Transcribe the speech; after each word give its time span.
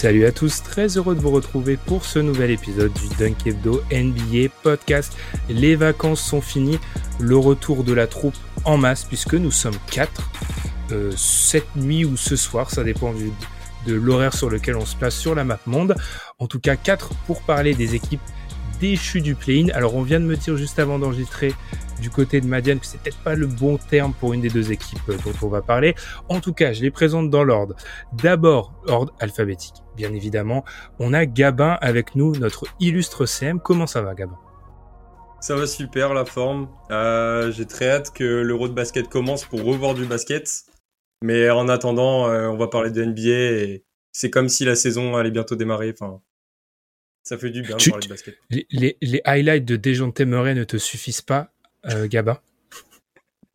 Salut 0.00 0.24
à 0.24 0.32
tous, 0.32 0.62
très 0.62 0.96
heureux 0.96 1.14
de 1.14 1.20
vous 1.20 1.30
retrouver 1.30 1.76
pour 1.76 2.06
ce 2.06 2.18
nouvel 2.18 2.50
épisode 2.52 2.90
du 2.90 3.06
Dunk 3.18 3.44
NBA 3.92 4.48
podcast. 4.62 5.14
Les 5.50 5.76
vacances 5.76 6.22
sont 6.22 6.40
finies, 6.40 6.78
le 7.18 7.36
retour 7.36 7.84
de 7.84 7.92
la 7.92 8.06
troupe 8.06 8.34
en 8.64 8.78
masse 8.78 9.04
puisque 9.04 9.34
nous 9.34 9.50
sommes 9.50 9.76
4 9.90 10.30
euh, 10.92 11.12
cette 11.18 11.76
nuit 11.76 12.06
ou 12.06 12.16
ce 12.16 12.34
soir, 12.34 12.70
ça 12.70 12.82
dépend 12.82 13.12
de 13.12 13.92
l'horaire 13.92 14.32
sur 14.32 14.48
lequel 14.48 14.76
on 14.76 14.86
se 14.86 14.96
place 14.96 15.14
sur 15.14 15.34
la 15.34 15.44
map 15.44 15.60
monde. 15.66 15.94
En 16.38 16.46
tout 16.46 16.60
cas 16.60 16.76
4 16.76 17.10
pour 17.26 17.42
parler 17.42 17.74
des 17.74 17.94
équipes 17.94 18.22
déchues 18.80 19.20
du 19.20 19.34
play-in. 19.34 19.68
Alors 19.74 19.96
on 19.96 20.02
vient 20.02 20.18
de 20.18 20.24
me 20.24 20.36
dire 20.36 20.56
juste 20.56 20.78
avant 20.78 20.98
d'enregistrer 20.98 21.52
du 22.00 22.10
côté 22.10 22.40
de 22.40 22.46
Madiane 22.46 22.80
que 22.80 22.86
c'est 22.86 23.00
peut-être 23.00 23.18
pas 23.18 23.34
le 23.34 23.46
bon 23.46 23.76
terme 23.76 24.12
pour 24.18 24.32
une 24.32 24.40
des 24.40 24.48
deux 24.48 24.72
équipes 24.72 24.98
euh, 25.08 25.16
dont 25.24 25.34
on 25.42 25.48
va 25.48 25.62
parler. 25.62 25.94
En 26.28 26.40
tout 26.40 26.52
cas, 26.52 26.72
je 26.72 26.82
les 26.82 26.90
présente 26.90 27.30
dans 27.30 27.44
l'ordre. 27.44 27.74
D'abord, 28.12 28.72
ordre 28.86 29.12
alphabétique, 29.20 29.74
bien 30.00 30.14
évidemment. 30.14 30.64
On 30.98 31.12
a 31.12 31.26
Gabin 31.26 31.76
avec 31.82 32.14
nous, 32.14 32.34
notre 32.36 32.64
illustre 32.80 33.26
CM. 33.26 33.60
Comment 33.60 33.86
ça 33.86 34.00
va, 34.00 34.14
Gabin? 34.14 34.38
Ça 35.42 35.54
va 35.56 35.66
super, 35.66 36.14
la 36.14 36.24
forme. 36.24 36.70
Euh, 36.90 37.52
J'ai 37.52 37.66
très 37.66 37.90
hâte 37.90 38.14
que 38.14 38.24
l'Euro 38.24 38.66
de 38.68 38.72
basket 38.72 39.08
commence 39.08 39.44
pour 39.44 39.62
revoir 39.62 39.92
du 39.94 40.06
basket. 40.06 40.64
Mais 41.22 41.50
en 41.50 41.68
attendant, 41.68 42.28
euh, 42.28 42.48
on 42.48 42.56
va 42.56 42.68
parler 42.68 42.90
de 42.90 43.04
NBA 43.04 43.28
et 43.28 43.84
c'est 44.10 44.30
comme 44.30 44.48
si 44.48 44.64
la 44.64 44.74
saison 44.74 45.16
allait 45.16 45.30
bientôt 45.30 45.54
démarrer. 45.54 45.92
Enfin, 45.92 46.22
ça 47.22 47.36
fait 47.36 47.50
du 47.50 47.60
bien 47.60 47.76
de 47.76 47.90
parler 47.90 48.06
de 48.06 48.10
basket. 48.10 48.38
Les, 48.48 48.66
les, 48.70 48.96
les 49.02 49.20
highlights 49.26 49.66
de 49.66 49.76
Dejounte 49.76 50.20
Murray 50.22 50.54
ne 50.54 50.64
te 50.64 50.78
suffisent 50.78 51.20
pas 51.20 51.52
euh, 51.90 52.08
Gabin? 52.08 52.40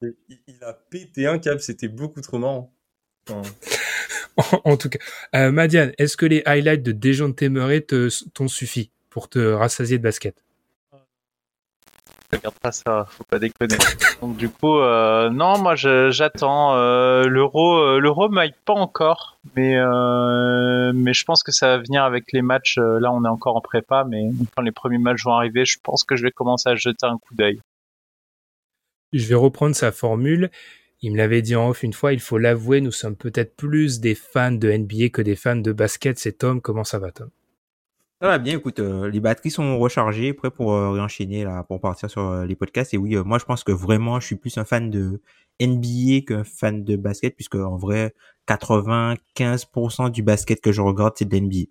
Il, 0.04 0.14
il, 0.48 0.64
a 0.64 0.74
pété 0.74 1.26
un 1.26 1.40
câble, 1.40 1.62
c'était 1.62 1.88
beaucoup 1.88 2.22
trop 2.22 2.38
marrant. 2.38 2.75
En, 3.30 3.42
en, 4.66 4.78
tout 4.78 4.90
cas, 4.90 5.00
euh, 5.36 5.52
Madiane, 5.52 5.94
est-ce 5.98 6.18
que 6.18 6.26
les 6.26 6.44
highlights 6.46 6.84
de 6.84 6.92
Dejounte 6.92 7.42
Murray 7.44 7.82
t'ont 7.82 8.48
suffi 8.48 8.92
pour 9.10 9.30
te 9.30 9.40
rassasier 9.40 9.98
de 9.98 10.04
basket? 10.04 10.36
Regarde 12.32 12.56
pas 12.60 12.72
ça, 12.72 13.06
faut 13.10 13.24
pas 13.24 13.40
déconner. 13.40 13.78
Donc 14.22 14.36
du 14.36 14.50
coup, 14.50 14.78
euh, 14.80 15.30
non, 15.30 15.60
moi 15.60 15.76
j'attends. 15.76 16.76
Euh, 16.76 17.26
l'euro, 17.26 17.78
euh, 17.78 18.00
l'euro 18.00 18.30
m'aille 18.30 18.56
pas 18.66 18.74
encore, 18.74 19.38
mais 19.56 19.78
euh, 19.78 20.92
mais 20.94 21.14
je 21.14 21.24
pense 21.24 21.44
que 21.44 21.52
ça 21.52 21.68
va 21.68 21.78
venir 21.78 22.04
avec 22.04 22.32
les 22.34 22.42
matchs. 22.42 22.78
Euh, 22.78 23.00
Là, 23.00 23.12
on 23.12 23.24
est 23.24 23.30
encore 23.30 23.56
en 23.56 23.62
prépa, 23.62 24.06
mais 24.08 24.24
quand 24.56 24.64
les 24.64 24.72
premiers 24.72 24.98
matchs 24.98 25.24
vont 25.24 25.34
arriver, 25.34 25.66
je 25.66 25.78
pense 25.82 26.04
que 26.04 26.16
je 26.16 26.24
vais 26.24 26.32
commencer 26.32 26.70
à 26.70 26.76
jeter 26.76 27.06
un 27.06 27.18
coup 27.18 27.36
d'œil. 27.36 27.60
Je 29.14 29.26
vais 29.28 29.36
reprendre 29.36 29.76
sa 29.76 29.92
formule. 29.92 30.50
Il 31.02 31.12
me 31.12 31.18
l'avait 31.18 31.42
dit 31.42 31.56
en 31.56 31.70
off 31.70 31.84
une 31.84 31.94
fois, 31.94 32.14
il 32.14 32.20
faut 32.20 32.38
l'avouer, 32.38 32.82
nous 32.82 32.92
sommes 32.92 33.16
peut-être 33.16 33.56
plus 33.56 34.00
des 34.00 34.16
fans 34.16 34.52
de 34.52 34.72
NBA 34.72 35.10
que 35.10 35.22
des 35.22 35.36
fans 35.36 35.56
de 35.56 35.72
basket. 35.72 36.18
C'est 36.18 36.40
Tom, 36.40 36.62
comment 36.62 36.84
ça 36.84 37.00
va 37.00 37.12
Tom? 37.12 37.30
Ça 38.22 38.28
va 38.28 38.38
bien, 38.38 38.58
écoute, 38.58 38.80
euh, 38.80 39.10
les 39.10 39.20
batteries 39.20 39.52
sont 39.52 39.78
rechargées, 39.78 40.34
prêts 40.34 40.50
pour 40.50 40.74
euh, 40.74 40.92
réenchaîner 40.92 41.46
pour 41.68 41.82
partir 41.82 42.10
sur 42.10 42.22
euh, 42.22 42.46
les 42.46 42.56
podcasts. 42.56 42.94
Et 42.94 42.98
oui, 42.98 43.16
moi 43.18 43.40
je 43.40 43.46
pense 43.46 43.64
que 43.64 43.74
vraiment, 43.74 44.22
je 44.22 44.26
suis 44.26 44.36
plus 44.38 44.58
un 44.58 44.64
fan 44.64 44.90
de 44.90 45.22
NBA 45.62 46.22
qu'un 46.26 46.44
fan 46.46 46.84
de 46.86 46.96
basket, 46.96 47.36
puisque 47.36 47.56
en 47.56 47.76
vrai, 47.76 48.16
95% 48.48 50.10
du 50.12 50.24
basket 50.24 50.62
que 50.62 50.72
je 50.72 50.82
regarde, 50.82 51.14
c'est 51.18 51.26
de 51.26 51.36
l'NBA. 51.38 51.66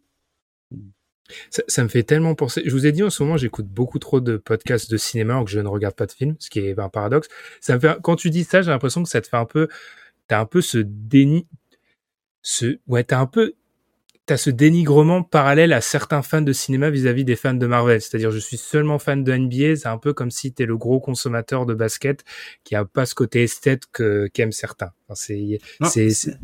Ça, 1.50 1.62
ça, 1.68 1.82
me 1.82 1.88
fait 1.88 2.02
tellement 2.02 2.34
penser. 2.34 2.62
Je 2.64 2.70
vous 2.70 2.86
ai 2.86 2.92
dit 2.92 3.02
en 3.02 3.10
ce 3.10 3.22
moment, 3.22 3.36
j'écoute 3.36 3.66
beaucoup 3.66 3.98
trop 3.98 4.20
de 4.20 4.36
podcasts 4.36 4.90
de 4.90 4.96
cinéma 4.96 5.34
alors 5.34 5.44
que 5.44 5.50
je 5.50 5.60
ne 5.60 5.68
regarde 5.68 5.94
pas 5.94 6.06
de 6.06 6.12
films, 6.12 6.36
ce 6.38 6.50
qui 6.50 6.60
est 6.60 6.78
un 6.78 6.88
paradoxe. 6.88 7.28
Ça 7.60 7.74
me 7.74 7.80
fait, 7.80 7.96
quand 8.02 8.16
tu 8.16 8.30
dis 8.30 8.44
ça, 8.44 8.62
j'ai 8.62 8.70
l'impression 8.70 9.02
que 9.02 9.08
ça 9.08 9.20
te 9.20 9.28
fait 9.28 9.36
un 9.36 9.46
peu, 9.46 9.68
t'as 10.28 10.40
un 10.40 10.46
peu 10.46 10.60
ce 10.60 10.78
déni, 10.78 11.46
ce, 12.42 12.78
ouais, 12.86 13.04
t'as 13.04 13.18
un 13.18 13.26
peu, 13.26 13.54
t'as 14.26 14.36
ce 14.36 14.50
dénigrement 14.50 15.22
parallèle 15.22 15.72
à 15.72 15.80
certains 15.80 16.22
fans 16.22 16.42
de 16.42 16.52
cinéma 16.52 16.90
vis-à-vis 16.90 17.22
-vis 17.22 17.26
des 17.26 17.36
fans 17.36 17.54
de 17.54 17.66
Marvel. 17.66 18.00
C'est-à-dire, 18.00 18.30
je 18.30 18.38
suis 18.38 18.58
seulement 18.58 18.98
fan 18.98 19.24
de 19.24 19.32
NBA. 19.32 19.76
C'est 19.76 19.88
un 19.88 19.98
peu 19.98 20.12
comme 20.12 20.30
si 20.30 20.52
t'es 20.52 20.66
le 20.66 20.76
gros 20.76 21.00
consommateur 21.00 21.66
de 21.66 21.74
basket 21.74 22.24
qui 22.64 22.74
a 22.74 22.84
pas 22.84 23.06
ce 23.06 23.14
côté 23.14 23.42
esthète 23.44 23.84
que 23.92 24.26
qu'aiment 24.28 24.52
certains. 24.52 24.92
Enfin, 25.08 25.14
c'est, 25.14 25.58
c'est, 25.84 26.38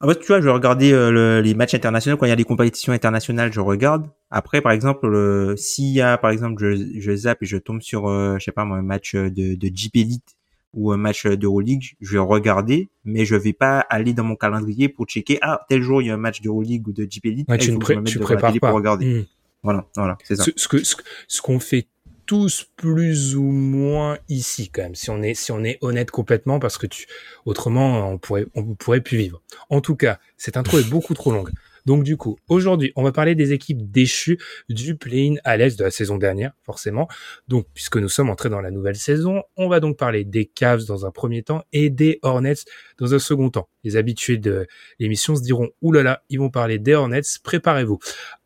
en 0.00 0.08
fait, 0.08 0.18
tu 0.20 0.26
vois, 0.26 0.40
je 0.40 0.44
vais 0.44 0.52
regarder 0.52 0.92
euh, 0.92 1.10
le, 1.10 1.40
les 1.40 1.54
matchs 1.54 1.74
internationaux 1.74 2.16
quand 2.18 2.26
il 2.26 2.30
y 2.30 2.32
a 2.32 2.36
des 2.36 2.44
compétitions 2.44 2.92
internationales, 2.92 3.52
je 3.52 3.60
regarde. 3.60 4.10
Après, 4.30 4.60
par 4.60 4.72
exemple, 4.72 5.06
euh, 5.06 5.56
s'il 5.56 5.92
y 5.92 6.02
a, 6.02 6.18
par 6.18 6.30
exemple, 6.30 6.62
je, 6.62 7.00
je 7.00 7.16
zappe 7.16 7.42
et 7.42 7.46
je 7.46 7.56
tombe 7.56 7.80
sur, 7.80 8.08
euh, 8.08 8.36
je 8.38 8.44
sais 8.44 8.52
pas 8.52 8.64
moi, 8.64 8.76
un 8.76 8.82
match 8.82 9.14
de, 9.14 9.54
de 9.54 9.70
Jeep 9.74 9.96
Elite 9.96 10.36
ou 10.74 10.92
un 10.92 10.98
match 10.98 11.26
d'Euroleague, 11.26 11.94
je 12.02 12.12
vais 12.12 12.18
regarder, 12.18 12.90
mais 13.06 13.24
je 13.24 13.34
vais 13.34 13.54
pas 13.54 13.78
aller 13.88 14.12
dans 14.12 14.24
mon 14.24 14.36
calendrier 14.36 14.90
pour 14.90 15.06
checker, 15.06 15.38
ah, 15.40 15.64
tel 15.70 15.80
jour 15.80 16.02
il 16.02 16.08
y 16.08 16.10
a 16.10 16.14
un 16.14 16.18
match 16.18 16.42
d'Euroleague 16.42 16.86
ou 16.88 16.92
de 16.92 17.06
Jeep 17.08 17.24
Elite, 17.24 17.48
ouais, 17.48 17.56
tu 17.56 17.72
ne 17.72 17.78
pré 17.78 17.96
prépares 18.02 18.52
pas. 18.52 18.68
pour 18.68 18.76
regarder. 18.76 19.06
Mmh. 19.06 19.24
Voilà, 19.62 19.86
voilà, 19.96 20.18
c'est 20.22 20.36
ça. 20.36 20.44
Ce, 20.44 20.50
ce 20.54 20.68
que, 20.68 20.76
ce 20.84 21.40
qu'on 21.40 21.58
fait 21.58 21.86
tous 22.26 22.66
plus 22.76 23.36
ou 23.36 23.42
moins 23.42 24.18
ici 24.28 24.68
quand 24.68 24.82
même 24.82 24.94
si 24.94 25.10
on 25.10 25.22
est 25.22 25.34
si 25.34 25.52
on 25.52 25.62
est 25.64 25.78
honnête 25.80 26.10
complètement 26.10 26.58
parce 26.58 26.78
que 26.78 26.86
tu 26.86 27.06
autrement 27.44 28.10
on 28.10 28.18
pourrait 28.18 28.46
on 28.54 28.74
pourrait 28.74 29.00
plus 29.00 29.16
vivre. 29.16 29.40
En 29.70 29.80
tout 29.80 29.96
cas, 29.96 30.18
cette 30.36 30.56
intro 30.56 30.78
est 30.78 30.90
beaucoup 30.90 31.14
trop 31.14 31.32
longue. 31.32 31.50
Donc 31.86 32.02
du 32.04 32.16
coup, 32.16 32.36
aujourd'hui, 32.48 32.92
on 32.96 33.02
va 33.02 33.12
parler 33.12 33.34
des 33.34 33.52
équipes 33.52 33.90
déchues 33.90 34.38
du 34.68 34.96
play-in 34.96 35.36
à 35.44 35.56
l'est 35.56 35.78
de 35.78 35.84
la 35.84 35.90
saison 35.90 36.18
dernière, 36.18 36.52
forcément. 36.62 37.08
Donc 37.48 37.66
puisque 37.72 37.96
nous 37.96 38.08
sommes 38.08 38.28
entrés 38.28 38.50
dans 38.50 38.60
la 38.60 38.70
nouvelle 38.70 38.96
saison, 38.96 39.42
on 39.56 39.68
va 39.68 39.80
donc 39.80 39.96
parler 39.96 40.24
des 40.24 40.46
Cavs 40.46 40.84
dans 40.84 41.06
un 41.06 41.10
premier 41.10 41.42
temps 41.42 41.64
et 41.72 41.88
des 41.88 42.18
Hornets 42.22 42.64
dans 42.98 43.14
un 43.14 43.18
second 43.18 43.50
temps. 43.50 43.68
Les 43.84 43.96
habitués 43.96 44.36
de 44.36 44.66
l'émission 44.98 45.36
se 45.36 45.42
diront 45.42 45.70
oulala, 45.80 46.22
ils 46.28 46.38
vont 46.38 46.50
parler 46.50 46.78
des 46.78 46.94
Hornets, 46.94 47.22
préparez-vous. 47.42 47.98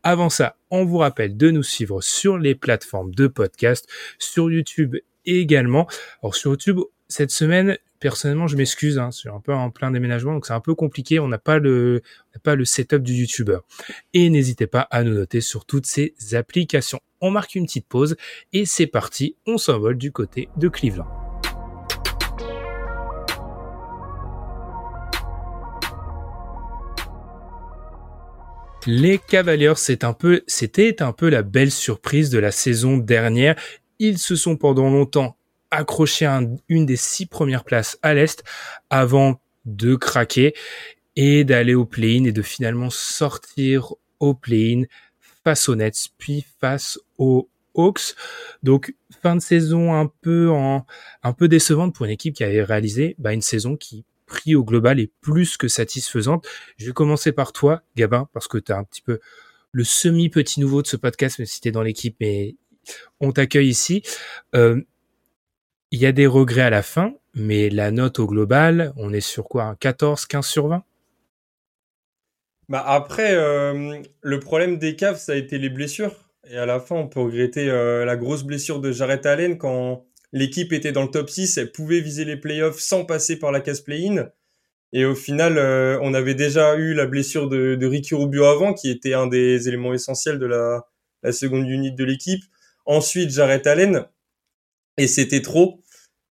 Avant 0.03 0.29
ça, 0.29 0.57
on 0.71 0.85
vous 0.85 0.99
rappelle 0.99 1.37
de 1.37 1.51
nous 1.51 1.63
suivre 1.63 2.01
sur 2.03 2.39
les 2.39 2.55
plateformes 2.55 3.15
de 3.15 3.27
podcast, 3.27 3.89
sur 4.19 4.51
YouTube 4.51 4.97
également. 5.25 5.87
Alors 6.23 6.35
sur 6.35 6.53
YouTube, 6.53 6.81
cette 7.09 7.31
semaine, 7.31 7.77
personnellement, 8.01 8.49
je 8.49 8.57
m'excuse, 8.57 8.99
hein, 8.99 9.11
c'est 9.13 9.29
un 9.29 9.41
peu 9.41 9.55
en 9.55 9.71
plein 9.71 9.91
déménagement, 9.91 10.33
donc 10.33 10.47
c'est 10.47 10.53
un 10.53 10.61
peu 10.61 10.75
compliqué. 10.75 11.21
On 11.21 11.29
n'a 11.29 11.39
pas 11.39 11.59
le, 11.59 12.03
pas 12.43 12.57
le 12.57 12.65
setup 12.65 13.03
du 13.03 13.13
YouTuber. 13.13 13.59
Et 14.15 14.29
n'hésitez 14.31 14.67
pas 14.67 14.81
à 14.91 15.05
nous 15.05 15.13
noter 15.13 15.41
sur 15.41 15.67
toutes 15.67 15.87
ces 15.87 16.15
applications. 16.33 17.01
On 17.21 17.31
marque 17.31 17.55
une 17.55 17.67
petite 17.67 17.87
pause 17.87 18.17
et 18.53 18.65
c'est 18.65 18.87
parti. 18.87 19.37
On 19.47 19.59
s'envole 19.59 19.99
du 19.99 20.11
côté 20.11 20.49
de 20.57 20.69
Cleveland. 20.69 21.07
Les 28.87 29.19
Cavaliers, 29.19 29.75
c'était 29.77 30.07
un 31.03 31.13
peu 31.13 31.29
la 31.29 31.43
belle 31.43 31.71
surprise 31.71 32.31
de 32.31 32.39
la 32.39 32.51
saison 32.51 32.97
dernière. 32.97 33.55
Ils 33.99 34.17
se 34.17 34.37
sont 34.37 34.57
pendant 34.57 34.89
longtemps 34.89 35.37
accrochés 35.71 36.27
à 36.27 36.37
un, 36.37 36.57
une 36.69 36.87
des 36.87 36.97
six 36.97 37.27
premières 37.27 37.65
places 37.65 37.99
à 38.03 38.15
l'Est 38.15 38.45
avant 38.91 39.41
de 39.65 39.95
craquer 39.95 40.55
et 41.17 41.45
d'aller 41.45 41.75
au 41.75 41.85
play-in 41.85 42.25
et 42.25 42.33
de 42.33 42.43
finalement 42.43 42.91
sortir 42.91 43.95
au 44.21 44.35
play-in 44.35 44.85
face 45.45 45.69
aux 45.69 45.77
Nets 45.77 46.09
puis 46.19 46.45
face 46.61 46.99
aux 47.19 47.49
Hawks. 47.75 48.15
Donc 48.63 48.95
fin 49.23 49.37
de 49.37 49.41
saison 49.41 49.95
un 49.95 50.11
peu 50.21 50.51
en 50.51 50.87
un 51.23 51.33
peu 51.33 51.49
décevante 51.49 51.95
pour 51.95 52.07
une 52.07 52.13
équipe 52.13 52.35
qui 52.35 52.45
avait 52.45 52.63
réalisé 52.63 53.15
bah, 53.19 53.33
une 53.33 53.43
saison 53.43 53.77
qui 53.77 54.05
prix 54.31 54.55
au 54.55 54.65
global 54.65 55.01
est 55.01 55.13
plus 55.21 55.57
que 55.57 55.69
satisfaisante. 55.69 56.47
Je 56.79 56.87
vais 56.87 56.93
commencer 56.93 57.33
par 57.33 57.53
toi, 57.53 57.83
Gabin, 57.97 58.29
parce 58.33 58.49
que 58.49 58.59
tu 58.59 58.73
as 58.73 58.79
un 58.79 58.85
petit 58.85 59.03
peu 59.03 59.19
le 59.73 59.85
semi-petit 59.85 60.61
nouveau 60.61 60.83
de 60.83 60.87
ce 60.87 60.97
podcast, 60.97 61.39
même 61.39 61.47
si 61.47 61.61
tu 61.61 61.69
es 61.69 61.73
dans 61.73 61.83
l'équipe, 61.83 62.17
mais 62.21 62.55
on 63.21 63.33
t'accueille 63.33 63.69
ici. 63.69 64.03
Euh, 64.55 64.81
il 65.91 66.01
y 66.01 66.07
a 66.07 66.13
des 66.13 66.27
regrets 66.27 66.63
à 66.63 66.71
la 66.71 66.83
fin, 66.83 67.15
mais 67.35 67.69
la 67.69 67.91
note 67.91 68.19
au 68.19 68.27
global, 68.27 68.93
on 68.97 69.13
est 69.13 69.21
sur 69.21 69.45
quoi 69.45 69.65
Un 69.65 69.75
14, 69.75 70.27
15 70.27 70.47
sur 70.47 70.69
20 70.69 70.85
Bah 72.69 72.85
après, 72.87 73.35
euh, 73.35 74.01
le 74.21 74.41
problème 74.41 74.79
des 74.79 74.95
Cavs, 74.95 75.19
ça 75.19 75.33
a 75.33 75.37
été 75.37 75.59
les 75.59 75.71
blessures. 75.71 76.31
Et 76.49 76.57
à 76.57 76.67
la 76.67 76.81
fin, 76.81 76.97
on 76.97 77.09
peut 77.09 77.21
regretter 77.21 77.69
euh, 77.69 78.05
la 78.05 78.17
grosse 78.17 78.45
blessure 78.45 78.81
de 78.81 78.93
Jarrett 78.93 79.27
Allen 79.27 79.59
quand 79.59 80.07
l'équipe 80.33 80.73
était 80.73 80.93
dans 80.93 81.03
le 81.03 81.11
top 81.11 81.29
6, 81.29 81.59
elle 81.59 81.73
pouvait 81.73 82.01
viser 82.01 82.25
les 82.25 82.37
playoffs 82.37 82.79
sans 82.79 83.05
passer 83.05 83.39
par 83.39 83.53
la 83.53 83.61
case 83.61 83.81
play-in. 83.81 84.29
Et 84.93 85.05
au 85.05 85.15
final, 85.15 85.59
euh, 85.59 85.99
on 86.03 86.15
avait 86.15 86.35
déjà 86.35 86.77
eu 86.77 86.95
la 86.95 87.07
blessure 87.07 87.49
de, 87.49 87.75
de, 87.77 87.87
Ricky 87.87 88.15
Rubio 88.15 88.45
avant, 88.45 88.75
qui 88.75 88.91
était 88.91 89.15
un 89.15 89.27
des 89.27 89.69
éléments 89.69 89.95
essentiels 89.95 90.39
de 90.39 90.47
la, 90.47 90.85
la 91.23 91.33
seconde 91.33 91.69
unité 91.69 91.97
de 91.97 92.05
l'équipe. 92.05 92.43
Ensuite, 92.87 93.31
Jarrett 93.31 93.67
Allen. 93.67 94.07
Et 95.01 95.07
c'était 95.07 95.41
trop. 95.41 95.81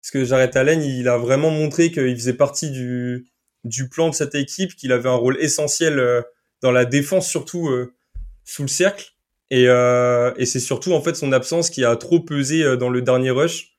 Parce 0.03 0.11
que 0.11 0.25
Jarrett 0.25 0.57
Allen, 0.57 0.83
il 0.83 1.07
a 1.07 1.19
vraiment 1.19 1.51
montré 1.51 1.93
qu'il 1.93 2.17
faisait 2.17 2.33
partie 2.33 2.73
du, 2.73 3.29
du 3.63 3.89
plan 3.89 4.09
de 4.09 4.15
cette 4.15 4.35
équipe, 4.35 4.75
qu'il 4.75 4.91
avait 4.91 5.09
un 5.09 5.15
rôle 5.15 5.37
essentiel 5.41 6.01
euh, 6.01 6.21
dans 6.63 6.73
la 6.73 6.85
défense, 6.85 7.29
surtout 7.29 7.69
euh, 7.69 7.95
sous 8.45 8.63
le 8.63 8.69
cercle. 8.69 9.13
Et, 9.51 9.69
euh, 9.69 10.33
et 10.37 10.47
c'est 10.47 10.59
surtout 10.59 10.95
en 10.95 11.01
fait 11.01 11.15
son 11.15 11.31
absence 11.31 11.71
qui 11.71 11.85
a 11.85 11.95
trop 11.95 12.19
pesé 12.19 12.77
dans 12.77 12.91
le 12.91 13.03
dernier 13.03 13.31
rush. 13.31 13.77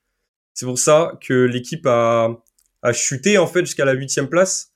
C'est 0.54 0.64
pour 0.64 0.78
ça 0.78 1.18
que 1.20 1.34
l'équipe 1.34 1.86
a, 1.86 2.42
a 2.80 2.92
chuté 2.94 3.36
en 3.36 3.46
fait 3.46 3.66
jusqu'à 3.66 3.84
la 3.84 3.92
huitième 3.92 4.30
place. 4.30 4.72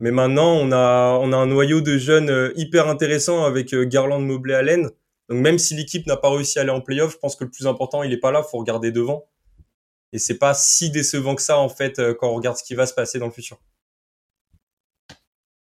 Mais 0.00 0.12
maintenant, 0.12 0.54
on 0.54 0.72
a, 0.72 1.18
on 1.20 1.30
a 1.30 1.36
un 1.36 1.46
noyau 1.46 1.82
de 1.82 1.98
jeunes 1.98 2.52
hyper 2.56 2.88
intéressant 2.88 3.44
avec 3.44 3.74
Garland, 3.74 4.20
Mobley, 4.20 4.54
Allen. 4.54 4.88
Donc 5.28 5.40
même 5.40 5.58
si 5.58 5.74
l'équipe 5.74 6.06
n'a 6.06 6.16
pas 6.16 6.30
réussi 6.30 6.58
à 6.58 6.62
aller 6.62 6.70
en 6.70 6.80
playoff, 6.80 7.12
je 7.12 7.18
pense 7.18 7.36
que 7.36 7.44
le 7.44 7.50
plus 7.50 7.66
important, 7.66 8.02
il 8.02 8.14
est 8.14 8.20
pas 8.20 8.32
là, 8.32 8.42
faut 8.42 8.56
regarder 8.56 8.90
devant. 8.90 9.28
Et 10.12 10.18
c'est 10.18 10.38
pas 10.38 10.54
si 10.54 10.90
décevant 10.90 11.34
que 11.34 11.42
ça 11.42 11.58
en 11.58 11.68
fait 11.68 12.00
quand 12.18 12.30
on 12.30 12.34
regarde 12.34 12.56
ce 12.56 12.64
qui 12.64 12.74
va 12.74 12.86
se 12.86 12.94
passer 12.94 13.18
dans 13.18 13.26
le 13.26 13.32
futur. 13.32 13.58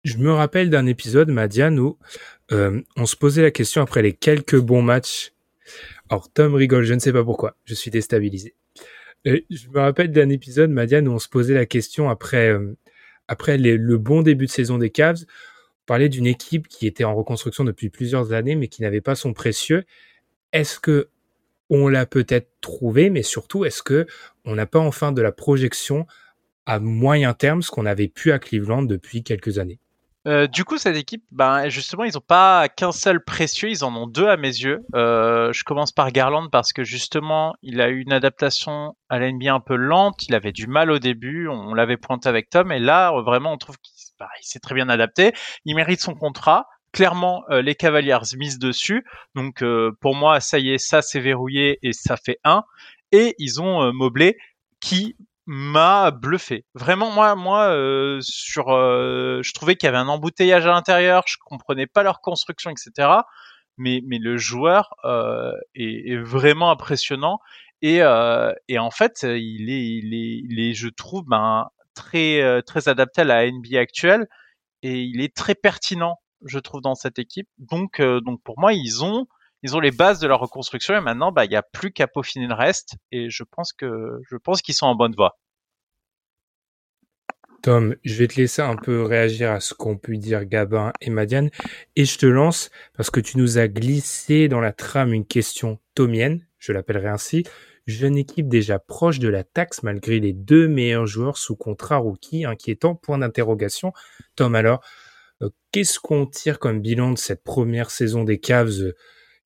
Je 0.05 0.17
me 0.17 0.32
rappelle 0.32 0.70
d'un 0.70 0.87
épisode, 0.87 1.29
Madiane, 1.29 1.79
où 1.79 1.99
euh, 2.52 2.81
on 2.96 3.05
se 3.05 3.17
posait 3.17 3.43
la 3.43 3.50
question 3.50 3.82
après 3.82 4.00
les 4.00 4.14
quelques 4.14 4.58
bons 4.58 4.81
matchs. 4.81 5.32
Alors 6.08 6.32
Tom 6.32 6.55
rigole, 6.55 6.85
je 6.85 6.94
ne 6.94 6.99
sais 6.99 7.12
pas 7.12 7.25
pourquoi, 7.25 7.56
je 7.64 7.75
suis 7.75 7.90
déstabilisé. 7.90 8.55
Euh, 9.26 9.40
je 9.50 9.69
me 9.69 9.81
rappelle 9.81 10.12
d'un 10.12 10.31
épisode, 10.31 10.70
Madiane, 10.70 11.08
où 11.08 11.12
on 11.12 11.19
se 11.19 11.29
posait 11.29 11.55
la 11.55 11.67
question 11.67 12.08
après 12.08 12.49
euh, 12.49 12.76
après 13.26 13.58
le 13.58 13.99
bon 13.99 14.23
début 14.23 14.46
de 14.46 14.50
saison 14.50 14.79
des 14.79 14.88
Cavs. 14.88 15.25
On 15.82 15.87
parlait 15.87 16.08
d'une 16.08 16.26
équipe 16.26 16.69
qui 16.69 16.87
était 16.87 17.05
en 17.05 17.14
reconstruction 17.14 17.64
depuis 17.64 17.90
plusieurs 17.90 18.32
années, 18.32 18.55
mais 18.55 18.69
qui 18.69 18.81
n'avait 18.81 19.02
pas 19.02 19.14
son 19.14 19.35
précieux. 19.35 19.85
Est-ce 20.52 20.81
que 20.81 21.11
on 21.70 21.88
l'a 21.88 22.06
peut-être 22.06 22.50
trouvé, 22.61 23.11
mais 23.11 23.23
surtout, 23.23 23.65
est-ce 23.65 23.82
que 23.82 24.06
on 24.44 24.55
n'a 24.55 24.67
pas 24.67 24.79
enfin 24.79 25.12
de 25.12 25.23
la 25.23 25.32
projection 25.32 26.06
à 26.67 26.79
moyen 26.79 27.35
terme, 27.35 27.62
ce 27.62 27.70
qu'on 27.70 27.87
avait 27.87 28.09
pu 28.09 28.32
à 28.32 28.38
Cleveland 28.38 28.82
depuis 28.82 29.23
quelques 29.23 29.59
années? 29.59 29.79
Euh, 30.26 30.47
du 30.47 30.65
coup, 30.65 30.76
cette 30.76 30.97
équipe, 30.97 31.25
ben, 31.31 31.70
justement, 31.70 32.05
ils 32.05 32.12
n'ont 32.12 32.20
pas 32.20 32.69
qu'un 32.69 32.93
seul 32.93 33.25
précieux, 33.25 33.70
ils 33.70 33.82
en 33.82 33.94
ont 33.97 34.06
deux 34.06 34.26
à 34.26 34.37
mes 34.37 34.49
yeux. 34.49 34.85
Euh, 34.94 35.53
je 35.55 35.65
commence 35.65 35.93
par 35.93 36.11
Garland 36.12 36.49
parce 36.50 36.75
que 36.75 36.85
justement, 36.85 37.55
il 37.62 37.81
a 37.81 37.88
eu 37.88 38.03
une 38.03 38.12
adaptation 38.12 38.94
à 39.09 39.19
l'NBA 39.19 39.55
un 39.55 39.61
peu 39.61 39.76
lente, 39.76 40.29
il 40.29 40.35
avait 40.35 40.53
du 40.53 40.67
mal 40.67 40.91
au 40.91 40.99
début, 40.99 41.49
on, 41.49 41.73
l'avait 41.73 41.97
pointé 41.97 42.29
avec 42.29 42.50
Tom, 42.50 42.73
et 42.73 42.79
là, 42.79 43.12
vraiment, 43.23 43.53
on 43.53 43.56
trouve 43.56 43.79
qu'il 43.79 43.94
bah, 44.19 44.29
s'est 44.43 44.61
très 44.61 44.75
bien 44.75 44.91
adapté. 44.91 45.32
Il 45.64 45.75
mérite 45.76 46.00
son 46.00 46.14
contrat. 46.14 46.67
Clairement, 46.93 47.44
euh, 47.50 47.62
les 47.62 47.75
Cavaliers 47.75 48.19
misent 48.37 48.58
dessus. 48.58 49.05
Donc, 49.35 49.64
pour 50.00 50.14
moi, 50.14 50.40
ça 50.40 50.58
y 50.58 50.70
est, 50.70 50.79
ça 50.79 51.02
c'est 51.02 51.20
verrouillé 51.20 51.79
et 51.82 51.93
ça 51.93 52.17
fait 52.17 52.38
un. 52.44 52.64
Et 53.12 53.35
ils 53.38 53.61
ont 53.61 53.93
Mobley 53.93 54.37
qui, 54.81 55.17
m'a 55.50 56.11
bluffé. 56.11 56.67
Vraiment, 56.75 57.11
moi, 57.11 57.35
moi, 57.35 57.70
euh, 57.70 58.19
sur, 58.20 58.69
euh, 58.69 59.40
je 59.43 59.52
trouvais 59.55 59.76
qu'il 59.76 59.87
y 59.87 59.88
avait 59.88 59.96
un 59.96 60.08
embouteillage 60.08 60.67
à 60.67 60.69
l'intérieur, 60.69 61.25
je 61.26 61.37
comprenais 61.43 61.87
pas 61.87 62.02
leur 62.02 62.20
construction, 62.20 62.70
etc. 62.70 63.08
Mais, 63.79 64.02
mais 64.06 64.19
le 64.19 64.37
joueur 64.37 64.94
euh, 65.05 65.55
est, 65.75 66.11
est, 66.12 66.19
vraiment 66.19 66.70
impressionnant 66.70 67.40
et, 67.81 68.02
euh, 68.02 68.52
et 68.69 68.79
en 68.79 68.90
fait, 68.90 69.23
il 69.23 69.70
est, 69.70 69.87
il 69.87 70.12
est, 70.14 70.43
il 70.50 70.61
est 70.61 70.75
je 70.75 70.88
trouve, 70.88 71.25
ben, 71.26 71.69
très, 71.94 72.43
euh, 72.43 72.61
très 72.61 72.88
adapté 72.88 73.23
à 73.23 73.25
la 73.25 73.50
NBA 73.50 73.79
actuelle 73.81 74.26
et 74.82 75.00
il 75.00 75.23
est 75.23 75.35
très 75.35 75.55
pertinent, 75.55 76.19
je 76.44 76.58
trouve, 76.58 76.81
dans 76.81 76.94
cette 76.94 77.19
équipe. 77.19 77.49
Donc, 77.58 78.00
euh, 78.00 78.20
donc 78.20 78.43
pour 78.43 78.58
moi, 78.58 78.73
ils 78.73 79.05
ont 79.05 79.26
ils 79.62 79.75
ont 79.75 79.81
les 79.81 79.90
bases 79.90 80.20
de 80.20 80.29
leur 80.29 80.40
reconstruction 80.40 80.94
et 80.94 81.00
maintenant, 81.00 81.32
bah, 81.32 81.44
il 81.44 81.49
n'y 81.49 81.56
a 81.56 81.62
plus 81.62 81.90
qu'à 81.90 82.06
peaufiner 82.06 82.46
le 82.46 82.55
reste. 82.55 82.94
Et 83.11 83.29
je 83.29 83.43
pense 83.43 83.73
que, 83.73 84.20
je 84.31 84.37
pense 84.37 84.62
qu'ils 84.62 84.75
sont 84.75 84.87
en 84.87 84.94
bonne 84.94 85.14
voie. 85.14 85.38
Tom, 87.62 87.96
je 88.05 88.14
vais 88.14 88.29
te 88.29 88.37
laisser 88.37 88.62
un 88.62 88.76
peu 88.76 89.02
réagir 89.02 89.50
à 89.50 89.58
ce 89.58 89.75
qu'ont 89.75 89.96
pu 89.96 90.17
dire 90.17 90.44
Gabin 90.44 90.93
et 91.00 91.11
Madiane. 91.11 91.50
Et 91.96 92.05
je 92.05 92.17
te 92.19 92.26
lance 92.26 92.70
parce 92.96 93.11
que 93.11 93.19
tu 93.19 93.37
nous 93.37 93.58
as 93.58 93.67
glissé 93.67 94.46
dans 94.46 94.61
la 94.61 94.73
trame 94.73 95.12
une 95.12 95.26
question 95.26 95.81
tomienne, 95.94 96.46
je 96.58 96.73
l'appellerai 96.73 97.08
ainsi. 97.08 97.43
Jeune 97.88 98.17
équipe 98.17 98.49
déjà 98.49 98.79
proche 98.79 99.19
de 99.19 99.29
la 99.29 99.43
taxe 99.43 99.82
malgré 99.82 100.20
les 100.20 100.32
deux 100.32 100.69
meilleurs 100.69 101.06
joueurs 101.06 101.37
sous 101.37 101.56
contrat 101.56 101.96
rookie, 101.96 102.44
inquiétant, 102.44 102.94
point 102.94 103.19
d'interrogation. 103.19 103.93
Tom, 104.37 104.55
alors, 104.55 104.85
qu'est-ce 105.73 105.99
qu'on 105.99 106.26
tire 106.26 106.58
comme 106.58 106.81
bilan 106.81 107.12
de 107.12 107.19
cette 107.19 107.43
première 107.43 107.90
saison 107.90 108.25
des 108.25 108.38
Cavs 108.38 108.93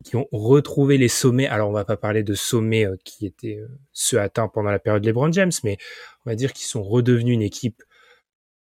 qui 0.05 0.17
ont 0.17 0.29
retrouvé 0.33 0.99
les 0.99 1.09
sommets? 1.09 1.47
Alors, 1.47 1.71
on 1.71 1.73
va 1.73 1.85
pas 1.85 1.97
parler 1.97 2.23
de 2.23 2.35
sommets 2.35 2.87
euh, 2.87 2.97
qui 3.05 3.27
étaient 3.27 3.59
euh, 3.59 3.69
ceux 3.93 4.21
atteints 4.21 4.49
pendant 4.49 4.71
la 4.71 4.79
période 4.79 5.05
LeBron 5.05 5.33
James, 5.33 5.53
mais 5.65 5.79
on 6.25 6.31
va 6.31 6.37
dire 6.37 6.53
qu'ils 6.53 6.67
sont 6.67 6.83
redevenus 6.83 7.35
une 7.35 7.43
équipe 7.43 7.83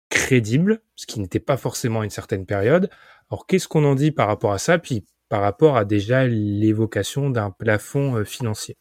crédible, 0.10 0.81
ce 0.95 1.06
qui 1.06 1.19
n'était 1.19 1.39
pas 1.39 1.57
forcément 1.57 2.04
une 2.04 2.10
certaine 2.10 2.45
période. 2.45 2.89
Alors, 3.30 3.48
qu'est-ce 3.48 3.68
qu'on 3.68 3.86
en 3.86 3.95
dit 3.95 4.12
par 4.12 4.27
rapport 4.27 4.54
à 4.54 4.60
ça, 4.60 4.77
puis 4.77 5.06
par 5.30 5.42
rapport 5.42 5.77
à 5.77 5.86
déjà 5.86 6.27
l'évocation 6.27 7.30
d'un 7.30 7.51
plafond 7.51 8.18
euh, 8.18 8.24
financier? 8.24 8.77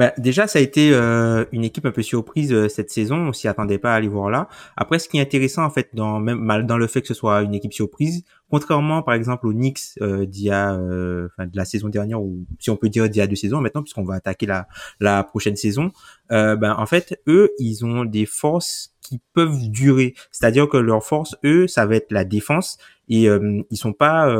Bah, 0.00 0.14
déjà, 0.16 0.46
ça 0.46 0.58
a 0.58 0.62
été 0.62 0.94
euh, 0.94 1.44
une 1.52 1.62
équipe 1.62 1.84
un 1.84 1.90
peu 1.90 2.00
surprise 2.00 2.54
euh, 2.54 2.70
cette 2.70 2.90
saison. 2.90 3.16
On 3.16 3.32
s'y 3.34 3.48
attendait 3.48 3.76
pas 3.76 3.92
à 3.92 3.96
aller 3.96 4.08
voir 4.08 4.30
là. 4.30 4.48
Après, 4.78 4.98
ce 4.98 5.10
qui 5.10 5.18
est 5.18 5.20
intéressant 5.20 5.62
en 5.62 5.68
fait, 5.68 5.90
dans 5.92 6.20
même 6.20 6.64
dans 6.64 6.78
le 6.78 6.86
fait 6.86 7.02
que 7.02 7.06
ce 7.06 7.12
soit 7.12 7.42
une 7.42 7.52
équipe 7.52 7.74
surprise, 7.74 8.24
contrairement 8.50 9.02
par 9.02 9.12
exemple 9.12 9.46
aux 9.46 9.52
Knicks 9.52 9.98
euh, 10.00 10.24
d'il 10.24 10.44
y 10.44 10.50
a, 10.50 10.72
euh, 10.72 11.28
enfin 11.28 11.46
de 11.46 11.54
la 11.54 11.66
saison 11.66 11.90
dernière 11.90 12.22
ou 12.22 12.46
si 12.58 12.70
on 12.70 12.76
peut 12.76 12.88
dire 12.88 13.10
d'il 13.10 13.18
y 13.18 13.20
a 13.20 13.26
deux 13.26 13.36
saisons 13.36 13.60
maintenant, 13.60 13.82
puisqu'on 13.82 14.04
va 14.04 14.14
attaquer 14.14 14.46
la 14.46 14.68
la 15.00 15.22
prochaine 15.22 15.56
saison. 15.56 15.92
ben 16.30 16.74
en 16.78 16.86
fait, 16.86 17.20
eux, 17.26 17.50
ils 17.58 17.84
ont 17.84 18.06
des 18.06 18.24
forces 18.24 18.94
qui 19.02 19.20
peuvent 19.34 19.68
durer. 19.68 20.14
C'est-à-dire 20.32 20.66
que 20.66 20.78
leur 20.78 21.04
force, 21.04 21.36
eux, 21.44 21.68
ça 21.68 21.84
va 21.84 21.96
être 21.96 22.10
la 22.10 22.24
défense 22.24 22.78
et 23.10 23.26
ils 23.26 23.76
sont 23.76 23.92
pas 23.92 24.34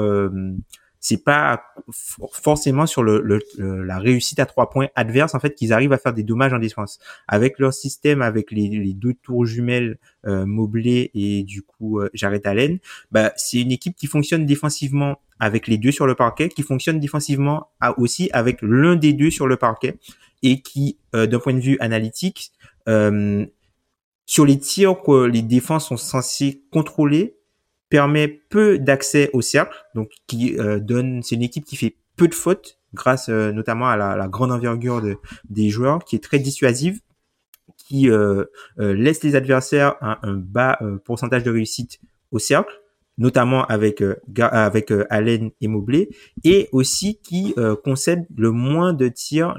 c'est 1.00 1.25
pas 1.25 1.64
forcément 2.30 2.87
sur 2.87 3.02
le, 3.02 3.40
la 3.59 3.99
réussite 3.99 4.38
à 4.38 4.47
trois 4.47 4.69
points 4.71 4.88
adverse 4.95 5.35
en 5.35 5.40
fait 5.40 5.54
qu'ils 5.54 5.73
arrivent 5.73 5.92
à 5.92 5.99
faire 5.99 6.12
des 6.12 6.23
dommages 6.23 6.52
en 6.52 6.59
défense 6.59 6.99
avec 7.26 7.59
leur 7.59 7.73
système 7.73 8.23
avec 8.23 8.50
les, 8.50 8.69
les 8.69 8.92
deux 8.92 9.14
tours 9.14 9.47
jumelles 9.47 9.99
euh, 10.26 10.45
Mobley 10.45 11.11
et 11.14 11.42
du 11.42 11.62
coup 11.62 12.00
euh, 12.00 12.11
Jared 12.12 12.47
Allen 12.47 12.78
bah 13.11 13.33
c'est 13.37 13.61
une 13.61 13.73
équipe 13.73 13.97
qui 13.97 14.07
fonctionne 14.07 14.45
défensivement 14.45 15.16
avec 15.38 15.66
les 15.66 15.78
deux 15.78 15.92
sur 15.92 16.07
le 16.07 16.14
parquet 16.14 16.50
qui 16.50 16.62
fonctionne 16.62 17.00
défensivement 17.00 17.71
aussi 17.97 18.28
avec 18.33 18.59
l'un 18.61 18.97
des 18.97 19.14
deux 19.14 19.30
sur 19.30 19.47
le 19.47 19.57
parquet 19.57 19.97
et 20.42 20.61
qui 20.61 20.99
euh, 21.14 21.26
d'un 21.26 21.38
point 21.38 21.54
de 21.54 21.61
vue 21.61 21.76
analytique 21.80 22.52
euh, 22.88 23.47
sur 24.26 24.47
les 24.47 24.59
tirs 24.59 25.02
que 25.02 25.25
les 25.25 25.42
défenses 25.42 25.88
sont 25.88 25.97
censées 25.97 26.62
contrôler 26.71 27.37
permet 27.91 28.29
peu 28.49 28.79
d'accès 28.79 29.29
au 29.35 29.43
cercle, 29.43 29.77
donc 29.95 30.11
qui 30.27 30.59
euh, 30.59 30.79
donne, 30.79 31.23
c'est 31.23 31.35
une 31.35 31.43
équipe 31.43 31.65
qui 31.65 31.77
fait 31.77 31.97
peu 32.17 32.29
de 32.29 32.35
fautes 32.35 32.79
grâce 32.95 33.29
euh, 33.29 33.53
notamment 33.53 33.89
à 33.89 33.97
la, 33.97 34.29
grande 34.29 34.53
envergure 34.53 35.03
de, 35.03 35.17
des 35.49 35.69
joueurs, 35.69 36.05
qui 36.05 36.17
est 36.17 36.21
très 36.21 36.39
dissuasive, 36.39 37.01
qui 37.77 38.09
euh, 38.09 38.45
laisse 38.79 39.23
les 39.23 39.37
adversaires 39.37 39.97
un, 40.01 40.19
un 40.23 40.35
bas 40.35 40.79
pourcentage 41.05 41.43
de 41.43 41.51
réussite 41.51 42.01
au 42.31 42.39
cercle, 42.39 42.73
notamment 43.19 43.65
avec 43.67 44.03
avec 44.39 44.93
Allen 45.11 45.51
et 45.61 45.69
Mobley, 45.69 46.09
et 46.45 46.69
aussi 46.73 47.19
qui 47.21 47.55
concède 47.83 48.27
le 48.37 48.53
moins 48.53 48.93
de 48.93 49.09
tirs 49.09 49.57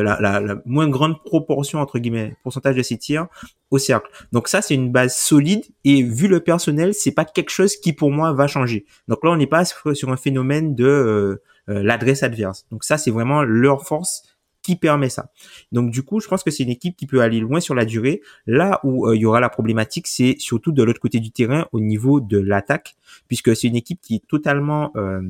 la, 0.00 0.18
la, 0.20 0.40
la, 0.40 0.56
moins 0.64 0.88
grande 0.88 1.22
proportion 1.22 1.80
entre 1.80 1.98
guillemets 1.98 2.36
pourcentage 2.42 2.76
de 2.76 2.82
ses 2.82 2.96
tirs 2.96 3.26
au 3.70 3.78
cercle. 3.78 4.10
Donc 4.32 4.48
ça 4.48 4.62
c'est 4.62 4.74
une 4.74 4.90
base 4.90 5.16
solide 5.16 5.64
et 5.84 6.02
vu 6.02 6.28
le 6.28 6.40
personnel 6.40 6.94
c'est 6.94 7.12
pas 7.12 7.24
quelque 7.24 7.50
chose 7.50 7.76
qui 7.76 7.92
pour 7.92 8.10
moi 8.10 8.32
va 8.32 8.46
changer. 8.46 8.86
Donc 9.08 9.22
là 9.24 9.30
on 9.30 9.36
n'est 9.36 9.46
pas 9.46 9.64
sur 9.64 10.10
un 10.10 10.16
phénomène 10.16 10.74
de 10.74 10.84
euh, 10.84 11.42
euh, 11.68 11.82
l'adresse 11.82 12.22
adverse. 12.22 12.66
Donc 12.70 12.84
ça 12.84 12.98
c'est 12.98 13.10
vraiment 13.10 13.42
leur 13.42 13.86
force 13.86 14.22
qui 14.62 14.76
permet 14.76 15.08
ça. 15.08 15.30
Donc 15.72 15.90
du 15.90 16.04
coup, 16.04 16.20
je 16.20 16.28
pense 16.28 16.44
que 16.44 16.50
c'est 16.52 16.62
une 16.62 16.70
équipe 16.70 16.96
qui 16.96 17.06
peut 17.06 17.20
aller 17.20 17.40
loin 17.40 17.58
sur 17.58 17.74
la 17.74 17.84
durée. 17.84 18.22
Là 18.46 18.80
où 18.84 19.12
il 19.12 19.20
y 19.20 19.26
aura 19.26 19.40
la 19.40 19.48
problématique, 19.48 20.06
c'est 20.06 20.36
surtout 20.38 20.70
de 20.70 20.82
l'autre 20.84 21.00
côté 21.00 21.18
du 21.18 21.32
terrain 21.32 21.66
au 21.72 21.80
niveau 21.80 22.20
de 22.20 22.38
l'attaque, 22.38 22.94
puisque 23.26 23.56
c'est 23.56 23.66
une 23.66 23.74
équipe 23.74 24.00
qui 24.00 24.16
est 24.16 24.28
totalement 24.28 24.92
euh, 24.96 25.20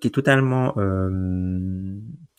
qui 0.00 0.08
est 0.08 0.10
totalement 0.10 0.74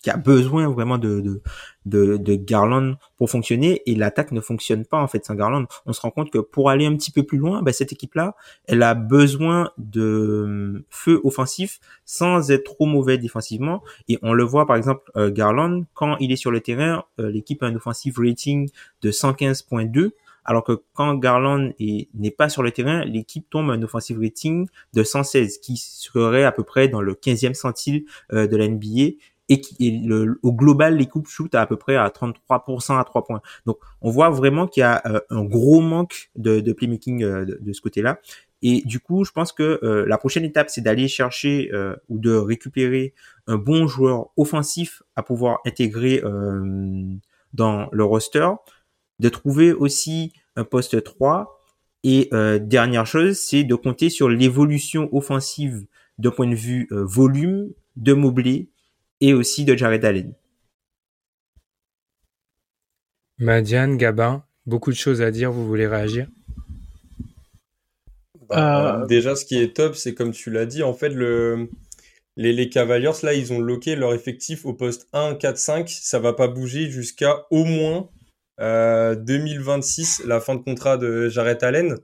qui 0.04 0.10
a 0.10 0.18
besoin 0.18 0.70
vraiment 0.70 1.00
de, 1.00 1.22
de, 1.22 1.42
de, 1.86 2.18
de 2.18 2.36
Garland 2.36 2.96
pour 3.18 3.30
fonctionner 3.32 3.82
et 3.86 3.96
l'attaque 3.96 4.32
ne 4.34 4.42
fonctionne 4.42 4.86
pas 4.86 5.02
en 5.02 5.08
fait 5.08 5.26
sans 5.26 5.34
Garland. 5.34 5.66
On 5.86 5.94
se 5.94 6.02
rend 6.02 6.12
compte 6.12 6.30
que 6.30 6.38
pour 6.38 6.70
aller 6.70 6.86
un 6.86 6.96
petit 6.96 7.12
peu 7.12 7.24
plus 7.24 7.38
loin, 7.38 7.64
bah, 7.64 7.72
cette 7.74 7.94
équipe-là, 7.94 8.36
elle 8.66 8.84
a 8.84 8.94
besoin 8.94 9.72
de 9.78 10.44
hum, 10.46 10.84
feu 10.90 11.22
offensif 11.24 11.80
sans 12.06 12.52
être 12.52 12.66
trop 12.66 12.86
mauvais 12.86 13.18
défensivement. 13.18 13.82
Et 14.10 14.20
on 14.22 14.34
le 14.34 14.44
voit 14.44 14.68
par 14.68 14.76
exemple 14.76 15.10
euh, 15.16 15.32
Garland 15.32 15.86
quand 15.94 16.18
il 16.18 16.32
est 16.32 16.36
sur 16.36 16.52
le 16.52 16.60
terrain, 16.60 17.06
euh, 17.20 17.32
l'équipe 17.32 17.64
a 17.64 17.68
un 17.68 17.76
offensive 17.76 18.20
rating 18.20 18.70
de 19.02 19.12
115.2 19.12 20.12
alors 20.46 20.64
que 20.64 20.82
quand 20.94 21.16
Garland 21.16 21.72
n'est 21.80 22.32
pas 22.32 22.50
sur 22.50 22.64
le 22.64 22.72
terrain, 22.72 23.06
l'équipe 23.06 23.50
tombe 23.50 23.70
à 23.70 23.74
un 23.74 23.82
offensive 23.82 24.20
rating 24.20 24.68
de 24.94 25.04
116, 25.04 25.60
qui 25.60 25.78
serait 25.78 26.44
à 26.44 26.52
peu 26.52 26.64
près 26.64 26.88
dans 26.88 27.02
le 27.02 27.14
15e 27.14 27.54
centile 27.54 28.06
euh, 28.34 28.48
de 28.48 28.58
la 28.58 28.68
NBA 28.68 29.16
et, 29.50 29.62
qui, 29.62 30.00
le, 30.00 30.40
au 30.44 30.54
global, 30.54 30.98
les 30.98 31.08
coupes 31.08 31.28
shoot 31.28 31.54
à, 31.56 31.66
peu 31.66 31.76
près 31.76 31.96
à 31.96 32.08
33% 32.08 33.00
à 33.00 33.04
3 33.04 33.24
points. 33.26 33.42
Donc, 33.66 33.78
on 34.02 34.10
voit 34.10 34.30
vraiment 34.30 34.68
qu'il 34.68 34.82
y 34.82 34.84
a 34.84 35.02
euh, 35.06 35.20
un 35.30 35.44
gros 35.44 35.82
manque 35.82 36.30
de, 36.36 36.60
de 36.60 36.74
playmaking 36.74 37.24
euh, 37.24 37.46
de, 37.60 37.74
ce 37.74 37.82
côté-là. 37.82 38.20
Et 38.62 38.82
du 38.86 39.00
coup, 39.00 39.26
je 39.26 39.32
pense 39.32 39.52
que 39.52 39.80
euh, 39.84 40.06
la 40.08 40.18
prochaine 40.18 40.46
étape, 40.46 40.70
c'est 40.70 40.82
d'aller 40.82 41.10
chercher 41.10 41.70
ou 42.08 42.18
de 42.18 42.34
récupérer 42.34 43.14
un 43.48 43.58
bon 43.58 43.88
joueur 43.88 44.30
offensif 44.38 45.04
à 45.16 45.24
pouvoir 45.24 45.60
intégrer 45.66 46.22
dans 47.54 47.90
le 47.92 48.04
roster, 48.06 48.48
de 49.20 49.30
trouver 49.30 49.74
aussi 49.74 50.32
un 50.56 50.64
poste 50.64 51.04
3. 51.04 51.60
Et 52.06 52.30
dernière 52.62 53.06
chose, 53.06 53.38
c'est 53.38 53.66
de 53.66 53.76
compter 53.76 54.10
sur 54.10 54.30
l'évolution 54.30 55.10
offensive 55.12 55.86
d'un 56.18 56.32
point 56.32 56.48
de 56.48 56.56
vue 56.56 56.88
volume 56.90 57.70
de 57.98 58.14
Mobley 58.14 58.70
et 59.24 59.34
aussi 59.34 59.64
de 59.64 59.74
Jared 59.74 60.04
Allen. 60.04 60.34
Madiane, 63.38 63.96
Gabin, 63.96 64.44
beaucoup 64.66 64.92
de 64.92 64.98
choses 64.98 65.22
à 65.22 65.32
dire, 65.32 65.50
vous 65.50 65.66
voulez 65.66 65.88
réagir? 65.88 66.28
Bah, 68.50 69.00
euh, 69.04 69.06
Déjà, 69.06 69.38
ce 69.38 69.46
qui 69.46 69.58
est 69.58 69.74
top, 69.74 69.96
c'est 69.96 70.14
comme 70.14 70.32
tu 70.32 70.52
l'as 70.52 70.66
dit, 70.66 70.84
en 70.84 70.94
fait, 70.94 71.08
le... 71.08 71.70
les, 72.36 72.52
les 72.52 72.70
Cavaliers, 72.70 73.12
là, 73.24 73.34
ils 73.34 73.54
ont 73.54 73.62
loqué 73.62 73.96
leur 73.96 74.14
effectif 74.14 74.66
au 74.66 74.74
poste 74.74 75.08
1, 75.14 75.36
4, 75.36 75.58
5. 75.58 75.90
Ça 75.90 76.20
va 76.20 76.34
pas 76.34 76.50
bouger 76.50 76.90
jusqu'à 76.90 77.46
au 77.50 77.64
moins 77.64 78.10
2026, 78.60 80.24
euh, 80.26 80.28
la 80.28 80.42
fin 80.42 80.56
de 80.56 80.62
contrat 80.64 80.98
de 80.98 81.30
Jared 81.30 81.64
Allen, 81.64 81.96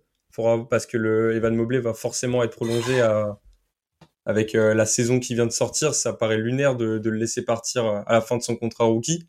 parce 0.69 0.85
que 0.85 0.95
le 0.95 1.35
Evan 1.35 1.53
Mobley 1.53 1.79
va 1.79 1.93
forcément 1.93 2.43
être 2.43 2.55
prolongé 2.55 3.01
à, 3.01 3.37
avec 4.29 4.53
euh, 4.53 4.75
la 4.75 4.85
saison 4.85 5.19
qui 5.19 5.33
vient 5.33 5.47
de 5.47 5.51
sortir, 5.51 5.95
ça 5.95 6.13
paraît 6.13 6.37
lunaire 6.37 6.75
de, 6.75 7.01
le 7.03 7.17
laisser 7.17 7.43
partir 7.43 7.87
euh, 7.87 8.01
à 8.05 8.13
la 8.13 8.21
fin 8.21 8.37
de 8.37 8.43
son 8.43 8.55
contrat 8.55 8.83
rookie. 8.83 9.27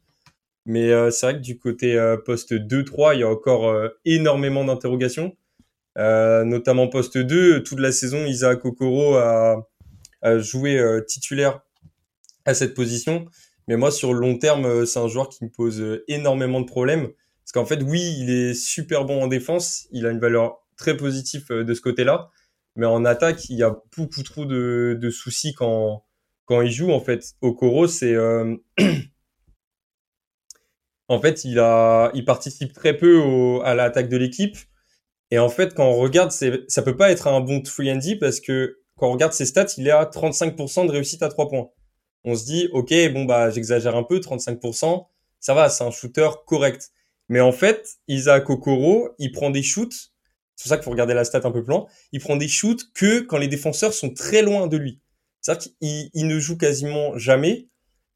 Mais 0.66 0.92
euh, 0.92 1.10
c'est 1.10 1.24
vrai 1.24 1.36
que 1.36 1.40
du 1.40 1.58
côté 1.58 1.98
poste 2.26 2.52
2-3, 2.52 3.14
il 3.14 3.20
y 3.20 3.22
a 3.22 3.28
encore 3.30 3.74
énormément 4.04 4.62
d'interrogations. 4.62 5.34
notamment 5.96 6.86
poste 6.88 7.16
2, 7.16 7.62
toute 7.62 7.80
la 7.80 7.92
saison, 7.92 8.26
Isaac 8.26 8.62
Okoro 8.66 9.16
a, 9.16 9.66
joué 10.36 10.78
titulaire 11.08 11.62
à 12.44 12.52
cette 12.52 12.74
position. 12.74 13.24
Mais 13.68 13.78
moi, 13.78 13.90
sur 13.90 14.12
le 14.12 14.20
long 14.20 14.36
terme, 14.36 14.84
c'est 14.84 14.98
un 14.98 15.08
joueur 15.08 15.30
qui 15.30 15.44
me 15.44 15.50
pose 15.50 15.82
énormément 16.08 16.60
de 16.60 16.66
problèmes. 16.66 17.08
Parce 17.42 17.52
qu'en 17.54 17.64
fait, 17.64 17.82
oui, 17.82 18.16
il 18.18 18.28
est 18.28 18.52
super 18.52 19.06
bon 19.06 19.22
en 19.22 19.28
défense, 19.28 19.88
il 19.92 20.04
a 20.04 20.10
une 20.10 20.20
valeur 20.20 20.58
très 20.76 20.94
positive 20.94 21.46
de 21.48 21.72
ce 21.72 21.80
côté-là. 21.80 22.30
Mais 22.76 22.86
en 22.86 23.04
attaque, 23.04 23.48
il 23.50 23.56
y 23.56 23.62
a 23.62 23.76
beaucoup 23.96 24.22
trop 24.22 24.44
de, 24.44 25.10
soucis 25.10 25.54
quand, 25.54 26.04
quand 26.44 26.62
il 26.62 26.70
joue. 26.70 26.92
En 26.92 27.00
fait, 27.00 27.34
Okoro, 27.40 27.86
c'est. 27.86 28.14
Euh... 28.14 28.56
en 31.08 31.20
fait, 31.20 31.44
il, 31.44 31.58
a, 31.58 32.10
il 32.14 32.24
participe 32.24 32.72
très 32.72 32.96
peu 32.96 33.60
à 33.64 33.74
l'attaque 33.74 34.08
de 34.08 34.16
l'équipe. 34.16 34.56
Et 35.30 35.38
en 35.38 35.48
fait, 35.48 35.74
quand 35.74 35.86
on 35.86 35.96
regarde, 35.96 36.32
ça 36.32 36.82
peut 36.82 36.96
pas 36.96 37.10
être 37.10 37.28
un 37.28 37.40
bon 37.40 37.60
3 37.60 37.96
D 37.96 38.16
parce 38.16 38.40
que 38.40 38.78
quand 38.96 39.08
on 39.08 39.12
regarde 39.12 39.32
ses 39.32 39.46
stats, 39.46 39.66
il 39.78 39.88
est 39.88 39.92
à 39.92 40.04
35% 40.04 40.86
de 40.86 40.92
réussite 40.92 41.22
à 41.22 41.28
3 41.28 41.48
points. 41.48 41.70
On 42.24 42.34
se 42.34 42.44
dit, 42.44 42.68
ok, 42.72 42.92
bon, 43.12 43.24
bah, 43.24 43.50
j'exagère 43.50 43.96
un 43.96 44.02
peu, 44.02 44.18
35%, 44.18 45.06
ça 45.40 45.54
va, 45.54 45.68
c'est 45.70 45.84
un 45.84 45.90
shooter 45.90 46.28
correct. 46.46 46.90
Mais 47.28 47.40
en 47.40 47.52
fait, 47.52 47.98
Isaac 48.08 48.50
Okoro, 48.50 49.08
il 49.18 49.32
prend 49.32 49.50
des 49.50 49.62
shoots 49.62 50.12
c'est 50.60 50.64
pour 50.64 50.68
ça 50.68 50.76
qu'il 50.76 50.84
faut 50.84 50.90
regarder 50.90 51.14
la 51.14 51.24
stat 51.24 51.40
un 51.44 51.50
peu 51.50 51.64
plan. 51.64 51.88
Il 52.12 52.20
prend 52.20 52.36
des 52.36 52.46
shoots 52.46 52.92
que 52.92 53.20
quand 53.20 53.38
les 53.38 53.48
défenseurs 53.48 53.94
sont 53.94 54.12
très 54.12 54.42
loin 54.42 54.66
de 54.66 54.76
lui. 54.76 55.00
C'est-à-dire 55.40 55.70
qu'il 55.80 56.26
ne 56.26 56.38
joue 56.38 56.58
quasiment 56.58 57.16
jamais. 57.16 57.68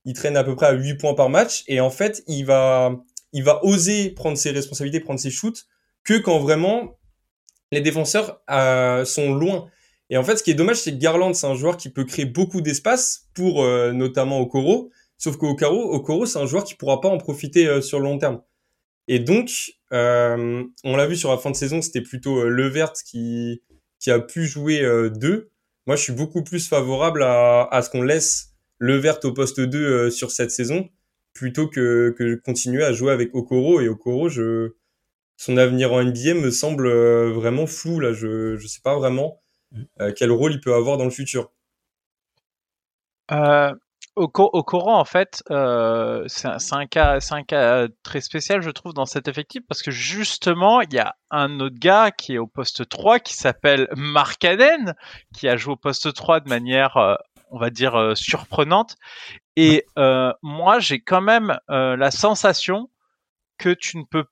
Il 0.05 0.13
traîne 0.13 0.37
à 0.37 0.45
peu 0.45 0.55
près 0.55 0.67
à 0.67 0.73
8 0.73 0.97
points 0.97 1.15
par 1.15 1.31
match. 1.31 1.65
Et 1.69 1.81
en 1.81 1.89
fait, 1.89 2.23
il 2.27 2.45
va, 2.45 3.03
il 3.33 3.45
va 3.45 3.65
oser 3.65 4.11
prendre 4.11 4.37
ses 4.37 4.51
responsabilités, 4.51 5.01
prendre 5.01 5.19
ses 5.19 5.31
shoots, 5.31 5.65
que 6.05 6.19
quand 6.19 6.39
vraiment 6.39 6.99
les 7.73 7.81
défenseurs 7.81 8.43
euh, 8.51 9.07
sont 9.07 9.35
loin. 9.35 9.71
Et 10.11 10.19
en 10.19 10.23
fait, 10.23 10.37
ce 10.37 10.43
qui 10.43 10.51
est 10.51 10.55
dommage, 10.55 10.77
c'est 10.77 10.93
que 10.93 10.99
Garland, 10.99 11.33
c'est 11.33 11.47
un 11.47 11.55
joueur 11.55 11.79
qui 11.79 11.89
peut 11.89 12.05
créer 12.05 12.27
beaucoup 12.27 12.61
d'espace 12.61 13.31
pour 13.33 13.65
euh, 13.65 13.93
notamment 13.93 14.39
Okoro. 14.41 14.91
Sauf 15.17 15.39
qu'Okoro, 15.39 15.95
Okoro, 15.95 16.27
c'est 16.27 16.39
un 16.39 16.45
joueur 16.45 16.65
qui 16.65 16.75
pourra 16.75 17.01
pas 17.01 17.09
en 17.09 17.17
profiter 17.17 17.67
euh, 17.67 17.81
sur 17.81 18.01
le 18.01 18.05
long 18.05 18.19
terme. 18.19 18.43
Et 19.09 19.19
donc, 19.19 19.73
euh, 19.93 20.65
on 20.83 20.97
l'a 20.97 21.07
vu 21.07 21.17
sur 21.17 21.31
la 21.31 21.39
fin 21.39 21.51
de 21.51 21.57
saison, 21.57 21.83
c'était 21.83 22.01
plutôt 22.01 22.39
euh, 22.39 22.49
Levert 22.49 22.93
qui, 22.93 23.63
qui 23.99 24.11
a 24.11 24.19
pu 24.19 24.47
jouer 24.47 24.83
euh, 24.83 25.11
deux. 25.11 25.51
Moi, 25.87 25.97
je 25.97 26.03
suis 26.03 26.13
beaucoup 26.13 26.43
plus 26.43 26.69
favorable 26.69 27.23
à, 27.23 27.69
à 27.71 27.83
ce 27.83 27.91
qu'on 27.91 28.03
laisse 28.03 28.55
Levert 28.79 29.19
au 29.25 29.33
poste 29.33 29.61
2 29.61 29.79
euh, 29.79 30.11
sur 30.11 30.31
cette 30.31 30.51
saison 30.51 30.89
plutôt 31.35 31.69
que, 31.69 32.15
que 32.17 32.37
continuer 32.37 32.85
à 32.85 32.93
jouer 32.93 33.13
avec 33.13 33.35
Okoro. 33.35 33.81
Et 33.81 33.89
Okoro, 33.89 34.29
je, 34.29 34.75
son 35.37 35.57
avenir 35.57 35.93
en 35.93 36.03
NBA 36.03 36.35
me 36.35 36.51
semble 36.51 36.89
vraiment 37.31 37.67
flou. 37.67 37.99
Là, 37.99 38.13
je 38.13 38.55
ne 38.55 38.69
sais 38.69 38.81
pas 38.83 38.97
vraiment 38.97 39.43
mm. 39.73 40.13
quel 40.17 40.31
rôle 40.31 40.53
il 40.53 40.61
peut 40.61 40.75
avoir 40.75 40.97
dans 40.97 41.05
le 41.05 41.11
futur. 41.11 41.51
Euh, 43.33 43.75
au, 44.17 44.31
au 44.35 44.63
courant, 44.63 44.99
en 44.99 45.05
fait, 45.05 45.43
euh, 45.51 46.25
c'est 46.29 46.49
un, 46.73 46.87
cas, 46.87 47.19
un 47.31 47.43
cas 47.43 47.87
très 48.03 48.21
spécial, 48.21 48.63
je 48.63 48.71
trouve, 48.71 48.95
dans 48.95 49.07
cet 49.07 49.29
effectif, 49.29 49.63
parce 49.69 49.83
que 49.83 49.91
justement, 49.91 50.81
il 50.81 50.93
y 50.95 50.99
a 50.99 51.17
un 51.31 51.59
autre 51.61 51.79
gars 51.79 52.11
qui 52.11 52.35
est 52.35 52.39
au 52.39 52.47
poste 52.47 52.89
3, 52.89 53.19
qui 53.19 53.35
s'appelle 53.35 53.89
Mark 53.97 54.45
Allen, 54.45 54.95
qui 55.35 55.49
a 55.49 55.57
joué 55.57 55.73
au 55.73 55.77
poste 55.77 56.13
3 56.15 56.41
de 56.41 56.49
manière, 56.49 56.97
euh, 56.97 57.17
on 57.51 57.59
va 57.59 57.71
dire, 57.71 57.97
euh, 57.97 58.15
surprenante. 58.15 58.97
Et 59.57 59.85
euh, 59.99 60.33
moi, 60.43 60.79
j'ai 60.79 61.01
quand 61.01 61.23
même 61.23 61.59
la 61.69 62.11
sensation 62.11 62.91
que 63.59 63.71
tu 63.71 63.99
ne 63.99 64.05
peux 64.05 64.25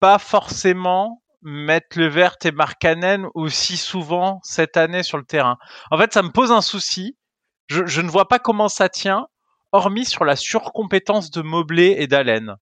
pas 0.00 0.18
forcément 0.18 1.22
mettre 1.42 1.98
le 1.98 2.06
vert 2.06 2.36
et 2.44 2.52
Markkanen 2.52 3.26
aussi 3.34 3.76
souvent 3.76 4.40
cette 4.42 4.76
année 4.76 5.02
sur 5.02 5.18
le 5.18 5.24
terrain. 5.24 5.58
En 5.90 5.98
fait, 5.98 6.12
ça 6.12 6.22
me 6.22 6.30
pose 6.30 6.52
un 6.52 6.60
souci 6.60 7.16
je, 7.70 8.00
ne 8.00 8.08
vois 8.08 8.28
pas 8.28 8.38
comment 8.38 8.68
ça 8.68 8.88
tient, 8.88 9.28
hormis 9.72 10.04
sur 10.04 10.24
la 10.24 10.36
surcompétence 10.36 11.30
de 11.30 11.40
Mobley 11.40 12.02
et 12.02 12.06
d'Allen. 12.08 12.56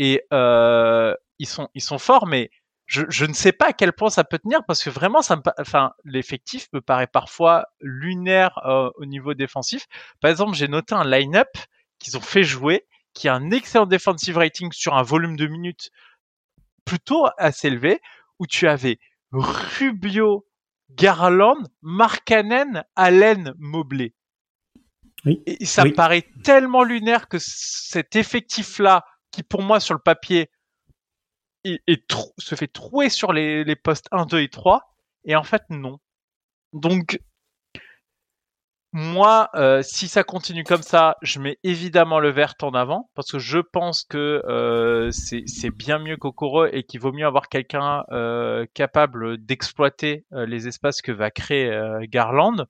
Et 0.00 0.22
euh, 0.32 1.14
ils 1.38 1.46
sont 1.46 1.98
forts, 1.98 2.26
mais 2.26 2.50
je, 2.86 3.24
ne 3.24 3.32
sais 3.32 3.52
pas 3.52 3.68
à 3.68 3.72
quel 3.72 3.92
point 3.92 4.10
ça 4.10 4.24
peut 4.24 4.38
tenir 4.38 4.60
parce 4.66 4.82
que 4.82 4.90
vraiment, 4.90 5.20
enfin, 5.58 5.92
l'effectif 6.04 6.68
me 6.72 6.80
paraît 6.80 7.06
parfois 7.06 7.66
lunaire 7.80 8.58
euh, 8.66 8.90
au 8.96 9.06
niveau 9.06 9.34
défensif. 9.34 9.86
Par 10.20 10.30
exemple, 10.30 10.54
j'ai 10.54 10.68
noté 10.68 10.94
un 10.94 11.04
line-up 11.04 11.48
qu'ils 11.98 12.16
ont 12.16 12.22
fait 12.22 12.44
jouer 12.44 12.86
qui 13.14 13.28
a 13.28 13.34
un 13.34 13.50
excellent 13.52 13.86
defensive 13.86 14.36
rating 14.36 14.72
sur 14.72 14.94
un 14.94 15.02
volume 15.02 15.36
de 15.36 15.46
minutes 15.46 15.90
plutôt 16.84 17.26
assez 17.38 17.68
élevé 17.68 18.00
où 18.40 18.46
tu 18.46 18.66
avais 18.68 18.98
Rubio, 19.32 20.46
Garland, 20.90 21.68
Markkanen, 21.82 22.84
Allen, 22.96 23.54
Mobley. 23.58 24.12
Et 25.26 25.64
ça 25.64 25.84
me 25.84 25.92
paraît 25.92 26.26
tellement 26.42 26.84
lunaire 26.84 27.28
que 27.28 27.38
cet 27.40 28.16
effectif-là, 28.16 29.04
qui 29.30 29.42
pour 29.42 29.62
moi 29.62 29.80
sur 29.80 29.94
le 29.94 30.00
papier 30.00 30.50
est, 31.64 31.80
se 32.38 32.54
fait 32.54 32.68
trouer 32.68 33.08
sur 33.08 33.32
les, 33.32 33.64
les 33.64 33.76
postes 33.76 34.06
1, 34.12 34.26
2 34.26 34.40
et 34.40 34.48
3, 34.48 34.94
et 35.24 35.34
en 35.34 35.44
fait 35.44 35.62
non. 35.70 35.98
Donc 36.74 37.18
moi, 38.96 39.50
euh, 39.56 39.82
si 39.82 40.06
ça 40.06 40.22
continue 40.22 40.62
comme 40.62 40.82
ça, 40.82 41.16
je 41.20 41.40
mets 41.40 41.58
évidemment 41.64 42.20
le 42.20 42.30
vert 42.30 42.54
en 42.62 42.74
avant 42.74 43.10
parce 43.16 43.32
que 43.32 43.40
je 43.40 43.58
pense 43.58 44.04
que 44.04 44.40
euh, 44.46 45.10
c'est 45.10 45.70
bien 45.70 45.98
mieux 45.98 46.16
qu'Okoro 46.16 46.66
et 46.66 46.84
qu'il 46.84 47.00
vaut 47.00 47.10
mieux 47.10 47.26
avoir 47.26 47.48
quelqu'un 47.48 48.04
euh, 48.12 48.66
capable 48.72 49.38
d'exploiter 49.38 50.26
euh, 50.32 50.46
les 50.46 50.68
espaces 50.68 51.02
que 51.02 51.10
va 51.10 51.32
créer 51.32 51.72
euh, 51.72 52.06
Garland. 52.08 52.66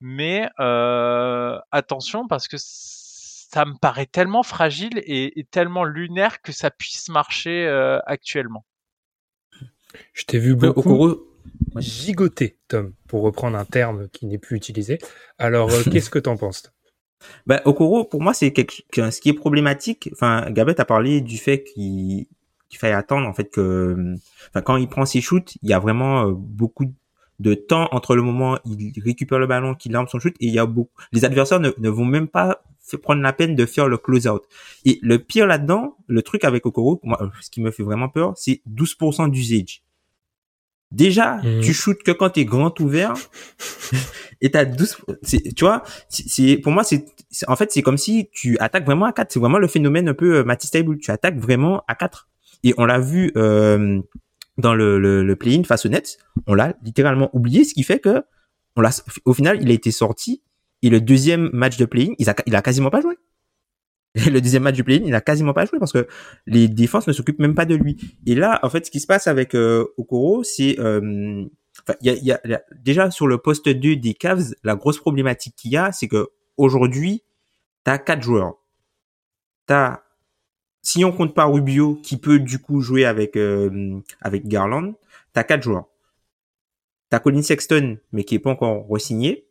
Mais 0.00 0.48
euh, 0.58 1.58
attention 1.70 2.26
parce 2.26 2.48
que 2.48 2.56
ça 2.58 3.64
me 3.64 3.74
paraît 3.78 4.06
tellement 4.06 4.42
fragile 4.42 5.02
et, 5.04 5.46
tellement 5.50 5.84
lunaire 5.84 6.40
que 6.40 6.52
ça 6.52 6.70
puisse 6.70 7.08
marcher 7.08 7.66
euh, 7.66 7.98
actuellement. 8.06 8.64
Je 10.14 10.24
t'ai 10.24 10.38
vu 10.38 10.54
beaucoup. 10.54 11.26
gigoté, 11.76 12.58
Tom, 12.68 12.94
pour 13.08 13.22
reprendre 13.22 13.58
un 13.58 13.64
terme 13.64 14.08
qui 14.08 14.26
n'est 14.26 14.38
plus 14.38 14.56
utilisé. 14.56 14.98
Alors, 15.38 15.70
euh, 15.70 15.82
qu'est-ce 15.92 16.10
que 16.10 16.18
t'en 16.18 16.36
penses? 16.36 16.72
Bah, 17.46 17.60
Okoro, 17.66 18.04
pour 18.04 18.22
moi, 18.22 18.32
c'est 18.32 18.52
quelque... 18.52 18.82
ce 18.94 19.20
qui 19.20 19.28
est 19.28 19.34
problématique. 19.34 20.08
Enfin, 20.12 20.50
Gabet 20.50 20.80
a 20.80 20.86
parlé 20.86 21.20
du 21.20 21.36
fait 21.36 21.62
qu'il 21.64 22.26
qu'il 22.70 22.78
fallait 22.78 22.94
attendre 22.94 23.26
en 23.26 23.34
fait 23.34 23.50
que, 23.50 24.14
enfin, 24.48 24.62
quand 24.62 24.76
il 24.76 24.88
prend 24.88 25.04
ses 25.04 25.20
shoots, 25.20 25.56
il 25.60 25.68
y 25.68 25.72
a 25.72 25.80
vraiment 25.80 26.30
beaucoup 26.30 26.86
de 27.40 27.54
temps 27.54 27.88
entre 27.90 28.14
le 28.14 28.22
moment 28.22 28.58
où 28.64 28.74
il 28.78 28.92
récupère 29.02 29.38
le 29.40 29.46
ballon, 29.48 29.74
qu'il 29.74 29.96
arme 29.96 30.06
son 30.06 30.20
shoot, 30.20 30.34
et 30.40 30.46
il 30.46 30.52
y 30.54 30.58
a 30.58 30.66
beaucoup. 30.66 30.92
Les 31.12 31.24
adversaires 31.24 31.58
ne, 31.58 31.70
ne 31.78 31.88
vont 31.88 32.04
même 32.04 32.28
pas 32.28 32.62
prendre 33.02 33.22
la 33.22 33.32
peine 33.32 33.54
de 33.56 33.66
faire 33.66 33.88
le 33.88 33.96
close-out. 33.98 34.42
Et 34.84 34.98
le 35.02 35.18
pire 35.18 35.46
là-dedans, 35.46 35.96
le 36.06 36.22
truc 36.22 36.44
avec 36.44 36.66
Okoro, 36.66 37.00
moi, 37.02 37.30
ce 37.40 37.50
qui 37.50 37.60
me 37.60 37.70
fait 37.70 37.82
vraiment 37.82 38.08
peur, 38.08 38.34
c'est 38.36 38.60
12% 38.66 39.28
d'usage. 39.28 39.82
Déjà, 40.92 41.36
Mhm. 41.36 41.60
tu 41.62 41.72
shootes 41.72 42.02
que 42.02 42.10
quand 42.10 42.30
t'es 42.30 42.44
grand 42.44 42.78
ouvert 42.80 43.14
et 44.40 44.50
t'as 44.50 44.64
12, 44.64 44.96
c'est- 45.22 45.54
tu 45.54 45.64
vois, 45.64 45.84
c'est- 46.08 46.56
pour 46.56 46.72
moi, 46.72 46.82
c'est, 46.82 47.04
c'est- 47.30 47.48
en 47.48 47.54
fait, 47.54 47.70
c'est 47.70 47.80
comme 47.82 47.96
si 47.96 48.28
tu 48.32 48.58
attaques 48.58 48.84
vraiment 48.84 49.06
à 49.06 49.12
4. 49.12 49.30
C'est 49.32 49.38
vraiment 49.38 49.58
le 49.58 49.68
phénomène 49.68 50.08
un 50.08 50.14
peu 50.14 50.38
euh, 50.38 50.44
Matisse 50.44 50.72
Table. 50.72 50.98
Tu 50.98 51.12
attaques 51.12 51.38
vraiment 51.38 51.84
à 51.86 51.94
4. 51.94 52.28
Et 52.64 52.74
on 52.76 52.84
l'a 52.86 52.98
vu, 52.98 53.30
euh, 53.36 54.00
dans 54.60 54.74
le, 54.74 54.98
le, 54.98 55.36
play-in 55.36 55.64
face 55.64 55.86
aux 55.86 55.88
Nets. 55.88 56.18
On 56.46 56.54
l'a 56.54 56.74
littéralement 56.82 57.30
oublié, 57.34 57.64
ce 57.64 57.74
qui 57.74 57.82
fait 57.82 57.98
que, 57.98 58.22
on 58.76 58.80
l'a, 58.80 58.90
au 59.24 59.34
final, 59.34 59.58
il 59.60 59.70
a 59.70 59.74
été 59.74 59.90
sorti. 59.90 60.42
Et 60.82 60.90
le 60.90 61.00
deuxième 61.00 61.50
match 61.52 61.76
de 61.76 61.84
play-in, 61.84 62.12
il 62.18 62.28
a, 62.28 62.62
quasiment 62.62 62.90
pas 62.90 63.00
joué. 63.00 63.18
Le 64.14 64.40
deuxième 64.40 64.64
match 64.64 64.74
du 64.74 64.82
play-in, 64.82 65.02
il 65.04 65.14
a 65.14 65.20
quasiment 65.20 65.52
pas 65.52 65.66
joué 65.66 65.78
parce 65.78 65.92
que 65.92 66.08
les 66.46 66.68
défenses 66.68 67.06
ne 67.06 67.12
s'occupent 67.12 67.38
même 67.38 67.54
pas 67.54 67.64
de 67.64 67.76
lui. 67.76 67.96
Et 68.26 68.34
là, 68.34 68.58
en 68.62 68.70
fait, 68.70 68.86
ce 68.86 68.90
qui 68.90 68.98
se 68.98 69.06
passe 69.06 69.28
avec 69.28 69.54
euh, 69.54 69.84
Okoro, 69.98 70.42
c'est 70.42 70.80
euh, 70.80 71.44
y 72.00 72.32
a- 72.32 72.40
déjà 72.74 73.12
sur 73.12 73.28
le 73.28 73.38
poste 73.38 73.68
2 73.68 73.96
des 73.96 74.14
Cavs, 74.14 74.54
la 74.64 74.74
grosse 74.74 74.98
problématique 74.98 75.54
qu'il 75.54 75.70
y 75.70 75.76
a, 75.76 75.92
c'est 75.92 76.08
que 76.08 76.28
aujourd'hui, 76.56 77.22
t'as 77.84 77.98
quatre 77.98 78.22
joueurs. 78.22 78.54
T'as 79.66 80.02
si 80.82 81.04
on 81.04 81.12
compte 81.12 81.34
pas 81.34 81.44
Rubio 81.44 81.96
qui 81.96 82.16
peut 82.16 82.38
du 82.38 82.58
coup 82.58 82.80
jouer 82.80 83.04
avec 83.04 83.36
euh, 83.36 84.00
avec 84.20 84.46
Garland, 84.46 84.94
t'as 85.32 85.44
quatre 85.44 85.62
joueurs. 85.62 85.86
T'as 87.10 87.18
Colin 87.18 87.42
Sexton, 87.42 87.98
mais 88.12 88.24
qui 88.24 88.36
est 88.36 88.38
pas 88.38 88.50
encore 88.50 88.86
re-signé. 88.88 89.46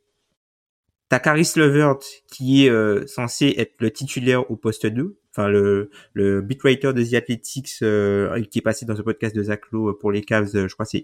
T'as 1.09 1.19
Caris 1.19 1.51
Levert, 1.55 1.97
qui 2.31 2.65
est 2.65 2.69
euh, 2.69 3.05
censé 3.07 3.55
être 3.57 3.73
le 3.79 3.91
titulaire 3.91 4.49
au 4.51 4.55
poste 4.55 4.85
2. 4.85 5.17
Enfin, 5.31 5.47
le, 5.47 5.89
le 6.13 6.41
beatwriter 6.41 6.93
de 6.93 7.03
The 7.03 7.15
Athletics, 7.15 7.77
euh, 7.81 8.41
qui 8.43 8.59
est 8.59 8.61
passé 8.61 8.85
dans 8.85 8.95
ce 8.95 9.01
podcast 9.01 9.35
de 9.35 9.43
Zach 9.43 9.61
Lowe 9.71 9.93
pour 9.93 10.11
les 10.11 10.21
Cavs, 10.21 10.51
je 10.53 10.73
crois 10.73 10.85
c'est 10.85 11.03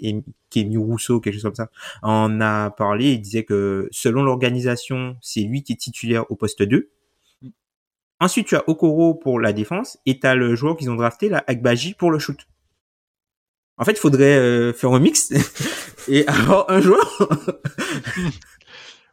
Kenny 0.49 0.77
Rousseau, 0.77 1.19
quelque 1.19 1.33
chose 1.33 1.43
comme 1.43 1.55
ça, 1.55 1.69
en 2.03 2.39
a 2.39 2.69
parlé. 2.69 3.13
Il 3.13 3.21
disait 3.21 3.43
que 3.43 3.87
selon 3.91 4.23
l'organisation, 4.23 5.17
c'est 5.21 5.41
lui 5.41 5.63
qui 5.63 5.73
est 5.73 5.77
titulaire 5.77 6.29
au 6.31 6.35
poste 6.35 6.61
2. 6.63 6.89
Ensuite, 8.19 8.47
tu 8.47 8.55
as 8.55 8.63
Okoro 8.67 9.13
pour 9.15 9.39
la 9.39 9.53
défense 9.53 9.97
et 10.05 10.19
tu 10.19 10.27
as 10.27 10.35
le 10.35 10.55
joueur 10.55 10.77
qu'ils 10.77 10.89
ont 10.89 10.95
drafté, 10.95 11.29
là, 11.29 11.43
pour 11.97 12.11
le 12.11 12.19
shoot. 12.19 12.39
En 13.77 13.83
fait, 13.83 13.91
il 13.91 13.97
faudrait 13.99 14.37
euh, 14.37 14.73
faire 14.73 14.91
un 14.91 14.99
mix 14.99 15.31
et 16.07 16.25
avoir 16.27 16.69
un 16.69 16.81
joueur. 16.81 17.17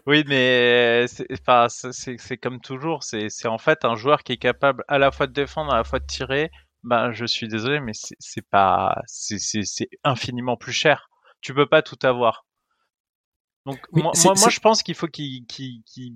Oui, 0.06 0.24
mais 0.26 1.06
c'est 1.08 1.26
enfin, 1.32 1.68
c'est- 1.68 2.36
comme 2.38 2.60
toujours, 2.60 3.04
c'est 3.04 3.28
en 3.46 3.58
fait 3.58 3.84
un 3.84 3.94
joueur 3.94 4.24
qui 4.24 4.32
est 4.32 4.36
capable 4.36 4.84
à 4.88 4.98
la 4.98 5.12
fois 5.12 5.26
de 5.28 5.32
défendre, 5.32 5.72
à 5.72 5.76
la 5.76 5.84
fois 5.84 6.00
de 6.00 6.06
tirer. 6.06 6.50
Ben, 6.82 7.12
je 7.12 7.24
suis 7.24 7.46
désolé, 7.48 7.78
mais 7.80 7.92
c'est 7.94 8.42
pas, 8.48 9.00
c'est 9.06 9.38
infiniment 10.02 10.56
plus 10.56 10.72
cher. 10.72 11.08
Tu 11.40 11.54
peux 11.54 11.66
pas 11.68 11.82
tout 11.82 11.98
avoir. 12.02 12.44
Donc 13.64 13.78
Oui, 13.92 14.02
moi, 14.02 14.12
je 14.14 14.60
pense 14.60 14.82
qu'il 14.82 14.94
faut 14.94 15.06
qu'il 15.06 15.44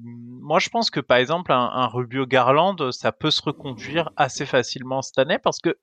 moi 0.04 0.58
je 0.58 0.68
pense 0.68 0.90
que 0.90 0.98
par 1.00 1.18
exemple 1.18 1.52
un, 1.52 1.58
un 1.58 1.86
Rubio 1.86 2.26
Garland, 2.26 2.90
ça 2.90 3.12
peut 3.12 3.30
se 3.30 3.40
reconduire 3.42 4.10
assez 4.16 4.46
facilement 4.46 5.00
cette 5.02 5.18
année 5.18 5.38
parce 5.38 5.60
que 5.60 5.76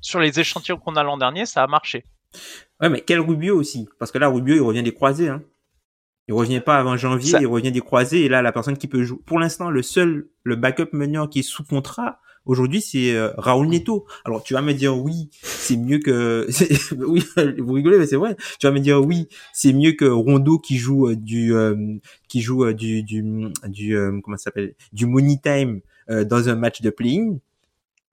sur 0.00 0.20
les 0.20 0.38
échantillons 0.38 0.78
qu'on 0.78 0.96
a 0.96 1.02
l'an 1.02 1.16
dernier, 1.16 1.46
ça 1.46 1.62
a 1.62 1.66
marché. 1.66 2.04
Ouais, 2.80 2.88
mais 2.88 3.00
quel 3.00 3.20
Rubio 3.20 3.58
aussi? 3.58 3.88
Parce 3.98 4.12
que 4.12 4.18
là, 4.18 4.28
Rubio, 4.28 4.54
il 4.54 4.60
revient 4.60 4.82
des 4.82 4.94
croisés. 4.94 5.28
Hein. 5.28 5.42
Il 6.28 6.34
revient 6.34 6.60
pas 6.60 6.78
avant 6.78 6.96
janvier, 6.96 7.30
Ça- 7.32 7.40
il 7.40 7.46
revient 7.46 7.72
des 7.72 7.80
croisés. 7.80 8.24
Et 8.24 8.28
là, 8.28 8.42
la 8.42 8.52
personne 8.52 8.76
qui 8.76 8.86
peut 8.86 9.02
jouer... 9.02 9.18
Pour 9.24 9.38
l'instant, 9.38 9.70
le 9.70 9.82
seul, 9.82 10.28
le 10.44 10.56
backup 10.56 10.90
meneur 10.92 11.30
qui 11.30 11.40
est 11.40 11.42
sous 11.42 11.64
contrat, 11.64 12.20
aujourd'hui, 12.48 12.80
c'est 12.80 13.14
euh, 13.14 13.30
Raoul 13.38 13.68
Neto. 13.68 14.06
Alors, 14.24 14.42
tu 14.42 14.54
vas 14.54 14.62
me 14.62 14.74
dire, 14.74 14.98
oui, 14.98 15.28
c'est 15.42 15.76
mieux 15.76 16.00
que... 16.00 16.48
oui, 17.06 17.24
vous 17.58 17.72
rigolez, 17.74 17.98
mais 17.98 18.06
c'est 18.06 18.16
vrai. 18.16 18.36
Tu 18.58 18.66
vas 18.66 18.72
me 18.72 18.80
dire, 18.80 19.00
oui, 19.00 19.28
c'est 19.52 19.72
mieux 19.72 19.92
que 19.92 20.06
Rondo 20.06 20.58
qui 20.58 20.76
joue 20.76 21.08
euh, 21.08 21.14
du... 21.14 21.54
euh, 21.54 21.76
qui 22.26 22.40
joue 22.40 22.64
euh, 22.64 22.74
du... 22.74 23.04
du, 23.04 23.22
du 23.68 23.96
euh, 23.96 24.18
comment 24.22 24.36
ça 24.36 24.44
s'appelle 24.44 24.74
Du 24.92 25.06
money 25.06 25.38
time 25.42 25.80
euh, 26.10 26.24
dans 26.24 26.48
un 26.48 26.56
match 26.56 26.80
de 26.80 26.90
play-in 26.90 27.36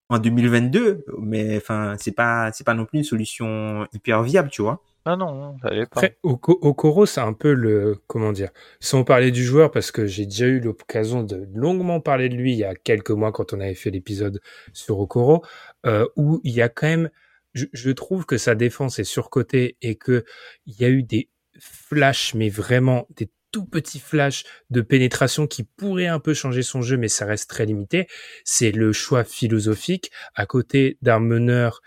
en 0.10 0.20
2022 0.20 1.06
mais 1.20 1.58
enfin 1.58 1.96
c'est 1.98 2.12
pas 2.12 2.52
c'est 2.52 2.64
pas 2.64 2.76
non 2.76 2.86
plus 2.86 3.00
une 3.00 3.04
solution 3.04 3.88
hyper 3.92 4.22
viable 4.22 4.50
tu 4.52 4.62
vois 4.62 4.84
Ah 5.06 5.16
non, 5.16 5.58
ça 5.62 5.68
allait 5.68 5.86
pas. 5.86 6.00
Après, 6.02 6.18
Oko- 6.24 6.58
Okoro, 6.62 7.06
c'est 7.06 7.22
un 7.22 7.34
peu 7.34 7.54
le, 7.54 7.96
comment 8.08 8.32
dire, 8.32 8.50
sans 8.80 9.04
parler 9.04 9.32
du 9.32 9.44
joueur, 9.44 9.70
parce 9.72 9.92
que 9.92 10.08
j'ai 10.08 10.26
déjà 10.26 10.48
eu 10.48 10.60
l'occasion 10.60 11.24
de 11.24 11.48
longuement 11.54 12.02
parler 12.02 12.28
de 12.28 12.36
lui 12.36 12.54
il 12.54 12.58
y 12.58 12.64
a 12.64 12.74
quelques 12.76 13.12
mois 13.12 13.32
quand 13.32 13.54
on 13.54 13.60
avait 13.60 13.76
fait 13.76 13.92
l'épisode 13.92 14.42
sur 14.74 15.00
Okoro, 15.00 15.46
euh, 15.86 16.08
où 16.16 16.42
il 16.44 16.54
y 16.54 16.62
a 16.62 16.70
quand 16.70 16.88
même, 16.88 17.10
je, 17.54 17.66
je 17.72 17.92
trouve 17.92 18.26
que 18.26 18.38
sa 18.38 18.56
défense 18.56 18.98
est 18.98 19.04
surcotée 19.04 19.78
et 19.82 19.96
que 19.96 20.26
il 20.66 20.74
y 20.80 20.86
a 20.86 20.90
eu 20.90 21.04
des 21.04 21.30
flashs, 21.60 22.34
mais 22.34 22.50
vraiment 22.50 23.08
des 23.16 23.30
tout 23.52 23.66
petits 23.66 24.00
flashs 24.00 24.44
de 24.72 24.82
pénétration 24.82 25.46
qui 25.48 25.64
pourraient 25.64 26.08
un 26.08 26.20
peu 26.20 26.34
changer 26.34 26.64
son 26.64 26.82
jeu, 26.82 26.98
mais 26.98 27.08
ça 27.08 27.26
reste 27.26 27.50
très 27.50 27.66
limité. 27.66 28.08
C'est 28.44 28.72
le 28.72 28.92
choix 28.92 29.24
philosophique 29.24 30.12
à 30.34 30.46
côté 30.48 30.98
d'un 31.04 31.20
meneur 31.20 31.82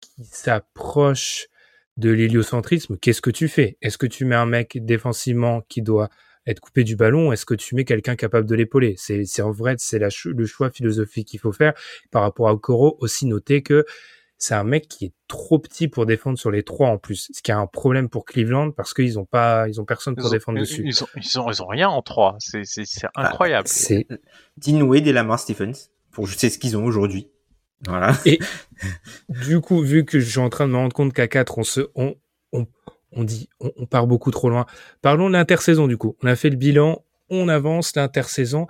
qui 0.00 0.24
s'approche 0.24 1.46
de 1.96 2.10
l'héliocentrisme, 2.10 2.96
qu'est-ce 2.98 3.22
que 3.22 3.30
tu 3.30 3.48
fais? 3.48 3.76
Est-ce 3.82 3.98
que 3.98 4.06
tu 4.06 4.24
mets 4.24 4.34
un 4.34 4.46
mec 4.46 4.78
défensivement 4.84 5.62
qui 5.68 5.80
doit 5.82 6.08
être 6.46 6.60
coupé 6.60 6.84
du 6.84 6.96
ballon? 6.96 7.28
Ou 7.28 7.32
est-ce 7.32 7.46
que 7.46 7.54
tu 7.54 7.74
mets 7.74 7.84
quelqu'un 7.84 8.16
capable 8.16 8.46
de 8.48 8.54
l'épauler? 8.54 8.94
C'est 8.98 9.24
c'est 9.24 9.42
en 9.42 9.52
vrai, 9.52 9.76
c'est 9.78 10.00
le 10.24 10.46
choix 10.46 10.70
philosophique 10.70 11.28
qu'il 11.28 11.40
faut 11.40 11.52
faire. 11.52 11.72
Par 12.10 12.22
rapport 12.22 12.48
à 12.48 12.52
Okoro, 12.54 12.96
aussi 13.00 13.26
noter 13.26 13.62
que 13.62 13.84
c'est 14.36 14.54
un 14.54 14.64
mec 14.64 14.88
qui 14.88 15.06
est 15.06 15.12
trop 15.28 15.58
petit 15.60 15.86
pour 15.88 16.04
défendre 16.04 16.36
sur 16.38 16.50
les 16.50 16.64
trois 16.64 16.88
en 16.88 16.98
plus, 16.98 17.30
ce 17.32 17.40
qui 17.40 17.50
est 17.52 17.54
un 17.54 17.66
problème 17.68 18.08
pour 18.08 18.24
Cleveland 18.24 18.72
parce 18.72 18.92
qu'ils 18.92 19.18
ont 19.18 19.24
pas, 19.24 19.68
ils 19.68 19.80
ont 19.80 19.84
personne 19.84 20.16
pour 20.16 20.24
Ils 20.24 20.28
ont- 20.28 20.32
défendre 20.32 20.58
ils, 20.58 20.62
dessus. 20.62 20.82
Ils 20.84 21.02
ont, 21.02 21.06
ils 21.16 21.38
ont, 21.38 21.50
ils 21.50 21.62
ont 21.62 21.66
rien 21.66 21.88
en 21.88 22.02
trois. 22.02 22.34
C'est, 22.40 22.64
c'est, 22.64 22.84
c'est 22.84 23.06
incroyable. 23.14 23.68
C'est 23.68 24.06
Dean 24.58 24.82
Wade 24.82 25.06
et 25.06 25.12
Lamar 25.12 25.38
Stephens 25.38 25.88
pour 26.10 26.26
je 26.26 26.36
sais 26.36 26.50
ce 26.50 26.58
qu'ils 26.58 26.76
ont 26.76 26.84
aujourd'hui 26.84 27.28
voilà 27.86 28.16
du 29.28 29.60
coup, 29.60 29.82
vu 29.82 30.04
que 30.04 30.20
je 30.20 30.28
suis 30.28 30.38
en 30.38 30.48
train 30.48 30.66
de 30.66 30.72
me 30.72 30.76
rendre 30.76 30.94
compte 30.94 31.12
qu'à 31.12 31.28
4, 31.28 31.58
on 31.58 31.62
se, 31.62 31.80
on, 31.94 32.14
on, 32.52 32.66
on 33.12 33.24
dit, 33.24 33.48
on, 33.60 33.72
on 33.76 33.86
part 33.86 34.06
beaucoup 34.06 34.30
trop 34.30 34.48
loin. 34.48 34.66
Parlons 35.02 35.28
de 35.28 35.34
l'intersaison, 35.34 35.86
du 35.86 35.96
coup. 35.96 36.16
On 36.22 36.26
a 36.26 36.36
fait 36.36 36.50
le 36.50 36.56
bilan, 36.56 37.04
on 37.30 37.48
avance 37.48 37.96
l'intersaison. 37.96 38.66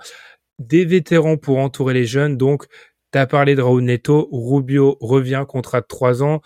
Des 0.59 0.85
vétérans 0.85 1.37
pour 1.37 1.57
entourer 1.57 1.93
les 1.93 2.05
jeunes. 2.05 2.37
Donc, 2.37 2.65
t'as 3.11 3.25
parlé 3.25 3.55
de 3.55 3.61
Raúl 3.61 3.83
Neto. 3.83 4.29
Rubio 4.31 4.97
revient, 5.01 5.45
contrat 5.47 5.81
de 5.81 5.87
3 5.87 6.23
ans. 6.23 6.41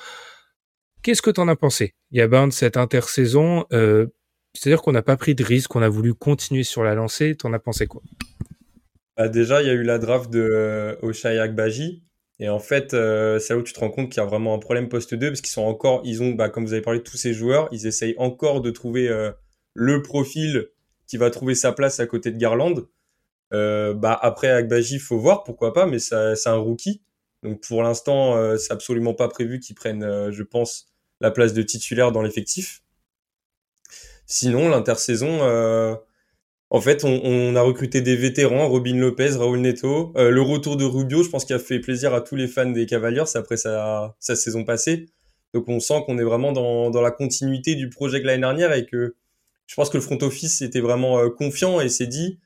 Qu'est-ce 1.01 1.21
que 1.21 1.31
t'en 1.31 1.47
as 1.47 1.55
pensé, 1.55 1.95
Gabin, 2.11 2.47
de 2.47 2.53
cette 2.53 2.75
intersaison? 2.75 3.65
Euh, 3.71 4.07
c'est-à-dire 4.53 4.81
qu'on 4.81 4.91
n'a 4.91 5.01
pas 5.01 5.15
pris 5.15 5.35
de 5.35 5.43
risque, 5.43 5.75
on 5.75 5.81
a 5.81 5.89
voulu 5.89 6.13
continuer 6.13 6.63
sur 6.63 6.83
la 6.83 6.95
lancée. 6.95 7.35
T'en 7.35 7.53
as 7.53 7.59
pensé 7.59 7.87
quoi? 7.87 8.01
Bah, 9.15 9.29
déjà, 9.29 9.61
il 9.61 9.67
y 9.67 9.69
a 9.69 9.73
eu 9.73 9.83
la 9.83 9.99
draft 9.99 10.29
de 10.29 10.39
euh, 10.41 11.41
Agbaji. 11.41 12.03
Et 12.39 12.49
en 12.49 12.59
fait, 12.59 12.93
euh, 12.93 13.39
c'est 13.39 13.53
là 13.53 13.59
où 13.59 13.63
tu 13.63 13.73
te 13.73 13.79
rends 13.79 13.89
compte 13.89 14.09
qu'il 14.09 14.21
y 14.21 14.25
a 14.25 14.27
vraiment 14.27 14.53
un 14.53 14.59
problème 14.59 14.87
poste 14.87 15.13
2 15.13 15.29
parce 15.29 15.41
qu'ils 15.41 15.51
sont 15.51 15.63
encore, 15.63 16.01
ils 16.05 16.23
ont, 16.23 16.31
bah, 16.31 16.49
comme 16.49 16.65
vous 16.65 16.73
avez 16.73 16.81
parlé 16.81 17.03
tous 17.03 17.17
ces 17.17 17.33
joueurs, 17.33 17.67
ils 17.71 17.85
essayent 17.85 18.15
encore 18.17 18.61
de 18.61 18.71
trouver 18.71 19.09
euh, 19.09 19.31
le 19.73 20.01
profil 20.01 20.69
qui 21.07 21.17
va 21.17 21.29
trouver 21.31 21.55
sa 21.55 21.71
place 21.73 21.99
à 21.99 22.05
côté 22.05 22.31
de 22.31 22.37
Garland. 22.37 22.87
Euh, 23.53 23.93
bah, 23.93 24.17
après 24.21 24.49
Agbaji, 24.49 24.99
faut 24.99 25.17
voir, 25.17 25.43
pourquoi 25.43 25.73
pas, 25.73 25.85
mais 25.85 25.99
c'est 25.99 26.47
un 26.47 26.55
rookie. 26.55 27.01
Donc 27.43 27.61
pour 27.61 27.83
l'instant, 27.83 28.35
euh, 28.35 28.57
c'est 28.57 28.73
absolument 28.73 29.13
pas 29.13 29.27
prévu 29.27 29.59
qu'il 29.59 29.75
prenne, 29.75 30.03
euh, 30.03 30.31
je 30.31 30.43
pense, 30.43 30.87
la 31.21 31.31
place 31.31 31.53
de 31.53 31.61
titulaire 31.61 32.11
dans 32.11 32.21
l'effectif. 32.21 32.83
Sinon, 34.25 34.69
l'intersaison, 34.69 35.39
euh, 35.41 35.95
en 36.71 36.81
fait, 36.81 37.03
on, 37.03 37.19
on 37.23 37.55
a 37.55 37.61
recruté 37.61 38.01
des 38.01 38.15
vétérans, 38.15 38.67
Robin 38.67 38.95
Lopez, 38.95 39.31
Raúl 39.31 39.59
Neto. 39.59 40.13
Euh, 40.15 40.29
le 40.29 40.41
retour 40.41 40.77
de 40.77 40.85
Rubio, 40.85 41.23
je 41.23 41.29
pense 41.29 41.45
qu'il 41.45 41.55
a 41.55 41.59
fait 41.59 41.79
plaisir 41.79 42.13
à 42.13 42.21
tous 42.21 42.35
les 42.35 42.47
fans 42.47 42.69
des 42.69 42.85
Cavaliers 42.85 43.23
après 43.35 43.57
sa, 43.57 44.15
sa 44.19 44.35
saison 44.35 44.63
passée. 44.63 45.07
Donc 45.53 45.67
on 45.67 45.79
sent 45.79 46.03
qu'on 46.05 46.19
est 46.19 46.23
vraiment 46.23 46.51
dans, 46.51 46.91
dans 46.91 47.01
la 47.01 47.09
continuité 47.09 47.73
du 47.73 47.89
projet 47.89 48.19
de 48.19 48.25
l'année 48.25 48.41
dernière 48.41 48.71
et 48.73 48.85
que 48.85 49.15
je 49.65 49.75
pense 49.75 49.89
que 49.89 49.97
le 49.97 50.03
front 50.03 50.19
office 50.21 50.61
était 50.61 50.79
vraiment 50.79 51.19
euh, 51.19 51.29
confiant 51.29 51.81
et 51.81 51.89
s'est 51.89 52.05
dit 52.05 52.39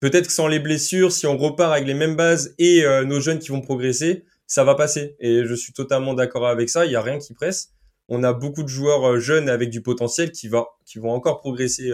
peut-être 0.00 0.26
que 0.26 0.32
sans 0.32 0.48
les 0.48 0.58
blessures, 0.58 1.10
si 1.10 1.26
on 1.26 1.38
repart 1.38 1.72
avec 1.72 1.86
les 1.86 1.94
mêmes 1.94 2.16
bases 2.16 2.54
et 2.58 2.84
euh, 2.84 3.04
nos 3.04 3.20
jeunes 3.20 3.38
qui 3.38 3.48
vont 3.48 3.62
progresser, 3.62 4.24
ça 4.46 4.64
va 4.64 4.74
passer. 4.74 5.16
Et 5.18 5.46
je 5.46 5.54
suis 5.54 5.72
totalement 5.72 6.12
d'accord 6.12 6.46
avec 6.46 6.68
ça, 6.68 6.84
il 6.84 6.90
n'y 6.90 6.96
a 6.96 7.00
rien 7.00 7.18
qui 7.18 7.32
presse. 7.32 7.72
on 8.08 8.22
a 8.22 8.34
beaucoup 8.34 8.64
de 8.64 8.68
joueurs 8.68 9.18
jeunes 9.18 9.48
avec 9.48 9.70
du 9.70 9.80
potentiel 9.80 10.30
qui 10.30 10.48
va 10.48 10.66
qui 10.84 10.98
vont 10.98 11.10
encore 11.12 11.40
progresser 11.40 11.90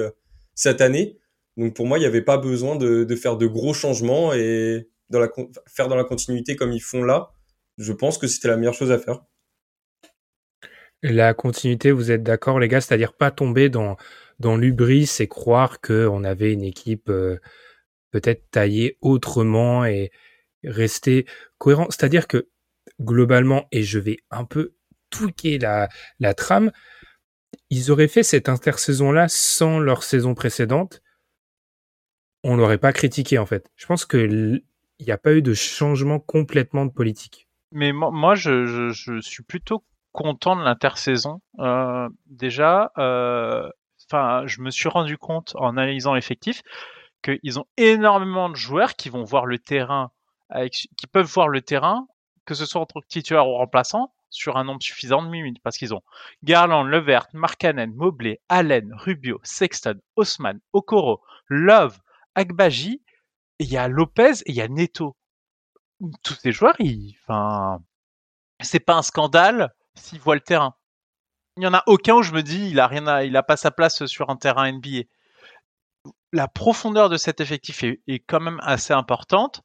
cette 0.57 0.81
année. 0.81 1.19
Donc 1.59 1.75
pour 1.75 1.87
moi, 1.87 1.99
il 1.99 2.03
n'y 2.03 2.07
avait 2.07 2.23
pas 2.23 2.39
besoin 2.39 2.77
de, 2.77 3.15
faire 3.17 3.37
de 3.37 3.47
gros 3.47 3.75
changements 3.75 4.33
et 4.33 4.89
faire 5.67 5.89
dans 5.89 5.97
la 5.97 6.05
continuité 6.05 6.55
comme 6.55 6.73
ils 6.73 6.81
font 6.81 7.03
là. 7.03 7.33
Je 7.79 7.93
pense 7.93 8.17
que 8.17 8.29
c'était 8.29 8.49
la 8.49 8.57
meilleure 8.57 8.75
chose 8.75 8.93
à 8.93 8.99
faire. 8.99 9.25
La 11.03 11.35
continuité, 11.35 11.91
vous 11.91 12.13
êtes 12.13 12.23
d'accord, 12.23 12.61
les 12.61 12.69
gars, 12.69 12.81
c'est-à-dire 12.81 13.13
pas 13.13 13.33
tomber 13.33 13.69
dans 13.71 13.97
l'ubris 14.57 15.11
et 15.19 15.27
croire 15.27 15.81
que 15.81 16.07
on 16.07 16.23
avait 16.23 16.53
une 16.53 16.63
équipe 16.63 17.09
euh, 17.09 17.39
peut-être 18.13 18.49
taillée 18.51 18.97
autrement 19.01 19.85
et 19.85 20.13
rester 20.63 21.27
cohérent. 21.59 21.87
C'est-à-dire 21.91 22.29
que 22.29 22.49
globalement, 23.01 23.67
et 23.73 23.83
je 23.83 23.99
vais 23.99 24.19
un 24.31 24.45
peu 24.45 24.75
tweaker 25.11 25.59
la 25.59 25.89
la 26.21 26.35
trame, 26.35 26.71
ils 27.71 27.91
auraient 27.91 28.09
fait 28.09 28.23
cette 28.23 28.49
intersaison-là 28.49 29.27
sans 29.29 29.81
leur 29.81 30.05
saison 30.05 30.35
précédente 30.35 31.03
on 32.45 32.57
l'aurait 32.57 32.79
pas 32.79 32.93
critiqué 32.93 33.39
en 33.39 33.47
fait. 33.47 33.71
Je 33.77 33.87
pense 33.87 34.05
que 34.05 34.61
il 34.99 35.07
n'y 35.07 35.13
a 35.13 35.19
pas 35.19 35.33
eu 35.33 35.43
de 35.43 35.55
changement 35.55 36.19
complètement 36.19 36.85
de 36.85 36.91
politique. 36.91 37.49
Mais 37.73 37.93
moi, 37.93 38.35
je, 38.35 39.21
suis 39.21 39.43
plutôt 39.43 39.85
content 40.13 40.57
de 40.57 40.63
l'intersaison. 40.63 41.41
Euh, 41.61 42.09
déjà, 42.27 42.91
euh, 42.99 43.69
je 44.11 44.61
me 44.61 44.71
suis 44.71 44.89
rendu 44.89 45.19
compte 45.19 45.55
en 45.57 45.77
analysant 45.77 46.15
l'effectif 46.15 46.63
qu'ils 47.23 47.59
ont 47.59 47.67
énormément 47.77 48.49
de 48.49 48.57
joueurs 48.57 48.95
qui 48.95 49.09
vont 49.09 49.25
voir 49.25 49.45
le 49.47 49.59
terrain, 49.59 50.11
qui 50.73 51.07
peuvent 51.13 51.27
voir 51.27 51.49
le 51.49 51.61
terrain, 51.61 52.07
que 52.45 52.55
ce 52.55 52.65
soit 52.65 52.81
entre 52.81 53.03
titulaire 53.07 53.47
ou 53.47 53.55
remplaçant, 53.55 54.13
sur 54.31 54.57
un 54.57 54.65
nombre 54.65 54.83
suffisant 54.83 55.23
de 55.23 55.29
minutes, 55.29 55.59
parce 55.63 55.77
qu'ils 55.77 55.95
ont 55.95 56.03
Garland, 56.45 56.85
Levert, 56.85 57.27
Markkanen, 57.33 57.93
Mobley, 57.95 58.41
Allen, 58.49 58.93
Rubio, 58.95 59.41
Sexton, 59.43 60.01
Haussmann, 60.17 60.61
Okoro, 60.73 61.21
Love, 61.49 61.99
Agbaji, 62.39 63.03
il 63.59 63.69
y 63.69 63.77
a 63.77 63.89
Lopez 63.89 64.43
et 64.47 64.51
il 64.51 64.55
y 64.55 64.61
a 64.61 64.69
Neto. 64.69 65.17
Tous 66.23 66.35
ces 66.35 66.53
joueurs, 66.53 66.77
c'est 68.61 68.81
pas 68.81 68.95
un 68.95 69.03
scandale 69.03 69.75
s'ils 69.97 70.21
voient 70.21 70.37
le 70.37 70.41
terrain. 70.41 70.77
Il 71.57 71.65
y 71.65 71.67
en 71.67 71.75
a 71.75 71.83
aucun 71.89 72.15
où 72.15 72.23
je 72.23 72.33
me 72.33 72.45
dis 72.45 72.71
il 72.71 72.79
a 72.79 72.87
a 72.87 73.43
pas 73.43 73.57
sa 73.57 73.73
place 73.73 74.07
sur 74.07 74.31
un 74.31 74.37
terrain 74.37 74.71
NBA. 74.71 75.09
La 76.33 76.47
profondeur 76.47 77.09
de 77.09 77.17
cet 77.17 77.41
effectif 77.41 77.83
est, 77.83 78.25
quand 78.29 78.39
même 78.39 78.61
assez 78.63 78.93
importante. 78.93 79.63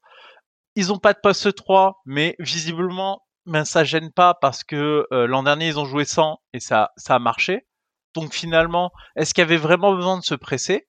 Ils 0.76 0.92
ont 0.92 0.98
pas 0.98 1.14
de 1.14 1.20
poste 1.22 1.54
3, 1.54 2.02
mais 2.08 2.36
visiblement, 2.40 3.22
ben 3.46 3.66
ça 3.66 3.84
gêne 3.84 4.12
pas 4.12 4.34
parce 4.34 4.64
que 4.64 5.06
euh, 5.12 5.28
l'an 5.28 5.44
dernier 5.44 5.68
ils 5.68 5.78
ont 5.80 5.86
joué 5.86 6.06
100 6.06 6.42
et 6.54 6.60
ça, 6.60 6.90
ça 6.98 7.14
a 7.16 7.20
marché. 7.20 7.68
Donc 8.16 8.34
finalement, 8.34 8.92
est-ce 9.16 9.36
qu'il 9.36 9.44
y 9.44 9.46
avait 9.46 9.58
vraiment 9.58 9.94
besoin 9.94 10.18
de 10.18 10.24
se 10.24 10.34
presser? 10.34 10.88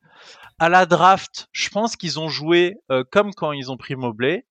À 0.58 0.68
la 0.68 0.86
draft, 0.86 1.48
je 1.52 1.68
pense 1.68 1.96
qu'ils 1.96 2.20
ont 2.20 2.28
joué 2.28 2.76
euh, 2.90 3.04
comme 3.10 3.34
quand 3.34 3.52
ils 3.52 3.70
ont 3.70 3.76
pris 3.76 3.96
Mobley. 3.96 4.46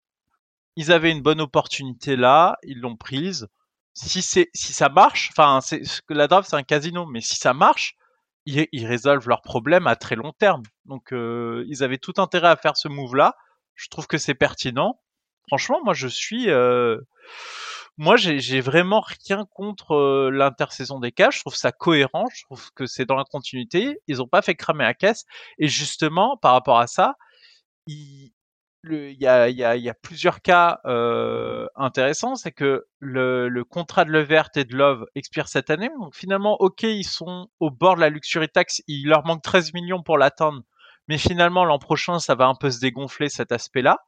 Ils 0.76 0.92
avaient 0.92 1.12
une 1.12 1.22
bonne 1.22 1.42
opportunité 1.42 2.16
là, 2.16 2.58
ils 2.64 2.80
l'ont 2.80 2.98
prise. 2.98 3.48
Si 3.94 4.24
ça 4.24 4.90
marche, 4.90 5.30
enfin 5.32 5.60
la 6.10 6.28
draft 6.28 6.50
c'est 6.50 6.56
un 6.56 6.64
casino, 6.64 7.06
mais 7.06 7.22
si 7.22 7.36
ça 7.36 7.54
marche, 7.54 7.96
ils, 8.46 8.68
ils 8.72 8.88
résolvent 8.88 9.30
leurs 9.30 9.44
problèmes 9.44 9.86
à 9.86 9.96
très 9.96 10.16
long 10.16 10.32
terme. 10.34 10.64
Donc 10.86 11.14
euh, 11.14 11.64
ils 11.68 11.84
avaient 11.84 12.00
tout 12.00 12.14
intérêt 12.18 12.50
à 12.50 12.56
faire 12.56 12.76
ce 12.76 12.88
move 12.88 13.16
là. 13.16 13.36
Je 13.76 13.88
trouve 13.90 14.08
que 14.08 14.18
c'est 14.18 14.34
pertinent. 14.34 15.00
Franchement, 15.48 15.80
moi 15.84 15.94
je 15.94 16.08
suis 16.08 16.50
euh, 16.50 16.98
moi, 17.98 18.16
j'ai 18.18 18.62
vraiment 18.62 19.02
rien 19.02 19.46
contre 19.52 19.94
euh, 19.94 20.32
l'intersaison 20.32 21.00
des 21.00 21.12
cas. 21.12 21.30
Je 21.30 21.40
trouve 21.42 21.56
ça 21.56 21.72
cohérent. 21.72 22.26
Je 22.34 22.44
trouve 22.44 22.72
que 22.74 22.88
c'est 22.88 23.06
dans 23.06 23.16
la 23.16 23.24
continuité. 23.24 24.00
Ils 24.08 24.18
n'ont 24.18 24.28
pas 24.28 24.42
fait 24.42 24.56
cramer 24.56 24.84
la 24.84 24.96
caisse. 24.96 25.26
Et 25.60 25.68
justement, 25.68 26.38
par 26.38 26.54
rapport 26.54 26.80
à 26.80 26.88
ça, 26.88 27.16
il, 27.88 28.32
y, 28.90 29.28
a, 29.28 29.50
y, 29.50 29.64
a, 29.64 29.76
y, 29.76 29.90
a, 29.90 29.94
plusieurs 29.94 30.42
cas 30.42 30.80
euh, 30.86 31.68
intéressants. 31.76 32.36
C'est 32.36 32.52
que 32.52 32.86
le, 33.00 33.48
le, 33.48 33.64
contrat 33.64 34.06
de 34.06 34.12
Levert 34.12 34.50
et 34.56 34.66
de 34.66 34.76
Love 34.76 35.06
expire 35.14 35.48
cette 35.48 35.70
année. 35.70 35.90
Donc 36.02 36.16
finalement, 36.16 36.58
ok, 36.62 36.84
ils 36.84 37.04
sont 37.04 37.50
au 37.60 37.70
bord 37.70 37.96
de 37.96 38.02
la 38.02 38.10
luxury 38.10 38.50
tax. 38.50 38.82
Il 38.88 39.08
leur 39.08 39.24
manque 39.26 39.44
13 39.44 39.74
millions 39.74 40.02
pour 40.02 40.18
l'atteindre. 40.18 40.64
Mais 41.08 41.20
finalement, 41.20 41.64
l'an 41.64 41.80
prochain, 41.80 42.18
ça 42.18 42.34
va 42.34 42.48
un 42.48 42.56
peu 42.56 42.72
se 42.72 42.80
dégonfler 42.80 43.30
cet 43.30 43.52
aspect-là. 43.52 44.00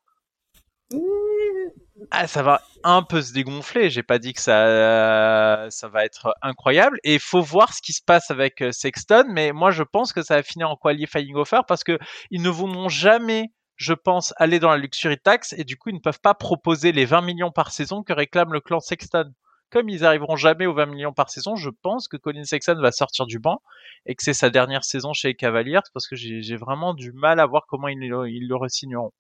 Ah, 2.12 2.27
ça 2.27 2.43
va 2.43 2.62
un 2.84 3.03
peu 3.03 3.21
se 3.21 3.31
dégonfler. 3.31 3.89
J'ai 3.89 4.03
pas 4.03 4.19
dit 4.19 4.34
que 4.34 4.41
ça, 4.41 5.69
ça 5.69 5.88
va 5.88 6.03
être 6.03 6.34
incroyable. 6.41 6.99
Et 7.03 7.19
faut 7.19 7.41
voir 7.41 7.73
ce 7.73 7.81
qui 7.81 7.93
se 7.93 8.01
passe 8.03 8.31
avec 8.31 8.62
euh, 8.62 8.71
Sexton. 8.71 9.25
Mais 9.29 9.53
moi, 9.53 9.71
je 9.71 9.84
pense 9.84 10.12
que 10.12 10.21
ça 10.21 10.36
va 10.36 10.43
finir 10.43 10.69
en 10.69 10.75
qualifying 10.75 11.36
offer 11.36 11.62
parce 11.67 11.84
que 11.84 11.97
ils 12.31 12.41
ne 12.41 12.49
voudront 12.49 12.89
jamais, 12.89 13.53
je 13.77 13.93
pense, 13.93 14.34
aller 14.38 14.60
dans 14.60 14.69
la 14.71 14.77
luxury 14.77 15.17
tax 15.17 15.53
et 15.53 15.63
du 15.63 15.77
coup, 15.77 15.89
ils 15.89 15.95
ne 15.95 15.99
peuvent 15.99 16.19
pas 16.21 16.34
proposer 16.34 16.91
les 16.91 17.05
20 17.05 17.21
millions 17.21 17.51
par 17.51 17.71
saison 17.71 18.03
que 18.03 18.13
réclame 18.13 18.51
le 18.51 18.60
clan 18.60 18.81
Sexton. 18.81 19.31
Comme 19.71 19.89
ils 19.89 20.05
arriveront 20.05 20.36
jamais 20.36 20.65
aux 20.65 20.73
20 20.73 20.88
millions 20.88 21.13
par 21.13 21.29
saison, 21.29 21.55
je 21.55 21.69
pense 21.81 22.08
que 22.08 22.17
Colin 22.17 22.43
Sexton 22.43 22.79
va 22.81 22.91
sortir 22.91 23.25
du 23.25 23.39
banc 23.39 23.62
et 24.05 24.15
que 24.15 24.23
c'est 24.23 24.34
sa 24.34 24.49
dernière 24.49 24.84
saison 24.84 25.13
chez 25.13 25.34
Cavaliers 25.34 25.79
parce 25.93 26.08
que 26.08 26.15
j'ai 26.15 26.55
vraiment 26.58 26.93
du 26.93 27.13
mal 27.13 27.39
à 27.39 27.45
voir 27.45 27.63
comment 27.67 27.88
ils, 27.88 28.03
ils 28.03 28.47
le 28.47 28.55
resigneront. 28.55 29.12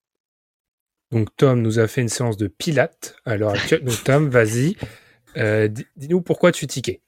Donc 1.11 1.29
Tom 1.37 1.61
nous 1.61 1.79
a 1.79 1.87
fait 1.87 2.01
une 2.01 2.09
séance 2.09 2.37
de 2.37 2.47
pilates 2.47 3.15
à 3.25 3.37
l'heure 3.37 3.51
actuelle. 3.51 3.83
Donc 3.83 4.03
Tom, 4.03 4.29
vas-y, 4.29 4.75
euh, 5.37 5.67
dis-nous 5.95 6.21
pourquoi 6.21 6.51
tu 6.51 6.67
tiquais. 6.67 7.01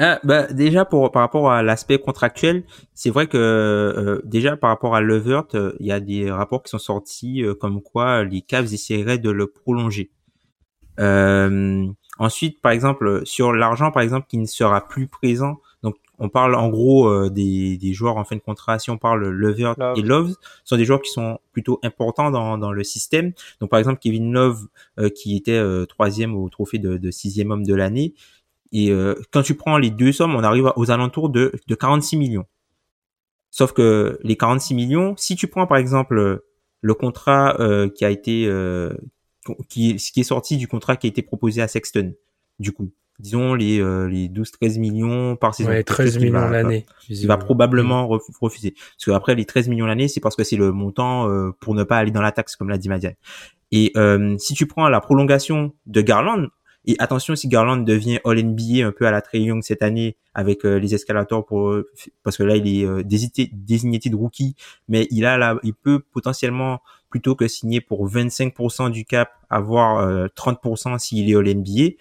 Ah, 0.00 0.20
bah, 0.22 0.46
déjà 0.46 0.84
par 0.84 1.10
rapport 1.12 1.50
à 1.50 1.62
l'aspect 1.64 1.98
contractuel, 1.98 2.62
c'est 2.94 3.10
vrai 3.10 3.26
que 3.26 3.36
euh, 3.36 4.20
déjà 4.24 4.56
par 4.56 4.70
rapport 4.70 4.94
à 4.94 5.00
Levert, 5.00 5.46
euh, 5.54 5.72
il 5.80 5.86
y 5.86 5.92
a 5.92 5.98
des 5.98 6.30
rapports 6.30 6.62
qui 6.62 6.70
sont 6.70 6.78
sortis 6.78 7.42
comme 7.60 7.82
quoi 7.82 8.22
les 8.22 8.42
Cavs 8.42 8.72
essaieraient 8.72 9.18
de 9.18 9.30
le 9.30 9.48
prolonger. 9.48 10.10
ensuite, 12.18 12.60
par 12.60 12.72
exemple, 12.72 13.22
sur 13.24 13.52
l'argent, 13.52 13.90
par 13.90 14.02
exemple, 14.02 14.26
qui 14.28 14.38
ne 14.38 14.46
sera 14.46 14.86
plus 14.86 15.08
présent 15.08 15.58
on 16.18 16.28
parle 16.28 16.54
en 16.54 16.68
gros 16.68 17.08
euh, 17.08 17.30
des, 17.30 17.76
des, 17.76 17.92
joueurs 17.92 18.16
en 18.16 18.24
fin 18.24 18.36
de 18.36 18.40
contrat. 18.40 18.78
Si 18.78 18.90
on 18.90 18.98
parle 18.98 19.28
Levert 19.28 19.76
et 19.96 20.02
Love, 20.02 20.34
sont 20.64 20.76
des 20.76 20.84
joueurs 20.84 21.00
qui 21.00 21.10
sont 21.10 21.38
plutôt 21.52 21.78
importants 21.82 22.30
dans, 22.30 22.58
dans 22.58 22.72
le 22.72 22.84
système. 22.84 23.32
Donc 23.60 23.70
par 23.70 23.78
exemple 23.78 24.00
Kevin 24.00 24.32
Love 24.32 24.66
euh, 24.98 25.08
qui 25.10 25.36
était 25.36 25.52
euh, 25.52 25.86
troisième 25.86 26.36
au 26.36 26.48
trophée 26.48 26.78
de, 26.78 26.96
de 26.96 27.10
sixième 27.10 27.50
homme 27.50 27.64
de 27.64 27.74
l'année. 27.74 28.14
Et 28.70 28.92
quand 29.30 29.40
tu 29.40 29.54
prends 29.54 29.78
les 29.78 29.88
deux 29.88 30.12
sommes, 30.12 30.34
on 30.36 30.44
arrive 30.44 30.70
aux 30.76 30.90
alentours 30.90 31.30
de, 31.30 31.52
de 31.66 31.74
46 31.74 32.18
millions. 32.18 32.44
Sauf 33.50 33.72
que 33.72 34.18
les 34.22 34.36
46 34.36 34.74
millions, 34.74 35.14
si 35.16 35.36
tu 35.36 35.46
prends 35.46 35.66
par 35.66 35.78
exemple 35.78 36.42
le 36.82 36.94
contrat 36.94 37.56
qui 37.94 38.04
a 38.04 38.10
été 38.10 38.46
qui, 39.70 39.96
qui 39.96 40.20
est 40.20 40.22
sorti 40.22 40.58
du 40.58 40.68
contrat 40.68 40.96
qui 40.96 41.06
a 41.06 41.08
été 41.08 41.22
proposé 41.22 41.62
à 41.62 41.68
Sexton, 41.68 42.12
du 42.58 42.72
coup, 42.72 42.90
disons 43.18 43.54
les 43.54 43.80
euh, 43.80 44.08
les 44.08 44.28
12 44.28 44.50
13 44.52 44.78
millions 44.78 45.36
par 45.36 45.54
saison. 45.54 45.70
Ouais, 45.70 45.82
13 45.82 46.18
millions 46.18 46.48
l'année. 46.48 46.86
Il 47.08 47.26
va 47.26 47.36
probablement 47.36 48.06
refuser 48.06 48.72
parce 48.72 49.04
que 49.04 49.10
après 49.10 49.34
les 49.34 49.44
13 49.44 49.68
millions 49.68 49.86
l'année, 49.86 50.08
c'est 50.08 50.20
parce 50.20 50.36
que 50.36 50.44
c'est 50.44 50.56
le 50.56 50.72
montant 50.72 51.28
euh, 51.28 51.50
pour 51.60 51.74
ne 51.74 51.84
pas 51.84 51.98
aller 51.98 52.10
dans 52.10 52.22
la 52.22 52.32
taxe 52.32 52.56
comme 52.56 52.68
l'a 52.68 52.78
dit 52.78 52.88
Madiane. 52.88 53.14
Et 53.70 53.92
euh, 53.96 54.36
si 54.38 54.54
tu 54.54 54.66
prends 54.66 54.88
la 54.88 55.00
prolongation 55.00 55.72
de 55.86 56.00
Garland 56.00 56.46
et 56.86 56.96
attention 57.00 57.36
si 57.36 57.48
Garland 57.48 57.78
devient 57.78 58.18
All 58.24 58.42
NBA 58.42 58.86
un 58.86 58.92
peu 58.92 59.06
à 59.06 59.10
la 59.10 59.20
Trey 59.20 59.40
Young 59.40 59.62
cette 59.62 59.82
année 59.82 60.16
avec 60.32 60.62
les 60.62 60.94
escalators 60.94 61.44
pour 61.44 61.76
parce 62.22 62.36
que 62.36 62.44
là 62.44 62.56
il 62.56 62.66
est 62.66 63.04
désigné 63.04 63.98
de 63.98 64.16
rookie 64.16 64.54
mais 64.86 65.06
il 65.10 65.26
a 65.26 65.36
là 65.36 65.58
il 65.64 65.74
peut 65.74 65.98
potentiellement 65.98 66.80
plutôt 67.10 67.34
que 67.34 67.46
signer 67.48 67.80
pour 67.82 68.08
25% 68.08 68.90
du 68.90 69.04
cap 69.04 69.28
avoir 69.50 70.28
30% 70.28 70.98
s'il 70.98 71.28
est 71.28 71.34
All 71.34 71.52
NBA 71.52 71.96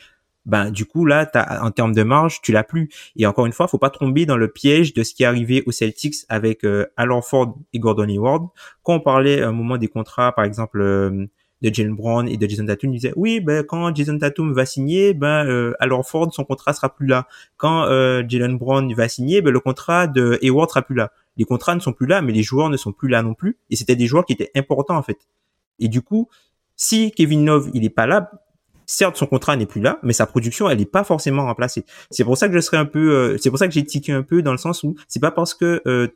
ben 0.48 0.72
du 0.72 0.86
coup 0.86 1.06
là 1.06 1.30
as, 1.36 1.64
en 1.64 1.70
termes 1.70 1.94
de 1.94 2.02
marge 2.02 2.42
tu 2.42 2.52
l'as 2.52 2.64
plus 2.64 2.90
et 3.16 3.28
encore 3.28 3.46
une 3.46 3.54
fois 3.54 3.68
faut 3.68 3.78
pas 3.78 3.92
tomber 3.92 4.26
dans 4.26 4.38
le 4.38 4.48
piège 4.48 4.96
de 4.96 5.04
ce 5.04 5.14
qui 5.14 5.22
est 5.22 5.28
arrivé 5.28 5.62
aux 5.68 5.72
Celtics 5.72 6.16
avec 6.30 6.64
euh, 6.66 6.88
Alan 6.98 7.22
Ford 7.22 7.56
et 7.74 7.80
Gordon 7.80 8.08
Hayward 8.08 8.48
quand 8.82 8.96
on 8.96 9.00
parlait 9.00 9.44
à 9.44 9.50
un 9.50 9.52
moment 9.52 9.78
des 9.78 9.88
contrats 9.88 10.32
par 10.32 10.46
exemple 10.46 10.82
euh, 10.82 11.28
de 11.62 11.74
Jalen 11.74 11.96
Brown 11.96 12.28
et 12.28 12.38
de 12.38 12.48
Jason 12.48 12.66
Tatum, 12.66 12.92
ils 12.94 12.98
disaient 12.98 13.14
oui, 13.16 13.40
ben 13.40 13.64
quand 13.64 13.94
Jason 13.96 14.18
Tatum 14.18 14.54
va 14.54 14.66
signer, 14.66 15.14
ben 15.14 15.46
euh, 15.46 15.74
alors 15.80 16.08
Ford 16.08 16.32
son 16.34 16.44
contrat 16.44 16.74
sera 16.74 16.94
plus 16.94 17.08
là. 17.08 17.28
Quand 17.58 17.86
euh, 17.86 18.24
Jalen 18.28 18.58
Brown 18.58 18.94
va 18.94 19.08
signer, 19.10 19.42
ben 19.42 19.52
le 19.52 19.60
contrat 19.60 20.08
de 20.08 20.38
Hayward 20.42 20.70
sera 20.70 20.82
plus 20.82 20.96
là. 20.96 21.12
Les 21.38 21.46
contrats 21.46 21.76
ne 21.76 21.80
sont 21.80 21.94
plus 21.94 22.08
là, 22.08 22.22
mais 22.22 22.34
les 22.34 22.44
joueurs 22.44 22.70
ne 22.70 22.78
sont 22.78 22.92
plus 22.92 23.10
là 23.10 23.22
non 23.22 23.34
plus. 23.34 23.58
Et 23.70 23.76
c'était 23.76 23.96
des 23.96 24.08
joueurs 24.08 24.26
qui 24.26 24.34
étaient 24.34 24.52
importants 24.56 24.98
en 24.98 25.04
fait. 25.04 25.18
Et 25.80 25.88
du 25.88 26.02
coup, 26.02 26.30
si 26.76 27.12
Kevin 27.12 27.46
Love 27.46 27.70
il 27.74 27.84
est 27.84 27.90
pas 27.90 28.06
là, 28.06 28.32
certes 28.88 29.18
son 29.18 29.28
contrat 29.28 29.56
n'est 29.56 29.68
plus 29.68 29.82
là, 29.82 30.00
mais 30.02 30.14
sa 30.14 30.26
production 30.26 30.68
elle 30.70 30.80
n'est 30.80 30.86
pas 30.86 31.04
forcément 31.04 31.46
remplacée. 31.46 31.86
C'est 32.10 32.24
pour 32.24 32.38
ça 32.38 32.48
que 32.48 32.56
je 32.56 32.60
serais 32.60 32.78
un 32.78 32.86
peu, 32.86 33.12
euh, 33.12 33.38
c'est 33.38 33.50
pour 33.52 33.60
ça 33.60 33.68
que 33.68 33.74
j'ai 33.74 33.84
tiqué 33.84 34.12
un 34.12 34.24
peu 34.24 34.42
dans 34.42 34.54
le 34.54 34.58
sens 34.58 34.82
où 34.84 34.96
c'est 35.08 35.20
pas 35.20 35.32
parce 35.32 35.54
que 35.54 35.82
euh, 35.86 36.08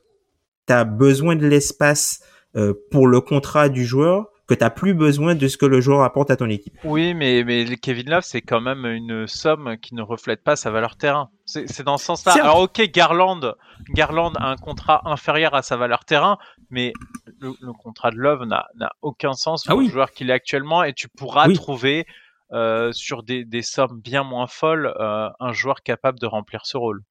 tu 0.67 0.73
as 0.73 0.85
besoin 0.85 1.35
de 1.35 1.45
l'espace 1.45 2.21
euh, 2.55 2.73
pour 2.89 3.07
le 3.07 3.21
contrat 3.21 3.69
du 3.69 3.85
joueur 3.85 4.27
que 4.47 4.53
tu 4.65 4.69
plus 4.75 4.93
besoin 4.93 5.35
de 5.35 5.47
ce 5.47 5.55
que 5.55 5.65
le 5.65 5.79
joueur 5.79 6.01
apporte 6.01 6.29
à 6.29 6.35
ton 6.35 6.49
équipe. 6.49 6.77
Oui, 6.83 7.13
mais, 7.13 7.43
mais 7.45 7.77
Kevin 7.77 8.09
Love, 8.09 8.23
c'est 8.25 8.41
quand 8.41 8.59
même 8.59 8.85
une 8.85 9.25
somme 9.25 9.77
qui 9.77 9.95
ne 9.95 10.01
reflète 10.01 10.43
pas 10.43 10.57
sa 10.57 10.71
valeur 10.71 10.97
terrain. 10.97 11.29
C'est 11.45 11.83
dans 11.83 11.97
ce 11.97 12.05
sens-là. 12.05 12.33
Alors 12.33 12.59
ok, 12.59 12.81
Garland, 12.91 13.55
Garland 13.93 14.33
a 14.35 14.47
un 14.47 14.57
contrat 14.57 15.01
inférieur 15.05 15.55
à 15.55 15.61
sa 15.61 15.77
valeur 15.77 16.03
terrain, 16.03 16.37
mais 16.69 16.91
le, 17.39 17.53
contrat 17.73 18.11
de 18.11 18.17
Love 18.17 18.45
n'a 18.45 18.91
aucun 19.01 19.33
sens 19.33 19.63
pour 19.63 19.79
ah 19.79 19.83
le 19.83 19.89
joueur 19.89 20.11
qu'il 20.11 20.29
est 20.29 20.33
actuellement 20.33 20.83
et 20.83 20.93
tu 20.93 21.07
pourras 21.07 21.47
trouver 21.53 22.05
euh, 22.53 22.91
sur 22.91 23.23
des, 23.23 23.45
des, 23.45 23.61
sommes 23.61 23.99
bien 23.99 24.23
moins 24.23 24.47
folles 24.47 24.93
euh, 24.99 25.29
un 25.39 25.53
joueur 25.53 25.83
capable 25.83 26.19
de 26.19 26.25
remplir 26.25 26.65
ce 26.65 26.77
rôle. 26.77 27.03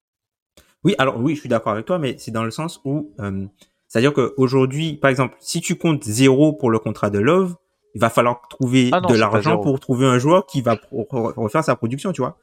Oui, 0.84 0.94
alors 0.98 1.18
oui, 1.18 1.34
je 1.34 1.40
suis 1.40 1.48
d'accord 1.48 1.72
avec 1.72 1.86
toi, 1.86 1.98
mais 1.98 2.16
c'est 2.18 2.30
dans 2.30 2.44
le 2.44 2.50
sens 2.50 2.80
où 2.84 3.12
euh, 3.20 3.46
c'est-à-dire 3.90 4.12
qu'aujourd'hui, 4.12 4.94
par 4.94 5.10
exemple, 5.10 5.36
si 5.40 5.60
tu 5.60 5.76
comptes 5.76 6.04
zéro 6.04 6.52
pour 6.52 6.70
le 6.70 6.78
contrat 6.78 7.10
de 7.10 7.18
Love, 7.18 7.56
il 7.94 8.00
va 8.00 8.08
falloir 8.08 8.42
trouver 8.48 8.90
ah 8.92 9.00
de 9.00 9.14
l'argent 9.14 9.58
pour 9.58 9.80
trouver 9.80 10.06
un 10.06 10.18
joueur 10.18 10.46
qui 10.46 10.62
va 10.62 10.78
refaire 10.92 11.64
sa 11.64 11.74
production, 11.74 12.12
tu 12.12 12.20
vois. 12.22 12.38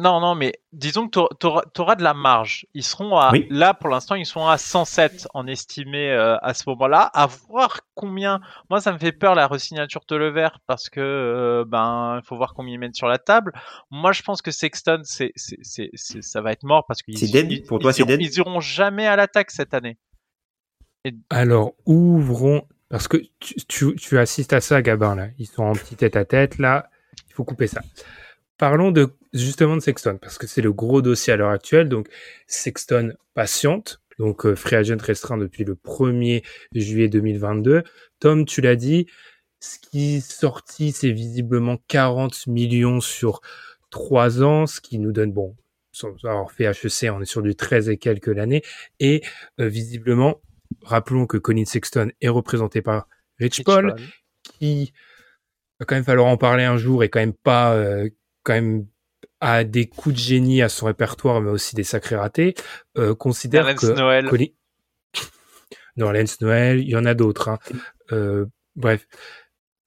Non, 0.00 0.20
non, 0.20 0.34
mais 0.34 0.54
disons 0.72 1.08
que 1.08 1.20
tu 1.38 1.46
auras, 1.46 1.94
de 1.94 2.02
la 2.02 2.14
marge. 2.14 2.66
Ils 2.74 2.82
seront 2.82 3.16
à, 3.16 3.30
là 3.48 3.74
pour 3.74 3.88
l'instant, 3.88 4.16
ils 4.16 4.26
sont 4.26 4.46
à 4.46 4.58
107 4.58 5.28
en 5.34 5.46
estimé 5.46 6.10
euh, 6.10 6.36
à 6.42 6.52
ce 6.52 6.64
moment-là. 6.70 7.02
À 7.14 7.26
voir 7.26 7.80
combien. 7.94 8.40
Moi, 8.70 8.80
ça 8.80 8.92
me 8.92 8.98
fait 8.98 9.12
peur 9.12 9.36
la 9.36 9.46
resignature 9.46 10.02
de 10.08 10.16
Levert 10.16 10.58
parce 10.66 10.90
que 10.90 11.00
euh, 11.00 11.64
ben, 11.64 12.18
il 12.20 12.26
faut 12.26 12.36
voir 12.36 12.54
combien 12.54 12.74
ils 12.74 12.78
mettent 12.78 12.96
sur 12.96 13.06
la 13.06 13.18
table. 13.18 13.52
Moi, 13.92 14.10
je 14.10 14.22
pense 14.22 14.42
que 14.42 14.50
Sexton, 14.50 15.02
c'est, 15.04 15.32
c'est, 15.36 15.90
ça 15.94 16.40
va 16.40 16.50
être 16.50 16.64
mort 16.64 16.84
parce 16.88 17.00
qu'ils. 17.00 17.62
Pour 17.62 17.78
toi, 17.78 17.92
Ils 17.96 18.36
iront 18.38 18.58
jamais 18.58 19.06
à 19.06 19.14
l'attaque 19.14 19.52
cette 19.52 19.74
année. 19.74 19.96
Alors, 21.30 21.74
ouvrons, 21.86 22.66
parce 22.88 23.06
que 23.06 23.18
tu, 23.38 23.94
tu, 23.94 24.18
assistes 24.18 24.52
à 24.52 24.60
ça, 24.60 24.82
Gabin, 24.82 25.14
là. 25.14 25.28
Ils 25.38 25.46
sont 25.46 25.62
en 25.62 25.72
petit 25.72 25.94
tête 25.94 26.16
à 26.16 26.24
tête, 26.24 26.58
là. 26.58 26.88
Il 27.28 27.34
faut 27.34 27.44
couper 27.44 27.66
ça. 27.66 27.82
Parlons 28.56 28.90
de, 28.90 29.14
justement 29.34 29.76
de 29.76 29.80
Sexton, 29.80 30.18
parce 30.20 30.38
que 30.38 30.46
c'est 30.46 30.62
le 30.62 30.72
gros 30.72 31.02
dossier 31.02 31.32
à 31.32 31.36
l'heure 31.36 31.50
actuelle. 31.50 31.88
Donc, 31.88 32.08
Sexton 32.46 33.12
patiente. 33.34 34.00
Donc, 34.18 34.46
euh, 34.46 34.54
free 34.54 34.76
agent 34.76 34.96
restreint 35.00 35.36
depuis 35.36 35.64
le 35.64 35.74
1er 35.74 36.44
juillet 36.74 37.08
2022. 37.08 37.82
Tom, 38.20 38.44
tu 38.44 38.60
l'as 38.60 38.76
dit, 38.76 39.06
ce 39.60 39.78
qui 39.78 40.16
est 40.16 40.20
sorti, 40.20 40.92
c'est 40.92 41.10
visiblement 41.10 41.78
40 41.88 42.46
millions 42.46 43.00
sur 43.00 43.40
3 43.90 44.42
ans, 44.42 44.66
ce 44.66 44.80
qui 44.80 44.98
nous 44.98 45.12
donne, 45.12 45.32
bon, 45.32 45.56
sans 45.90 46.12
avoir 46.24 46.52
fait 46.52 46.64
HEC, 46.64 47.10
on 47.12 47.20
est 47.20 47.26
sur 47.26 47.42
du 47.42 47.54
13 47.54 47.88
et 47.88 47.96
quelques 47.96 48.28
l'année. 48.28 48.62
Et 49.00 49.22
euh, 49.60 49.68
visiblement, 49.68 50.40
rappelons 50.82 51.26
que 51.26 51.38
Colin 51.38 51.64
Sexton 51.64 52.10
est 52.20 52.28
représenté 52.28 52.82
par 52.82 53.08
Rich, 53.38 53.64
Paul, 53.64 53.96
qui 54.42 54.92
va 55.80 55.86
quand 55.86 55.94
même 55.96 56.04
falloir 56.04 56.26
en 56.28 56.36
parler 56.36 56.64
un 56.64 56.76
jour 56.76 57.02
et 57.02 57.08
quand 57.08 57.20
même 57.20 57.32
pas 57.32 57.74
euh, 57.74 58.08
quand 58.42 58.54
même 58.54 58.86
a 59.40 59.64
des 59.64 59.86
coups 59.86 60.14
de 60.14 60.20
génie 60.20 60.62
à 60.62 60.68
son 60.68 60.86
répertoire 60.86 61.40
mais 61.40 61.50
aussi 61.50 61.74
des 61.74 61.84
sacrés 61.84 62.16
ratés 62.16 62.54
euh, 62.98 63.14
considère 63.14 63.74
que 63.74 63.86
Noël. 63.86 64.28
Colin... 64.28 64.46
non 65.96 66.10
Lance 66.12 66.40
Noël 66.40 66.80
il 66.80 66.88
y 66.88 66.96
en 66.96 67.04
a 67.04 67.14
d'autres 67.14 67.48
hein. 67.48 67.58
euh, 68.12 68.46
bref 68.76 69.06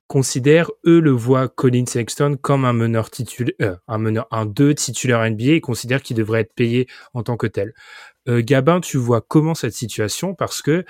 considère 0.07 0.71
eux 0.85 0.99
le 0.99 1.11
voient 1.11 1.49
Colin 1.49 1.85
Sexton 1.85 2.37
comme 2.41 2.65
un 2.65 2.73
meneur 2.73 3.09
titulaire 3.09 3.55
euh, 3.61 3.75
un 3.87 3.97
meneur 3.97 4.27
un 4.31 4.45
deux 4.45 4.73
titulaire 4.73 5.29
NBA 5.29 5.53
et 5.53 5.61
considère 5.61 6.01
qu'il 6.01 6.17
devrait 6.17 6.41
être 6.41 6.53
payé 6.53 6.87
en 7.13 7.23
tant 7.23 7.37
que 7.37 7.47
tel 7.47 7.73
Gabin, 8.29 8.81
tu 8.81 8.97
vois 8.97 9.21
comment 9.21 9.55
cette 9.55 9.71
situation? 9.71 10.35
Parce 10.35 10.61
que 10.61 10.83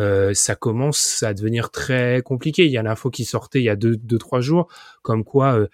euh, 0.00 0.34
ça 0.34 0.56
commence 0.56 1.22
à 1.22 1.34
devenir 1.34 1.70
très 1.70 2.22
compliqué. 2.22 2.64
Il 2.64 2.72
y 2.72 2.78
a 2.78 2.82
l'info 2.82 3.10
qui 3.10 3.24
sortait 3.24 3.60
il 3.60 3.64
y 3.64 3.68
a 3.68 3.76
deux, 3.76 3.96
deux 3.96 4.18
trois 4.18 4.40
jours, 4.40 4.68
comme 5.02 5.24
quoi 5.24 5.54
euh, 5.58 5.68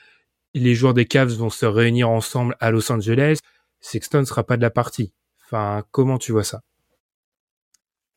les 0.55 0.75
joueurs 0.75 0.95
des 0.95 1.07
Cavs 1.07 1.33
vont 1.33 1.51
se 1.51 1.67
réunir 1.67 2.11
ensemble 2.11 2.57
à 2.61 2.71
Los 2.71 2.91
Angeles. 2.91 3.39
Sexton 3.81 4.21
ne 4.21 4.25
sera 4.25 4.45
pas 4.45 4.57
de 4.57 4.63
la 4.63 4.71
partie. 4.71 5.13
Enfin, 5.45 5.85
comment 5.91 6.19
tu 6.19 6.33
vois 6.33 6.45
ça? 6.45 6.63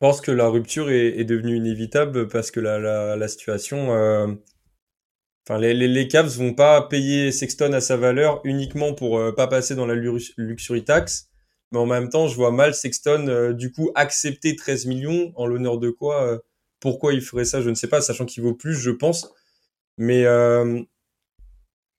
Je 0.00 0.08
pense 0.08 0.20
que 0.20 0.30
la 0.30 0.48
rupture 0.48 0.90
est, 0.90 1.24
devenue 1.24 1.56
inévitable 1.56 2.28
parce 2.28 2.50
que 2.50 2.60
la, 2.60 3.28
situation. 3.28 3.88
Enfin, 5.46 5.58
les, 5.58 5.72
les, 5.72 5.88
les, 5.88 6.08
Cavs 6.08 6.36
vont 6.36 6.52
pas 6.52 6.82
payer 6.82 7.32
Sexton 7.32 7.72
à 7.72 7.80
sa 7.80 7.96
valeur 7.96 8.40
uniquement 8.44 8.92
pour 8.92 9.34
pas 9.34 9.46
passer 9.46 9.74
dans 9.74 9.86
la 9.86 9.94
luxury 9.94 10.84
tax 10.84 11.30
mais 11.74 11.80
en 11.80 11.86
même 11.86 12.08
temps, 12.08 12.28
je 12.28 12.36
vois 12.36 12.52
mal 12.52 12.72
Sexton 12.72 13.26
euh, 13.28 13.52
du 13.52 13.72
coup 13.72 13.90
accepter 13.96 14.54
13 14.54 14.86
millions 14.86 15.32
en 15.34 15.44
l'honneur 15.44 15.78
de 15.78 15.90
quoi 15.90 16.22
euh, 16.22 16.38
Pourquoi 16.78 17.12
il 17.14 17.20
ferait 17.20 17.44
ça 17.44 17.60
Je 17.60 17.68
ne 17.68 17.74
sais 17.74 17.88
pas, 17.88 18.00
sachant 18.00 18.26
qu'il 18.26 18.44
vaut 18.44 18.54
plus, 18.54 18.74
je 18.74 18.92
pense. 18.92 19.28
Mais 19.98 20.24
euh, 20.24 20.80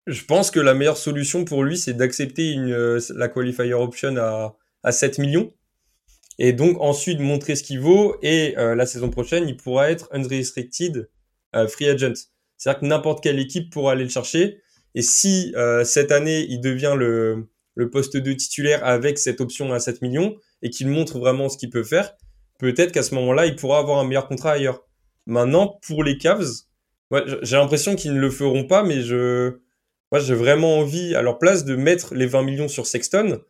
je 0.08 0.24
pense 0.26 0.52
que 0.52 0.60
la 0.60 0.74
meilleure 0.74 0.98
solution 0.98 1.46
pour 1.46 1.64
lui, 1.64 1.78
c'est 1.78 1.94
d'accepter 1.94 2.52
une 2.52 3.00
la 3.16 3.28
qualifier 3.28 3.74
option 3.74 4.16
à, 4.18 4.56
à 4.84 4.92
7 4.92 5.20
millions. 5.20 5.54
Et 6.38 6.52
donc 6.54 6.80
ensuite 6.82 7.20
montrer 7.20 7.56
ce 7.56 7.64
qu'il 7.64 7.80
vaut. 7.80 8.18
Et 8.22 8.54
la 8.56 8.86
saison 8.86 9.10
prochaine, 9.10 9.48
il 9.48 9.58
pourra 9.58 9.90
être 9.90 10.10
unrestricted 10.12 11.10
free 11.70 11.88
agent. 11.88 12.14
C'est-à-dire 12.58 12.82
que 12.82 12.86
n'importe 12.86 13.24
quelle 13.24 13.40
équipe 13.40 13.72
pourra 13.72 13.94
aller 13.94 14.04
le 14.04 14.10
chercher. 14.10 14.62
Et 14.94 15.02
si 15.02 15.54
cette 15.86 16.12
année, 16.12 16.46
il 16.50 16.60
devient 16.60 16.96
le, 16.98 17.48
le 17.76 17.90
poste 17.90 18.18
de 18.18 18.34
titulaire 18.34 18.84
avec 18.84 19.18
cette 19.18 19.42
option 19.42 19.72
à 19.74 19.80
7 19.80 20.02
millions 20.02 20.36
et 20.62 20.70
qu'il 20.70 20.88
montre 20.88 21.20
vraiment 21.20 21.50
ce 21.50 21.58
qu'il 21.58 21.70
peut 21.70 21.84
faire, 21.84 22.14
peut-être 22.60 22.92
qu'à 22.92 23.04
ce 23.04 23.14
moment-là, 23.16 23.46
il 23.46 23.56
pourra 23.56 23.80
avoir 23.80 24.00
un 24.00 24.06
meilleur 24.06 24.28
contrat 24.28 24.54
ailleurs. 24.54 24.86
Maintenant, 25.26 25.80
pour 25.86 26.04
les 26.04 26.18
Cavs, 26.18 26.46
j'ai 27.42 27.58
l'impression 27.58 27.96
qu'ils 27.96 28.14
ne 28.14 28.20
le 28.20 28.30
feront 28.30 28.66
pas, 28.66 28.84
mais 28.84 29.02
je, 29.02 29.58
j'ai 30.20 30.36
vraiment 30.36 30.80
envie, 30.80 31.16
à 31.16 31.22
leur 31.22 31.40
place, 31.40 31.66
de 31.66 31.76
mettre 31.76 32.14
les 32.14 32.26
20 32.26 32.44
millions 32.44 32.68
sur 32.68 32.88
Sexton. 32.88 33.42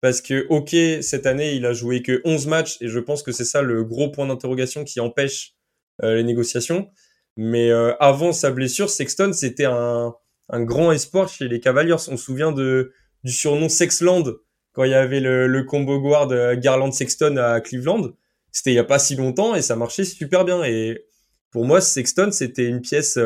Parce 0.00 0.20
que, 0.20 0.46
ok, 0.50 0.76
cette 1.02 1.24
année, 1.24 1.54
il 1.54 1.64
a 1.64 1.72
joué 1.72 2.02
que 2.02 2.20
11 2.24 2.46
matchs, 2.46 2.76
et 2.82 2.88
je 2.88 2.98
pense 2.98 3.22
que 3.22 3.32
c'est 3.32 3.44
ça 3.44 3.62
le 3.62 3.84
gros 3.84 4.10
point 4.10 4.26
d'interrogation 4.26 4.84
qui 4.84 5.00
empêche 5.00 5.54
euh, 6.02 6.16
les 6.16 6.24
négociations. 6.24 6.90
Mais 7.36 7.70
euh, 7.70 7.94
avant 8.00 8.32
sa 8.32 8.50
blessure, 8.50 8.90
Sexton, 8.90 9.32
c'était 9.32 9.64
un, 9.64 10.14
grand 10.50 10.92
espoir 10.92 11.28
chez 11.28 11.48
les 11.48 11.58
Cavaliers. 11.58 11.94
On 12.08 12.16
se 12.16 12.24
souvient 12.24 12.52
de, 12.52 12.92
du 13.22 13.32
surnom 13.32 13.68
Sexland 13.68 14.24
quand 14.72 14.84
il 14.84 14.90
y 14.90 14.94
avait 14.94 15.20
le, 15.20 15.62
combo 15.62 15.98
guard 16.00 16.30
euh, 16.32 16.54
Garland 16.54 16.92
Sexton 16.92 17.38
à 17.38 17.60
Cleveland. 17.60 18.10
C'était 18.52 18.72
il 18.72 18.76
y 18.76 18.78
a 18.78 18.84
pas 18.84 18.98
si 18.98 19.16
longtemps 19.16 19.54
et 19.54 19.62
ça 19.62 19.74
marchait 19.74 20.04
super 20.04 20.44
bien. 20.44 20.62
Et 20.64 21.06
pour 21.50 21.64
moi, 21.64 21.80
Sexton, 21.80 22.30
c'était 22.30 22.66
une 22.66 22.82
pièce 22.82 23.18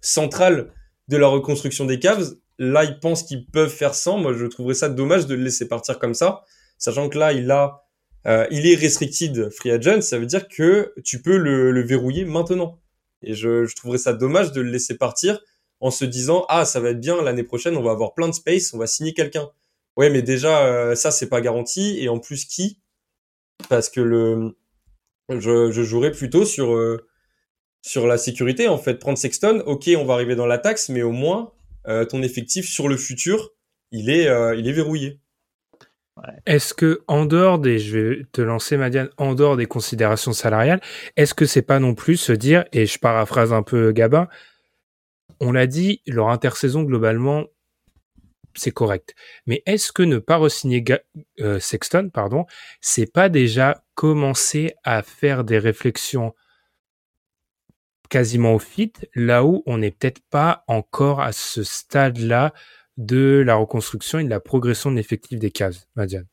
centrale 0.00 0.70
de 1.08 1.16
la 1.16 1.26
reconstruction 1.26 1.84
des 1.84 1.98
Cavs. 1.98 2.34
Là, 2.58 2.84
ils 2.84 2.98
pensent 3.00 3.24
qu'ils 3.24 3.46
peuvent 3.46 3.70
faire 3.70 3.94
sans. 3.94 4.18
Moi, 4.18 4.32
je 4.32 4.46
trouverais 4.46 4.74
ça 4.74 4.88
dommage 4.88 5.26
de 5.26 5.34
le 5.34 5.42
laisser 5.42 5.68
partir 5.68 5.98
comme 5.98 6.14
ça, 6.14 6.44
sachant 6.78 7.08
que 7.08 7.18
là, 7.18 7.32
il 7.32 7.50
a, 7.50 7.84
euh, 8.26 8.46
il 8.50 8.66
est 8.66 8.76
restricted 8.76 9.50
free 9.50 9.70
agent. 9.70 10.02
Ça 10.02 10.18
veut 10.18 10.26
dire 10.26 10.48
que 10.48 10.92
tu 11.04 11.20
peux 11.20 11.36
le, 11.36 11.82
verrouiller 11.82 12.24
maintenant. 12.24 12.80
Et 13.22 13.34
je, 13.34 13.64
je 13.64 13.74
trouverais 13.74 13.98
ça 13.98 14.12
dommage 14.12 14.52
de 14.52 14.60
le 14.60 14.70
laisser 14.70 14.96
partir 14.96 15.40
en 15.80 15.90
se 15.90 16.04
disant 16.04 16.46
ah 16.48 16.64
ça 16.64 16.80
va 16.80 16.90
être 16.90 17.00
bien 17.00 17.20
l'année 17.22 17.42
prochaine 17.42 17.76
on 17.76 17.82
va 17.82 17.90
avoir 17.90 18.14
plein 18.14 18.28
de 18.28 18.32
space 18.32 18.72
on 18.72 18.78
va 18.78 18.86
signer 18.86 19.12
quelqu'un 19.12 19.50
ouais 19.96 20.08
mais 20.08 20.22
déjà 20.22 20.66
euh, 20.66 20.94
ça 20.94 21.10
c'est 21.10 21.28
pas 21.28 21.40
garanti 21.40 21.98
et 22.00 22.08
en 22.08 22.18
plus 22.18 22.44
qui? 22.46 22.80
Parce 23.68 23.90
que 23.90 24.00
le 24.00 24.56
je, 25.28 25.70
je 25.70 25.82
jouerais 25.82 26.10
plutôt 26.10 26.44
sur 26.44 26.74
euh, 26.74 27.06
sur 27.84 28.06
la 28.06 28.16
sécurité 28.16 28.66
en 28.66 28.78
fait. 28.78 28.94
Prendre 28.94 29.18
Sexton 29.18 29.62
ok 29.66 29.90
on 29.96 30.04
va 30.04 30.14
arriver 30.14 30.36
dans 30.36 30.46
la 30.46 30.58
taxe 30.58 30.88
mais 30.88 31.02
au 31.02 31.12
moins 31.12 31.52
euh, 31.86 32.04
ton 32.04 32.22
effectif 32.22 32.66
sur 32.66 32.88
le 32.88 32.96
futur 32.96 33.50
il 33.92 34.08
est 34.10 34.24
il 34.58 34.66
est 34.66 34.72
verrouillé. 34.72 35.20
Est-ce 36.46 36.74
que 36.74 37.02
en 37.08 37.26
dehors 37.26 37.58
des, 37.58 37.78
je 37.78 37.98
vais 37.98 38.22
te 38.32 38.40
lancer 38.40 38.76
Madiane, 38.76 39.10
en 39.18 39.34
dehors 39.34 39.56
des 39.56 39.66
considérations 39.66 40.32
salariales, 40.32 40.80
est-ce 41.16 41.34
que 41.34 41.44
c'est 41.44 41.62
pas 41.62 41.80
non 41.80 41.94
plus 41.94 42.16
se 42.16 42.32
dire, 42.32 42.64
et 42.72 42.86
je 42.86 42.98
paraphrase 42.98 43.52
un 43.52 43.62
peu 43.62 43.92
Gabin, 43.92 44.28
on 45.40 45.52
l'a 45.52 45.66
dit, 45.66 46.02
leur 46.06 46.28
intersaison 46.28 46.82
globalement, 46.82 47.46
c'est 48.54 48.70
correct. 48.70 49.14
Mais 49.46 49.62
est-ce 49.66 49.92
que 49.92 50.02
ne 50.02 50.18
pas 50.18 50.36
re-signer 50.36 50.84
euh, 51.40 51.58
Sexton, 51.58 52.10
pardon, 52.12 52.46
c'est 52.80 53.12
pas 53.12 53.28
déjà 53.28 53.82
commencer 53.94 54.74
à 54.84 55.02
faire 55.02 55.44
des 55.44 55.58
réflexions 55.58 56.34
quasiment 58.14 58.54
au 58.54 58.60
fit, 58.60 58.92
là 59.16 59.44
où 59.44 59.64
on 59.66 59.78
n'est 59.78 59.90
peut-être 59.90 60.20
pas 60.30 60.62
encore 60.68 61.20
à 61.20 61.32
ce 61.32 61.64
stade-là 61.64 62.52
de 62.96 63.42
la 63.44 63.56
reconstruction 63.56 64.20
et 64.20 64.24
de 64.24 64.30
la 64.30 64.38
progression 64.38 64.92
de 64.92 64.94
l'effectif 64.94 65.40
des 65.40 65.50
cases, 65.50 65.88
Madiane 65.96 66.26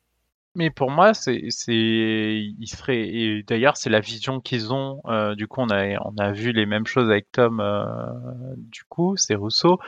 mais 0.53 0.69
pour 0.69 0.91
moi, 0.91 1.13
c'est, 1.13 1.49
serait, 1.49 3.07
et 3.07 3.41
d'ailleurs, 3.43 3.77
c'est 3.77 3.89
la 3.89 4.01
vision 4.01 4.41
qu'ils 4.41 4.73
ont. 4.73 5.01
Euh, 5.05 5.33
du 5.33 5.47
coup, 5.47 5.61
on 5.61 5.69
a, 5.69 5.97
on 6.03 6.17
a 6.17 6.33
vu 6.33 6.51
les 6.51 6.65
mêmes 6.65 6.85
choses 6.85 7.09
avec 7.09 7.31
Tom. 7.31 7.61
Euh, 7.61 7.85
du 8.57 8.83
coup, 8.83 9.15
c'est 9.15 9.35
Rousseau 9.35 9.79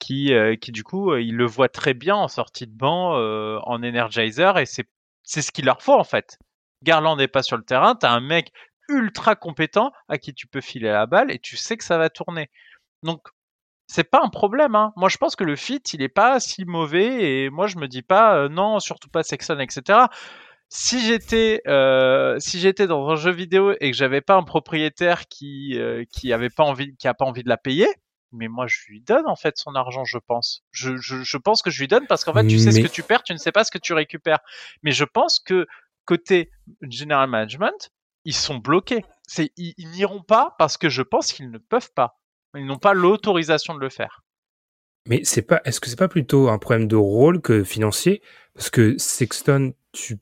qui, 0.00 0.34
euh, 0.34 0.56
qui 0.56 0.72
du 0.72 0.82
coup, 0.82 1.14
il 1.14 1.36
le 1.36 1.46
voit 1.46 1.68
très 1.68 1.94
bien 1.94 2.16
en 2.16 2.26
sortie 2.26 2.66
de 2.66 2.76
banc, 2.76 3.12
en 3.12 3.82
Energizer, 3.84 4.58
et 4.58 4.66
c'est, 4.66 4.88
c'est 5.22 5.40
ce 5.40 5.52
qu'il 5.52 5.66
leur 5.66 5.82
faut 5.82 5.94
en 5.94 6.02
fait. 6.02 6.36
Garland 6.82 7.16
n'est 7.16 7.28
pas 7.28 7.44
sur 7.44 7.56
le 7.56 7.62
terrain. 7.62 7.94
T'as 7.94 8.10
un 8.10 8.20
mec 8.20 8.52
ultra 8.88 9.36
compétent 9.36 9.92
à 10.08 10.18
qui 10.18 10.34
tu 10.34 10.46
peux 10.46 10.60
filer 10.60 10.90
la 10.90 11.06
balle 11.06 11.30
et 11.30 11.38
tu 11.38 11.56
sais 11.56 11.76
que 11.76 11.84
ça 11.84 11.98
va 11.98 12.10
tourner. 12.10 12.50
Donc 13.02 13.28
c'est 13.88 14.04
pas 14.04 14.20
un 14.22 14.28
problème. 14.28 14.74
Hein. 14.74 14.92
Moi, 14.96 15.08
je 15.08 15.16
pense 15.16 15.34
que 15.34 15.44
le 15.44 15.56
fit, 15.56 15.82
il 15.94 16.02
est 16.02 16.08
pas 16.08 16.38
si 16.40 16.64
mauvais. 16.66 17.44
Et 17.44 17.50
moi, 17.50 17.66
je 17.66 17.78
me 17.78 17.88
dis 17.88 18.02
pas 18.02 18.36
euh, 18.36 18.48
non, 18.48 18.78
surtout 18.80 19.08
pas 19.08 19.22
Sexton, 19.22 19.58
etc. 19.58 20.00
Si 20.68 21.00
j'étais, 21.00 21.62
euh, 21.66 22.38
si 22.38 22.60
j'étais 22.60 22.86
dans 22.86 23.08
un 23.08 23.16
jeu 23.16 23.30
vidéo 23.32 23.72
et 23.80 23.90
que 23.90 23.96
j'avais 23.96 24.20
pas 24.20 24.34
un 24.34 24.42
propriétaire 24.42 25.26
qui 25.28 25.78
euh, 25.78 26.04
qui 26.12 26.32
avait 26.34 26.50
pas 26.50 26.64
envie, 26.64 26.94
qui 26.96 27.08
a 27.08 27.14
pas 27.14 27.24
envie 27.24 27.42
de 27.42 27.48
la 27.48 27.56
payer, 27.56 27.88
mais 28.32 28.48
moi, 28.48 28.66
je 28.66 28.78
lui 28.88 29.00
donne 29.00 29.26
en 29.26 29.36
fait 29.36 29.56
son 29.56 29.74
argent, 29.74 30.04
je 30.04 30.18
pense. 30.18 30.62
Je, 30.70 30.98
je, 30.98 31.22
je 31.22 31.36
pense 31.38 31.62
que 31.62 31.70
je 31.70 31.80
lui 31.80 31.88
donne 31.88 32.06
parce 32.06 32.24
qu'en 32.24 32.34
fait, 32.34 32.46
tu 32.46 32.58
sais 32.58 32.72
ce 32.72 32.80
que 32.80 32.88
tu 32.88 33.02
perds, 33.02 33.22
tu 33.22 33.32
ne 33.32 33.38
sais 33.38 33.52
pas 33.52 33.64
ce 33.64 33.70
que 33.70 33.78
tu 33.78 33.94
récupères. 33.94 34.40
Mais 34.82 34.92
je 34.92 35.04
pense 35.04 35.40
que 35.40 35.66
côté 36.04 36.50
general 36.82 37.30
management, 37.30 37.90
ils 38.28 38.34
sont 38.34 38.58
bloqués. 38.58 39.06
Ils 39.56 39.90
n'iront 39.92 40.22
pas 40.22 40.54
parce 40.58 40.76
que 40.76 40.90
je 40.90 41.00
pense 41.00 41.32
qu'ils 41.32 41.50
ne 41.50 41.56
peuvent 41.56 41.90
pas. 41.94 42.20
Ils 42.54 42.66
n'ont 42.66 42.78
pas 42.78 42.92
l'autorisation 42.92 43.74
de 43.74 43.80
le 43.80 43.88
faire. 43.88 44.22
Mais 45.06 45.22
c'est 45.24 45.40
pas, 45.40 45.62
est-ce 45.64 45.80
que 45.80 45.88
c'est 45.88 45.98
pas 45.98 46.08
plutôt 46.08 46.50
un 46.50 46.58
problème 46.58 46.88
de 46.88 46.96
rôle 46.96 47.40
que 47.40 47.64
financier? 47.64 48.20
Parce 48.52 48.68
que 48.68 48.98
Sexton, 48.98 49.72
tu, 49.92 50.18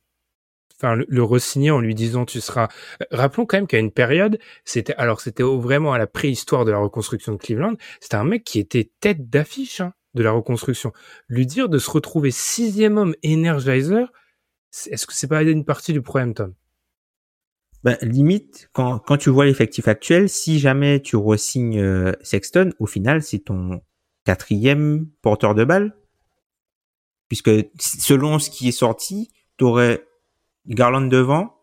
enfin, 0.76 0.94
le, 0.94 1.04
le 1.08 1.72
en 1.72 1.80
lui 1.80 1.96
disant 1.96 2.24
tu 2.24 2.40
seras. 2.40 2.68
Rappelons 3.10 3.44
quand 3.44 3.56
même 3.56 3.66
qu'à 3.66 3.80
une 3.80 3.90
période, 3.90 4.38
c'était, 4.64 4.94
alors 4.94 5.20
c'était 5.20 5.42
vraiment 5.42 5.92
à 5.92 5.98
la 5.98 6.06
préhistoire 6.06 6.64
de 6.64 6.70
la 6.70 6.78
reconstruction 6.78 7.32
de 7.32 7.38
Cleveland, 7.38 7.74
c'était 8.00 8.14
un 8.14 8.24
mec 8.24 8.44
qui 8.44 8.60
était 8.60 8.92
tête 9.00 9.28
d'affiche 9.28 9.80
hein, 9.80 9.94
de 10.14 10.22
la 10.22 10.30
reconstruction. 10.30 10.92
Lui 11.26 11.44
dire 11.44 11.68
de 11.68 11.78
se 11.78 11.90
retrouver 11.90 12.30
sixième 12.30 12.98
homme 12.98 13.16
Energizer, 13.24 14.12
est-ce 14.88 15.08
que 15.08 15.12
c'est 15.12 15.26
pas 15.26 15.42
une 15.42 15.64
partie 15.64 15.92
du 15.92 16.02
problème, 16.02 16.34
Tom? 16.34 16.54
Ben, 17.84 17.96
limite, 18.02 18.68
quand, 18.72 18.98
quand 18.98 19.16
tu 19.16 19.30
vois 19.30 19.44
l'effectif 19.44 19.88
actuel, 19.88 20.28
si 20.28 20.58
jamais 20.58 21.00
tu 21.00 21.16
re-signes 21.16 21.78
euh, 21.78 22.12
Sexton, 22.22 22.72
au 22.78 22.86
final, 22.86 23.22
c'est 23.22 23.40
ton 23.40 23.80
quatrième 24.24 25.06
porteur 25.22 25.54
de 25.54 25.64
balle. 25.64 25.96
Puisque 27.28 27.50
selon 27.78 28.38
ce 28.38 28.50
qui 28.50 28.68
est 28.68 28.72
sorti, 28.72 29.30
tu 29.56 29.64
aurais 29.64 30.04
Garland 30.66 31.08
devant, 31.08 31.56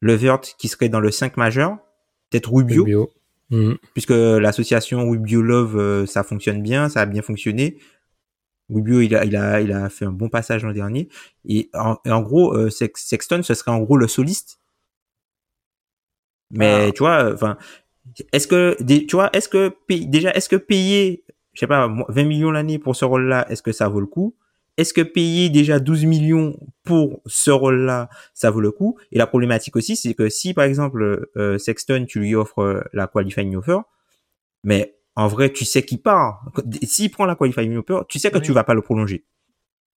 Levert 0.00 0.40
qui 0.40 0.68
serait 0.68 0.88
dans 0.88 1.00
le 1.00 1.10
5 1.10 1.36
majeur, 1.36 1.78
peut-être 2.30 2.52
Rubio. 2.52 3.10
Mhm. 3.50 3.78
Puisque 3.94 4.10
l'association 4.10 5.08
Rubio-Love, 5.08 5.76
euh, 5.78 6.06
ça 6.06 6.22
fonctionne 6.22 6.62
bien, 6.62 6.88
ça 6.88 7.00
a 7.00 7.06
bien 7.06 7.22
fonctionné. 7.22 7.78
Rubio, 8.68 9.00
il 9.00 9.16
a, 9.16 9.24
il 9.24 9.34
a, 9.36 9.60
il 9.60 9.72
a 9.72 9.88
fait 9.88 10.04
un 10.04 10.12
bon 10.12 10.28
passage 10.28 10.64
l'an 10.64 10.72
dernier. 10.72 11.08
Et 11.48 11.70
en, 11.74 11.96
en 12.06 12.20
gros, 12.20 12.54
euh, 12.54 12.70
Sexton, 12.70 13.42
ce 13.42 13.54
serait 13.54 13.70
en 13.70 13.78
gros 13.80 13.96
le 13.96 14.06
soliste 14.06 14.58
mais 16.50 16.86
ah. 16.88 16.92
tu 16.92 16.98
vois, 16.98 17.32
enfin, 17.32 17.56
est-ce 18.32 18.46
que, 18.46 18.76
tu 18.82 19.16
vois, 19.16 19.30
est-ce 19.32 19.48
que 19.48 19.72
déjà, 19.88 20.30
est-ce 20.32 20.48
que 20.48 20.56
payer, 20.56 21.24
je 21.52 21.60
sais 21.60 21.66
pas, 21.66 21.88
20 22.08 22.24
millions 22.24 22.50
l'année 22.50 22.78
pour 22.78 22.96
ce 22.96 23.04
rôle-là, 23.04 23.46
est-ce 23.50 23.62
que 23.62 23.72
ça 23.72 23.88
vaut 23.88 24.00
le 24.00 24.06
coup? 24.06 24.34
Est-ce 24.76 24.94
que 24.94 25.00
payer 25.00 25.50
déjà 25.50 25.80
12 25.80 26.04
millions 26.04 26.56
pour 26.84 27.20
ce 27.26 27.50
rôle-là, 27.50 28.08
ça 28.32 28.50
vaut 28.50 28.60
le 28.60 28.70
coup? 28.70 28.96
Et 29.10 29.18
la 29.18 29.26
problématique 29.26 29.74
aussi, 29.74 29.96
c'est 29.96 30.14
que 30.14 30.28
si 30.28 30.54
par 30.54 30.64
exemple 30.64 31.28
euh, 31.36 31.58
Sexton, 31.58 32.06
tu 32.08 32.20
lui 32.20 32.36
offres 32.36 32.60
euh, 32.60 32.80
la 32.92 33.08
qualifying 33.08 33.56
offer, 33.56 33.78
mais 34.62 34.94
en 35.16 35.26
vrai, 35.26 35.52
tu 35.52 35.64
sais 35.64 35.82
qu'il 35.82 36.00
part. 36.00 36.44
S'il 36.84 37.10
prend 37.10 37.26
la 37.26 37.34
qualifying 37.34 37.76
offer, 37.76 38.02
tu 38.08 38.20
sais 38.20 38.30
que 38.30 38.38
tu 38.38 38.52
vas 38.52 38.62
pas 38.62 38.74
le 38.74 38.82
prolonger. 38.82 39.24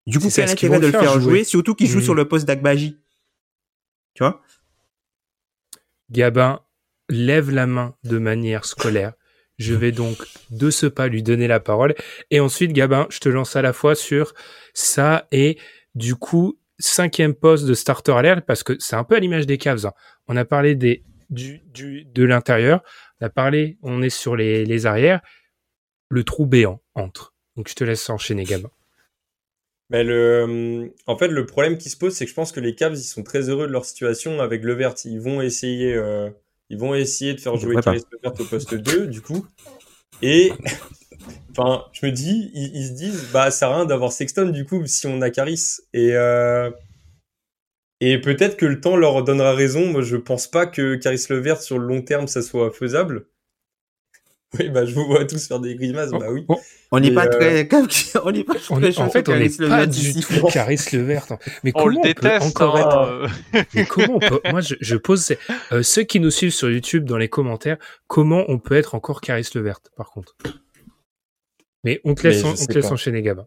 Du 0.06 0.20
coup, 0.20 0.30
c'est 0.30 0.46
l'intérêt 0.46 0.78
de 0.78 0.86
le 0.86 0.92
faire 0.92 1.20
jouer, 1.20 1.42
surtout 1.42 1.74
qu'il 1.74 1.88
joue 1.88 1.98
mmh. 1.98 2.02
sur 2.02 2.14
le 2.14 2.28
poste 2.28 2.46
d'Agbaji. 2.46 2.98
Tu 4.14 4.22
vois? 4.22 4.40
Gabin 6.10 6.60
lève 7.08 7.50
la 7.50 7.66
main 7.66 7.94
de 8.04 8.18
manière 8.18 8.64
scolaire. 8.64 9.12
Je 9.58 9.74
vais 9.74 9.92
donc 9.92 10.16
de 10.50 10.70
ce 10.70 10.86
pas 10.86 11.08
lui 11.08 11.22
donner 11.22 11.48
la 11.48 11.58
parole. 11.58 11.94
Et 12.30 12.38
ensuite, 12.38 12.72
Gabin, 12.72 13.06
je 13.10 13.18
te 13.18 13.28
lance 13.28 13.56
à 13.56 13.62
la 13.62 13.72
fois 13.72 13.94
sur 13.94 14.34
ça 14.72 15.26
et 15.32 15.58
du 15.94 16.14
coup, 16.14 16.58
cinquième 16.78 17.34
poste 17.34 17.66
de 17.66 17.74
starter 17.74 18.12
alert 18.12 18.46
parce 18.46 18.62
que 18.62 18.76
c'est 18.78 18.94
un 18.94 19.04
peu 19.04 19.16
à 19.16 19.20
l'image 19.20 19.46
des 19.46 19.58
Cavs. 19.58 19.86
Hein. 19.86 19.92
On 20.28 20.36
a 20.36 20.44
parlé 20.44 20.76
de 20.76 22.22
l'intérieur. 22.22 22.82
On 23.20 23.26
a 23.26 23.30
parlé, 23.30 23.78
on 23.82 24.00
est 24.00 24.10
sur 24.10 24.36
les, 24.36 24.64
les 24.64 24.86
arrières. 24.86 25.20
Le 26.08 26.22
trou 26.22 26.46
béant 26.46 26.80
entre. 26.94 27.34
Donc 27.56 27.68
je 27.68 27.74
te 27.74 27.82
laisse 27.82 28.08
enchaîner, 28.10 28.44
Gabin. 28.44 28.70
Mais 29.90 30.04
le, 30.04 30.92
en 31.06 31.16
fait, 31.16 31.28
le 31.28 31.46
problème 31.46 31.78
qui 31.78 31.88
se 31.88 31.96
pose, 31.96 32.12
c'est 32.14 32.24
que 32.24 32.30
je 32.30 32.34
pense 32.34 32.52
que 32.52 32.60
les 32.60 32.74
Cavs, 32.74 32.94
ils 32.94 33.02
sont 33.02 33.22
très 33.22 33.48
heureux 33.48 33.66
de 33.66 33.72
leur 33.72 33.86
situation 33.86 34.40
avec 34.40 34.62
Levert. 34.62 34.94
Ils 35.04 35.20
vont 35.20 35.40
essayer, 35.40 35.94
euh, 35.94 36.28
ils 36.68 36.78
vont 36.78 36.94
essayer 36.94 37.32
de 37.34 37.40
faire 37.40 37.56
jouer 37.56 37.76
Caris 37.76 38.02
Levert 38.12 38.38
au 38.38 38.44
poste 38.44 38.74
2, 38.74 39.06
du 39.06 39.22
coup. 39.22 39.46
Et, 40.20 40.52
enfin, 41.50 41.84
je 41.92 42.04
me 42.04 42.12
dis, 42.12 42.50
ils, 42.52 42.86
se 42.86 42.92
disent, 42.92 43.28
bah, 43.32 43.50
ça 43.50 43.60
sert 43.60 43.70
à 43.70 43.76
rien 43.76 43.86
d'avoir 43.86 44.12
Sexton, 44.12 44.50
du 44.50 44.66
coup, 44.66 44.86
si 44.86 45.06
on 45.06 45.22
a 45.22 45.30
Caris. 45.30 45.78
Et, 45.94 46.10
euh, 46.12 46.70
et 48.00 48.20
peut-être 48.20 48.58
que 48.58 48.66
le 48.66 48.82
temps 48.82 48.96
leur 48.96 49.24
donnera 49.24 49.54
raison. 49.54 49.86
Moi, 49.86 50.02
je 50.02 50.16
pense 50.16 50.48
pas 50.48 50.66
que 50.66 50.96
Caris 50.96 51.24
Levert, 51.30 51.62
sur 51.62 51.78
le 51.78 51.86
long 51.86 52.02
terme, 52.02 52.28
ça 52.28 52.42
soit 52.42 52.70
faisable. 52.70 53.26
Oui, 54.58 54.70
bah, 54.70 54.86
je 54.86 54.94
vous 54.94 55.04
vois 55.04 55.26
tous 55.26 55.46
faire 55.46 55.60
des 55.60 55.74
grimaces, 55.74 56.10
bah 56.10 56.30
oui. 56.30 56.46
On 56.90 57.00
n'est 57.00 57.10
pas 57.10 57.26
euh, 57.26 57.28
très, 57.28 58.18
on 58.24 58.30
n'est 58.30 58.44
pas 58.44 58.54
très 58.54 58.98
En 58.98 59.10
fait, 59.10 59.28
on 59.28 59.36
n'est 59.36 59.50
pas 59.50 59.86
du 59.86 60.14
tout 60.14 60.46
Caris 60.46 60.80
Levert. 60.92 61.26
Mais 61.62 61.72
on 61.74 61.84
comment 61.84 62.00
le 62.00 62.02
déteste, 62.02 62.46
on 62.46 62.50
peut 62.50 62.64
encore 62.64 62.76
hein. 62.76 63.28
être, 63.52 63.66
mais 63.74 63.84
comment 63.84 64.14
on 64.16 64.18
peut, 64.18 64.40
moi, 64.50 64.62
je, 64.62 64.74
je 64.80 64.96
pose, 64.96 65.34
euh, 65.72 65.82
ceux 65.82 66.02
qui 66.04 66.18
nous 66.18 66.30
suivent 66.30 66.54
sur 66.54 66.70
YouTube 66.70 67.04
dans 67.04 67.18
les 67.18 67.28
commentaires, 67.28 67.76
comment 68.06 68.44
on 68.48 68.58
peut 68.58 68.76
être 68.76 68.94
encore 68.94 69.20
Caris 69.20 69.48
Levert, 69.54 69.80
par 69.96 70.10
contre? 70.10 70.34
Mais 71.84 72.00
on 72.04 72.14
te 72.14 72.26
laisse, 72.26 72.42
on 72.42 72.54
te 72.54 72.72
laisse 72.72 72.90
enchaîner, 72.90 73.20
Gabin. 73.20 73.46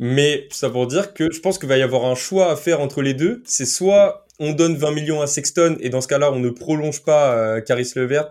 Mais 0.00 0.48
ça 0.50 0.70
pour 0.70 0.86
dire 0.86 1.14
que 1.14 1.30
je 1.30 1.40
pense 1.40 1.58
qu'il 1.58 1.68
va 1.68 1.76
y 1.76 1.82
avoir 1.82 2.06
un 2.06 2.14
choix 2.14 2.50
à 2.50 2.56
faire 2.56 2.80
entre 2.80 3.02
les 3.02 3.14
deux. 3.14 3.42
C'est 3.44 3.66
soit 3.66 4.26
on 4.38 4.52
donne 4.52 4.74
20 4.74 4.92
millions 4.92 5.20
à 5.20 5.26
Sexton 5.26 5.76
et 5.80 5.90
dans 5.90 6.00
ce 6.00 6.08
cas-là, 6.08 6.32
on 6.32 6.40
ne 6.40 6.48
prolonge 6.48 7.04
pas 7.04 7.36
euh, 7.36 7.60
Caris 7.60 7.92
Levert 7.94 8.30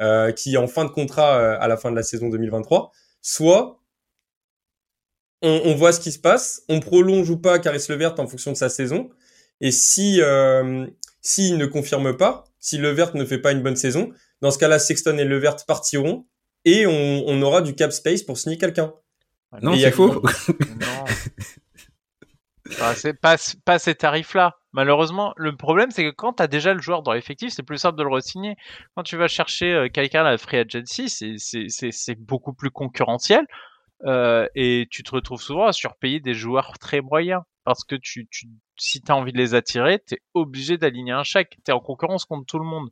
euh, 0.00 0.32
qui 0.32 0.54
est 0.54 0.58
en 0.58 0.68
fin 0.68 0.84
de 0.84 0.90
contrat 0.90 1.38
euh, 1.38 1.56
à 1.60 1.68
la 1.68 1.76
fin 1.76 1.90
de 1.90 1.96
la 1.96 2.02
saison 2.02 2.28
2023, 2.28 2.90
soit 3.20 3.78
on, 5.44 5.74
voit 5.74 5.92
ce 5.92 5.98
qui 5.98 6.12
se 6.12 6.20
passe, 6.20 6.62
on 6.68 6.78
prolonge 6.78 7.28
ou 7.28 7.36
pas 7.36 7.58
Caris 7.58 7.84
Levert 7.88 8.14
en 8.18 8.28
fonction 8.28 8.52
de 8.52 8.56
sa 8.56 8.68
saison, 8.68 9.10
et 9.60 9.72
si 9.72 10.20
euh, 10.22 10.86
s'il 11.20 11.56
ne 11.56 11.66
confirme 11.66 12.16
pas, 12.16 12.44
si 12.60 12.78
Levert 12.78 13.16
ne 13.16 13.24
fait 13.24 13.38
pas 13.38 13.52
une 13.52 13.62
bonne 13.62 13.76
saison, 13.76 14.10
dans 14.40 14.50
ce 14.50 14.58
cas-là, 14.58 14.78
Sexton 14.78 15.18
et 15.18 15.24
Levert 15.24 15.56
partiront 15.66 16.26
et 16.64 16.86
on, 16.86 17.42
aura 17.42 17.60
du 17.60 17.74
cap 17.74 17.92
space 17.92 18.22
pour 18.22 18.38
signer 18.38 18.56
quelqu'un. 18.56 18.92
Non, 19.62 19.76
c'est 19.76 19.90
faux. 19.90 20.22
non. 20.58 21.04
C'est 22.94 23.20
pas, 23.20 23.36
pas 23.64 23.78
ces 23.78 23.94
tarifs-là. 23.94 24.56
Malheureusement, 24.72 25.34
le 25.36 25.54
problème, 25.54 25.90
c'est 25.90 26.04
que 26.04 26.10
quand 26.10 26.34
tu 26.34 26.42
as 26.42 26.46
déjà 26.46 26.72
le 26.72 26.80
joueur 26.80 27.02
dans 27.02 27.12
l'effectif, 27.12 27.52
c'est 27.52 27.62
plus 27.62 27.78
simple 27.78 27.98
de 27.98 28.02
le 28.02 28.08
re-signer. 28.08 28.56
Quand 28.94 29.02
tu 29.02 29.16
vas 29.16 29.28
chercher 29.28 29.72
euh, 29.72 29.88
quelqu'un 29.88 30.20
à 30.20 30.30
la 30.30 30.38
free 30.38 30.58
agency, 30.58 31.08
c'est 31.08 32.14
beaucoup 32.18 32.54
plus 32.54 32.70
concurrentiel. 32.70 33.46
Euh, 34.04 34.48
et 34.54 34.88
tu 34.90 35.02
te 35.02 35.14
retrouves 35.14 35.42
souvent 35.42 35.66
à 35.66 35.72
surpayer 35.72 36.20
des 36.20 36.34
joueurs 36.34 36.78
très 36.78 37.00
moyens. 37.00 37.42
Parce 37.64 37.84
que 37.84 37.94
tu, 37.94 38.26
tu 38.28 38.48
si 38.76 39.00
tu 39.00 39.12
as 39.12 39.16
envie 39.16 39.32
de 39.32 39.38
les 39.38 39.54
attirer, 39.54 40.02
tu 40.04 40.14
es 40.14 40.18
obligé 40.34 40.78
d'aligner 40.78 41.12
un 41.12 41.22
chèque. 41.22 41.58
Tu 41.64 41.70
es 41.70 41.74
en 41.74 41.80
concurrence 41.80 42.24
contre 42.24 42.46
tout 42.46 42.58
le 42.58 42.64
monde 42.64 42.90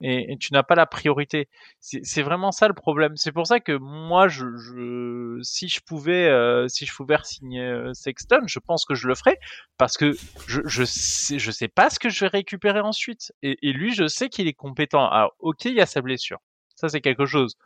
et, 0.00 0.36
tu 0.38 0.52
n'as 0.52 0.62
pas 0.62 0.74
la 0.74 0.86
priorité. 0.86 1.48
C'est 1.80 2.22
vraiment 2.22 2.52
ça 2.52 2.68
le 2.68 2.74
problème. 2.74 3.16
C'est 3.16 3.32
pour 3.32 3.46
ça 3.46 3.60
que 3.60 3.72
moi, 3.72 4.28
je, 4.28 4.44
je 4.56 5.38
si 5.42 5.68
je 5.68 5.80
pouvais, 5.80 6.28
euh, 6.28 6.68
si 6.68 6.86
je 6.86 6.94
pouvais 6.94 7.16
signer 7.22 7.62
euh, 7.62 7.92
Sexton, 7.94 8.42
je 8.46 8.58
pense 8.58 8.84
que 8.84 8.94
je 8.94 9.08
le 9.08 9.14
ferais 9.14 9.38
parce 9.78 9.96
que 9.96 10.12
je 10.46 10.60
je 10.66 10.84
sais, 10.84 11.38
je 11.38 11.50
sais 11.50 11.68
pas 11.68 11.90
ce 11.90 11.98
que 11.98 12.08
je 12.08 12.20
vais 12.20 12.28
récupérer 12.28 12.80
ensuite. 12.80 13.32
Et, 13.42 13.56
et 13.62 13.72
lui, 13.72 13.94
je 13.94 14.06
sais 14.06 14.28
qu'il 14.28 14.48
est 14.48 14.52
compétent. 14.54 15.08
Alors, 15.08 15.34
ok, 15.38 15.64
il 15.66 15.74
y 15.74 15.80
a 15.80 15.86
sa 15.86 16.02
blessure, 16.02 16.38
ça 16.76 16.88
c'est 16.88 17.00
quelque 17.00 17.26
chose. 17.26 17.56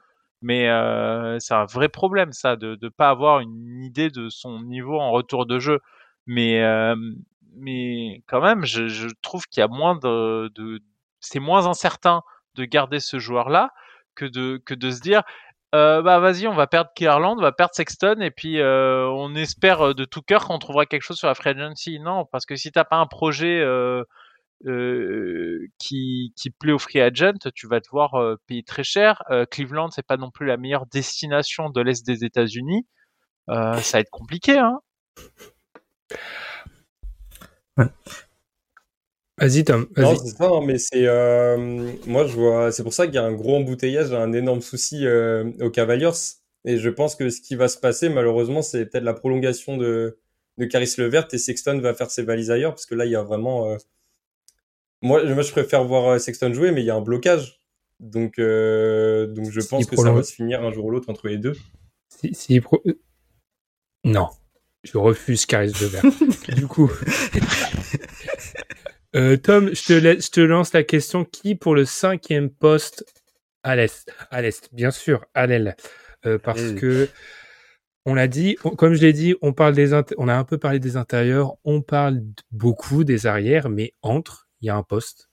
Mais 0.43 0.69
euh, 0.69 1.39
c'est 1.41 1.55
un 1.55 1.65
vrai 1.65 1.89
problème, 1.89 2.33
ça, 2.33 2.57
de 2.57 2.79
ne 2.81 2.89
pas 2.89 3.11
avoir 3.11 3.41
une 3.41 3.83
idée 3.83 4.11
de 4.11 4.29
son 4.29 4.63
niveau 4.63 4.99
en 5.01 5.11
retour 5.11 5.47
de 5.47 5.59
jeu. 5.59 5.81
Mais, 6.27 6.63
euh, 6.63 6.95
mais 7.57 8.23
quand 8.27 8.41
même, 8.41 8.65
je, 8.65 8.89
je 8.89 9.09
trouve 9.23 9.47
qu'il 9.49 9.61
y 9.61 9.65
a 9.65 9.69
moins 9.69 9.97
de, 9.97 10.49
de, 10.55 10.81
c'est 11.21 11.41
moins 11.41 11.67
incertain 11.67 12.23
de 12.55 12.65
garder 12.65 13.01
ce 13.01 13.19
joueur-là 13.19 13.71
que 14.15 14.25
de, 14.25 14.61
que 14.65 14.75
de 14.75 14.91
se 14.91 15.01
dire 15.01 15.23
euh, 15.75 16.01
bah 16.01 16.19
vas-y, 16.19 16.47
on 16.47 16.55
va 16.55 16.67
perdre 16.67 16.91
Kierland, 16.95 17.37
on 17.39 17.43
va 17.43 17.53
perdre 17.53 17.75
Sexton 17.75 18.21
et 18.21 18.31
puis 18.31 18.59
euh, 18.59 19.07
on 19.07 19.35
espère 19.35 19.95
de 19.95 20.05
tout 20.07 20.23
cœur 20.23 20.47
qu'on 20.47 20.59
trouvera 20.59 20.87
quelque 20.87 21.03
chose 21.03 21.19
sur 21.19 21.29
la 21.29 21.35
free 21.35 21.51
agency. 21.51 22.01
Non, 22.01 22.25
parce 22.25 22.47
que 22.47 22.57
si 22.57 22.73
t'as 22.73 22.85
pas 22.85 22.97
un 22.97 23.07
projet 23.07 23.61
euh, 23.61 24.05
qui, 25.79 26.33
qui 26.37 26.51
plaît 26.51 26.73
au 26.73 26.79
free 26.79 27.01
agent, 27.01 27.51
tu 27.55 27.67
vas 27.69 27.81
devoir 27.81 28.13
payer 28.47 28.63
très 28.63 28.83
cher. 28.83 29.23
Cleveland, 29.51 29.91
c'est 29.91 30.07
pas 30.07 30.17
non 30.17 30.31
plus 30.31 30.47
la 30.47 30.57
meilleure 30.57 30.87
destination 30.87 31.69
de 31.69 31.81
l'est 31.83 32.05
des 32.07 32.25
États-Unis. 32.25 32.87
ça 33.49 33.81
va 33.93 34.01
être 34.01 34.11
compliqué, 34.11 34.59
hein. 34.59 34.81
Vas-y, 39.39 39.65
Tom. 39.65 39.87
Non, 39.97 40.15
Vas-y. 40.15 40.19
c'est 40.29 40.37
ça, 40.37 40.47
hein, 40.49 40.61
mais 40.65 40.79
c'est 40.79 41.07
euh, 41.07 41.93
moi 42.07 42.27
je 42.27 42.35
vois, 42.35 42.73
c'est 42.73 42.83
pour 42.83 42.93
ça 42.93 43.07
qu'il 43.07 43.15
y 43.15 43.19
a 43.19 43.25
un 43.25 43.33
gros 43.33 43.57
embouteillage, 43.57 44.13
un 44.13 44.33
énorme 44.33 44.61
souci 44.63 45.07
euh, 45.07 45.51
aux 45.61 45.71
Cavaliers. 45.71 46.11
Et 46.65 46.77
je 46.79 46.91
pense 46.91 47.15
que 47.15 47.31
ce 47.31 47.41
qui 47.41 47.55
va 47.55 47.69
se 47.69 47.79
passer, 47.79 48.09
malheureusement, 48.09 48.63
c'est 48.63 48.87
peut-être 48.87 49.05
la 49.05 49.15
prolongation 49.15 49.77
de 49.77 50.19
de 50.59 50.65
Caris 50.65 50.93
Levert 50.99 51.29
et 51.33 51.39
Sexton 51.39 51.79
va 51.79 51.95
faire 51.95 52.11
ses 52.11 52.23
valises 52.25 52.51
ailleurs 52.51 52.73
parce 52.73 52.85
que 52.87 52.97
là 52.97 53.05
il 53.07 53.13
y 53.13 53.17
a 53.17 53.23
vraiment. 53.23 53.69
euh, 53.71 53.77
Moi, 55.03 55.23
moi 55.33 55.43
je 55.43 55.53
préfère 55.53 55.85
voir 55.85 56.09
euh, 56.15 56.19
Sexton 56.19 56.53
jouer, 56.53 56.73
mais 56.73 56.83
il 56.83 56.87
y 56.87 56.91
a 56.91 56.97
un 56.97 57.01
blocage. 57.01 57.61
Donc 58.01 58.39
euh, 58.41 59.27
donc 59.29 59.51
je 59.51 59.61
pense 59.61 59.87
que 59.87 59.97
ça 59.97 60.11
va 60.13 60.23
se 60.25 60.33
finir 60.33 60.63
un 60.65 60.73
jour 60.73 60.87
ou 60.87 60.91
l'autre 60.91 61.09
entre 61.11 61.29
les 61.29 61.39
deux. 61.39 61.55
Si, 62.09 62.35
si 62.35 62.61
pro- 62.61 62.83
Non, 64.05 64.29
je 64.83 64.99
refuse 64.99 65.47
Caris 65.47 65.73
Levert. 65.81 66.03
du 66.57 66.67
coup, 66.67 66.91
Euh, 69.17 69.37
Tom, 69.37 69.75
je 69.75 69.85
te, 69.85 69.93
laisse- 69.95 70.27
je 70.27 70.31
te 70.31 70.41
lance 70.41 70.73
la 70.73 70.83
question 70.83 71.25
qui 71.25 71.55
pour 71.55 71.75
le 71.75 71.85
cinquième 71.85 72.51
poste 72.51 73.05
à 73.63 73.75
l'est 73.77 74.11
À 74.31 74.43
l'est, 74.43 74.69
bien 74.73 74.91
sûr, 74.91 75.25
à 75.35 75.47
l'aile, 75.47 75.77
Euh, 76.27 76.39
parce 76.39 76.61
Aile. 76.61 76.75
que 76.75 77.09
on 78.05 78.15
l'a 78.15 78.27
dit, 78.29 78.57
on- 78.65 78.71
comme 78.71 78.95
je 78.95 79.01
l'ai 79.01 79.13
dit, 79.13 79.35
on 79.41 79.53
parle 79.53 79.75
des, 79.75 79.93
int- 79.93 80.15
on 80.19 80.29
a 80.29 80.35
un 80.35 80.45
peu 80.45 80.59
parlé 80.59 80.79
des 80.79 80.97
intérieurs, 80.97 81.55
on 81.65 81.81
parle 81.81 82.23
beaucoup 82.51 83.05
des 83.05 83.27
arrières, 83.27 83.69
mais 83.69 83.95
entre, 84.03 84.49
il 84.61 84.67
y 84.67 84.71
a 84.71 84.77
un 84.77 84.83
poste. 84.83 85.31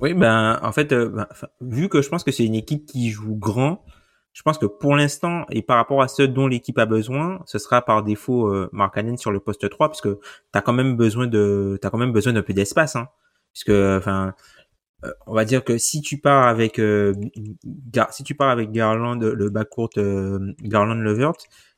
Oui, 0.00 0.14
ben 0.14 0.58
en 0.62 0.72
fait, 0.72 0.92
euh, 0.92 1.08
ben, 1.08 1.28
vu 1.60 1.88
que 1.88 2.02
je 2.02 2.08
pense 2.08 2.24
que 2.24 2.32
c'est 2.32 2.44
une 2.44 2.54
équipe 2.56 2.86
qui 2.86 3.10
joue 3.10 3.36
grand, 3.36 3.84
je 4.32 4.42
pense 4.42 4.58
que 4.58 4.66
pour 4.66 4.96
l'instant 4.96 5.44
et 5.50 5.62
par 5.62 5.76
rapport 5.76 6.02
à 6.02 6.08
ce 6.08 6.22
dont 6.22 6.46
l'équipe 6.46 6.78
a 6.78 6.86
besoin, 6.86 7.40
ce 7.46 7.58
sera 7.58 7.82
par 7.82 8.02
défaut 8.02 8.48
euh, 8.48 8.70
sur 9.16 9.30
le 9.30 9.40
poste 9.40 9.68
3 9.68 9.90
puisque 9.90 10.08
tu 10.08 10.18
as 10.54 10.62
quand 10.62 10.72
même 10.72 10.96
besoin 10.96 11.26
de 11.26 11.78
t'as 11.80 11.90
quand 11.90 11.98
même 11.98 12.12
besoin 12.12 12.32
d'un 12.32 12.42
peu 12.42 12.54
d'espace 12.54 12.96
hein. 12.96 13.08
Puisque 13.52 13.70
enfin 13.70 14.34
euh, 15.04 15.12
on 15.26 15.34
va 15.34 15.44
dire 15.44 15.64
que 15.64 15.78
si 15.78 16.00
tu 16.00 16.18
pars 16.18 16.46
avec 16.46 16.78
euh, 16.78 17.12
si 18.10 18.22
tu 18.24 18.34
pars 18.34 18.50
avec 18.50 18.70
Garland 18.70 19.16
le 19.16 19.50
backcourt 19.50 19.90
euh, 19.96 20.54
Garland 20.62 20.94
Levert, 20.94 21.32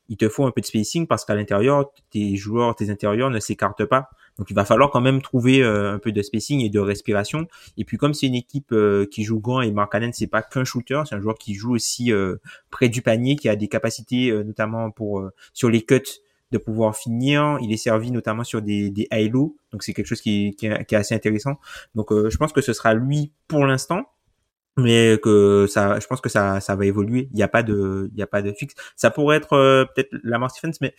il 0.08 0.16
te 0.16 0.28
faut 0.28 0.44
un 0.46 0.50
peu 0.50 0.60
de 0.60 0.66
spacing 0.66 1.06
parce 1.06 1.24
qu'à 1.24 1.34
l'intérieur 1.34 1.92
tes 2.10 2.36
joueurs 2.36 2.74
tes 2.74 2.90
intérieurs 2.90 3.30
ne 3.30 3.38
s'écartent 3.38 3.84
pas. 3.84 4.10
Donc 4.38 4.50
il 4.50 4.54
va 4.54 4.64
falloir 4.64 4.90
quand 4.90 5.00
même 5.00 5.22
trouver 5.22 5.62
euh, 5.62 5.92
un 5.92 5.98
peu 5.98 6.12
de 6.12 6.20
spacing 6.22 6.60
et 6.60 6.68
de 6.68 6.80
respiration 6.80 7.46
et 7.76 7.84
puis 7.84 7.96
comme 7.96 8.14
c'est 8.14 8.26
une 8.26 8.34
équipe 8.34 8.72
euh, 8.72 9.06
qui 9.06 9.24
joue 9.24 9.40
grand 9.40 9.62
et 9.62 9.70
Markkanen 9.70 10.12
c'est 10.12 10.26
pas 10.26 10.42
qu'un 10.42 10.64
shooter, 10.64 11.02
c'est 11.08 11.14
un 11.14 11.20
joueur 11.20 11.36
qui 11.36 11.54
joue 11.54 11.74
aussi 11.74 12.12
euh, 12.12 12.36
près 12.70 12.88
du 12.88 13.02
panier, 13.02 13.36
qui 13.36 13.48
a 13.48 13.56
des 13.56 13.68
capacités 13.68 14.32
notamment 14.44 14.90
pour 14.90 15.28
sur 15.52 15.70
les 15.70 15.82
cuts 15.82 16.02
de 16.52 16.58
pouvoir 16.58 16.96
finir. 16.96 17.58
Il 17.62 17.72
est 17.72 17.76
servi 17.76 18.10
notamment 18.10 18.44
sur 18.44 18.62
des 18.62 18.90
des 18.90 19.08
high 19.12 19.32
low, 19.32 19.56
donc 19.72 19.82
c'est 19.82 19.92
quelque 19.92 20.06
chose 20.06 20.20
qui, 20.20 20.56
est, 20.62 20.92
assez 20.94 21.14
intéressant. 21.14 21.58
Donc 21.94 22.10
je 22.10 22.36
pense 22.36 22.52
que 22.52 22.60
ce 22.60 22.72
sera 22.72 22.94
lui 22.94 23.32
pour 23.48 23.64
l'instant. 23.64 24.04
Mais 24.76 25.18
que 25.22 25.66
ça, 25.68 26.00
je 26.00 26.06
pense 26.06 26.20
que 26.20 26.28
ça, 26.28 26.60
ça 26.60 26.74
va 26.74 26.84
évoluer. 26.86 27.28
Il 27.32 27.36
n'y 27.36 27.42
a 27.44 27.48
pas 27.48 27.62
de, 27.62 28.10
il 28.12 28.18
y 28.18 28.22
a 28.22 28.26
pas 28.26 28.42
de 28.42 28.52
fixe. 28.52 28.74
Ça 28.96 29.10
pourrait 29.10 29.36
être 29.36 29.52
euh, 29.52 29.84
peut-être 29.94 30.10
Lamar 30.24 30.50
Stephens, 30.50 30.76
mais 30.80 30.94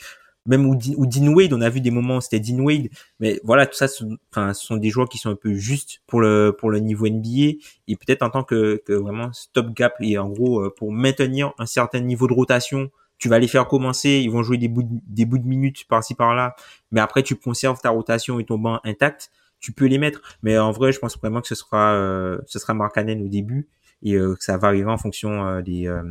même 0.46 0.66
ou, 0.68 0.76
Dean- 0.76 1.34
Wade, 1.34 1.54
on 1.54 1.62
a 1.62 1.70
vu 1.70 1.82
des 1.82 1.90
moments 1.92 2.22
c'était 2.22 2.40
Dean 2.40 2.60
Wade, 2.60 2.90
mais 3.20 3.40
voilà, 3.44 3.66
tout 3.66 3.76
ça, 3.76 3.88
ce 3.88 3.98
sont- 4.06 4.18
enfin, 4.32 4.54
sont 4.54 4.78
des 4.78 4.90
joueurs 4.92 5.10
qui 5.10 5.18
sont 5.18 5.32
un 5.32 5.36
peu 5.36 5.56
justes 5.56 6.02
pour 6.08 6.22
le 6.22 6.56
pour 6.58 6.70
le 6.70 6.80
niveau 6.80 7.08
NBA 7.08 7.58
et 7.88 7.96
peut-être 7.96 8.22
en 8.22 8.30
tant 8.30 8.44
que, 8.44 8.82
que 8.86 8.94
vraiment 8.94 9.34
stop 9.34 9.74
gap 9.74 9.96
et 10.02 10.18
en 10.20 10.30
gros 10.30 10.62
euh, 10.62 10.74
pour 10.76 10.92
maintenir 10.92 11.52
un 11.58 11.66
certain 11.66 12.00
niveau 12.00 12.28
de 12.28 12.34
rotation, 12.34 12.92
tu 13.18 13.28
vas 13.28 13.40
les 13.40 13.48
faire 13.48 13.68
commencer, 13.68 14.22
ils 14.24 14.30
vont 14.30 14.44
jouer 14.44 14.58
des 14.58 14.68
bouts 14.68 14.84
de, 14.84 14.90
des 15.08 15.26
bouts 15.26 15.40
de 15.40 15.48
minutes 15.48 15.86
par-ci 15.88 16.14
par-là, 16.14 16.56
mais 16.92 17.02
après 17.02 17.24
tu 17.24 17.36
conserves 17.36 17.80
ta 17.82 17.90
rotation 17.90 18.40
et 18.40 18.46
ton 18.46 18.58
banc 18.60 18.80
intact, 18.84 19.32
tu 19.66 19.72
peux 19.74 19.86
les 19.88 19.98
mettre. 19.98 20.22
Mais 20.44 20.58
en 20.58 20.72
vrai, 20.72 20.92
je 20.92 21.00
pense 21.00 21.18
vraiment 21.18 21.42
que 21.42 21.48
ce 21.48 21.56
sera 21.56 21.94
euh, 21.96 22.38
ce 22.46 22.60
sera 22.60 22.74
Markkanen 22.74 23.22
au 23.24 23.28
début 23.28 23.68
et 24.04 24.14
euh, 24.16 24.36
que 24.36 24.44
ça 24.44 24.58
variera 24.58 24.92
en 24.92 24.98
fonction 24.98 25.32
euh, 25.48 25.62
des 25.62 25.88
euh, 25.88 26.04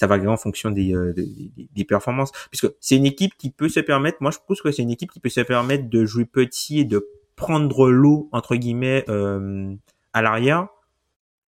ça 0.00 0.06
variera 0.06 0.32
en 0.32 0.36
fonction 0.36 0.70
des, 0.70 0.94
euh, 0.94 1.12
des, 1.12 1.26
des- 1.56 1.68
des 1.78 1.84
performances 1.84 2.30
puisque 2.50 2.68
c'est 2.80 2.96
une 2.96 3.06
équipe 3.06 3.34
qui 3.36 3.50
peut 3.50 3.68
se 3.68 3.80
permettre 3.80 4.18
moi 4.20 4.30
je 4.30 4.38
pense 4.46 4.62
que 4.62 4.70
c'est 4.70 4.82
une 4.82 4.90
équipe 4.96 5.10
qui 5.10 5.20
peut 5.20 5.28
se 5.28 5.40
permettre 5.42 5.90
de 5.90 6.04
jouer 6.06 6.24
petit 6.24 6.78
et 6.80 6.84
de 6.84 7.06
prendre 7.36 7.90
l'eau 7.90 8.28
entre 8.32 8.54
guillemets 8.56 9.04
euh, 9.08 9.74
à 10.12 10.22
l'arrière 10.22 10.68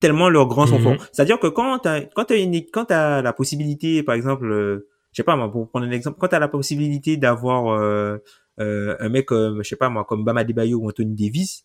tellement 0.01 0.28
leurs 0.28 0.49
grands 0.49 0.66
sont 0.66 0.78
Mhm. 0.78 0.82
forts 0.82 1.07
c'est 1.12 1.22
à 1.22 1.24
dire 1.24 1.38
que 1.38 1.47
quand 1.47 1.78
t'as 1.78 2.01
quand 2.16 2.24
t'as 2.24 2.36
une 2.38 2.55
quand 2.72 2.86
t'as 2.86 3.22
la 3.22 3.32
possibilité 3.32 4.03
par 4.03 4.14
exemple 4.16 4.47
euh, 4.51 4.88
je 5.12 5.16
sais 5.18 5.24
pas 5.24 5.36
moi 5.36 5.51
pour 5.51 5.68
prendre 5.68 5.86
un 5.86 5.91
exemple 5.93 6.18
quand 6.20 6.28
t'as 6.28 6.38
la 6.41 6.49
possibilité 6.49 7.16
d'avoir 7.16 7.68
un 8.61 9.09
mec 9.09 9.27
comme 9.27 9.63
je 9.63 9.69
sais 9.69 9.77
pas 9.77 9.89
moi 9.89 10.05
comme 10.05 10.25
Bama 10.25 10.45
Debayo 10.45 10.79
ou 10.79 10.89
Anthony 10.89 11.15
Davis 11.15 11.65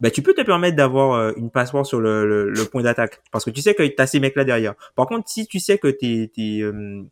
bah, 0.00 0.10
tu 0.10 0.22
peux 0.22 0.34
te 0.34 0.42
permettre 0.42 0.76
d'avoir 0.76 1.12
euh, 1.14 1.32
une 1.36 1.50
passoire 1.50 1.86
sur 1.86 2.00
le, 2.00 2.26
le, 2.26 2.50
le 2.50 2.64
point 2.64 2.82
d'attaque 2.82 3.22
parce 3.30 3.44
que 3.44 3.50
tu 3.50 3.60
sais 3.62 3.74
que 3.74 3.86
t'as 3.86 4.06
ces 4.06 4.20
mecs 4.20 4.36
là 4.36 4.44
derrière. 4.44 4.74
Par 4.96 5.06
contre, 5.06 5.28
si 5.28 5.46
tu 5.46 5.60
sais 5.60 5.78
que 5.78 5.88
t'es 5.88 6.30
euh, 6.62 7.02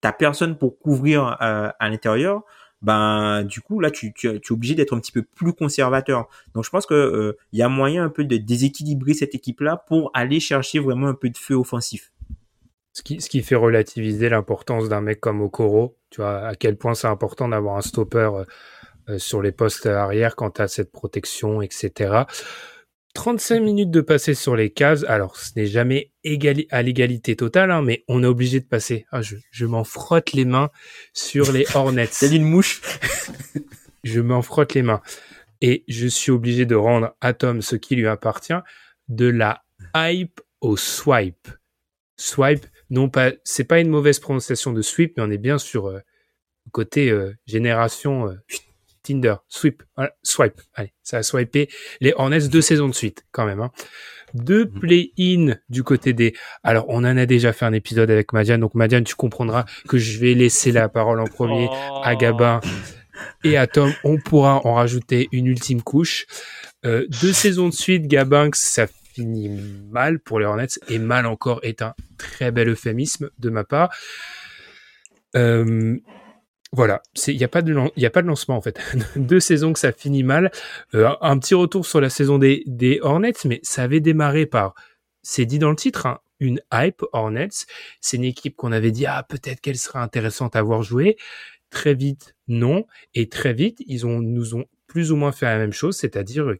t'as 0.00 0.12
personne 0.12 0.58
pour 0.58 0.78
couvrir 0.78 1.36
euh, 1.40 1.70
à 1.78 1.88
l'intérieur, 1.88 2.42
ben 2.82 3.42
du 3.44 3.60
coup 3.60 3.80
là 3.80 3.90
tu 3.90 4.12
tu, 4.12 4.40
tu 4.40 4.52
es 4.52 4.52
obligé 4.52 4.74
d'être 4.74 4.94
un 4.94 5.00
petit 5.00 5.12
peu 5.12 5.22
plus 5.22 5.52
conservateur. 5.52 6.28
Donc 6.54 6.64
je 6.64 6.70
pense 6.70 6.84
que 6.86 6.94
euh, 6.94 7.38
il 7.52 7.58
y 7.58 7.62
a 7.62 7.68
moyen 7.68 8.04
un 8.04 8.10
peu 8.10 8.24
de 8.24 8.36
déséquilibrer 8.36 9.14
cette 9.14 9.34
équipe 9.34 9.60
là 9.60 9.76
pour 9.88 10.10
aller 10.12 10.40
chercher 10.40 10.78
vraiment 10.78 11.06
un 11.08 11.14
peu 11.14 11.30
de 11.30 11.38
feu 11.38 11.54
offensif. 11.54 12.12
Ce 12.96 13.02
qui, 13.02 13.20
ce 13.20 13.28
qui 13.28 13.42
fait 13.42 13.56
relativiser 13.56 14.30
l'importance 14.30 14.88
d'un 14.88 15.02
mec 15.02 15.20
comme 15.20 15.42
Okoro. 15.42 15.98
Tu 16.08 16.22
vois, 16.22 16.46
à 16.46 16.54
quel 16.54 16.78
point 16.78 16.94
c'est 16.94 17.06
important 17.06 17.46
d'avoir 17.46 17.76
un 17.76 17.82
stopper 17.82 18.30
euh, 18.32 18.44
euh, 19.10 19.18
sur 19.18 19.42
les 19.42 19.52
postes 19.52 19.84
arrière 19.84 20.34
quand 20.34 20.52
tu 20.52 20.62
as 20.62 20.68
cette 20.68 20.90
protection, 20.90 21.60
etc. 21.60 22.22
35 23.12 23.60
minutes 23.60 23.90
de 23.90 24.00
passer 24.00 24.32
sur 24.32 24.56
les 24.56 24.70
cases. 24.70 25.04
Alors, 25.08 25.36
ce 25.36 25.50
n'est 25.56 25.66
jamais 25.66 26.10
égali 26.24 26.66
à 26.70 26.80
l'égalité 26.80 27.36
totale, 27.36 27.70
hein, 27.70 27.82
mais 27.82 28.02
on 28.08 28.22
est 28.22 28.26
obligé 28.26 28.60
de 28.60 28.64
passer. 28.64 29.04
Ah, 29.12 29.20
je, 29.20 29.36
je 29.50 29.66
m'en 29.66 29.84
frotte 29.84 30.32
les 30.32 30.46
mains 30.46 30.70
sur 31.12 31.52
les 31.52 31.66
Hornets. 31.74 32.08
C'est 32.10 32.34
une 32.34 32.44
mouche? 32.44 32.80
je 34.04 34.20
m'en 34.22 34.40
frotte 34.40 34.72
les 34.72 34.82
mains. 34.82 35.02
Et 35.60 35.84
je 35.86 36.06
suis 36.06 36.32
obligé 36.32 36.64
de 36.64 36.74
rendre 36.74 37.14
à 37.20 37.34
Tom 37.34 37.60
ce 37.60 37.76
qui 37.76 37.94
lui 37.94 38.06
appartient, 38.06 38.54
de 39.08 39.26
la 39.26 39.64
hype 39.94 40.40
au 40.62 40.78
swipe. 40.78 41.50
Swipe, 42.16 42.64
non 42.90 43.08
pas, 43.08 43.32
c'est 43.44 43.64
pas 43.64 43.80
une 43.80 43.88
mauvaise 43.88 44.18
prononciation 44.18 44.72
de 44.72 44.82
sweep, 44.82 45.14
mais 45.16 45.22
on 45.22 45.30
est 45.30 45.38
bien 45.38 45.58
sur 45.58 45.88
euh, 45.88 46.00
côté 46.72 47.10
euh, 47.10 47.32
génération 47.46 48.28
euh, 48.28 48.34
Tinder, 49.02 49.36
sweep, 49.48 49.82
voilà, 49.94 50.12
swipe. 50.22 50.60
Allez, 50.74 50.92
ça 51.02 51.18
a 51.18 51.22
swipé 51.22 51.68
les 52.00 52.12
Hornets 52.16 52.48
deux 52.48 52.60
saisons 52.60 52.88
de 52.88 52.94
suite, 52.94 53.24
quand 53.30 53.46
même. 53.46 53.60
Hein. 53.60 53.70
Deux 54.34 54.68
play-in 54.68 55.54
du 55.68 55.84
côté 55.84 56.12
des. 56.12 56.34
Alors, 56.64 56.86
on 56.88 56.98
en 56.98 57.16
a 57.16 57.26
déjà 57.26 57.52
fait 57.52 57.64
un 57.64 57.72
épisode 57.72 58.10
avec 58.10 58.32
Madiane, 58.32 58.60
donc 58.60 58.74
Madiane, 58.74 59.04
tu 59.04 59.14
comprendras 59.14 59.64
que 59.88 59.96
je 59.96 60.18
vais 60.18 60.34
laisser 60.34 60.72
la 60.72 60.88
parole 60.88 61.20
en 61.20 61.26
premier 61.26 61.68
à 62.02 62.14
Oh. 62.14 62.18
Gabin 62.18 62.60
et 63.44 63.56
à 63.56 63.68
Tom. 63.68 63.92
On 64.02 64.18
pourra 64.18 64.66
en 64.66 64.74
rajouter 64.74 65.28
une 65.30 65.46
ultime 65.46 65.82
couche. 65.82 66.26
Euh, 66.84 67.06
deux 67.22 67.32
saisons 67.32 67.68
de 67.68 67.74
suite, 67.74 68.08
Gabin, 68.08 68.50
ça 68.52 68.88
finit 69.16 69.48
mal 69.90 70.18
pour 70.18 70.38
les 70.40 70.46
Hornets 70.46 70.78
et 70.90 70.98
mal 70.98 71.24
encore 71.24 71.60
est 71.62 71.80
un 71.80 71.94
très 72.18 72.50
bel 72.50 72.68
euphémisme 72.68 73.30
de 73.38 73.48
ma 73.48 73.64
part. 73.64 73.94
Euh, 75.34 75.96
voilà, 76.72 77.00
il 77.26 77.38
n'y 77.38 77.44
a, 77.44 77.48
pas 77.48 77.62
de 77.62 77.74
y 77.96 78.04
a 78.04 78.10
pas 78.10 78.20
de 78.20 78.26
lancement 78.26 78.56
en 78.56 78.60
fait. 78.60 78.78
Deux 79.16 79.40
saisons 79.40 79.72
que 79.72 79.78
ça 79.78 79.92
finit 79.92 80.22
mal. 80.22 80.50
Euh, 80.94 81.08
un 81.22 81.38
petit 81.38 81.54
retour 81.54 81.86
sur 81.86 82.00
la 82.00 82.10
saison 82.10 82.36
des, 82.36 82.62
des 82.66 82.98
Hornets, 83.00 83.32
mais 83.46 83.60
ça 83.62 83.84
avait 83.84 84.00
démarré 84.00 84.44
par, 84.44 84.74
c'est 85.22 85.46
dit 85.46 85.58
dans 85.58 85.70
le 85.70 85.76
titre, 85.76 86.04
hein, 86.04 86.20
une 86.38 86.60
hype 86.70 87.02
Hornets. 87.12 87.64
C'est 88.02 88.18
une 88.18 88.24
équipe 88.24 88.54
qu'on 88.54 88.72
avait 88.72 88.90
dit, 88.90 89.06
ah, 89.06 89.24
peut-être 89.26 89.62
qu'elle 89.62 89.78
sera 89.78 90.02
intéressante 90.02 90.56
à 90.56 90.62
voir 90.62 90.82
jouer. 90.82 91.16
Très 91.70 91.94
vite, 91.94 92.36
non. 92.48 92.84
Et 93.14 93.30
très 93.30 93.54
vite, 93.54 93.82
ils 93.86 94.04
ont, 94.04 94.20
nous 94.20 94.54
ont 94.54 94.66
plus 94.86 95.10
ou 95.10 95.16
moins 95.16 95.32
fait 95.32 95.46
la 95.46 95.56
même 95.56 95.72
chose, 95.72 95.96
c'est-à-dire 95.96 96.54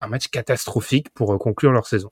un 0.00 0.08
match 0.08 0.28
catastrophique 0.28 1.10
pour 1.10 1.32
euh, 1.32 1.38
conclure 1.38 1.72
leur 1.72 1.86
saison. 1.86 2.10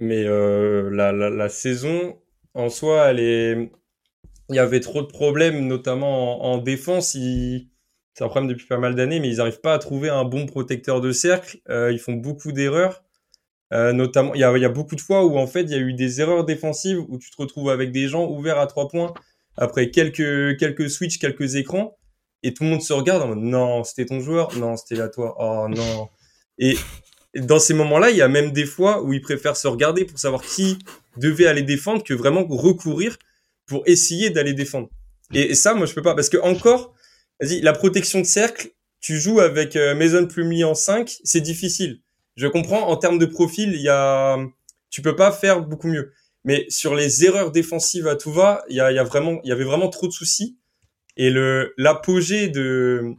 Mais 0.00 0.24
euh, 0.24 0.90
la, 0.90 1.12
la, 1.12 1.30
la 1.30 1.48
saison, 1.48 2.18
en 2.54 2.68
soi, 2.68 3.10
elle 3.10 3.20
est... 3.20 3.70
il 4.50 4.56
y 4.56 4.58
avait 4.58 4.80
trop 4.80 5.02
de 5.02 5.06
problèmes, 5.06 5.66
notamment 5.66 6.44
en, 6.44 6.54
en 6.54 6.58
défense. 6.58 7.14
Ils... 7.14 7.68
C'est 8.14 8.24
un 8.24 8.28
problème 8.28 8.48
depuis 8.48 8.66
pas 8.66 8.78
mal 8.78 8.94
d'années, 8.94 9.18
mais 9.18 9.28
ils 9.28 9.38
n'arrivent 9.38 9.60
pas 9.60 9.74
à 9.74 9.78
trouver 9.78 10.08
un 10.08 10.24
bon 10.24 10.46
protecteur 10.46 11.00
de 11.00 11.10
cercle. 11.10 11.58
Euh, 11.68 11.90
ils 11.92 11.98
font 11.98 12.12
beaucoup 12.12 12.52
d'erreurs. 12.52 13.02
Euh, 13.72 13.92
notamment, 13.92 14.34
il 14.34 14.40
y 14.40 14.44
a, 14.44 14.56
il 14.56 14.62
y 14.62 14.64
a 14.64 14.68
beaucoup 14.68 14.94
de 14.94 15.00
fois 15.00 15.24
où 15.24 15.36
en 15.36 15.46
fait 15.48 15.62
il 15.62 15.70
y 15.70 15.74
a 15.74 15.78
eu 15.78 15.94
des 15.94 16.20
erreurs 16.20 16.44
défensives 16.44 17.00
où 17.08 17.18
tu 17.18 17.30
te 17.30 17.36
retrouves 17.36 17.70
avec 17.70 17.90
des 17.90 18.06
gens 18.08 18.26
ouverts 18.28 18.58
à 18.58 18.66
trois 18.68 18.88
points 18.88 19.12
après 19.56 19.90
quelques 19.90 20.58
quelques 20.58 20.90
switches, 20.90 21.18
quelques 21.18 21.56
écrans, 21.56 21.96
et 22.42 22.54
tout 22.54 22.62
le 22.64 22.70
monde 22.70 22.82
se 22.82 22.92
regarde 22.92 23.22
en 23.22 23.28
mode 23.28 23.38
non, 23.38 23.82
c'était 23.84 24.06
ton 24.06 24.20
joueur, 24.20 24.56
non, 24.58 24.76
c'était 24.76 24.96
là 24.96 25.08
toi, 25.08 25.34
oh 25.38 25.68
non. 25.68 26.08
Et 26.58 26.76
dans 27.34 27.58
ces 27.58 27.74
moments-là, 27.74 28.10
il 28.10 28.16
y 28.16 28.22
a 28.22 28.28
même 28.28 28.52
des 28.52 28.66
fois 28.66 29.02
où 29.02 29.12
ils 29.12 29.20
préfèrent 29.20 29.56
se 29.56 29.66
regarder 29.66 30.04
pour 30.04 30.18
savoir 30.18 30.42
qui 30.42 30.78
devait 31.16 31.46
aller 31.46 31.62
défendre 31.62 32.02
que 32.04 32.14
vraiment 32.14 32.44
recourir 32.48 33.18
pour 33.66 33.82
essayer 33.86 34.30
d'aller 34.30 34.52
défendre. 34.52 34.88
Et, 35.32 35.54
ça, 35.54 35.74
moi, 35.74 35.86
je 35.86 35.94
peux 35.94 36.02
pas 36.02 36.14
parce 36.14 36.28
que 36.28 36.36
encore, 36.36 36.94
vas-y, 37.40 37.60
la 37.60 37.72
protection 37.72 38.20
de 38.20 38.26
cercle, 38.26 38.70
tu 39.00 39.18
joues 39.18 39.40
avec 39.40 39.74
euh, 39.76 39.94
Mason 39.94 40.26
Plumlee 40.26 40.64
en 40.64 40.74
5, 40.74 41.18
c'est 41.24 41.40
difficile. 41.40 42.00
Je 42.36 42.46
comprends, 42.46 42.88
en 42.88 42.96
termes 42.96 43.18
de 43.18 43.26
profil, 43.26 43.72
il 43.74 43.80
y 43.80 43.88
a, 43.88 44.38
tu 44.90 45.02
peux 45.02 45.16
pas 45.16 45.32
faire 45.32 45.62
beaucoup 45.62 45.88
mieux. 45.88 46.12
Mais 46.44 46.66
sur 46.68 46.94
les 46.94 47.24
erreurs 47.24 47.52
défensives 47.52 48.06
à 48.06 48.16
tout 48.16 48.32
va, 48.32 48.64
il 48.68 48.74
y, 48.74 48.76
y 48.76 48.80
a 48.80 49.04
vraiment, 49.04 49.40
il 49.44 49.48
y 49.48 49.52
avait 49.52 49.64
vraiment 49.64 49.88
trop 49.88 50.06
de 50.06 50.12
soucis. 50.12 50.58
Et 51.16 51.30
le 51.30 51.72
l'apogée 51.78 52.48
de 52.48 53.14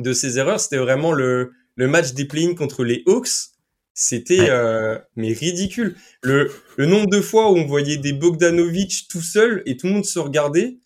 de 0.00 0.12
ces 0.12 0.38
erreurs, 0.38 0.60
c'était 0.60 0.76
vraiment 0.76 1.12
le 1.12 1.52
le 1.78 1.86
match 1.86 2.12
des 2.12 2.26
play 2.26 2.54
contre 2.54 2.84
les 2.84 3.02
Hawks. 3.06 3.54
C'était 3.94 4.50
euh, 4.50 4.98
mais 5.16 5.32
ridicule. 5.32 5.96
Le 6.22 6.52
le 6.76 6.86
nombre 6.86 7.08
de 7.08 7.20
fois 7.20 7.50
où 7.50 7.56
on 7.56 7.66
voyait 7.66 7.96
des 7.96 8.12
Bogdanovic 8.12 9.06
tout 9.08 9.22
seul 9.22 9.62
et 9.64 9.76
tout 9.76 9.86
le 9.86 9.94
monde 9.94 10.04
se 10.04 10.18
regardait 10.18 10.76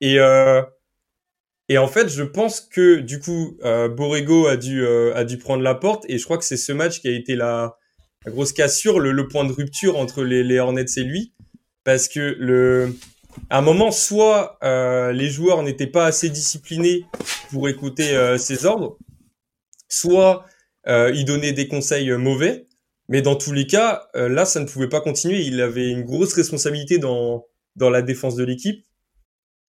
et 0.00 0.18
euh, 0.18 0.62
et 1.68 1.78
en 1.78 1.88
fait, 1.88 2.08
je 2.08 2.22
pense 2.22 2.60
que 2.60 3.00
du 3.00 3.18
coup, 3.18 3.58
euh, 3.64 3.88
Borrego 3.88 4.46
a 4.46 4.56
dû 4.56 4.86
a 4.86 5.24
dû 5.24 5.36
prendre 5.36 5.62
la 5.62 5.74
porte 5.74 6.04
et 6.08 6.18
je 6.18 6.24
crois 6.24 6.38
que 6.38 6.44
c'est 6.44 6.56
ce 6.56 6.72
match 6.72 7.00
qui 7.00 7.08
a 7.08 7.12
été 7.12 7.34
la, 7.36 7.76
la 8.24 8.32
grosse 8.32 8.52
cassure, 8.52 9.00
le, 9.00 9.10
le, 9.12 9.28
point 9.28 9.44
de 9.44 9.52
rupture 9.52 9.98
entre 9.98 10.22
les, 10.22 10.44
les 10.44 10.60
Hornets 10.60 10.84
et 10.96 11.02
lui, 11.02 11.32
parce 11.82 12.08
que 12.08 12.36
le 12.38 12.96
à 13.50 13.58
un 13.58 13.62
moment, 13.62 13.90
soit 13.90 14.58
les 14.62 15.28
joueurs 15.28 15.62
n'étaient 15.62 15.88
pas 15.88 16.06
assez 16.06 16.30
disciplinés 16.30 17.04
pour 17.50 17.68
écouter 17.68 18.36
ses 18.38 18.64
ordres, 18.64 18.96
soit 19.88 20.44
euh, 20.88 21.10
il 21.14 21.24
donnait 21.24 21.52
des 21.52 21.68
conseils 21.68 22.10
mauvais. 22.12 22.66
Mais 23.08 23.22
dans 23.22 23.36
tous 23.36 23.52
les 23.52 23.66
cas, 23.66 24.08
euh, 24.16 24.28
là, 24.28 24.44
ça 24.44 24.60
ne 24.60 24.66
pouvait 24.66 24.88
pas 24.88 25.00
continuer. 25.00 25.40
Il 25.42 25.60
avait 25.60 25.88
une 25.88 26.02
grosse 26.02 26.34
responsabilité 26.34 26.98
dans 26.98 27.46
dans 27.76 27.90
la 27.90 28.02
défense 28.02 28.36
de 28.36 28.44
l'équipe. 28.44 28.84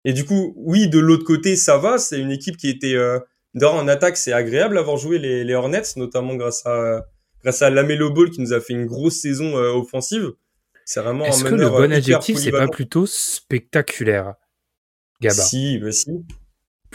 Et 0.05 0.13
du 0.13 0.25
coup, 0.25 0.53
oui, 0.57 0.87
de 0.87 0.99
l'autre 0.99 1.25
côté, 1.25 1.55
ça 1.55 1.77
va. 1.77 1.97
C'est 1.97 2.19
une 2.19 2.31
équipe 2.31 2.57
qui 2.57 2.69
était 2.69 2.93
euh, 2.93 3.19
en 3.63 3.87
attaque, 3.87 4.17
c'est 4.17 4.33
agréable 4.33 4.75
d'avoir 4.75 4.97
joué 4.97 5.17
les, 5.17 5.43
les, 5.43 5.53
Hornets, 5.55 5.81
notamment 5.95 6.35
grâce 6.35 6.65
à 6.65 7.05
grâce 7.41 7.61
à 7.61 7.69
Lamelo 7.69 8.11
Ball 8.11 8.29
qui 8.29 8.41
nous 8.41 8.53
a 8.53 8.61
fait 8.61 8.73
une 8.73 8.85
grosse 8.85 9.21
saison 9.21 9.57
euh, 9.57 9.71
offensive. 9.71 10.33
C'est 10.85 11.01
vraiment 11.01 11.25
Est-ce 11.25 11.43
que 11.43 11.55
le 11.55 11.69
bon 11.69 11.91
adjectif, 11.91 12.37
c'est 12.37 12.51
pas 12.51 12.67
plutôt 12.67 13.07
spectaculaire, 13.07 14.35
Gaba 15.19 15.33
Si, 15.33 15.79
bah 15.79 15.91
si. 15.91 16.11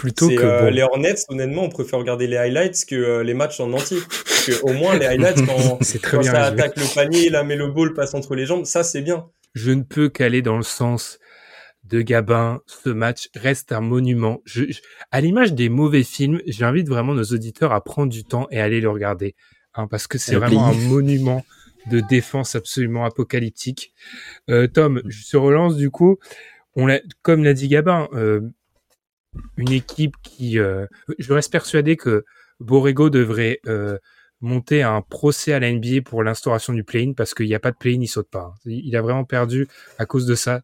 Plutôt 0.01 0.29
que 0.29 0.35
euh, 0.43 0.61
bon. 0.63 0.71
les 0.75 0.83
Hornets, 0.83 1.15
honnêtement, 1.29 1.65
on 1.65 1.69
préfère 1.69 1.99
regarder 1.99 2.27
les 2.27 2.37
highlights 2.39 2.85
que 2.87 2.95
euh, 2.95 3.23
les 3.23 3.35
matchs 3.35 3.61
en 3.61 3.73
entier. 3.73 3.99
Parce 4.09 4.47
que 4.47 4.63
au 4.63 4.73
moins 4.73 4.97
les 4.99 5.07
highlights 5.13 5.45
quand, 5.47 5.79
très 5.79 5.99
quand 6.17 6.21
bien 6.21 6.33
ça 6.33 6.45
résumé. 6.45 6.63
attaque 6.63 6.77
le 6.79 6.95
panier, 6.95 7.29
Lamelo 7.31 7.73
Ball 7.73 7.93
passe 7.93 8.15
entre 8.15 8.35
les 8.35 8.47
jambes, 8.47 8.65
ça 8.65 8.83
c'est 8.83 9.03
bien. 9.03 9.27
Je 9.55 9.73
ne 9.73 9.83
peux 9.83 10.09
qu'aller 10.09 10.43
dans 10.43 10.57
le 10.57 10.63
sens 10.63 11.19
de 11.85 12.01
Gabin. 12.03 12.61
Ce 12.67 12.89
match 12.89 13.29
reste 13.35 13.73
un 13.73 13.81
monument. 13.81 14.41
Je, 14.45 14.65
je- 14.71 14.81
à 15.11 15.21
l'image 15.21 15.53
des 15.53 15.69
mauvais 15.69 16.03
films, 16.05 16.41
j'invite 16.47 16.89
vraiment 16.89 17.15
nos 17.15 17.25
auditeurs 17.25 17.73
à 17.73 17.83
prendre 17.85 18.11
du 18.13 18.25
temps 18.25 18.47
et 18.51 18.61
aller 18.61 18.81
le 18.81 18.89
regarder, 18.91 19.35
hein, 19.75 19.87
parce 19.89 20.07
que 20.07 20.17
c'est 20.17 20.33
Le 20.33 20.39
vraiment 20.39 20.67
un 20.69 20.73
monument 20.75 21.45
de 21.91 22.01
défense 22.01 22.55
absolument 22.55 23.05
apocalyptique. 23.05 23.93
Euh, 24.49 24.67
Tom, 24.67 25.03
je 25.07 25.25
te 25.31 25.37
relance 25.37 25.77
du 25.77 25.91
coup. 25.91 26.19
On 26.77 26.87
l'a, 26.87 27.01
comme 27.23 27.43
l'a 27.43 27.53
dit 27.55 27.69
Gabin, 27.69 28.09
euh, 28.15 28.41
une 29.57 29.73
équipe 29.73 30.15
qui, 30.23 30.59
euh, 30.59 30.87
je 31.19 31.33
reste 31.33 31.53
persuadé 31.53 31.97
que 31.97 32.25
Borrego 32.59 33.11
devrait 33.11 33.61
euh, 33.67 33.99
monter 34.41 34.83
un 34.83 35.03
procès 35.03 35.53
à 35.53 35.61
la 35.61 35.71
NBA 35.73 36.03
pour 36.05 36.23
l'instauration 36.23 36.73
du 36.73 36.85
play-in 36.85 37.13
parce 37.13 37.35
qu'il 37.35 37.47
n'y 37.47 37.55
a 37.55 37.61
pas 37.61 37.71
de 37.71 37.77
play-in, 37.77 38.01
il 38.01 38.09
saute 38.09 38.31
pas. 38.31 38.53
hein. 38.53 38.55
Il 38.65 38.95
a 38.97 39.03
vraiment 39.03 39.25
perdu 39.25 39.69
à 39.99 40.07
cause 40.07 40.27
de 40.27 40.35
ça 40.35 40.63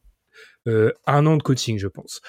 euh, 0.67 0.93
un 1.07 1.27
an 1.27 1.37
de 1.37 1.43
coaching, 1.43 1.79
je 1.79 1.89
pense. 1.89 2.21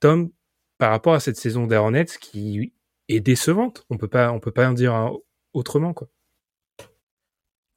Tom, 0.00 0.30
par 0.78 0.90
rapport 0.90 1.14
à 1.14 1.20
cette 1.20 1.36
saison 1.36 1.70
Hornets 1.70 2.06
qui 2.20 2.72
est 3.08 3.20
décevante, 3.20 3.84
on 3.90 3.96
peut 3.98 4.08
pas, 4.08 4.32
on 4.32 4.40
peut 4.40 4.50
pas 4.50 4.68
en 4.68 4.72
dire 4.72 5.12
autrement 5.52 5.92
quoi. 5.92 6.08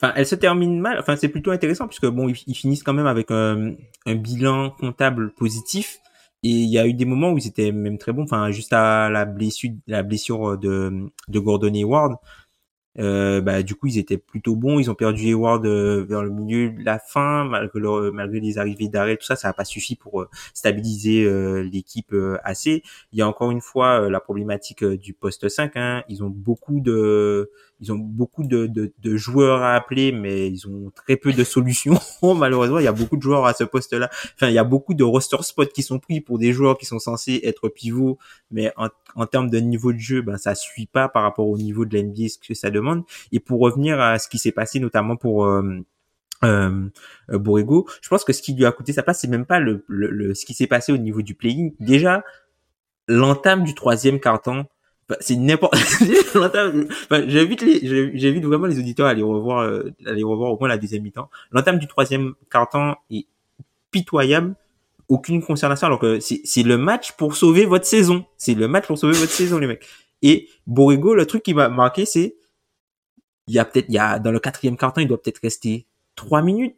Enfin, 0.02 0.14
elle 0.16 0.28
se 0.28 0.36
termine 0.36 0.80
mal. 0.80 1.00
Enfin, 1.00 1.16
c'est 1.16 1.30
plutôt 1.30 1.52
intéressant 1.52 1.88
puisque 1.88 2.06
bon, 2.06 2.30
ils, 2.30 2.38
ils 2.48 2.56
finissent 2.56 2.84
quand 2.84 2.94
même 2.94 3.08
avec 3.08 3.32
un, 3.32 3.76
un 4.06 4.16
bilan 4.16 4.72
comptable 4.72 5.34
positif. 5.34 5.98
Et 6.44 6.50
il 6.50 6.70
y 6.70 6.78
a 6.78 6.88
eu 6.88 6.94
des 6.94 7.06
moments 7.06 7.32
où 7.32 7.38
ils 7.38 7.48
étaient 7.48 7.72
même 7.72 7.98
très 7.98 8.14
bons. 8.14 8.24
Enfin, 8.24 8.52
juste 8.52 8.74
à 8.74 9.10
la 9.10 9.26
blessure, 9.26 9.72
blessure 10.04 10.58
de, 10.58 11.12
de 11.28 11.40
Gordon 11.40 11.74
Hayward. 11.74 12.18
Euh, 13.00 13.42
bah, 13.42 13.64
du 13.64 13.76
coup, 13.76 13.88
ils 13.88 13.98
étaient 14.00 14.18
plutôt 14.18 14.56
bons. 14.56 14.80
Ils 14.80 14.90
ont 14.90 14.96
perdu 14.96 15.28
Hayward 15.28 15.66
euh, 15.66 16.04
vers 16.08 16.24
le 16.24 16.30
milieu 16.30 16.70
de 16.72 16.84
la 16.84 17.00
fin, 17.00 17.46
malgré, 17.46 17.80
leur- 17.80 18.12
malgré 18.14 18.40
les 18.40 18.58
arrivées 18.58 18.88
d'arrêt, 18.88 19.18
tout 19.18 19.26
ça, 19.26 19.36
ça 19.36 19.48
n'a 19.50 19.54
pas 19.54 19.66
suffi 19.66 19.96
pour 19.96 20.22
euh, 20.22 20.30
stabiliser 20.54 21.24
euh, 21.24 21.62
l'équipe 21.62 22.14
euh, 22.14 22.38
assez. 22.44 22.84
Il 23.14 23.20
y 23.20 23.22
a 23.22 23.28
encore 23.28 23.52
une 23.52 23.62
fois 23.62 24.10
la 24.10 24.20
problématique 24.20 24.84
du 24.84 25.14
poste 25.14 25.48
5. 25.50 25.74
Hein. 25.76 26.04
Ils 26.10 26.24
ont 26.24 26.30
beaucoup 26.30 26.80
de, 26.80 27.52
ils 27.80 27.92
ont 27.92 27.98
beaucoup 27.98 28.44
de, 28.44 28.66
de, 28.66 28.92
de 29.00 29.18
joueurs 29.18 29.62
à 29.62 29.76
appeler, 29.76 30.12
mais 30.12 30.48
ils 30.50 30.68
ont 30.68 30.92
très 30.96 31.16
peu 31.18 31.34
de 31.34 31.44
solutions. 31.44 32.00
Malheureusement, 32.36 32.80
il 32.80 32.86
y 32.86 32.88
a 32.88 32.92
beaucoup 32.94 33.18
de 33.18 33.22
joueurs 33.22 33.46
à 33.46 33.54
ce 33.54 33.64
poste-là. 33.64 34.10
Enfin, 34.36 34.48
il 34.50 34.54
y 34.54 34.58
a 34.58 34.64
beaucoup 34.64 34.96
de 34.96 35.04
roster 35.04 35.38
spots 35.42 35.66
qui 35.68 35.84
sont 35.84 36.00
pris 36.00 36.20
pour 36.22 36.40
des 36.40 36.54
joueurs 36.54 36.78
qui 36.78 36.86
sont 36.88 37.00
censés 37.00 37.42
être 37.44 37.70
pivots, 37.70 38.18
mais 38.50 38.72
en, 38.78 38.88
en 39.16 39.26
termes 39.28 39.50
de 39.50 39.60
niveau 39.60 39.94
de 39.94 40.00
jeu, 40.00 40.22
ben 40.22 40.38
ça 40.38 40.56
suit 40.56 40.88
pas 40.88 41.10
par 41.10 41.24
rapport 41.24 41.48
au 41.48 41.58
niveau 41.58 41.86
de 41.86 41.98
l'NBA 41.98 42.30
ce 42.30 42.38
que 42.40 42.54
ça 42.54 42.70
demande. 42.72 42.87
Et 43.32 43.40
pour 43.40 43.60
revenir 43.60 44.00
à 44.00 44.20
ce 44.20 44.28
qui 44.28 44.38
s'est 44.38 44.52
passé 44.52 44.80
notamment 44.80 45.16
pour 45.16 45.46
euh, 45.46 45.82
euh, 46.44 46.90
euh, 47.32 47.40
Borrego, 47.40 47.88
je 48.02 48.10
pense 48.10 48.24
que 48.24 48.34
ce 48.34 48.42
qui 48.42 48.54
lui 48.54 48.66
a 48.66 48.72
coûté 48.72 48.94
sa 48.94 49.04
place, 49.04 49.20
c'est 49.20 49.28
même 49.28 49.46
pas 49.46 49.60
le, 49.60 49.84
ce 50.34 50.46
qui 50.46 50.54
s'est 50.54 50.68
passé 50.68 50.92
au 50.92 50.98
niveau 50.98 51.22
du 51.22 51.34
playing. 51.34 51.74
Déjà, 51.80 52.24
l'entame 53.08 53.64
du 53.64 53.74
troisième 53.74 54.20
carton, 54.20 54.66
c'est 55.20 55.36
n'importe. 55.36 55.76
j'invite 57.12 57.62
les, 57.62 58.18
j'invite 58.18 58.44
vraiment 58.44 58.68
les 58.68 58.78
auditeurs 58.78 59.08
à 59.08 59.12
aller 59.12 59.24
revoir, 59.24 59.60
euh, 59.60 59.94
à 60.06 60.10
aller 60.10 60.24
revoir 60.24 60.52
au 60.52 60.60
moins 60.60 60.68
la 60.68 60.78
deuxième 60.78 61.04
mi-temps. 61.04 61.30
L'entame 61.52 61.80
du 61.80 61.88
troisième 61.88 62.34
carton 62.52 62.96
est 63.10 63.26
pitoyable. 63.92 64.56
Aucune 65.10 65.42
concernation, 65.42 65.88
alors 65.88 66.00
que 66.00 66.20
c'est 66.20 66.64
le 66.64 66.78
match 66.78 67.14
pour 67.14 67.38
sauver 67.38 67.66
votre 67.66 67.86
saison. 67.86 68.26
C'est 68.38 68.56
le 68.56 68.68
match 68.68 68.88
pour 68.88 68.98
sauver 68.98 69.18
votre 69.18 69.32
saison, 69.32 69.58
les 69.58 69.68
mecs. 69.68 69.88
Et 70.22 70.50
Borrego, 70.66 71.16
le 71.16 71.26
truc 71.26 71.44
qui 71.44 71.54
m'a 71.54 71.70
marqué, 71.70 72.06
c'est 72.06 72.36
il 73.48 73.54
y 73.54 73.60
a 73.60 73.66
peut-être, 73.66 73.86
il 73.90 73.96
y 73.96 74.00
a 74.00 74.20
dans 74.20 74.32
le 74.32 74.40
quatrième 74.40 74.78
carton, 74.78 75.02
il 75.02 75.08
doit 75.08 75.22
peut-être 75.22 75.40
rester 75.42 75.86
trois 76.16 76.42
minutes. 76.42 76.76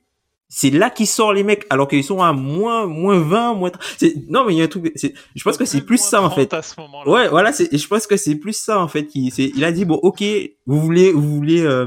C'est 0.52 0.72
là 0.72 0.90
qu'ils 0.90 1.06
sortent 1.06 1.36
les 1.36 1.44
mecs, 1.44 1.68
alors 1.70 1.88
qu'ils 1.88 2.04
sont 2.04 2.24
à 2.24 2.34
moins, 2.34 2.88
moins 2.88 3.20
20, 3.20 3.54
moins 3.54 3.70
30. 3.70 3.84
C'est, 4.00 4.16
non, 4.30 4.46
mais 4.46 4.56
il 4.56 4.58
y 4.58 4.62
a 4.62 4.64
un 4.64 4.68
truc, 4.68 4.92
je 4.96 5.44
pense 5.44 5.58
que 5.58 5.66
c'est 5.66 5.82
plus 5.82 6.00
ça, 6.00 6.24
en 6.24 6.32
fait. 6.32 6.52
À 6.56 6.64
ce 6.64 6.80
moment-là. 6.80 7.12
Ouais, 7.12 7.28
voilà, 7.28 7.54
c'est, 7.54 7.76
je 7.78 7.88
pense 7.88 8.08
que 8.08 8.18
c'est 8.18 8.34
plus 8.34 8.54
ça, 8.54 8.80
en 8.80 8.88
fait, 8.88 9.06
qui, 9.06 9.30
c'est, 9.30 9.52
il 9.56 9.64
a 9.64 9.72
dit, 9.72 9.86
bon, 9.86 10.00
ok, 10.02 10.24
vous 10.66 10.82
voulez, 10.82 11.12
vous 11.12 11.36
voulez, 11.36 11.62
euh, 11.62 11.86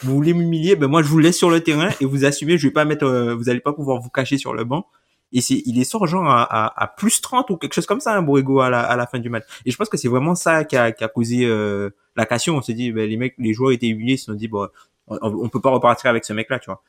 vous 0.00 0.14
voulez 0.14 0.32
m'humilier, 0.32 0.74
ben, 0.74 0.88
moi, 0.88 1.02
je 1.02 1.08
vous 1.08 1.18
laisse 1.18 1.36
sur 1.36 1.50
le 1.50 1.60
terrain 1.60 1.90
et 2.00 2.06
vous 2.06 2.24
assumez, 2.24 2.56
je 2.56 2.66
vais 2.66 2.72
pas 2.72 2.86
mettre, 2.86 3.04
euh, 3.04 3.34
vous 3.34 3.50
allez 3.50 3.60
pas 3.60 3.74
pouvoir 3.74 4.00
vous 4.00 4.08
cacher 4.08 4.38
sur 4.38 4.54
le 4.54 4.64
banc. 4.64 4.86
Et 5.30 5.42
c'est, 5.42 5.62
il 5.66 5.78
est 5.78 5.84
sort 5.84 6.06
genre 6.06 6.26
à, 6.30 6.42
à, 6.44 6.82
à 6.82 6.86
plus 6.86 7.20
30 7.20 7.50
ou 7.50 7.58
quelque 7.58 7.74
chose 7.74 7.86
comme 7.86 8.00
ça, 8.00 8.14
un 8.16 8.22
Borrego 8.22 8.60
à 8.60 8.70
la, 8.70 8.80
à 8.80 8.96
la 8.96 9.06
fin 9.06 9.18
du 9.18 9.28
match. 9.28 9.44
Et 9.66 9.70
je 9.70 9.76
pense 9.76 9.90
que 9.90 9.98
c'est 9.98 10.08
vraiment 10.08 10.34
ça 10.34 10.64
qui 10.64 10.76
a, 10.78 10.92
qui 10.92 11.04
a 11.04 11.08
causé, 11.08 11.44
euh, 11.44 11.90
la 12.16 12.26
cassure. 12.26 12.54
On 12.54 12.62
s'est 12.62 12.74
dit, 12.74 12.92
ben, 12.92 13.08
les 13.08 13.16
mecs, 13.16 13.34
les 13.38 13.52
joueurs 13.54 13.72
étaient 13.72 13.88
humiliés, 13.88 14.14
ils 14.14 14.18
se 14.18 14.26
sont 14.26 14.34
dit, 14.34 14.48
bon, 14.48 14.68
on, 15.06 15.18
on 15.22 15.48
peut 15.48 15.60
pas 15.60 15.70
repartir 15.70 16.10
avec 16.10 16.24
ce 16.24 16.32
mec-là, 16.32 16.58
tu 16.58 16.66
vois. 16.66 16.82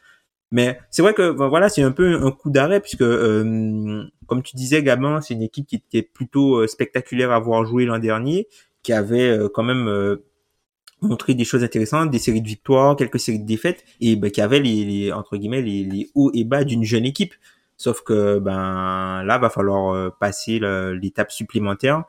Mais 0.53 0.79
c'est 0.91 1.01
vrai 1.01 1.15
que 1.15 1.31
ben, 1.31 1.47
voilà, 1.47 1.67
c'est 1.67 1.81
un 1.81 1.91
peu 1.91 2.13
un 2.23 2.29
coup 2.29 2.51
d'arrêt 2.51 2.79
puisque, 2.79 3.01
euh, 3.01 4.03
comme 4.27 4.43
tu 4.43 4.55
disais, 4.55 4.83
Gabin, 4.83 5.19
c'est 5.19 5.33
une 5.33 5.41
équipe 5.41 5.65
qui 5.65 5.77
était 5.77 6.03
plutôt 6.03 6.57
euh, 6.57 6.67
spectaculaire 6.67 7.31
à 7.31 7.39
voir 7.39 7.65
jouer 7.65 7.85
l'an 7.85 7.97
dernier, 7.97 8.47
qui 8.83 8.93
avait 8.93 9.29
euh, 9.31 9.49
quand 9.51 9.63
même 9.63 10.19
montré 11.01 11.33
des 11.33 11.43
choses 11.43 11.63
intéressantes, 11.63 12.11
des 12.11 12.19
séries 12.19 12.43
de 12.43 12.47
victoires, 12.47 12.95
quelques 12.95 13.19
séries 13.19 13.39
de 13.39 13.47
défaites, 13.47 13.83
et 13.99 14.15
ben, 14.15 14.29
qui 14.29 14.41
avait 14.41 14.59
les, 14.59 15.11
entre 15.11 15.37
guillemets 15.37 15.63
les, 15.63 16.11
hauts 16.13 16.29
et 16.35 16.43
bas 16.43 16.63
d'une 16.63 16.83
jeune 16.83 17.05
équipe. 17.05 17.33
Sauf 17.75 18.03
que 18.03 18.37
ben 18.37 19.23
là, 19.23 19.39
va 19.39 19.49
falloir 19.49 20.15
passer 20.17 20.59
l'étape 21.01 21.31
supplémentaire 21.31 22.03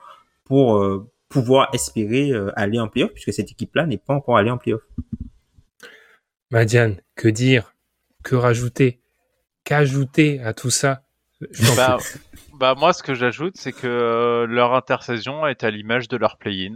pour 0.45 1.03
pouvoir 1.35 1.69
espérer 1.75 2.31
euh, 2.31 2.53
aller 2.55 2.79
en 2.79 2.87
playoff, 2.87 3.11
puisque 3.13 3.33
cette 3.33 3.51
équipe-là 3.51 3.87
n'est 3.87 3.99
pas 3.99 4.15
encore 4.15 4.37
allée 4.37 4.51
en 4.51 4.57
playoff. 4.57 4.83
Madiane, 6.53 7.01
que 7.17 7.27
dire, 7.27 7.75
que 8.23 8.37
rajouter, 8.37 9.01
qu'ajouter 9.65 10.41
à 10.41 10.55
tout 10.55 10.71
ça? 10.71 11.03
Bah, 11.77 11.99
bah, 12.55 12.77
moi, 12.77 12.93
ce 12.93 13.03
que 13.03 13.15
j'ajoute, 13.15 13.57
c'est 13.57 13.73
que 13.73 13.89
euh, 13.89 14.47
leur 14.47 14.75
intersaison 14.75 15.45
est 15.45 15.65
à 15.65 15.71
l'image 15.71 16.07
de 16.07 16.17
leur 16.17 16.39
play-in. 16.39 16.75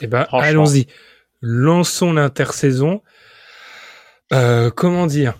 Eh 0.00 0.06
ben, 0.08 0.26
allons-y. 0.30 0.86
Lançons 1.40 2.12
l'intersaison. 2.12 3.02
Euh, 4.34 4.70
comment 4.70 5.06
dire? 5.06 5.38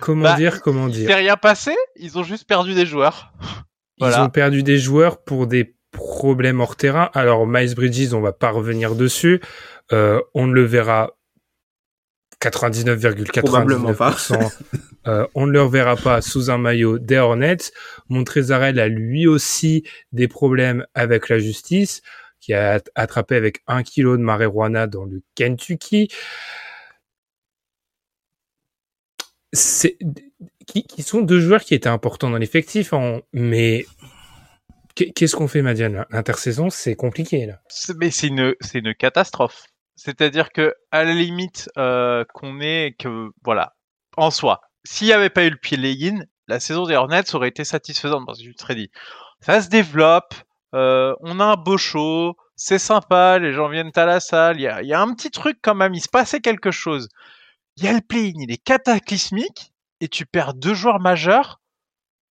Comment 0.00 0.24
Bah, 0.24 0.34
dire 0.34 0.62
Comment 0.62 0.88
Il 0.88 0.94
s'est 0.94 1.06
dire 1.06 1.16
rien 1.16 1.36
passé, 1.36 1.76
ils 1.94 2.18
ont 2.18 2.24
juste 2.24 2.48
perdu 2.48 2.74
des 2.74 2.86
joueurs. 2.86 3.32
Ils 3.98 4.04
voilà. 4.04 4.24
ont 4.24 4.28
perdu 4.28 4.62
des 4.62 4.76
joueurs 4.76 5.24
pour 5.24 5.46
des 5.46 5.75
problèmes 6.16 6.60
hors 6.60 6.76
terrain. 6.76 7.10
Alors 7.12 7.46
Miles 7.46 7.74
Bridges, 7.74 8.14
on 8.14 8.20
va 8.20 8.32
pas 8.32 8.50
revenir 8.50 8.94
dessus. 8.94 9.40
Euh, 9.92 10.20
on 10.34 10.46
ne 10.46 10.54
le 10.54 10.64
verra 10.64 11.16
Probablement 12.40 13.94
pas. 13.94 14.10
99,99%. 14.12 14.52
euh, 15.08 15.26
on 15.34 15.46
ne 15.46 15.52
le 15.52 15.62
reverra 15.62 15.96
pas 15.96 16.22
sous 16.22 16.50
un 16.50 16.58
maillot 16.58 16.98
des 16.98 17.18
Hornets. 17.18 17.70
Montrezarel 18.08 18.78
a 18.78 18.88
lui 18.88 19.26
aussi 19.26 19.84
des 20.12 20.28
problèmes 20.28 20.86
avec 20.94 21.28
la 21.28 21.38
justice 21.38 22.02
qui 22.40 22.54
a 22.54 22.80
attrapé 22.94 23.36
avec 23.36 23.62
un 23.66 23.82
kilo 23.82 24.16
de 24.16 24.22
marijuana 24.22 24.86
dans 24.86 25.04
le 25.04 25.22
Kentucky. 25.34 26.08
C'est 29.52 29.98
qui, 30.66 30.82
qui, 30.82 31.02
sont 31.02 31.22
deux 31.22 31.40
joueurs 31.40 31.62
qui 31.62 31.74
étaient 31.74 31.88
importants 31.88 32.30
dans 32.30 32.38
l'effectif, 32.38 32.92
en... 32.92 33.20
mais 33.32 33.86
qu'est-ce 34.96 35.36
qu'on 35.36 35.48
fait, 35.48 35.62
Madiane? 35.62 36.06
L'intersaison, 36.10 36.70
c'est 36.70 36.96
compliqué 36.96 37.46
là. 37.46 37.60
Mais 37.98 38.10
c'est 38.10 38.28
une, 38.28 38.54
catastrophe. 38.98 39.64
C'est-à-dire 39.94 40.50
que 40.50 40.74
à 40.90 41.04
la 41.04 41.12
limite 41.12 41.70
euh, 41.78 42.24
qu'on 42.34 42.60
est 42.60 42.96
que 42.98 43.30
voilà, 43.44 43.74
en 44.16 44.30
soi, 44.30 44.60
s'il 44.84 45.06
n'y 45.06 45.12
avait 45.12 45.30
pas 45.30 45.44
eu 45.44 45.50
le 45.50 45.56
play-in, 45.56 46.18
la 46.48 46.60
saison 46.60 46.84
des 46.84 46.94
Hornets 46.94 47.34
aurait 47.34 47.48
été 47.48 47.64
satisfaisante 47.64 48.26
parce 48.26 48.38
que 48.38 48.44
je 48.44 48.52
te 48.52 48.88
ça 49.40 49.62
se 49.62 49.68
développe, 49.68 50.34
euh, 50.74 51.14
on 51.20 51.40
a 51.40 51.44
un 51.44 51.56
beau 51.56 51.78
show, 51.78 52.36
c'est 52.56 52.78
sympa, 52.78 53.38
les 53.38 53.52
gens 53.52 53.68
viennent 53.68 53.92
à 53.96 54.06
la 54.06 54.20
salle, 54.20 54.58
il 54.58 54.62
y 54.62 54.68
a, 54.68 54.82
y 54.82 54.92
a, 54.92 55.00
un 55.00 55.14
petit 55.14 55.30
truc 55.30 55.58
quand 55.62 55.74
même, 55.74 55.94
il 55.94 56.00
se 56.00 56.08
passait 56.08 56.40
quelque 56.40 56.70
chose. 56.70 57.08
Il 57.76 57.84
y 57.84 57.88
a 57.88 57.92
le 57.92 58.00
play-in, 58.00 58.34
il 58.36 58.52
est 58.52 58.62
cataclysmique 58.62 59.72
et 60.00 60.08
tu 60.08 60.26
perds 60.26 60.54
deux 60.54 60.74
joueurs 60.74 61.00
majeurs 61.00 61.60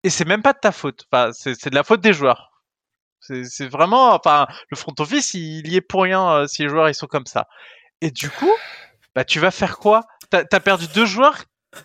et 0.04 0.10
c'est 0.10 0.26
même 0.26 0.44
pas 0.44 0.54
de 0.54 0.60
ta 0.60 0.72
faute. 0.72 1.06
Enfin, 1.12 1.32
c'est 1.34 1.70
de 1.70 1.76
la 1.76 1.84
faute 1.84 2.02
des 2.02 2.14
joueurs. 2.14 2.52
C'est 3.44 3.68
vraiment, 3.68 4.14
enfin, 4.14 4.48
le 4.70 4.78
front 4.78 4.94
office, 5.00 5.34
il 5.34 5.68
y 5.68 5.76
est 5.76 5.82
pour 5.82 6.04
rien 6.04 6.30
euh, 6.32 6.48
si 6.48 6.64
les 6.64 6.70
joueurs 6.70 6.90
ils 6.90 6.96
sont 6.96 7.08
comme 7.08 7.26
ça. 7.26 7.48
Et 8.02 8.12
du 8.12 8.30
coup, 8.30 8.52
bah 9.16 9.24
tu 9.26 9.40
vas 9.40 9.52
faire 9.52 9.78
quoi? 9.78 10.02
T'as 10.30 10.44
as 10.52 10.60
perdu 10.60 10.88
deux 10.94 11.06
joueurs, 11.06 11.44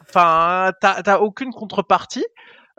enfin, 0.08 0.72
t'as 0.80 1.18
aucune 1.18 1.52
contrepartie. 1.52 2.26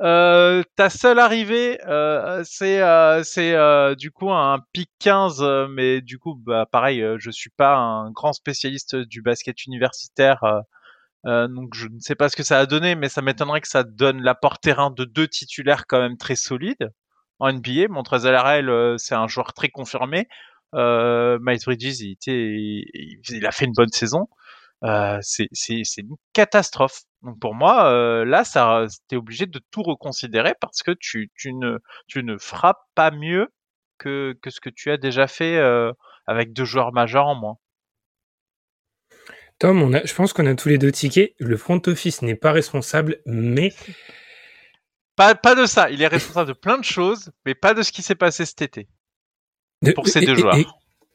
Euh, 0.02 0.64
ta 0.76 0.90
seule 0.90 1.20
arrivée, 1.20 1.80
euh, 1.88 2.42
c'est 2.44 2.82
euh, 2.82 3.22
c'est 3.24 3.54
euh, 3.54 3.94
du 3.94 4.10
coup 4.10 4.32
un 4.32 4.60
pick 4.74 4.90
15, 5.00 5.44
mais 5.70 6.02
du 6.02 6.18
coup, 6.18 6.36
bah, 6.36 6.66
pareil, 6.72 7.06
je 7.20 7.30
suis 7.30 7.52
pas 7.52 7.76
un 7.76 8.12
grand 8.12 8.34
spécialiste 8.34 8.96
du 8.96 9.22
basket 9.22 9.66
universitaire, 9.66 10.64
donc 11.24 11.76
je 11.76 11.88
ne 11.88 12.00
sais 12.00 12.16
pas 12.16 12.30
ce 12.30 12.36
que 12.36 12.44
ça 12.44 12.60
a 12.60 12.66
donné, 12.66 12.96
mais 12.96 13.10
ça 13.10 13.22
m'étonnerait 13.22 13.62
que 13.62 13.68
ça 13.68 13.84
donne 13.84 14.22
l'apport 14.22 14.60
terrain 14.60 14.90
de 14.90 15.06
deux 15.06 15.28
titulaires 15.28 15.86
quand 15.88 16.00
même 16.00 16.18
très 16.18 16.36
solides 16.36 16.92
en 17.42 17.52
NBA. 17.52 17.88
Montrezl 17.90 18.34
Harrell, 18.34 18.96
c'est 18.98 19.16
un 19.16 19.28
joueur 19.28 19.54
très 19.54 19.70
confirmé. 19.70 20.28
Euh, 20.74 21.38
Miles 21.42 21.60
Bridges, 21.66 22.00
il, 22.00 22.18
il, 22.26 23.46
a 23.46 23.52
fait 23.52 23.66
une 23.66 23.74
bonne 23.74 23.92
saison. 23.92 24.28
Euh, 24.84 25.20
c'est 25.22 25.48
une 25.98 26.16
catastrophe. 26.34 27.02
Donc 27.22 27.40
pour 27.40 27.54
moi, 27.54 27.92
euh, 27.92 28.26
là, 28.26 28.44
ça, 28.44 28.88
t'es 29.08 29.16
obligé 29.16 29.46
de 29.46 29.60
tout 29.72 29.84
reconsidérer 29.84 30.56
parce 30.60 30.82
que 30.82 30.92
tu, 30.92 31.30
tu, 31.36 31.54
ne, 31.54 31.78
tu 32.08 32.24
ne 32.24 32.38
feras 32.38 32.76
pas 32.96 33.12
mieux 33.12 33.48
que, 33.98 34.36
que 34.42 34.50
ce 34.50 34.60
que 34.60 34.70
tu 34.70 34.92
as 34.92 34.98
déjà 34.98 35.28
fait 35.28 35.58
euh, 35.58 35.92
avec 36.26 36.54
deux 36.54 36.66
joueurs 36.66 36.94
majeurs 36.94 37.28
en 37.28 37.36
moins. 37.36 37.58
Tom, 39.60 39.84
on 39.84 39.94
a, 39.94 40.04
je 40.04 40.16
pense 40.16 40.34
qu'on 40.34 40.48
a 40.48 40.56
tous 40.56 40.70
les 40.70 40.80
deux 40.80 40.92
tickets. 40.92 41.36
Le 41.38 41.56
front 41.58 41.80
office 41.86 42.24
n'est 42.24 42.36
pas 42.36 42.52
responsable, 42.52 43.18
mais 43.28 43.72
pas, 45.22 45.36
pas 45.36 45.56
de 45.56 45.66
ça. 45.66 45.90
Il 45.90 46.02
est 46.02 46.08
responsable 46.08 46.50
de 46.50 46.54
plein 46.54 46.78
de 46.78 46.84
choses, 46.84 47.32
mais 47.46 47.54
pas 47.54 47.74
de 47.74 47.84
ce 47.84 47.92
qui 47.92 48.02
s'est 48.02 48.16
passé 48.16 48.46
cet 48.46 48.62
été 48.62 48.88
pour 49.96 50.08
ces 50.08 50.22
deux 50.22 50.36
joueurs. 50.36 50.58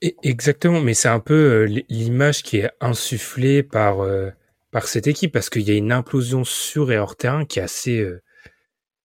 exactement, 0.00 0.80
mais 0.80 0.94
c'est 0.94 1.08
un 1.08 1.20
peu 1.20 1.34
euh, 1.34 1.82
l'image 1.88 2.42
qui 2.42 2.58
est 2.58 2.70
insufflée 2.80 3.62
par 3.62 4.00
euh, 4.00 4.30
par 4.70 4.86
cette 4.86 5.06
équipe 5.06 5.32
parce 5.32 5.50
qu'il 5.50 5.62
y 5.62 5.70
a 5.70 5.74
une 5.74 5.92
implosion 5.92 6.44
sur 6.44 6.92
et 6.92 6.98
hors 6.98 7.16
terrain 7.16 7.44
qui 7.44 7.58
est 7.58 7.62
assez 7.62 7.98
euh, 7.98 8.22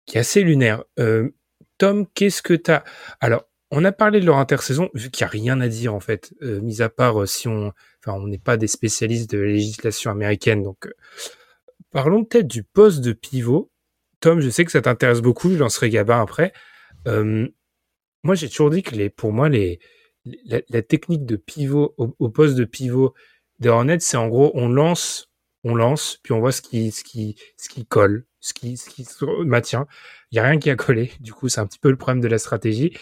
qui 0.06 0.16
est 0.16 0.20
assez 0.20 0.42
lunaire. 0.42 0.84
Tom, 1.78 2.06
qu'est-ce 2.14 2.40
que 2.40 2.54
t'as? 2.54 2.84
Alors, 3.20 3.44
on 3.70 3.84
a 3.84 3.92
parlé 3.92 4.20
de 4.20 4.24
leur 4.24 4.38
intersaison, 4.38 4.88
vu 4.94 5.10
qu'il 5.10 5.24
n'y 5.24 5.28
a 5.28 5.30
rien 5.30 5.60
à 5.60 5.68
dire 5.68 5.92
en 5.92 6.00
fait, 6.00 6.32
mis 6.40 6.80
à 6.80 6.88
part 6.88 7.28
si 7.28 7.48
on, 7.48 7.72
enfin, 8.00 8.16
on 8.16 8.26
n'est 8.28 8.38
pas 8.38 8.56
des 8.56 8.68
spécialistes 8.68 9.28
de 9.30 9.38
la 9.38 9.48
législation 9.48 10.10
américaine, 10.10 10.62
donc 10.62 10.88
parlons 11.90 12.24
peut-être 12.24 12.46
du 12.46 12.62
poste 12.62 13.00
de 13.00 13.12
pivot. 13.12 13.70
Tom, 14.20 14.40
je 14.40 14.48
sais 14.48 14.64
que 14.64 14.72
ça 14.72 14.82
t'intéresse 14.82 15.20
beaucoup, 15.20 15.50
je 15.50 15.58
lancerai 15.58 15.90
Gabin 15.90 16.20
après. 16.20 16.52
Euh, 17.06 17.48
moi, 18.22 18.34
j'ai 18.34 18.48
toujours 18.48 18.70
dit 18.70 18.82
que 18.82 18.94
les, 18.94 19.10
pour 19.10 19.32
moi, 19.32 19.48
les, 19.48 19.78
la, 20.44 20.82
technique 20.82 21.26
de 21.26 21.36
pivot 21.36 21.94
au, 21.96 22.28
poste 22.28 22.56
de 22.56 22.64
pivot 22.64 23.14
des 23.58 23.68
Hornets, 23.68 24.00
c'est 24.00 24.16
en 24.16 24.28
gros, 24.28 24.50
on 24.54 24.68
lance, 24.68 25.30
on 25.64 25.74
lance, 25.74 26.18
puis 26.22 26.32
on 26.32 26.40
voit 26.40 26.52
ce 26.52 26.62
qui, 26.62 26.90
ce 26.90 27.04
qui, 27.04 27.36
ce 27.56 27.68
qui 27.68 27.86
colle, 27.86 28.26
ce 28.40 28.52
qui, 28.52 28.76
ce 28.76 28.90
qui 28.90 29.04
se 29.04 29.24
maintient. 29.44 29.86
Il 30.30 30.36
y 30.36 30.38
a 30.38 30.44
rien 30.44 30.58
qui 30.58 30.70
a 30.70 30.76
collé. 30.76 31.12
Du 31.20 31.32
coup, 31.32 31.48
c'est 31.48 31.60
un 31.60 31.66
petit 31.66 31.78
peu 31.78 31.90
le 31.90 31.96
problème 31.96 32.20
de 32.20 32.28
la 32.28 32.38
stratégie. 32.38 32.96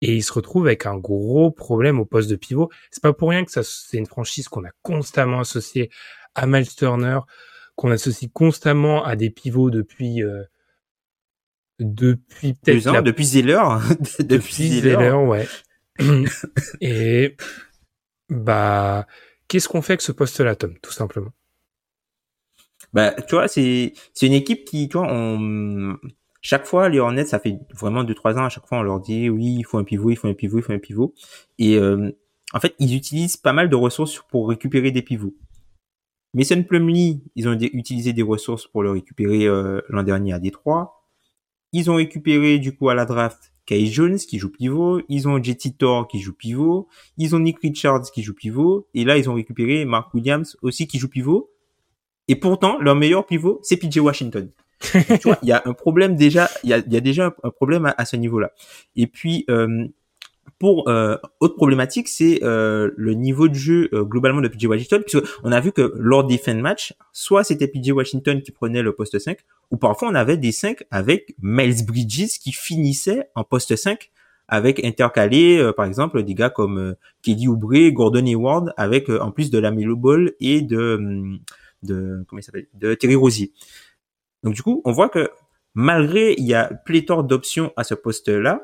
Et 0.00 0.16
il 0.16 0.22
se 0.22 0.32
retrouve 0.32 0.66
avec 0.66 0.86
un 0.86 0.96
gros 0.96 1.50
problème 1.50 2.00
au 2.00 2.04
poste 2.04 2.28
de 2.28 2.36
pivot. 2.36 2.70
C'est 2.90 3.02
pas 3.02 3.12
pour 3.12 3.30
rien 3.30 3.44
que 3.44 3.50
ça, 3.50 3.62
c'est 3.62 3.96
une 3.96 4.06
franchise 4.06 4.48
qu'on 4.48 4.64
a 4.64 4.70
constamment 4.82 5.40
associée 5.40 5.90
à 6.34 6.46
Miles 6.46 6.74
Turner, 6.74 7.20
qu'on 7.76 7.90
associe 7.90 8.30
constamment 8.32 9.04
à 9.04 9.16
des 9.16 9.30
pivots 9.30 9.70
depuis, 9.70 10.22
euh, 10.22 10.42
depuis 11.78 12.54
peut-être 12.54 12.84
la... 12.84 13.02
depuis 13.02 13.24
Zeller. 13.24 13.62
Depuis 14.20 14.80
Zeller. 14.80 15.12
Ouais. 15.12 15.46
Et 16.80 17.36
bah 18.28 19.06
qu'est-ce 19.48 19.68
qu'on 19.68 19.82
fait 19.82 19.94
avec 19.94 20.02
ce 20.02 20.12
poste 20.12 20.40
là 20.40 20.56
Tom 20.56 20.74
tout 20.82 20.92
simplement? 20.92 21.32
Bah 22.92 23.12
tu 23.12 23.34
vois 23.34 23.48
c'est 23.48 23.92
c'est 24.12 24.26
une 24.26 24.32
équipe 24.32 24.64
qui 24.64 24.88
tu 24.88 24.96
vois 24.96 25.08
on 25.10 25.96
chaque 26.40 26.66
fois 26.66 26.88
les 26.88 26.98
Hornets 26.98 27.26
ça 27.26 27.38
fait 27.38 27.58
vraiment 27.74 28.04
deux 28.04 28.14
trois 28.14 28.38
ans 28.38 28.44
à 28.44 28.48
chaque 28.48 28.66
fois 28.66 28.78
on 28.78 28.82
leur 28.82 29.00
dit 29.00 29.28
oui 29.28 29.56
il 29.58 29.64
faut 29.64 29.78
un 29.78 29.84
pivot 29.84 30.10
il 30.10 30.16
faut 30.16 30.28
un 30.28 30.34
pivot 30.34 30.58
il 30.58 30.62
faut 30.62 30.72
un 30.72 30.78
pivot. 30.78 31.14
Et 31.58 31.76
euh, 31.76 32.10
en 32.52 32.60
fait 32.60 32.74
ils 32.78 32.94
utilisent 32.94 33.36
pas 33.36 33.52
mal 33.52 33.68
de 33.68 33.76
ressources 33.76 34.20
pour 34.30 34.48
récupérer 34.48 34.90
des 34.90 35.02
pivots 35.02 35.34
Mason 36.34 36.64
Plumlee, 36.64 37.22
ils 37.36 37.48
ont 37.48 37.58
utilisé 37.58 38.12
des 38.12 38.22
ressources 38.22 38.66
pour 38.66 38.82
le 38.82 38.90
récupérer 38.90 39.46
euh, 39.46 39.80
l'an 39.88 40.02
dernier 40.02 40.32
à 40.32 40.38
Détroit. 40.38 41.00
Ils 41.72 41.90
ont 41.90 41.94
récupéré 41.94 42.58
du 42.58 42.76
coup 42.76 42.88
à 42.88 42.94
la 42.94 43.04
draft 43.04 43.52
Kai 43.66 43.86
Jones 43.86 44.16
qui 44.16 44.38
joue 44.38 44.50
pivot, 44.50 45.00
ils 45.08 45.26
ont 45.28 45.42
Jetty 45.42 45.74
Thor 45.74 46.06
qui 46.06 46.20
joue 46.20 46.34
pivot, 46.34 46.88
ils 47.16 47.34
ont 47.34 47.38
Nick 47.38 47.60
Richards 47.60 48.10
qui 48.12 48.22
joue 48.22 48.34
pivot, 48.34 48.88
et 48.94 49.04
là 49.04 49.16
ils 49.16 49.30
ont 49.30 49.34
récupéré 49.34 49.84
Mark 49.84 50.12
Williams 50.12 50.56
aussi 50.60 50.86
qui 50.86 50.98
joue 50.98 51.08
pivot. 51.08 51.50
Et 52.28 52.36
pourtant, 52.36 52.78
leur 52.78 52.94
meilleur 52.94 53.26
pivot, 53.26 53.60
c'est 53.62 53.76
PJ 53.76 53.98
Washington. 53.98 54.50
tu 54.80 55.18
vois, 55.24 55.38
il 55.42 55.48
y 55.48 55.52
a 55.52 55.62
un 55.64 55.72
problème 55.72 56.16
déjà, 56.16 56.48
il 56.62 56.70
y 56.70 56.72
a, 56.72 56.80
déjà 56.80 57.34
un, 57.42 57.50
problème 57.50 57.92
à, 57.96 58.04
ce 58.04 58.16
niveau-là. 58.16 58.52
Et 58.96 59.06
puis, 59.06 59.44
euh, 59.50 59.86
pour 60.58 60.88
euh, 60.88 61.16
autre 61.40 61.56
problématique, 61.56 62.08
c'est 62.08 62.42
euh, 62.42 62.90
le 62.96 63.14
niveau 63.14 63.48
de 63.48 63.54
jeu 63.54 63.88
euh, 63.92 64.04
globalement 64.04 64.40
de 64.40 64.48
PJ 64.48 64.66
Washington, 64.66 65.02
puisque 65.06 65.26
on 65.42 65.52
a 65.52 65.60
vu 65.60 65.72
que 65.72 65.92
lors 65.96 66.24
des 66.24 66.38
fins 66.38 66.54
de 66.54 66.60
match, 66.60 66.94
soit 67.12 67.44
c'était 67.44 67.68
PJ 67.68 67.90
Washington 67.90 68.40
qui 68.42 68.52
prenait 68.52 68.82
le 68.82 68.94
poste 68.94 69.18
5, 69.18 69.38
ou 69.70 69.76
parfois 69.76 70.08
on 70.08 70.14
avait 70.14 70.36
des 70.36 70.52
5 70.52 70.84
avec 70.90 71.34
Miles 71.42 71.84
Bridges 71.86 72.38
qui 72.40 72.52
finissait 72.52 73.28
en 73.34 73.44
poste 73.44 73.76
5 73.76 74.10
avec 74.48 74.84
intercalé 74.84 75.58
euh, 75.58 75.72
par 75.72 75.86
exemple 75.86 76.22
des 76.22 76.34
gars 76.34 76.50
comme 76.50 76.78
euh, 76.78 76.94
Kelly 77.22 77.48
Oubre, 77.48 77.90
Gordon 77.90 78.26
Hayward 78.26 78.74
avec 78.76 79.08
en 79.08 79.30
plus 79.30 79.50
de 79.50 79.58
la 79.58 79.70
Melo 79.70 79.96
Ball 79.96 80.32
et 80.40 80.62
de 80.62 80.96
hum, 80.96 81.38
de 81.82 82.24
comment 82.28 82.40
il 82.40 82.42
s'appelle 82.42 82.66
de 82.74 82.94
Terry 82.94 83.14
Rosier. 83.14 83.52
Donc 84.42 84.54
du 84.54 84.62
coup, 84.62 84.82
on 84.84 84.92
voit 84.92 85.08
que 85.08 85.30
malgré 85.74 86.34
il 86.38 86.44
y 86.44 86.54
a 86.54 86.72
pléthore 86.84 87.24
d'options 87.24 87.72
à 87.76 87.84
ce 87.84 87.94
poste-là 87.94 88.62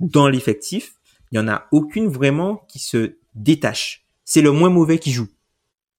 dans 0.00 0.28
l'effectif, 0.28 0.94
il 1.34 1.38
y 1.38 1.40
en 1.40 1.48
a 1.48 1.66
aucune 1.72 2.06
vraiment 2.06 2.64
qui 2.68 2.78
se 2.78 3.16
détache. 3.34 4.06
C'est 4.24 4.40
le 4.40 4.52
moins 4.52 4.70
mauvais 4.70 4.98
qui 4.98 5.10
joue. 5.10 5.26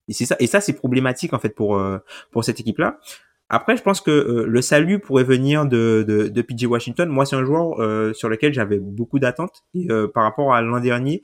Et 0.08 0.14
c'est 0.14 0.26
ça, 0.26 0.38
et 0.40 0.48
ça 0.48 0.62
c'est 0.62 0.74
problématique 0.74 1.34
en 1.34 1.40
fait 1.40 1.50
pour 1.50 1.78
euh, 1.78 1.98
pour 2.32 2.46
cette 2.46 2.62
équipe-là. 2.62 3.00
Après, 3.50 3.76
je 3.76 3.84
pense 3.84 4.00
que 4.02 4.12
euh, 4.12 4.46
le 4.48 4.62
salut 4.62 5.00
pourrait 5.00 5.26
venir 5.26 5.66
de, 5.66 6.06
de, 6.08 6.30
de 6.30 6.42
PJ 6.42 6.66
Washington. 6.66 7.10
Moi, 7.10 7.26
c'est 7.26 7.36
un 7.36 7.44
joueur 7.44 7.80
euh, 7.80 8.14
sur 8.14 8.30
lequel 8.30 8.54
j'avais 8.54 8.80
beaucoup 8.80 9.20
d'attentes. 9.20 9.64
Et 9.76 9.88
par 10.14 10.24
rapport 10.24 10.56
à 10.56 10.62
l'an 10.62 10.80
dernier, 10.80 11.22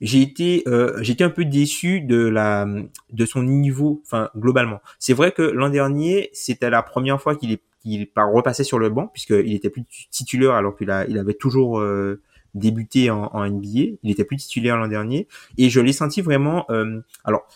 j'ai 0.00 0.22
été 0.22 0.64
j'étais 1.00 1.24
un 1.24 1.30
peu 1.30 1.44
déçu 1.44 2.00
de 2.00 2.26
la 2.26 2.66
de 3.12 3.26
son 3.26 3.42
niveau, 3.42 4.00
enfin 4.06 4.30
globalement. 4.36 4.80
C'est 4.98 5.14
vrai 5.14 5.32
que 5.32 5.42
l'an 5.42 5.68
dernier, 5.68 6.30
c'était 6.32 6.70
la 6.70 6.82
première 6.82 7.20
fois 7.20 7.36
qu'il 7.36 7.52
est 7.52 7.62
qu'il 7.82 8.08
repassait 8.16 8.64
sur 8.64 8.78
le 8.78 8.88
banc 8.88 9.06
puisqu'il 9.06 9.54
était 9.54 9.70
plus 9.70 9.84
titulaire 10.10 10.52
alors 10.52 10.76
qu'il 10.76 10.90
a 10.90 11.06
il 11.06 11.18
avait 11.18 11.34
toujours 11.34 11.80
débuté 12.54 13.10
en, 13.10 13.24
en, 13.34 13.46
NBA. 13.48 13.98
Il 14.02 14.10
était 14.10 14.24
plus 14.24 14.36
titulaire 14.36 14.76
l'an 14.76 14.88
dernier 14.88 15.28
et 15.56 15.70
je 15.70 15.80
l'ai 15.80 15.92
senti 15.92 16.20
vraiment. 16.20 16.64
Euh, 16.70 17.00
alors, 17.24 17.46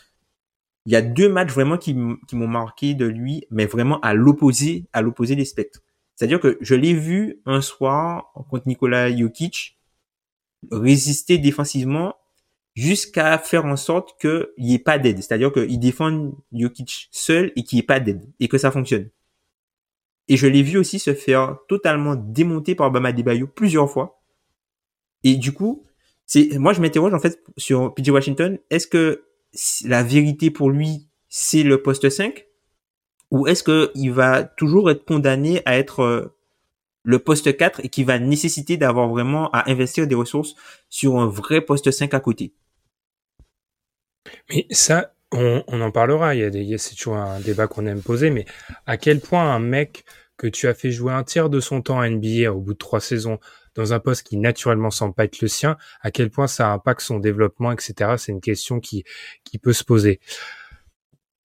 il 0.86 0.92
y 0.92 0.96
a 0.96 1.02
deux 1.02 1.28
matchs 1.28 1.52
vraiment 1.52 1.78
qui, 1.78 1.94
m'ont 1.94 2.48
marqué 2.48 2.94
de 2.94 3.06
lui, 3.06 3.44
mais 3.50 3.66
vraiment 3.66 4.00
à 4.00 4.14
l'opposé, 4.14 4.86
à 4.92 5.00
l'opposé 5.02 5.36
des 5.36 5.44
spectres. 5.44 5.80
C'est-à-dire 6.16 6.40
que 6.40 6.58
je 6.60 6.74
l'ai 6.74 6.94
vu 6.94 7.40
un 7.46 7.60
soir 7.60 8.32
contre 8.50 8.66
Nikola 8.66 9.14
Jokic 9.16 9.78
résister 10.70 11.38
défensivement 11.38 12.16
jusqu'à 12.74 13.38
faire 13.38 13.64
en 13.64 13.76
sorte 13.76 14.20
qu'il 14.20 14.46
n'y 14.58 14.74
ait 14.74 14.78
pas 14.78 14.98
d'aide. 14.98 15.18
C'est-à-dire 15.18 15.52
qu'il 15.52 15.78
défend 15.78 16.32
Jokic 16.52 17.08
seul 17.10 17.52
et 17.56 17.64
qu'il 17.64 17.76
n'y 17.76 17.80
ait 17.80 17.86
pas 17.86 18.00
d'aide 18.00 18.28
et 18.40 18.48
que 18.48 18.58
ça 18.58 18.70
fonctionne. 18.70 19.08
Et 20.28 20.36
je 20.36 20.46
l'ai 20.46 20.62
vu 20.62 20.78
aussi 20.78 20.98
se 20.98 21.14
faire 21.14 21.58
totalement 21.68 22.14
démonter 22.16 22.74
par 22.74 22.90
Bama 22.90 23.12
Debayo 23.12 23.46
plusieurs 23.46 23.90
fois 23.90 24.21
et 25.24 25.36
du 25.36 25.52
coup, 25.52 25.84
c'est 26.26 26.58
moi 26.58 26.72
je 26.72 26.80
m'interroge 26.80 27.14
en 27.14 27.20
fait 27.20 27.42
sur 27.56 27.94
PJ 27.94 28.10
Washington. 28.10 28.58
Est-ce 28.70 28.86
que 28.86 29.24
la 29.84 30.02
vérité 30.02 30.50
pour 30.50 30.70
lui 30.70 31.08
c'est 31.28 31.62
le 31.62 31.82
poste 31.82 32.10
5 32.10 32.46
ou 33.30 33.46
est-ce 33.46 33.62
que 33.62 33.90
il 33.94 34.12
va 34.12 34.44
toujours 34.44 34.90
être 34.90 35.06
condamné 35.06 35.62
à 35.64 35.78
être 35.78 36.00
euh, 36.00 36.36
le 37.02 37.18
poste 37.18 37.56
4 37.56 37.80
et 37.84 37.88
qui 37.88 38.04
va 38.04 38.18
nécessiter 38.18 38.76
d'avoir 38.76 39.08
vraiment 39.08 39.50
à 39.52 39.70
investir 39.70 40.06
des 40.06 40.14
ressources 40.14 40.54
sur 40.90 41.18
un 41.18 41.26
vrai 41.26 41.62
poste 41.62 41.90
5 41.90 42.12
à 42.12 42.20
côté? 42.20 42.52
Mais 44.50 44.66
ça, 44.70 45.14
on, 45.32 45.62
en 45.68 45.90
parlera. 45.90 46.34
Il 46.34 46.54
y 46.54 46.74
a, 46.74 46.78
c'est 46.78 46.94
toujours 46.94 47.16
un 47.16 47.40
débat 47.40 47.66
qu'on 47.66 47.86
aime 47.86 48.02
poser, 48.02 48.28
mais 48.28 48.44
à 48.86 48.98
quel 48.98 49.20
point 49.20 49.54
un 49.54 49.58
mec 49.58 50.04
que 50.36 50.46
tu 50.46 50.68
as 50.68 50.74
fait 50.74 50.90
jouer 50.90 51.12
un 51.12 51.24
tiers 51.24 51.48
de 51.48 51.60
son 51.60 51.80
temps 51.80 52.00
à 52.00 52.08
NBA 52.08 52.52
au 52.52 52.60
bout 52.60 52.74
de 52.74 52.78
trois 52.78 53.00
saisons 53.00 53.38
dans 53.74 53.92
un 53.92 54.00
poste 54.00 54.24
qui 54.24 54.36
naturellement 54.36 54.90
semble 54.90 55.14
pas 55.14 55.24
être 55.24 55.40
le 55.40 55.48
sien, 55.48 55.76
à 56.00 56.10
quel 56.10 56.30
point 56.30 56.46
ça 56.46 56.72
impacte 56.72 57.00
son 57.00 57.18
développement, 57.18 57.72
etc. 57.72 58.14
C'est 58.18 58.32
une 58.32 58.40
question 58.40 58.80
qui, 58.80 59.04
qui 59.44 59.58
peut 59.58 59.72
se 59.72 59.84
poser. 59.84 60.20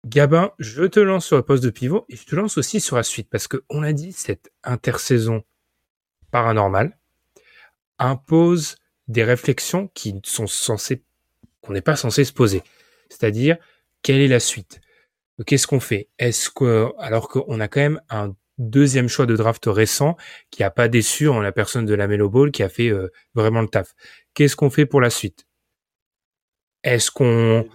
Gabin, 0.05 0.51
je 0.59 0.83
te 0.83 0.99
lance 0.99 1.25
sur 1.25 1.37
le 1.37 1.43
poste 1.43 1.63
de 1.63 1.69
pivot 1.69 2.05
et 2.09 2.15
je 2.15 2.25
te 2.25 2.35
lance 2.35 2.57
aussi 2.57 2.79
sur 2.79 2.95
la 2.95 3.03
suite 3.03 3.29
parce 3.29 3.47
que 3.47 3.63
on 3.69 3.83
a 3.83 3.93
dit 3.93 4.13
cette 4.13 4.51
intersaison 4.63 5.43
paranormale 6.31 6.97
impose 7.99 8.77
des 9.07 9.23
réflexions 9.23 9.89
qui 9.93 10.19
sont 10.23 10.47
censées 10.47 11.03
qu'on 11.61 11.73
n'est 11.73 11.81
pas 11.81 11.95
censé 11.95 12.23
se 12.23 12.33
poser. 12.33 12.63
C'est-à-dire 13.09 13.57
quelle 14.01 14.21
est 14.21 14.27
la 14.27 14.39
suite? 14.39 14.79
Qu'est-ce 15.45 15.67
qu'on 15.67 15.79
fait? 15.79 16.09
Est-ce 16.17 16.49
que 16.49 16.91
alors 16.99 17.27
qu'on 17.27 17.59
a 17.59 17.67
quand 17.67 17.81
même 17.81 18.01
un 18.09 18.35
deuxième 18.57 19.07
choix 19.07 19.25
de 19.25 19.35
draft 19.35 19.65
récent 19.67 20.17
qui 20.51 20.63
a 20.63 20.71
pas 20.71 20.87
déçu 20.87 21.27
en 21.27 21.39
la 21.41 21.51
personne 21.51 21.85
de 21.85 21.93
la 21.93 22.07
Melo 22.07 22.29
Ball 22.29 22.51
qui 22.51 22.63
a 22.63 22.69
fait 22.69 22.89
euh, 22.89 23.09
vraiment 23.35 23.61
le 23.61 23.67
taf. 23.67 23.93
Qu'est-ce 24.33 24.55
qu'on 24.55 24.69
fait 24.69 24.85
pour 24.85 25.01
la 25.01 25.09
suite? 25.09 25.47
Est-ce 26.83 27.11
qu'on 27.11 27.67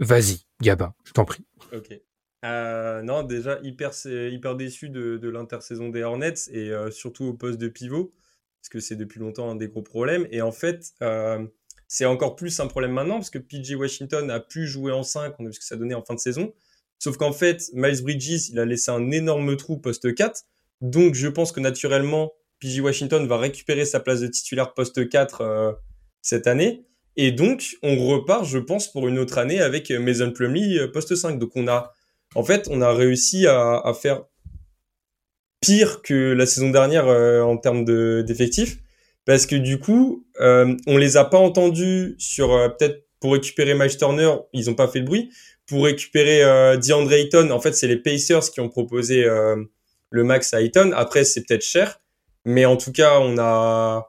Vas-y, 0.00 0.46
Gabin, 0.60 0.94
je 1.04 1.12
t'en 1.12 1.24
prie. 1.24 1.44
Ok. 1.72 1.98
Euh, 2.44 3.02
non, 3.02 3.22
déjà 3.22 3.58
hyper, 3.62 3.92
hyper 4.04 4.56
déçu 4.56 4.90
de, 4.90 5.16
de 5.16 5.28
l'intersaison 5.28 5.88
des 5.88 6.02
Hornets 6.02 6.34
et 6.50 6.70
euh, 6.70 6.90
surtout 6.90 7.24
au 7.24 7.34
poste 7.34 7.58
de 7.58 7.68
pivot, 7.68 8.12
parce 8.60 8.68
que 8.68 8.80
c'est 8.80 8.96
depuis 8.96 9.18
longtemps 9.18 9.50
un 9.50 9.54
des 9.54 9.68
gros 9.68 9.82
problèmes. 9.82 10.26
Et 10.30 10.42
en 10.42 10.52
fait, 10.52 10.92
euh, 11.02 11.46
c'est 11.88 12.04
encore 12.04 12.36
plus 12.36 12.60
un 12.60 12.66
problème 12.66 12.92
maintenant, 12.92 13.14
parce 13.14 13.30
que 13.30 13.38
PG 13.38 13.76
Washington 13.76 14.30
a 14.30 14.40
pu 14.40 14.66
jouer 14.66 14.92
en 14.92 15.02
5, 15.02 15.34
on 15.38 15.44
a 15.44 15.48
vu 15.48 15.54
ce 15.54 15.60
que 15.60 15.64
ça 15.64 15.76
donnait 15.76 15.94
en 15.94 16.02
fin 16.02 16.14
de 16.14 16.20
saison. 16.20 16.52
Sauf 16.98 17.16
qu'en 17.16 17.32
fait, 17.32 17.62
Miles 17.74 18.02
Bridges, 18.02 18.48
il 18.50 18.58
a 18.58 18.64
laissé 18.64 18.90
un 18.90 19.10
énorme 19.10 19.56
trou 19.56 19.78
poste 19.78 20.14
4. 20.14 20.42
Donc 20.80 21.14
je 21.14 21.28
pense 21.28 21.52
que 21.52 21.60
naturellement, 21.60 22.32
PG 22.60 22.80
Washington 22.80 23.26
va 23.26 23.38
récupérer 23.38 23.84
sa 23.84 24.00
place 24.00 24.20
de 24.20 24.26
titulaire 24.26 24.74
poste 24.74 25.08
4 25.08 25.78
cette 26.22 26.46
année. 26.46 26.86
Et 27.16 27.30
donc, 27.30 27.76
on 27.82 27.96
repart, 28.08 28.44
je 28.44 28.58
pense, 28.58 28.90
pour 28.90 29.06
une 29.06 29.18
autre 29.18 29.38
année 29.38 29.60
avec 29.60 29.90
Mason 29.90 30.32
Plumlee 30.32 30.78
euh, 30.78 30.88
poste 30.90 31.14
5. 31.14 31.38
Donc, 31.38 31.52
on 31.54 31.68
a, 31.68 31.92
en 32.34 32.42
fait, 32.42 32.66
on 32.70 32.80
a 32.80 32.92
réussi 32.92 33.46
à, 33.46 33.92
faire 34.00 34.24
pire 35.60 36.02
que 36.02 36.32
la 36.32 36.46
saison 36.46 36.70
dernière 36.70 37.06
euh, 37.06 37.42
en 37.42 37.56
termes 37.56 37.84
d'effectifs. 38.24 38.78
parce 39.24 39.46
que 39.46 39.56
du 39.56 39.78
coup, 39.78 40.26
euh, 40.40 40.76
on 40.86 40.98
les 40.98 41.16
a 41.16 41.24
pas 41.24 41.38
entendus 41.38 42.16
sur 42.18 42.52
euh, 42.52 42.68
peut-être 42.68 43.06
pour 43.20 43.32
récupérer 43.32 43.74
Miles 43.74 43.96
Turner, 43.96 44.34
ils 44.52 44.68
ont 44.68 44.74
pas 44.74 44.88
fait 44.88 44.98
le 44.98 45.06
bruit. 45.06 45.30
Pour 45.66 45.84
récupérer 45.84 46.40
DeAndre 46.78 47.12
Ayton, 47.12 47.50
en 47.50 47.60
fait, 47.60 47.72
c'est 47.72 47.86
les 47.86 47.96
Pacers 47.96 48.50
qui 48.50 48.60
ont 48.60 48.68
proposé 48.68 49.24
le 49.24 50.24
max 50.24 50.52
à 50.52 50.60
Ayton. 50.60 50.92
Après, 50.94 51.24
c'est 51.24 51.42
peut-être 51.46 51.64
cher, 51.64 52.00
mais 52.44 52.66
en 52.66 52.76
tout 52.76 52.92
cas, 52.92 53.18
on 53.20 53.38
a 53.38 54.08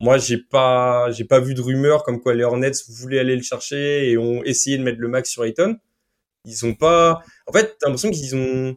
moi, 0.00 0.16
j'ai 0.16 0.38
pas, 0.38 1.10
j'ai 1.10 1.24
pas 1.24 1.40
vu 1.40 1.52
de 1.54 1.60
rumeurs 1.60 2.02
comme 2.04 2.20
quoi 2.20 2.34
les 2.34 2.42
Hornets 2.42 2.72
voulaient 2.88 3.18
aller 3.18 3.36
le 3.36 3.42
chercher 3.42 4.10
et 4.10 4.16
ont 4.16 4.42
essayé 4.44 4.78
de 4.78 4.82
mettre 4.82 4.98
le 4.98 5.08
max 5.08 5.30
sur 5.30 5.44
Ayton. 5.44 5.76
Ils 6.46 6.64
ont 6.64 6.74
pas, 6.74 7.22
en 7.46 7.52
fait, 7.52 7.76
t'as 7.78 7.86
l'impression 7.86 8.10
qu'ils 8.10 8.34
ont, 8.34 8.76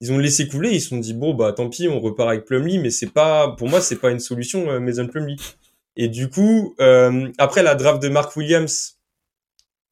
ils 0.00 0.12
ont 0.12 0.18
laissé 0.18 0.48
couler. 0.48 0.70
Ils 0.70 0.80
se 0.80 0.88
sont 0.88 0.98
dit 0.98 1.14
bon 1.14 1.34
bah 1.34 1.52
tant 1.52 1.70
pis, 1.70 1.86
on 1.86 2.00
repart 2.00 2.28
avec 2.30 2.44
Plumlee, 2.44 2.78
mais 2.78 2.90
c'est 2.90 3.12
pas, 3.12 3.54
pour 3.56 3.68
moi, 3.68 3.80
c'est 3.80 3.96
pas 3.96 4.10
une 4.10 4.18
solution 4.18 4.68
euh, 4.68 4.80
Mason 4.80 5.06
Plumlee. 5.06 5.36
Et 5.94 6.08
du 6.08 6.28
coup, 6.28 6.74
euh, 6.80 7.30
après 7.38 7.62
la 7.62 7.76
draft 7.76 8.02
de 8.02 8.08
Mark 8.08 8.36
Williams, 8.36 8.95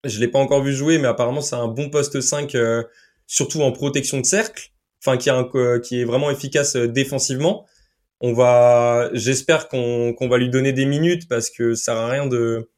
je 0.05 0.21
l'ai 0.21 0.29
pas 0.29 0.39
encore 0.39 0.63
vu 0.63 0.73
jouer, 0.73 0.99
mais 0.99 1.09
apparemment 1.09 1.41
c'est 1.41 1.57
un 1.57 1.69
bon 1.69 1.91
poste 1.91 2.21
5, 2.21 2.55
euh, 2.55 2.83
surtout 3.27 3.63
en 3.63 3.73
protection 3.73 4.21
de 4.21 4.27
cercle, 4.27 4.71
enfin 5.03 5.17
qui, 5.17 5.31
un, 5.31 5.49
qui 5.83 6.01
est 6.01 6.05
vraiment 6.05 6.31
efficace 6.31 6.77
euh, 6.77 6.89
défensivement 6.89 7.67
on 8.27 8.33
va, 8.33 9.11
j'espère 9.13 9.69
qu'on 9.69 10.17
va 10.19 10.39
lui 10.39 10.49
donner 10.49 10.73
des 10.73 10.87
minutes 10.87 11.29
parce 11.29 11.51
que 11.51 11.75
ça 11.75 11.93
sert 11.93 11.97
à 11.97 12.09
rien 12.09 12.27
de. 12.27 12.71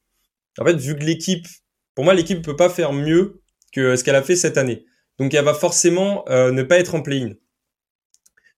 En 0.58 0.64
fait, 0.64 0.74
vu 0.74 0.96
que 0.96 1.04
l'équipe, 1.04 1.46
pour 1.94 2.04
moi, 2.04 2.14
l'équipe 2.14 2.42
peut 2.42 2.56
pas 2.56 2.68
faire 2.68 2.92
mieux 2.92 3.42
que 3.72 3.94
ce 3.94 4.02
qu'elle 4.02 4.16
a 4.16 4.22
fait 4.22 4.34
cette 4.34 4.58
année. 4.58 4.86
Donc, 5.18 5.34
elle 5.34 5.44
va 5.44 5.54
forcément 5.54 6.24
euh, 6.28 6.50
ne 6.50 6.64
pas 6.64 6.78
être 6.78 6.96
en 6.96 7.00
play-in. 7.02 7.34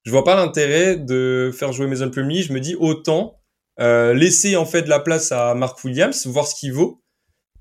Je 0.04 0.10
vois 0.10 0.24
pas 0.24 0.34
l'intérêt 0.34 0.96
de 0.96 1.50
faire 1.52 1.72
jouer 1.72 1.86
Mason 1.88 2.08
Plumlee. 2.08 2.42
Je 2.42 2.54
me 2.54 2.60
dis 2.60 2.74
autant 2.74 3.38
euh, 3.80 4.14
laisser 4.14 4.56
en 4.56 4.64
fait 4.64 4.80
de 4.80 4.88
la 4.88 5.00
place 5.00 5.30
à 5.30 5.54
Mark 5.54 5.84
Williams, 5.84 6.26
voir 6.26 6.46
ce 6.46 6.54
qu'il 6.54 6.72
vaut, 6.72 7.02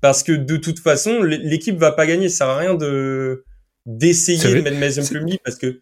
parce 0.00 0.22
que 0.22 0.32
de 0.32 0.56
toute 0.56 0.78
façon, 0.78 1.22
l'équipe 1.22 1.76
va 1.76 1.92
pas 1.92 2.06
gagner. 2.06 2.28
Ça 2.28 2.38
sert 2.38 2.48
à 2.48 2.58
rien 2.58 2.74
de 2.74 3.44
d'essayer 3.86 4.38
de 4.38 4.60
mettre 4.60 4.78
Mason 4.78 5.02
Plumlee 5.04 5.38
parce 5.42 5.56
que 5.56 5.80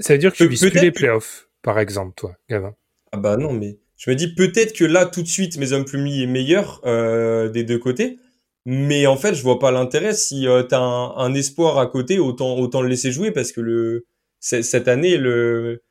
ça 0.00 0.14
veut 0.14 0.18
dire 0.18 0.32
que 0.32 0.38
tu 0.38 0.48
vises 0.48 0.60
plus 0.60 0.80
les 0.80 0.92
playoffs 0.92 1.48
par 1.62 1.78
exemple, 1.78 2.14
toi, 2.16 2.36
Gavin 2.48 2.74
Ah 3.12 3.16
bah 3.16 3.36
non, 3.36 3.52
mais 3.52 3.78
je 3.96 4.10
me 4.10 4.16
dis 4.16 4.34
peut-être 4.34 4.72
que 4.74 4.84
là, 4.84 5.06
tout 5.06 5.22
de 5.22 5.28
suite, 5.28 5.58
Maison 5.58 5.84
Plumlee 5.84 6.22
est 6.22 6.26
meilleur 6.26 6.80
euh, 6.86 7.48
des 7.48 7.64
deux 7.64 7.78
côtés. 7.78 8.18
Mais 8.64 9.06
en 9.06 9.16
fait, 9.16 9.34
je 9.34 9.42
vois 9.42 9.58
pas 9.58 9.70
l'intérêt. 9.70 10.12
Si 10.12 10.46
euh, 10.46 10.62
tu 10.62 10.74
as 10.74 10.80
un, 10.80 11.34
espoir 11.34 11.78
à 11.78 11.86
côté, 11.86 12.18
autant, 12.18 12.56
autant 12.58 12.82
le 12.82 12.88
laisser 12.88 13.12
jouer 13.12 13.32
parce 13.32 13.50
que 13.50 13.60
le, 13.60 14.06
cette 14.40 14.88
année, 14.88 15.16
le, 15.16 15.82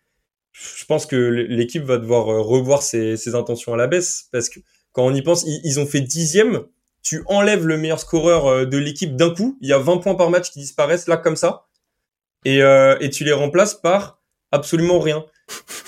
je 0.52 0.86
pense 0.86 1.06
que 1.06 1.16
l'équipe 1.16 1.84
va 1.84 1.98
devoir 1.98 2.30
euh, 2.30 2.42
revoir 2.42 2.82
ses, 2.82 3.18
ses, 3.18 3.36
intentions 3.36 3.74
à 3.74 3.78
la 3.78 3.88
baisse 3.88 4.30
parce 4.32 4.50
que 4.50 4.60
quand 4.98 5.06
on 5.06 5.14
y 5.14 5.22
pense, 5.22 5.46
ils, 5.46 5.80
ont 5.80 5.86
fait 5.86 6.02
dixième. 6.02 6.64
Tu 7.04 7.22
enlèves 7.28 7.68
le 7.68 7.78
meilleur 7.78 8.00
scoreur 8.00 8.48
euh, 8.48 8.66
de 8.66 8.80
l'équipe 8.80 9.16
d'un 9.16 9.30
coup. 9.30 9.56
Il 9.62 9.70
y 9.70 9.74
a 9.74 9.78
20 9.78 9.98
points 9.98 10.16
par 10.16 10.32
match 10.32 10.50
qui 10.50 10.58
disparaissent 10.58 11.08
là 11.08 11.18
comme 11.18 11.36
ça. 11.36 11.68
Et, 12.46 12.64
euh, 12.64 12.98
tu 13.10 13.24
les 13.24 13.32
remplaces 13.32 13.76
par 13.76 14.24
absolument 14.52 15.00
rien. 15.00 15.24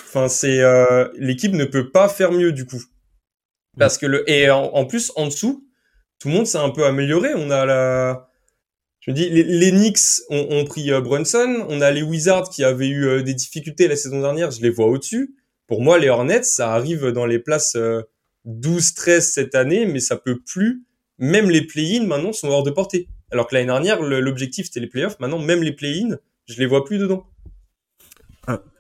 Enfin, 0.06 0.28
c'est 0.28 0.60
euh, 0.60 1.10
l'équipe 1.18 1.54
ne 1.54 1.66
peut 1.66 1.90
pas 1.90 2.08
faire 2.08 2.32
mieux 2.32 2.52
du 2.52 2.68
coup. 2.68 2.84
Parce 3.80 3.98
que 3.98 4.06
le 4.06 4.30
et 4.30 4.52
en, 4.52 4.86
plus 4.86 5.12
en 5.16 5.26
dessous, 5.26 5.68
tout 6.20 6.28
le 6.28 6.36
monde 6.36 6.46
s'est 6.46 6.60
un 6.60 6.70
peu 6.70 6.86
amélioré. 6.86 7.34
On 7.36 7.50
a 7.50 7.66
la, 7.66 8.30
je 9.00 9.10
me 9.10 9.16
dis, 9.16 9.28
les, 9.28 9.72
Knicks 9.72 10.22
ont, 10.30 10.66
pris 10.66 10.92
Brunson. 11.02 11.66
On 11.68 11.82
a 11.82 11.90
les 11.90 12.04
Wizards 12.04 12.50
qui 12.50 12.64
avaient 12.64 12.90
eu 12.90 13.24
des 13.24 13.34
difficultés 13.34 13.88
la 13.88 13.96
saison 13.96 14.22
dernière. 14.22 14.52
Je 14.52 14.62
les 14.62 14.70
vois 14.70 14.86
au-dessus. 14.86 15.36
Pour 15.66 15.82
moi, 15.82 15.98
les 15.98 16.10
Hornets, 16.10 16.44
ça 16.44 16.74
arrive 16.74 17.08
dans 17.08 17.26
les 17.26 17.40
places 17.40 17.76
12-13 18.50 19.22
cette 19.22 19.56
année, 19.56 19.86
mais 19.86 20.00
ça 20.00 20.18
peut 20.18 20.40
plus. 20.40 20.84
Même 21.18 21.50
les 21.50 21.66
play-in 21.66 22.06
maintenant 22.06 22.34
sont 22.34 22.48
hors 22.48 22.64
de 22.64 22.72
portée. 22.72 23.08
Alors 23.32 23.48
que 23.48 23.56
l'année 23.56 23.68
dernière, 23.68 24.02
l'objectif 24.02 24.66
c'était 24.66 24.80
les 24.80 24.88
play-offs. 24.88 25.20
Maintenant, 25.20 25.40
même 25.40 25.62
les 25.62 25.74
play-in, 25.74 26.18
je 26.48 26.60
les 26.60 26.66
vois 26.66 26.84
plus 26.86 26.98
dedans. 26.98 27.26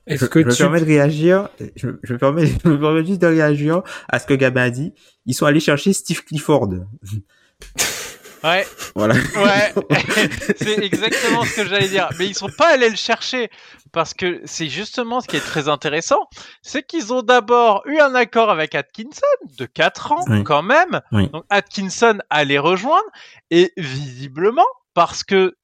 Est-ce 0.07 0.25
que 0.25 0.41
je, 0.41 0.47
me 0.47 0.55
permets 0.55 0.79
de 0.79 0.85
réagir, 0.85 1.49
je, 1.75 1.87
me 1.87 2.17
permets, 2.17 2.47
je 2.63 2.67
me 2.67 2.79
permets 2.79 3.05
juste 3.05 3.21
de 3.21 3.27
réagir 3.27 3.83
à 4.07 4.17
ce 4.17 4.25
que 4.25 4.33
Gabin 4.33 4.63
a 4.63 4.69
dit. 4.71 4.91
Ils 5.27 5.35
sont 5.35 5.45
allés 5.45 5.59
chercher 5.59 5.93
Steve 5.93 6.23
Clifford. 6.23 6.69
Ouais. 8.43 8.65
Voilà. 8.95 9.15
Ouais. 9.15 9.73
c'est 10.57 10.83
exactement 10.83 11.43
ce 11.43 11.55
que 11.55 11.67
j'allais 11.67 11.89
dire. 11.89 12.09
Mais 12.17 12.27
ils 12.27 12.35
sont 12.35 12.49
pas 12.49 12.73
allés 12.73 12.89
le 12.89 12.95
chercher 12.95 13.49
parce 13.91 14.13
que 14.13 14.41
c'est 14.45 14.67
justement 14.67 15.21
ce 15.21 15.27
qui 15.27 15.35
est 15.35 15.45
très 15.45 15.67
intéressant, 15.67 16.27
c'est 16.61 16.83
qu'ils 16.83 17.13
ont 17.13 17.21
d'abord 17.21 17.83
eu 17.85 17.99
un 17.99 18.15
accord 18.15 18.49
avec 18.49 18.75
Atkinson 18.75 19.25
de 19.57 19.65
4 19.65 20.11
ans 20.11 20.25
quand 20.43 20.61
même. 20.61 21.01
Donc 21.11 21.43
Atkinson 21.49 22.19
allait 22.29 22.59
rejoindre 22.59 23.09
et 23.49 23.73
visiblement 23.77 24.67
parce 24.93 25.23
que 25.23 25.55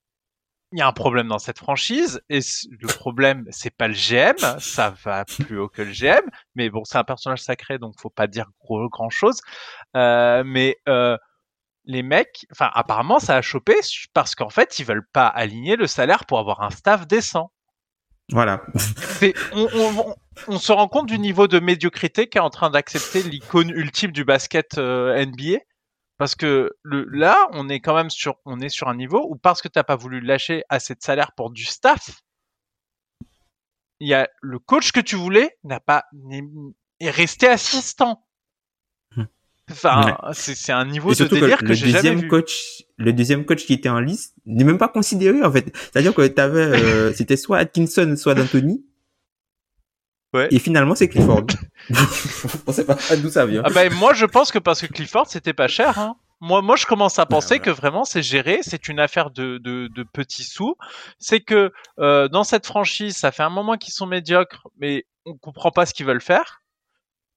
il 0.71 0.80
y 0.80 0.82
a 0.82 0.88
un 0.88 0.93
problème 0.93 1.28
dans 1.28 1.39
cette 1.39 1.59
franchise 1.59 2.21
et 2.30 2.39
le 2.69 2.88
problème 2.88 3.45
c'est 3.51 3.73
pas 3.73 3.88
le 3.88 3.93
GM, 3.93 4.36
ça 4.59 4.93
va 5.03 5.23
plus 5.23 5.59
haut 5.59 5.69
que 5.69 5.84
le 5.84 5.91
GM, 5.91 6.28
mais 6.55 6.69
bon 6.69 6.84
c'est 6.84 6.97
un 6.97 7.03
personnage 7.03 7.41
sacré 7.41 7.78
donc 7.78 7.93
faut 7.99 8.09
pas 8.09 8.28
dire 8.28 8.49
gros, 8.59 8.89
grand 8.89 9.09
chose. 9.09 9.39
Euh, 9.95 10.43
mais 10.45 10.78
euh, 10.89 11.17
les 11.86 12.03
mecs, 12.03 12.45
enfin 12.51 12.69
apparemment 12.73 13.19
ça 13.19 13.38
a 13.38 13.41
chopé 13.41 13.75
parce 14.13 14.36
qu'en 14.36 14.49
fait 14.49 14.79
ils 14.79 14.86
veulent 14.86 15.07
pas 15.13 15.27
aligner 15.27 15.75
le 15.75 15.88
salaire 15.88 16.25
pour 16.25 16.39
avoir 16.39 16.61
un 16.61 16.69
staff 16.69 17.07
décent. 17.07 17.51
Voilà. 18.31 18.63
on, 19.53 19.67
on, 19.75 20.15
on, 20.47 20.57
se 20.57 20.71
rend 20.71 20.88
compte 20.88 21.05
du 21.05 21.19
niveau 21.19 21.47
de 21.47 21.59
médiocrité 21.59 22.27
qu'est 22.27 22.39
en 22.39 22.49
train 22.49 22.71
d'accepter 22.71 23.21
l'icône 23.21 23.69
ultime 23.69 24.11
du 24.11 24.25
basket 24.25 24.79
euh, 24.79 25.23
NBA 25.23 25.59
parce 26.17 26.36
que 26.36 26.71
le, 26.81 27.05
là, 27.09 27.47
on 27.51 27.67
est 27.69 27.81
quand 27.81 27.93
même 27.93 28.09
sur, 28.09 28.36
on 28.45 28.59
est 28.61 28.69
sur 28.69 28.88
un 28.88 28.95
niveau 28.95 29.25
où 29.29 29.36
parce 29.36 29.61
que 29.61 29.67
t'as 29.67 29.83
pas 29.83 29.95
voulu 29.95 30.21
lâcher 30.21 30.63
assez 30.69 30.95
de 30.95 31.01
salaire 31.01 31.33
pour 31.33 31.51
du 31.51 31.65
staff, 31.65 32.21
il 33.99 34.07
y 34.07 34.13
a 34.13 34.29
le 34.41 34.59
coach 34.59 34.91
que 34.91 34.99
tu 34.99 35.15
voulais 35.15 35.57
n'a 35.63 35.79
pas 35.79 36.05
est 36.99 37.09
resté 37.09 37.47
assistant. 37.47 38.24
Enfin, 39.72 40.18
c'est 40.34 40.55
c'est 40.55 40.72
un 40.72 40.86
niveau 40.86 41.11
Et 41.11 41.16
de 41.16 41.26
délire 41.26 41.63
que 41.63 41.66
que, 41.66 41.74
le 41.74 41.74
j'ai 41.74 41.88
jamais 41.89 42.13
deuxième 42.13 42.20
vu. 42.22 42.28
coach, 42.28 42.84
le 42.97 43.13
deuxième 43.13 43.45
coach 43.45 43.66
qui 43.66 43.74
était 43.74 43.89
en 43.89 43.99
liste 43.99 44.36
n'est 44.45 44.63
même 44.63 44.78
pas 44.78 44.89
considéré 44.89 45.43
en 45.43 45.51
fait. 45.51 45.76
C'est-à-dire 45.76 46.13
que 46.13 46.28
t'avais, 46.28 46.61
euh, 46.61 47.13
c'était 47.16 47.38
soit 47.38 47.57
Atkinson, 47.57 48.16
soit 48.18 48.36
D'Antoni. 48.36 48.86
Ouais. 50.34 50.47
Et 50.51 50.59
finalement, 50.59 50.95
c'est 50.95 51.07
Clifford. 51.09 51.47
On 52.68 52.72
sait 52.72 52.86
pas 52.86 52.95
d'où 53.18 53.30
ça 53.30 53.45
vient. 53.45 53.63
Ah 53.66 53.70
ben 53.70 53.91
moi 53.93 54.13
je 54.13 54.26
pense 54.26 54.51
que 54.51 54.59
parce 54.59 54.82
que 54.82 54.88
Clifford 54.88 55.28
c'était 55.28 55.53
pas 55.53 55.68
cher. 55.68 55.97
Hein. 55.97 56.18
Moi, 56.41 56.61
moi 56.61 56.76
je 56.76 56.86
commence 56.86 57.18
à 57.18 57.26
penser 57.26 57.57
voilà. 57.57 57.63
que 57.63 57.70
vraiment 57.72 58.03
c'est 58.03 58.22
géré, 58.22 58.59
c'est 58.61 58.88
une 58.89 58.99
affaire 58.99 59.32
de, 59.32 59.57
de, 59.57 59.88
de 59.88 60.03
petits 60.03 60.43
sous. 60.43 60.76
C'est 61.18 61.39
que 61.39 61.72
euh, 61.99 62.28
dans 62.28 62.43
cette 62.43 62.66
franchise, 62.66 63.16
ça 63.16 63.32
fait 63.32 63.43
un 63.43 63.49
moment 63.49 63.78
qu'ils 63.78 63.93
sont 63.93 64.05
médiocres, 64.05 64.68
mais 64.78 65.05
on 65.26 65.36
comprend 65.38 65.72
pas 65.72 65.86
ce 65.86 65.93
qu'ils 65.93 66.05
veulent 66.05 66.22
faire. 66.22 66.61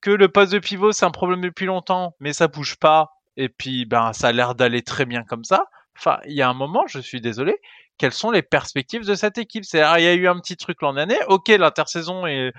Que 0.01 0.11
le 0.11 0.29
poste 0.29 0.53
de 0.53 0.59
pivot 0.59 0.93
c'est 0.93 1.05
un 1.07 1.11
problème 1.11 1.41
depuis 1.41 1.67
longtemps, 1.67 2.15
mais 2.21 2.33
ça 2.33 2.49
bouge 2.49 2.77
pas. 2.77 3.11
Et 3.37 3.49
puis 3.49 3.85
ben 3.85 4.13
ça 4.13 4.29
a 4.29 4.33
l'air 4.33 4.55
d'aller 4.55 4.83
très 4.83 5.07
bien 5.07 5.25
comme 5.25 5.45
ça. 5.45 5.67
Enfin, 5.97 6.19
il 6.27 6.35
y 6.35 6.43
a 6.43 6.49
un 6.49 6.55
moment, 6.55 6.87
je 6.87 7.01
suis 7.01 7.21
désolé, 7.21 7.57
quelles 7.99 8.13
sont 8.13 8.31
les 8.31 8.43
perspectives 8.43 9.05
de 9.05 9.15
cette 9.15 9.39
équipe? 9.39 9.65
C'est-à-dire, 9.65 9.99
il 9.99 10.05
y 10.05 10.07
a 10.07 10.15
eu 10.15 10.29
un 10.29 10.39
petit 10.39 10.57
truc 10.57 10.81
l'an 10.81 10.95
dernier. 10.95 11.19
Ok, 11.27 11.49
l'intersaison 11.49 12.27
et 12.27 12.53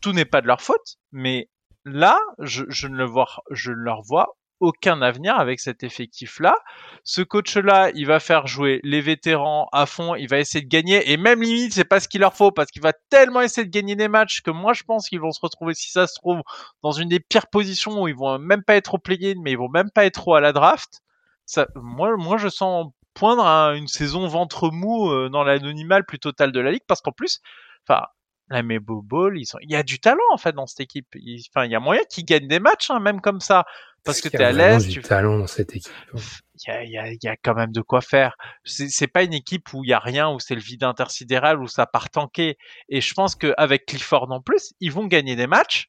tout 0.00 0.12
n'est 0.12 0.24
pas 0.24 0.40
de 0.40 0.46
leur 0.46 0.62
faute, 0.62 0.96
mais 1.12 1.48
là, 1.84 2.18
je, 2.38 2.64
je 2.68 2.88
ne 2.88 2.96
le 2.96 3.04
vois, 3.04 3.28
je 3.50 3.70
ne 3.70 3.76
leur 3.76 4.02
vois 4.02 4.36
aucun 4.60 5.02
avenir 5.02 5.38
avec 5.38 5.60
cet 5.60 5.82
effectif-là. 5.82 6.56
Ce 7.04 7.22
coach-là, 7.22 7.90
il 7.94 8.06
va 8.06 8.20
faire 8.20 8.46
jouer 8.46 8.80
les 8.82 9.00
vétérans 9.00 9.68
à 9.72 9.86
fond, 9.86 10.14
il 10.14 10.28
va 10.28 10.38
essayer 10.38 10.64
de 10.64 10.68
gagner, 10.68 11.10
et 11.10 11.16
même 11.16 11.42
limite, 11.42 11.72
c'est 11.72 11.84
pas 11.84 12.00
ce 12.00 12.08
qu'il 12.08 12.20
leur 12.20 12.34
faut, 12.34 12.50
parce 12.50 12.70
qu'il 12.70 12.82
va 12.82 12.92
tellement 13.10 13.40
essayer 13.40 13.66
de 13.66 13.70
gagner 13.70 13.96
des 13.96 14.08
matchs 14.08 14.42
que 14.42 14.50
moi, 14.50 14.72
je 14.72 14.82
pense 14.84 15.08
qu'ils 15.08 15.20
vont 15.20 15.32
se 15.32 15.40
retrouver, 15.40 15.74
si 15.74 15.90
ça 15.90 16.06
se 16.06 16.14
trouve, 16.14 16.42
dans 16.82 16.92
une 16.92 17.08
des 17.08 17.20
pires 17.20 17.48
positions 17.48 18.02
où 18.02 18.08
ils 18.08 18.16
vont 18.16 18.38
même 18.38 18.62
pas 18.62 18.76
être 18.76 18.94
au 18.94 18.98
play-in, 18.98 19.34
mais 19.42 19.52
ils 19.52 19.58
vont 19.58 19.68
même 19.68 19.90
pas 19.90 20.04
être 20.04 20.14
trop 20.14 20.34
à 20.34 20.40
la 20.40 20.52
draft. 20.52 21.00
Ça, 21.44 21.68
moi, 21.76 22.16
moi, 22.16 22.38
je 22.38 22.48
sens 22.48 22.86
poindre 23.14 23.46
une 23.74 23.88
saison 23.88 24.26
ventre 24.26 24.70
mou 24.70 25.10
euh, 25.10 25.28
dans 25.30 25.42
l'anonymat 25.42 26.02
plus 26.02 26.18
total 26.18 26.52
de 26.52 26.60
la 26.60 26.72
ligue, 26.72 26.84
parce 26.86 27.00
qu'en 27.00 27.12
plus, 27.12 27.40
enfin, 27.88 28.06
la 28.48 28.62
Mebo 28.62 29.02
Ball, 29.02 29.38
ils 29.38 29.46
sont... 29.46 29.58
il 29.62 29.70
y 29.70 29.76
a 29.76 29.82
du 29.82 29.98
talent 29.98 30.22
en 30.32 30.36
fait 30.38 30.52
dans 30.52 30.66
cette 30.66 30.80
équipe. 30.80 31.08
Il- 31.14 31.42
Enfin, 31.54 31.64
il 31.66 31.72
y 31.72 31.74
a 31.74 31.80
moyen 31.80 32.02
qu'ils 32.08 32.24
gagnent 32.24 32.48
des 32.48 32.60
matchs, 32.60 32.90
hein, 32.90 33.00
même 33.00 33.20
comme 33.20 33.40
ça, 33.40 33.64
parce 34.04 34.20
que 34.20 34.28
a 34.40 34.48
à 34.48 34.52
l'aise. 34.52 34.86
du 34.86 35.00
Tu... 35.00 35.02
talent 35.02 35.38
dans 35.38 35.46
cette 35.48 35.74
équipe. 35.74 35.92
Il 36.14 36.68
y 36.68 36.70
a, 36.70 36.84
il 36.84 36.90
y, 36.90 36.98
a, 36.98 37.08
il 37.12 37.18
y 37.22 37.28
a 37.28 37.36
quand 37.36 37.54
même 37.54 37.72
de 37.72 37.80
quoi 37.80 38.00
faire. 38.00 38.36
C'est 38.64 38.88
c'est 38.88 39.08
pas 39.08 39.24
une 39.24 39.34
équipe 39.34 39.72
où 39.74 39.82
il 39.84 39.90
y 39.90 39.92
a 39.92 39.98
rien, 39.98 40.30
où 40.30 40.38
c'est 40.38 40.54
le 40.54 40.60
vide 40.60 40.84
intersidéral, 40.84 41.60
où 41.60 41.66
ça 41.66 41.86
part 41.86 42.08
tanker. 42.10 42.56
Et 42.88 43.00
je 43.00 43.14
pense 43.14 43.34
qu'avec 43.34 43.86
Clifford 43.86 44.30
en 44.30 44.40
plus, 44.40 44.72
ils 44.80 44.92
vont 44.92 45.06
gagner 45.06 45.34
des 45.36 45.46
matchs 45.48 45.88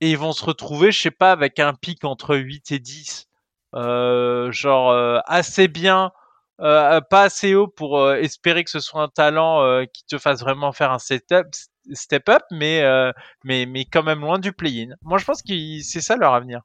et 0.00 0.10
ils 0.10 0.16
vont 0.18 0.32
se 0.32 0.44
retrouver, 0.44 0.90
je 0.92 1.00
sais 1.02 1.10
pas, 1.10 1.32
avec 1.32 1.58
un 1.58 1.74
pic 1.74 2.04
entre 2.04 2.34
8 2.34 2.72
et 2.72 2.78
10, 2.78 3.28
euh, 3.74 4.50
genre 4.50 4.90
euh, 4.90 5.18
assez 5.26 5.68
bien, 5.68 6.10
euh, 6.60 7.00
pas 7.02 7.24
assez 7.24 7.54
haut 7.54 7.68
pour 7.68 7.98
euh, 8.00 8.16
espérer 8.16 8.64
que 8.64 8.70
ce 8.70 8.80
soit 8.80 9.02
un 9.02 9.08
talent 9.08 9.62
euh, 9.62 9.84
qui 9.84 10.04
te 10.06 10.18
fasse 10.18 10.40
vraiment 10.40 10.72
faire 10.72 10.90
un 10.92 10.98
setup, 10.98 11.46
step 11.92 12.28
up, 12.28 12.42
mais 12.50 12.82
euh, 12.82 13.12
mais 13.44 13.66
mais 13.66 13.84
quand 13.84 14.02
même 14.02 14.20
loin 14.20 14.38
du 14.38 14.52
play-in. 14.52 14.94
Moi, 15.02 15.18
je 15.18 15.24
pense 15.24 15.42
que 15.42 15.52
c'est 15.82 16.00
ça 16.00 16.16
leur 16.16 16.34
avenir. 16.34 16.62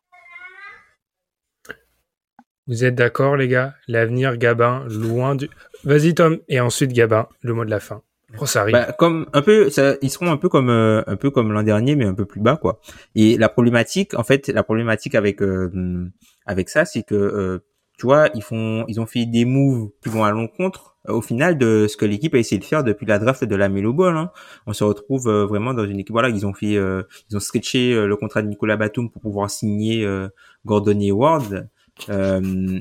Vous 2.67 2.83
êtes 2.83 2.95
d'accord, 2.95 3.37
les 3.37 3.47
gars? 3.47 3.75
L'avenir, 3.87 4.37
Gabin, 4.37 4.85
loin 4.89 5.35
du. 5.35 5.49
Vas-y, 5.83 6.15
Tom, 6.15 6.39
et 6.47 6.59
ensuite 6.59 6.93
Gabin, 6.93 7.27
le 7.41 7.53
mot 7.53 7.63
de 7.63 7.69
la 7.69 7.79
fin. 7.79 8.01
Oh, 8.39 8.45
ça 8.45 8.61
arrive. 8.61 8.73
Bah, 8.73 8.91
comme 8.97 9.27
un 9.33 9.41
peu, 9.41 9.69
ça, 9.69 9.95
ils 10.01 10.09
seront 10.09 10.31
un 10.31 10.37
peu 10.37 10.49
comme 10.49 10.69
euh, 10.69 11.03
un 11.07 11.15
peu 11.15 11.29
comme 11.29 11.51
l'an 11.51 11.63
dernier, 11.63 11.95
mais 11.95 12.05
un 12.05 12.13
peu 12.15 12.25
plus 12.25 12.41
bas, 12.41 12.57
quoi. 12.57 12.81
Et 13.13 13.37
la 13.37 13.49
problématique, 13.49 14.13
en 14.15 14.23
fait, 14.23 14.47
la 14.47 14.63
problématique 14.63 15.15
avec 15.15 15.41
euh, 15.41 16.09
avec 16.45 16.69
ça, 16.69 16.85
c'est 16.85 17.03
que 17.03 17.15
euh, 17.15 17.59
tu 17.97 18.05
vois, 18.05 18.29
ils 18.35 18.43
font, 18.43 18.85
ils 18.87 18.99
ont 18.99 19.05
fait 19.05 19.25
des 19.25 19.45
moves 19.45 19.89
qui 20.03 20.09
vont 20.09 20.23
à 20.23 20.31
l'encontre 20.31 20.97
euh, 21.07 21.13
au 21.13 21.21
final 21.21 21.57
de 21.57 21.87
ce 21.87 21.95
que 21.95 22.05
l'équipe 22.05 22.33
a 22.33 22.37
essayé 22.37 22.59
de 22.59 22.65
faire 22.65 22.83
depuis 22.83 23.05
la 23.05 23.19
draft 23.19 23.43
de 23.43 23.55
la 23.55 23.69
Melo 23.69 23.93
Ball. 23.93 24.17
Hein. 24.17 24.31
On 24.67 24.73
se 24.73 24.83
retrouve 24.83 25.27
euh, 25.27 25.45
vraiment 25.45 25.73
dans 25.73 25.85
une 25.85 25.99
équipe. 25.99 26.11
Voilà, 26.11 26.29
ils 26.29 26.45
ont 26.45 26.53
fait, 26.53 26.75
euh, 26.75 27.03
ils 27.29 27.37
ont 27.37 27.39
sketché 27.39 27.93
euh, 27.93 28.07
le 28.07 28.15
contrat 28.17 28.41
de 28.41 28.47
Nicolas 28.47 28.75
Batum 28.75 29.09
pour 29.09 29.21
pouvoir 29.21 29.49
signer 29.49 30.05
euh, 30.05 30.27
Gordon 30.65 30.99
Hayward. 30.99 31.69
Euh, 32.09 32.79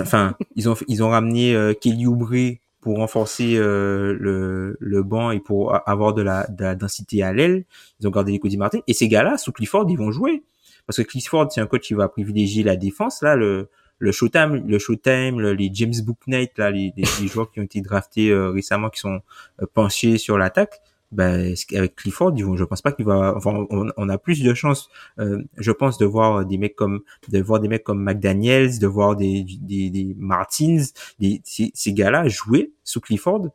enfin, 0.00 0.34
ils 0.56 0.68
ont 0.68 0.76
ils 0.88 1.02
ont 1.02 1.10
ramené 1.10 1.74
Kelly 1.80 2.06
Oubre 2.06 2.56
pour 2.80 2.96
renforcer 2.96 3.56
le, 3.58 4.76
le 4.80 5.02
banc 5.02 5.30
et 5.30 5.38
pour 5.38 5.76
avoir 5.88 6.14
de 6.14 6.22
la, 6.22 6.46
de 6.48 6.64
la 6.64 6.74
densité 6.74 7.22
à 7.22 7.32
l'aile. 7.32 7.64
Ils 8.00 8.08
ont 8.08 8.10
gardé 8.10 8.32
les 8.32 8.38
Cody 8.38 8.56
Martin. 8.56 8.80
Et 8.88 8.94
ces 8.94 9.08
gars-là, 9.08 9.36
sous 9.36 9.52
Clifford, 9.52 9.86
ils 9.88 9.98
vont 9.98 10.10
jouer. 10.10 10.42
Parce 10.86 10.96
que 10.96 11.02
Clifford, 11.02 11.52
c'est 11.52 11.60
un 11.60 11.66
coach 11.66 11.82
qui 11.82 11.94
va 11.94 12.08
privilégier 12.08 12.64
la 12.64 12.74
défense. 12.74 13.22
Là, 13.22 13.36
le, 13.36 13.68
le 14.02 14.10
Showtime, 14.10 14.66
le 14.66 14.78
Showtime, 14.80 15.38
le- 15.40 15.54
les 15.54 15.70
James 15.72 15.94
Booknight, 16.04 16.58
là, 16.58 16.72
les, 16.72 16.92
les, 16.96 17.28
joueurs 17.28 17.52
qui 17.52 17.60
ont 17.60 17.62
été 17.62 17.80
draftés 17.80 18.30
euh, 18.30 18.50
récemment, 18.50 18.90
qui 18.90 18.98
sont 18.98 19.20
euh, 19.62 19.66
penchés 19.72 20.18
sur 20.18 20.36
l'attaque, 20.36 20.80
ben, 21.12 21.54
avec 21.76 21.94
Clifford, 21.94 22.36
je 22.36 22.64
pense 22.64 22.82
pas 22.82 22.90
qu'il 22.90 23.04
va, 23.04 23.34
enfin, 23.36 23.64
on, 23.70 24.08
a 24.08 24.18
plus 24.18 24.42
de 24.42 24.54
chances, 24.54 24.88
euh, 25.20 25.44
je 25.56 25.70
pense, 25.70 25.98
de 25.98 26.04
voir 26.04 26.44
des 26.44 26.58
mecs 26.58 26.74
comme, 26.74 27.02
de 27.28 27.40
voir 27.40 27.60
des 27.60 27.68
mecs 27.68 27.84
comme 27.84 28.02
McDaniels, 28.02 28.80
de 28.80 28.86
voir 28.88 29.14
des, 29.14 29.44
des, 29.60 30.16
Martins, 30.18 30.82
des, 31.20 31.40
ces, 31.44 31.70
ces 31.72 31.92
gars-là 31.92 32.26
jouer 32.26 32.72
sous 32.82 33.00
Clifford, 33.00 33.50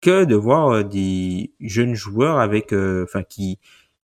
que 0.00 0.24
de 0.26 0.36
voir 0.36 0.84
des 0.84 1.50
jeunes 1.60 1.94
joueurs 1.94 2.38
avec, 2.38 2.72
enfin, 2.72 3.24
qui, 3.24 3.58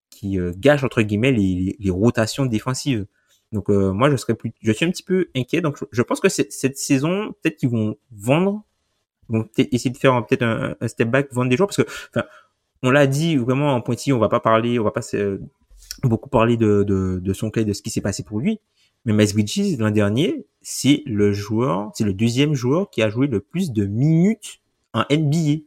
qui 0.09 0.39
euh, 0.39 0.51
gâchent 0.57 0.83
entre 0.83 1.03
guillemets 1.03 1.31
les 1.31 1.89
rotations 1.89 2.45
défensives. 2.45 3.05
Donc 3.51 3.69
euh, 3.69 3.91
moi 3.91 4.09
je 4.09 4.15
serais 4.17 4.35
plus, 4.35 4.53
je 4.61 4.71
suis 4.71 4.85
un 4.85 4.91
petit 4.91 5.03
peu 5.03 5.27
inquiet. 5.35 5.61
Donc 5.61 5.77
je, 5.91 6.01
pense 6.01 6.19
que 6.19 6.29
cette, 6.29 6.77
saison 6.77 7.33
peut-être 7.41 7.57
qu'ils 7.57 7.69
vont 7.69 7.97
vendre, 8.11 8.63
ils 9.29 9.37
vont 9.37 9.43
peut-être 9.43 9.73
essayer 9.73 9.91
de 9.91 9.97
faire 9.97 10.25
peut-être 10.25 10.43
un, 10.43 10.75
un 10.79 10.87
step 10.87 11.09
back, 11.09 11.31
vendre 11.31 11.49
des 11.49 11.57
joueurs 11.57 11.67
parce 11.67 11.77
que 11.77 11.89
enfin 12.09 12.27
on 12.83 12.91
l'a 12.91 13.07
dit 13.07 13.35
vraiment 13.37 13.73
en 13.73 13.81
pointillé, 13.81 14.13
on 14.13 14.19
va 14.19 14.29
pas 14.29 14.39
parler, 14.39 14.79
on 14.79 14.83
va 14.83 14.91
pas 14.91 15.01
se- 15.01 15.39
beaucoup 16.03 16.29
parler 16.29 16.57
de, 16.57 16.83
de, 16.83 17.19
de 17.19 17.33
son 17.33 17.49
cas, 17.49 17.61
et 17.61 17.65
de 17.65 17.73
ce 17.73 17.81
qui 17.81 17.89
s'est 17.89 18.01
passé 18.01 18.23
pour 18.23 18.39
lui. 18.39 18.59
Mais 19.05 19.13
Miles 19.13 19.33
Bridges 19.33 19.77
l'an 19.77 19.91
dernier, 19.91 20.45
c'est 20.61 21.03
le 21.05 21.31
joueur, 21.31 21.91
c'est 21.93 22.03
le 22.03 22.13
deuxième 22.13 22.53
joueur 22.53 22.89
qui 22.89 23.01
a 23.01 23.09
joué 23.09 23.27
le 23.27 23.39
plus 23.39 23.71
de 23.71 23.85
minutes 23.85 24.61
en 24.93 25.03
NBA. 25.11 25.61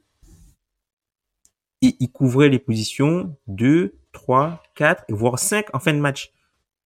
Et 1.81 1.97
il 2.01 2.11
couvrait 2.11 2.49
les 2.49 2.59
positions 2.59 3.37
2, 3.47 3.95
3, 4.13 4.63
4, 4.75 5.05
voire 5.11 5.39
5 5.39 5.67
en 5.75 5.79
fin 5.79 5.93
de 5.93 6.01
match. 6.01 6.33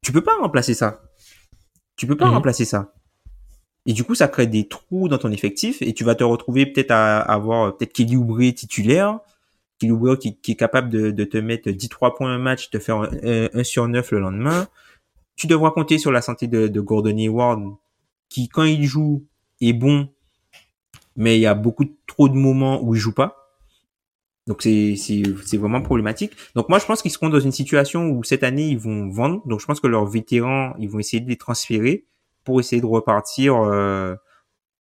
Tu 0.03 0.13
peux 0.13 0.21
pas 0.23 0.37
remplacer 0.41 0.75
ça. 0.75 1.03
Tu 1.97 2.07
peux 2.07 2.17
pas 2.17 2.27
Mhm. 2.27 2.35
remplacer 2.35 2.65
ça. 2.65 2.95
Et 3.87 3.93
du 3.93 4.05
coup, 4.05 4.15
ça 4.15 4.29
crée 4.29 4.47
des 4.47 4.69
trous 4.69 5.09
dans 5.09 5.19
ton 5.19 5.33
effectif 5.33 5.83
et 5.83 5.93
tu 5.93 6.05
vas 6.05 6.15
te 6.15 6.23
retrouver 6.25 6.67
peut-être 6.67 6.93
à 6.93 7.19
avoir 7.21 7.77
peut-être 7.77 7.93
Kelly 7.93 8.17
Oubre 8.17 8.39
titulaire, 8.55 9.19
Kelly 9.79 9.93
Oubre 9.93 10.17
qui, 10.17 10.37
qui 10.39 10.53
est 10.53 10.57
capable 10.57 10.89
de, 10.91 11.11
de 11.11 11.25
te 11.25 11.37
mettre 11.37 11.69
10-3 11.71 12.15
points 12.15 12.33
un 12.33 12.39
match, 12.39 12.71
te 12.71 12.79
faire 12.79 13.09
1 13.25 13.65
sur 13.65 13.89
9 13.89 14.13
le 14.13 14.21
lendemain. 14.21 14.69
Tu 15.37 15.47
devras 15.49 15.71
compter 15.73 15.99
sur 15.99 16.13
la 16.13 16.23
santé 16.23 16.47
de, 16.47 16.69
de 16.69 16.81
Gordon 16.81 17.17
Hayward 17.17 17.75
qui, 18.29 18.49
quand 18.49 18.63
il 18.65 18.85
joue, 18.85 19.25
est 19.61 19.73
bon, 19.73 20.09
mais 21.17 21.37
il 21.39 21.41
y 21.41 21.47
a 21.47 21.55
beaucoup 21.55 21.85
trop 22.07 22.29
de 22.29 22.35
moments 22.35 22.83
où 22.83 22.95
il 22.95 23.01
joue 23.01 23.13
pas. 23.15 23.42
Donc 24.49 24.63
c'est 24.63 24.97
c'est 24.97 25.57
vraiment 25.57 25.83
problématique. 25.83 26.33
Donc 26.57 26.69
moi 26.69 26.79
je 26.79 26.87
pense 26.87 27.01
qu'ils 27.01 27.13
seront 27.13 27.29
dans 27.29 27.39
une 27.41 27.53
situation 27.53 28.11
où 28.11 28.25
cette 28.25 28.43
année 28.43 28.69
ils 28.69 28.79
vont 28.79 29.09
vendre. 29.09 29.47
Donc 29.47 29.61
je 29.61 29.67
pense 29.67 29.79
que 29.81 29.87
leurs 29.87 30.07
vétérans 30.07 30.75
ils 30.79 30.91
vont 30.91 30.99
essayer 30.99 31.21
de 31.21 31.29
les 31.29 31.37
transférer 31.37 32.07
pour 32.45 32.59
essayer 32.59 32.83
de 32.83 32.87
repartir 32.87 33.57
euh, 33.57 34.17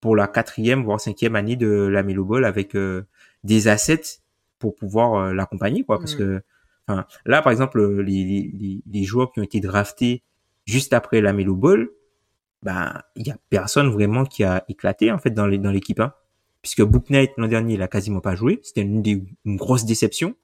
pour 0.01 0.17
la 0.17 0.27
quatrième 0.27 0.83
voire 0.83 1.01
cinquième 1.01 1.37
année 1.37 1.55
de 1.55 1.69
la 1.69 2.03
Melo 2.03 2.25
Ball 2.25 2.45
avec 2.45 2.75
euh, 2.75 3.07
des 3.45 3.69
assets 3.69 4.19
pour 4.59 4.75
pouvoir 4.75 5.15
euh, 5.15 5.33
l'accompagner 5.33 5.85
quoi. 5.85 5.99
Parce 5.99 6.15
Mm. 6.15 6.19
que 6.19 6.43
enfin 6.89 7.07
là 7.25 7.41
par 7.41 7.53
exemple 7.53 7.81
les, 8.03 8.25
les 8.25 8.51
les 8.53 8.83
les 8.85 9.05
joueurs 9.05 9.31
qui 9.31 9.39
ont 9.39 9.45
été 9.45 9.61
draftés 9.61 10.25
juste 10.67 10.93
après 10.93 11.21
la 11.21 11.33
Melo 11.33 11.55
Ball, 11.55 11.89
ben 12.65 13.01
il 13.15 13.29
y 13.29 13.31
a 13.31 13.37
personne 13.49 13.91
vraiment 13.91 14.25
qui 14.25 14.43
a 14.43 14.65
éclaté 14.69 15.13
en 15.13 15.19
fait 15.19 15.31
dans 15.31 15.47
les 15.47 15.59
dans 15.59 15.71
l'équipe 15.71 16.01
hein 16.01 16.15
puisque 16.63 16.83
Book 16.83 17.11
Knight 17.11 17.33
l'an 17.37 17.49
dernier 17.49 17.75
il 17.75 17.83
a 17.83 17.89
quasiment 17.89 18.21
pas 18.21 18.35
joué, 18.35 18.61
c'était 18.63 18.83
une, 18.83 19.03
des, 19.03 19.23
une 19.45 19.57
grosse 19.57 19.85
déception. 19.85 20.35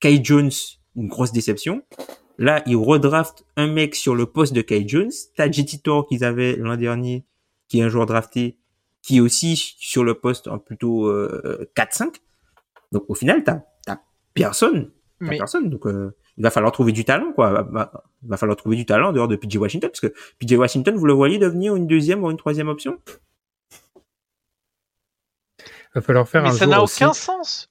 Kai 0.00 0.22
Jones, 0.22 0.50
une 0.96 1.08
grosse 1.08 1.32
déception. 1.32 1.82
Là, 2.38 2.62
ils 2.66 2.76
redraftent 2.76 3.44
un 3.56 3.66
mec 3.66 3.94
sur 3.94 4.14
le 4.14 4.26
poste 4.26 4.52
de 4.52 4.60
Kai 4.60 4.86
Jones. 4.86 5.12
T'as 5.36 5.50
JT 5.50 5.78
Thor 5.78 6.06
qu'ils 6.06 6.24
avaient 6.24 6.56
l'an 6.56 6.76
dernier, 6.76 7.24
qui 7.68 7.80
est 7.80 7.82
un 7.82 7.88
joueur 7.88 8.06
drafté, 8.06 8.58
qui 9.02 9.18
est 9.18 9.20
aussi 9.20 9.56
sur 9.56 10.02
le 10.02 10.14
poste 10.14 10.48
en 10.48 10.58
plutôt 10.58 11.06
euh, 11.06 11.68
4-5. 11.76 12.14
Donc 12.92 13.04
au 13.08 13.14
final, 13.14 13.44
t'as 13.44 13.62
t'as 13.86 14.00
personne, 14.34 14.90
t'as 15.20 15.26
Mais 15.26 15.38
personne. 15.38 15.70
Donc 15.70 15.86
euh, 15.86 16.14
il 16.36 16.42
va 16.42 16.50
falloir 16.50 16.72
trouver 16.72 16.92
du 16.92 17.04
talent, 17.04 17.32
quoi. 17.32 17.68
Il 18.22 18.28
va 18.28 18.36
falloir 18.36 18.56
trouver 18.56 18.76
du 18.76 18.86
talent 18.86 19.10
en 19.10 19.12
dehors 19.12 19.28
de 19.28 19.36
PJ 19.36 19.56
Washington, 19.56 19.90
parce 19.90 20.00
que 20.00 20.12
PJ 20.38 20.54
Washington, 20.54 20.96
vous 20.96 21.06
le 21.06 21.12
voyez 21.12 21.38
devenir 21.38 21.76
une 21.76 21.86
deuxième 21.86 22.24
ou 22.24 22.30
une 22.30 22.36
troisième 22.36 22.68
option? 22.68 22.98
Va 25.94 26.00
falloir 26.00 26.28
faire 26.28 26.42
mais 26.42 26.48
un 26.50 26.52
ça 26.52 26.66
n'a 26.66 26.82
aussi- 26.82 27.04
aucun 27.04 27.12
sens. 27.12 27.70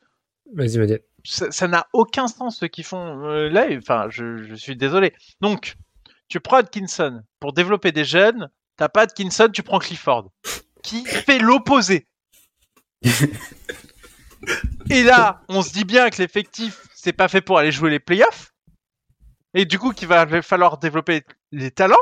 Vas-y, 0.54 0.78
Madiane. 0.78 1.00
ça 1.24 1.68
n'a 1.68 1.88
aucun 1.94 2.28
sens 2.28 2.58
ce 2.60 2.66
qu'ils 2.66 2.84
font 2.84 3.26
euh, 3.28 3.50
là. 3.50 3.68
Enfin, 3.78 4.08
je, 4.10 4.44
je 4.44 4.56
suis 4.56 4.76
désolé. 4.76 5.14
Donc, 5.42 5.76
tu 6.28 6.40
prends 6.40 6.58
Atkinson 6.58 7.22
pour 7.40 7.54
développer 7.54 7.92
des 7.92 8.06
jeunes, 8.06 8.50
t'as 8.78 8.90
pas 8.90 9.02
Atkinson, 9.02 9.50
tu 9.52 9.64
prends 9.64 9.80
Clifford, 9.80 10.32
qui 10.84 11.06
fait 11.06 11.40
l'opposé. 11.40 12.08
Et 14.90 15.04
là, 15.04 15.42
on 15.50 15.62
se 15.62 15.72
dit 15.72 15.86
bien 15.86 16.10
que 16.10 16.22
l'effectif, 16.22 16.82
c'est 16.94 17.14
pas 17.14 17.28
fait 17.28 17.42
pour 17.42 17.58
aller 17.58 17.72
jouer 17.72 17.90
les 17.90 18.00
playoffs. 18.00 18.54
Et 19.54 19.66
du 19.66 19.80
coup, 19.80 19.92
qu'il 19.94 20.08
va 20.08 20.42
falloir 20.42 20.78
développer 20.78 21.24
les 21.52 21.72
talents. 21.72 21.96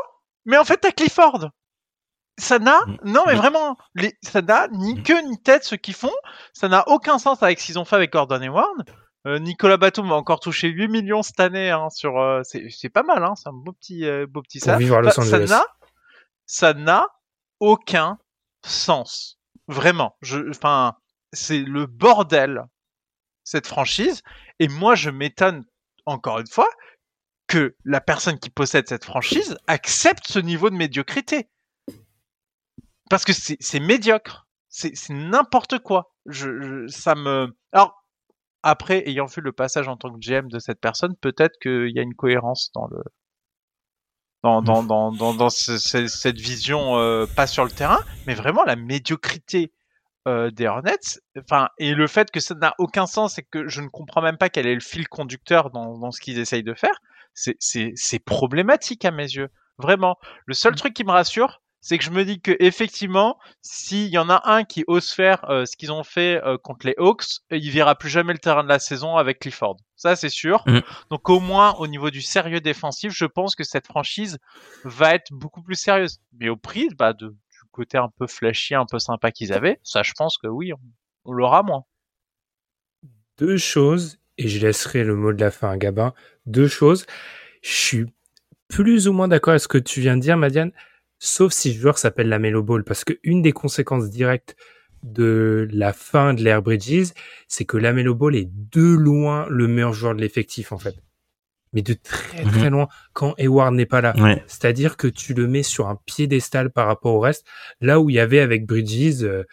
Mais 0.45 0.57
en 0.57 0.63
fait, 0.63 0.77
t'as 0.77 0.91
Clifford. 0.91 1.49
Ça 2.37 2.59
n'a, 2.59 2.79
Mm. 2.87 2.97
non 3.05 3.23
mais 3.27 3.33
Mm. 3.35 3.37
vraiment, 3.37 3.77
les, 3.95 4.15
ça 4.23 4.41
n'a 4.41 4.67
ni 4.69 4.95
Mm. 4.95 5.03
queue 5.03 5.21
ni 5.21 5.41
tête 5.41 5.63
ce 5.63 5.75
qu'ils 5.75 5.93
font. 5.93 6.11
Ça 6.53 6.67
n'a 6.69 6.87
aucun 6.87 7.19
sens 7.19 7.43
avec 7.43 7.59
ce 7.59 7.65
qu'ils 7.67 7.79
ont 7.79 7.85
fait 7.85 7.95
avec 7.95 8.11
Gordon 8.11 8.41
Hayward. 8.41 8.89
Euh, 9.27 9.37
Nicolas 9.37 9.77
Batum 9.77 10.09
va 10.09 10.15
encore 10.15 10.39
toucher 10.39 10.67
8 10.69 10.87
millions 10.87 11.21
cette 11.21 11.39
année 11.39 11.69
hein, 11.69 11.89
sur, 11.91 12.19
euh, 12.19 12.41
c'est 12.43 12.89
pas 12.89 13.03
mal, 13.03 13.23
hein, 13.23 13.35
c'est 13.35 13.49
un 13.49 13.53
beau 13.53 13.71
petit, 13.73 14.05
euh, 14.05 14.25
beau 14.27 14.41
petit 14.41 14.59
ça. 14.59 14.77
vivre 14.77 14.97
à 14.97 15.01
Los 15.01 15.09
Enfin, 15.09 15.23
ça 15.23 15.37
n'a, 15.39 15.65
ça 16.47 16.73
n'a 16.73 17.07
aucun 17.59 18.17
sens. 18.65 19.37
Vraiment. 19.67 20.17
Je, 20.21 20.49
enfin, 20.49 20.95
c'est 21.33 21.59
le 21.59 21.85
bordel, 21.85 22.63
cette 23.43 23.67
franchise. 23.67 24.23
Et 24.59 24.67
moi, 24.67 24.95
je 24.95 25.11
m'étonne, 25.11 25.65
encore 26.07 26.39
une 26.39 26.47
fois, 26.47 26.69
que 27.47 27.75
la 27.85 28.01
personne 28.01 28.39
qui 28.39 28.49
possède 28.49 28.87
cette 28.87 29.05
franchise 29.05 29.57
accepte 29.67 30.25
ce 30.27 30.39
niveau 30.39 30.69
de 30.71 30.75
médiocrité. 30.75 31.47
Parce 33.11 33.25
que 33.25 33.33
c'est 33.33 33.79
médiocre. 33.79 34.47
C'est 34.69 34.93
n'importe 35.09 35.79
quoi. 35.79 36.15
Je, 36.25 36.61
je- 36.61 36.87
ça 36.87 37.13
me. 37.13 37.55
Alors, 37.73 38.05
après, 38.63 39.07
ayant 39.09 39.25
vu 39.27 39.41
le 39.41 39.51
passage 39.51 39.87
en 39.87 39.97
tant 39.97 40.11
que 40.13 40.19
GM 40.19 40.47
de 40.49 40.59
cette 40.59 40.81
personne, 40.81 41.15
peut-être 41.17 41.59
qu'il 41.61 41.91
y 41.95 41.99
a 41.99 42.03
une 42.03 42.15
cohérence 42.15 42.71
dans 42.73 42.87
le. 42.87 43.03
Dans, 44.43 44.61
dans, 44.63 44.81
dans, 44.83 45.11
dans, 45.11 45.33
dans 45.35 45.49
ce- 45.49 45.77
ce- 45.77 46.07
cette 46.07 46.39
vision, 46.39 46.97
euh, 46.97 47.27
pas 47.27 47.45
sur 47.45 47.63
le 47.63 47.69
terrain, 47.71 47.99
mais 48.25 48.33
vraiment 48.33 48.63
la 48.63 48.75
médiocrité 48.75 49.71
euh, 50.27 50.51
des 50.51 50.67
Hornets. 50.67 51.19
Enfin, 51.39 51.69
et 51.79 51.95
le 51.95 52.07
fait 52.07 52.31
que 52.31 52.39
ça 52.39 52.55
n'a 52.55 52.75
aucun 52.79 53.07
sens 53.07 53.39
et 53.39 53.43
que 53.43 53.67
je 53.67 53.81
ne 53.81 53.89
comprends 53.89 54.21
même 54.21 54.37
pas 54.37 54.49
quel 54.49 54.67
est 54.67 54.75
le 54.75 54.79
fil 54.81 55.07
conducteur 55.09 55.71
dans, 55.71 55.97
dans 55.99 56.11
ce 56.11 56.21
qu'ils 56.21 56.39
essayent 56.39 56.63
de 56.63 56.75
faire, 56.75 57.01
c'est, 57.33 57.57
c'est, 57.59 57.93
c'est 57.95 58.19
problématique 58.19 59.05
à 59.05 59.11
mes 59.11 59.25
yeux. 59.31 59.49
Vraiment. 59.79 60.17
Le 60.45 60.53
seul 60.55 60.75
truc 60.75 60.93
qui 60.93 61.03
me 61.03 61.11
rassure, 61.11 61.61
c'est 61.81 61.97
que 61.97 62.03
je 62.03 62.11
me 62.11 62.23
dis 62.23 62.39
que 62.39 62.55
effectivement, 62.59 63.39
s'il 63.61 64.07
y 64.07 64.17
en 64.19 64.29
a 64.29 64.41
un 64.45 64.63
qui 64.63 64.83
ose 64.87 65.09
faire 65.09 65.49
euh, 65.49 65.65
ce 65.65 65.75
qu'ils 65.75 65.91
ont 65.91 66.03
fait 66.03 66.41
euh, 66.45 66.57
contre 66.57 66.85
les 66.85 66.93
Hawks, 66.97 67.25
il 67.49 67.71
verra 67.71 67.95
plus 67.95 68.09
jamais 68.09 68.33
le 68.33 68.39
terrain 68.39 68.63
de 68.63 68.69
la 68.69 68.77
saison 68.77 69.17
avec 69.17 69.39
Clifford. 69.39 69.77
Ça, 69.95 70.15
c'est 70.15 70.29
sûr. 70.29 70.63
Mm. 70.67 70.79
Donc 71.09 71.27
au 71.29 71.39
moins 71.39 71.73
au 71.79 71.87
niveau 71.87 72.11
du 72.11 72.21
sérieux 72.21 72.61
défensif, 72.61 73.11
je 73.13 73.25
pense 73.25 73.55
que 73.55 73.63
cette 73.63 73.87
franchise 73.87 74.37
va 74.83 75.15
être 75.15 75.31
beaucoup 75.31 75.63
plus 75.63 75.75
sérieuse. 75.75 76.19
Mais 76.39 76.49
au 76.49 76.55
prix 76.55 76.87
bah, 76.97 77.13
de, 77.13 77.29
du 77.29 77.59
côté 77.71 77.97
un 77.97 78.09
peu 78.09 78.27
flashy, 78.27 78.75
un 78.75 78.85
peu 78.85 78.99
sympa 78.99 79.31
qu'ils 79.31 79.51
avaient, 79.51 79.79
ça, 79.83 80.03
je 80.03 80.13
pense 80.13 80.37
que 80.37 80.47
oui, 80.47 80.73
on, 80.73 80.79
on 81.25 81.33
l'aura 81.33 81.63
moins. 81.63 81.83
Deux 83.37 83.57
choses, 83.57 84.19
et 84.37 84.47
je 84.47 84.59
laisserai 84.59 85.03
le 85.03 85.15
mot 85.15 85.33
de 85.33 85.41
la 85.41 85.49
fin 85.49 85.71
à 85.71 85.77
Gabin. 85.77 86.13
Deux 86.45 86.67
choses. 86.67 87.07
Je 87.63 87.71
suis 87.71 88.05
plus 88.67 89.07
ou 89.07 89.13
moins 89.13 89.27
d'accord 89.27 89.51
avec 89.51 89.61
ce 89.61 89.67
que 89.67 89.79
tu 89.79 89.99
viens 89.99 90.15
de 90.15 90.21
dire, 90.21 90.37
Madiane, 90.37 90.71
sauf 91.21 91.53
si 91.53 91.71
le 91.71 91.79
joueur 91.79 91.99
s'appelle 91.99 92.29
la 92.29 92.39
Melo 92.39 92.63
Ball, 92.63 92.83
parce 92.83 93.05
que 93.05 93.13
une 93.23 93.43
des 93.43 93.51
conséquences 93.51 94.09
directes 94.09 94.55
de 95.03 95.67
la 95.71 95.93
fin 95.93 96.33
de 96.33 96.43
l'Air 96.43 96.63
Bridges, 96.63 97.11
c'est 97.47 97.63
que 97.63 97.77
la 97.77 97.93
Melo 97.93 98.15
Ball 98.15 98.35
est 98.35 98.49
de 98.51 98.95
loin 98.95 99.45
le 99.47 99.67
meilleur 99.67 99.93
joueur 99.93 100.15
de 100.15 100.21
l'effectif, 100.21 100.71
en 100.71 100.79
fait. 100.79 100.95
Mais 101.73 101.83
de 101.83 101.93
très 101.93 102.43
très 102.43 102.69
loin, 102.69 102.87
quand 103.13 103.33
Hayward 103.37 103.73
n'est 103.75 103.85
pas 103.85 104.01
là. 104.01 104.13
Ouais. 104.17 104.43
C'est-à-dire 104.47 104.97
que 104.97 105.07
tu 105.07 105.33
le 105.33 105.47
mets 105.47 105.63
sur 105.63 105.87
un 105.87 105.97
piédestal 106.05 106.71
par 106.71 106.87
rapport 106.87 107.13
au 107.13 107.19
reste, 107.19 107.45
là 107.79 107.99
où 107.99 108.09
il 108.09 108.15
y 108.15 108.19
avait 108.19 108.39
avec 108.39 108.65
Bridges, 108.65 109.23
euh, 109.23 109.43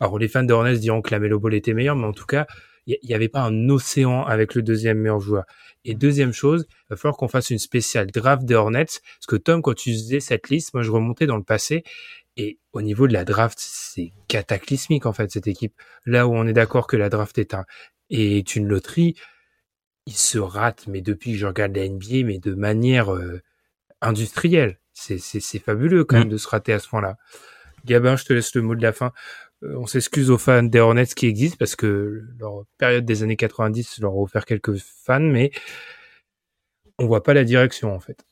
alors 0.00 0.18
les 0.18 0.28
fans 0.28 0.42
de 0.42 0.52
Hornets 0.52 0.78
diront 0.78 1.02
que 1.02 1.10
la 1.10 1.20
Melo 1.20 1.38
Ball 1.38 1.54
était 1.54 1.74
meilleure, 1.74 1.94
mais 1.94 2.06
en 2.06 2.12
tout 2.12 2.26
cas, 2.26 2.46
il 2.86 2.96
n'y 3.06 3.14
avait 3.14 3.28
pas 3.28 3.42
un 3.42 3.68
océan 3.68 4.24
avec 4.24 4.54
le 4.54 4.62
deuxième 4.62 4.98
meilleur 4.98 5.20
joueur. 5.20 5.44
Et 5.84 5.94
deuxième 5.94 6.32
chose, 6.32 6.66
il 6.68 6.86
va 6.90 6.96
falloir 6.96 7.16
qu'on 7.16 7.28
fasse 7.28 7.50
une 7.50 7.58
spéciale 7.58 8.08
draft 8.10 8.44
des 8.44 8.54
Hornets, 8.54 8.84
parce 8.86 9.26
que 9.28 9.36
Tom, 9.36 9.62
quand 9.62 9.74
tu 9.74 9.92
faisais 9.92 10.20
cette 10.20 10.48
liste, 10.50 10.74
moi 10.74 10.82
je 10.82 10.90
remontais 10.90 11.26
dans 11.26 11.36
le 11.36 11.44
passé, 11.44 11.84
et 12.36 12.58
au 12.72 12.82
niveau 12.82 13.08
de 13.08 13.12
la 13.12 13.24
draft, 13.24 13.58
c'est 13.60 14.12
cataclysmique 14.28 15.06
en 15.06 15.12
fait 15.12 15.30
cette 15.30 15.46
équipe. 15.46 15.74
Là 16.06 16.26
où 16.28 16.34
on 16.34 16.46
est 16.46 16.52
d'accord 16.52 16.86
que 16.86 16.96
la 16.96 17.08
draft 17.08 17.38
est 17.38 17.54
un 17.54 17.64
est 18.10 18.56
une 18.56 18.66
loterie, 18.68 19.14
il 20.06 20.14
se 20.16 20.38
rate, 20.38 20.86
mais 20.86 21.00
depuis 21.02 21.32
que 21.32 21.38
je 21.38 21.46
regarde 21.46 21.76
la 21.76 21.84
NBA, 21.88 22.24
mais 22.24 22.38
de 22.38 22.54
manière 22.54 23.12
euh, 23.14 23.40
industrielle. 24.00 24.78
C'est 24.94 25.58
fabuleux 25.60 26.04
quand 26.04 26.16
Mm. 26.16 26.20
même 26.20 26.28
de 26.30 26.36
se 26.38 26.48
rater 26.48 26.72
à 26.72 26.78
ce 26.80 26.88
point-là. 26.88 27.16
Gabin, 27.84 28.16
je 28.16 28.24
te 28.24 28.32
laisse 28.32 28.54
le 28.54 28.62
mot 28.62 28.74
de 28.74 28.82
la 28.82 28.92
fin. 28.92 29.12
Euh, 29.64 29.74
on 29.76 29.86
s'excuse 29.86 30.30
aux 30.30 30.38
fans 30.38 30.62
des 30.62 30.78
Hornets 30.78 31.06
qui 31.06 31.26
existent 31.26 31.56
parce 31.58 31.76
que 31.76 32.24
leur 32.38 32.64
période 32.78 33.04
des 33.04 33.22
années 33.22 33.36
90 33.36 34.00
leur 34.00 34.12
a 34.12 34.16
offert 34.16 34.44
quelques 34.44 34.76
fans, 34.76 35.20
mais 35.20 35.50
on 36.98 37.06
voit 37.06 37.22
pas 37.22 37.34
la 37.34 37.44
direction 37.44 37.94
en 37.94 38.00
fait. 38.00 38.24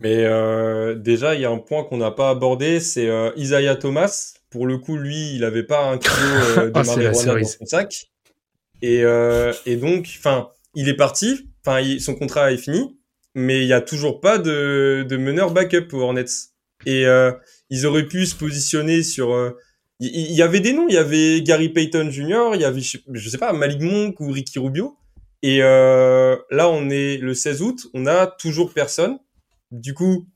Mais 0.00 0.24
euh, 0.24 0.94
déjà, 0.94 1.34
il 1.34 1.42
y 1.42 1.44
a 1.44 1.50
un 1.50 1.58
point 1.58 1.84
qu'on 1.84 1.98
n'a 1.98 2.10
pas 2.10 2.30
abordé, 2.30 2.80
c'est 2.80 3.08
euh, 3.08 3.30
Isaiah 3.36 3.76
Thomas. 3.76 4.34
Pour 4.48 4.66
le 4.66 4.78
coup, 4.78 4.96
lui, 4.96 5.34
il 5.34 5.44
avait 5.44 5.62
pas 5.62 5.84
un 5.84 5.98
kilo 5.98 6.16
euh, 6.16 6.66
de 6.70 6.72
Ah, 6.74 6.82
marijuana 6.82 7.40
dans 7.40 7.46
son 7.46 7.66
sac. 7.66 8.10
Et, 8.82 9.02
et 9.66 9.76
donc, 9.76 10.08
enfin, 10.18 10.48
il 10.74 10.88
est 10.88 10.96
parti. 10.96 11.50
Enfin, 11.66 11.82
son 11.98 12.14
contrat 12.14 12.50
est 12.50 12.56
fini, 12.56 12.98
mais 13.34 13.60
il 13.60 13.66
y 13.66 13.74
a 13.74 13.82
toujours 13.82 14.22
pas 14.22 14.38
de, 14.38 15.04
de 15.06 15.16
meneur 15.18 15.50
backup 15.50 15.88
aux 15.92 16.00
Hornets. 16.00 16.24
Et 16.86 17.04
ils 17.70 17.86
auraient 17.86 18.06
pu 18.06 18.26
se 18.26 18.34
positionner 18.34 19.02
sur. 19.02 19.32
euh, 19.32 19.56
Il 20.00 20.08
il 20.14 20.34
y, 20.34 20.42
avait 20.42 20.60
des 20.60 20.72
noms. 20.72 20.86
Il 20.88 20.94
y 20.94 20.98
avait 20.98 21.42
Gary 21.42 21.68
Payton 21.68 22.10
Jr. 22.10 22.50
Il 22.54 22.60
y 22.60 22.64
avait, 22.64 22.80
je, 22.80 22.98
je 23.12 23.28
sais 23.28 23.38
pas, 23.38 23.52
Malik 23.52 23.80
Monk 23.80 24.18
ou 24.20 24.30
Ricky 24.30 24.58
Rubio. 24.58 24.96
Et 25.42 25.62
euh, 25.62 26.36
là, 26.50 26.68
on 26.68 26.90
est 26.90 27.16
le 27.18 27.32
16 27.34 27.62
août. 27.62 27.86
On 27.94 28.06
a 28.06 28.26
toujours 28.26 28.72
personne. 28.72 29.18
Du 29.70 29.94
coup, 29.94 30.26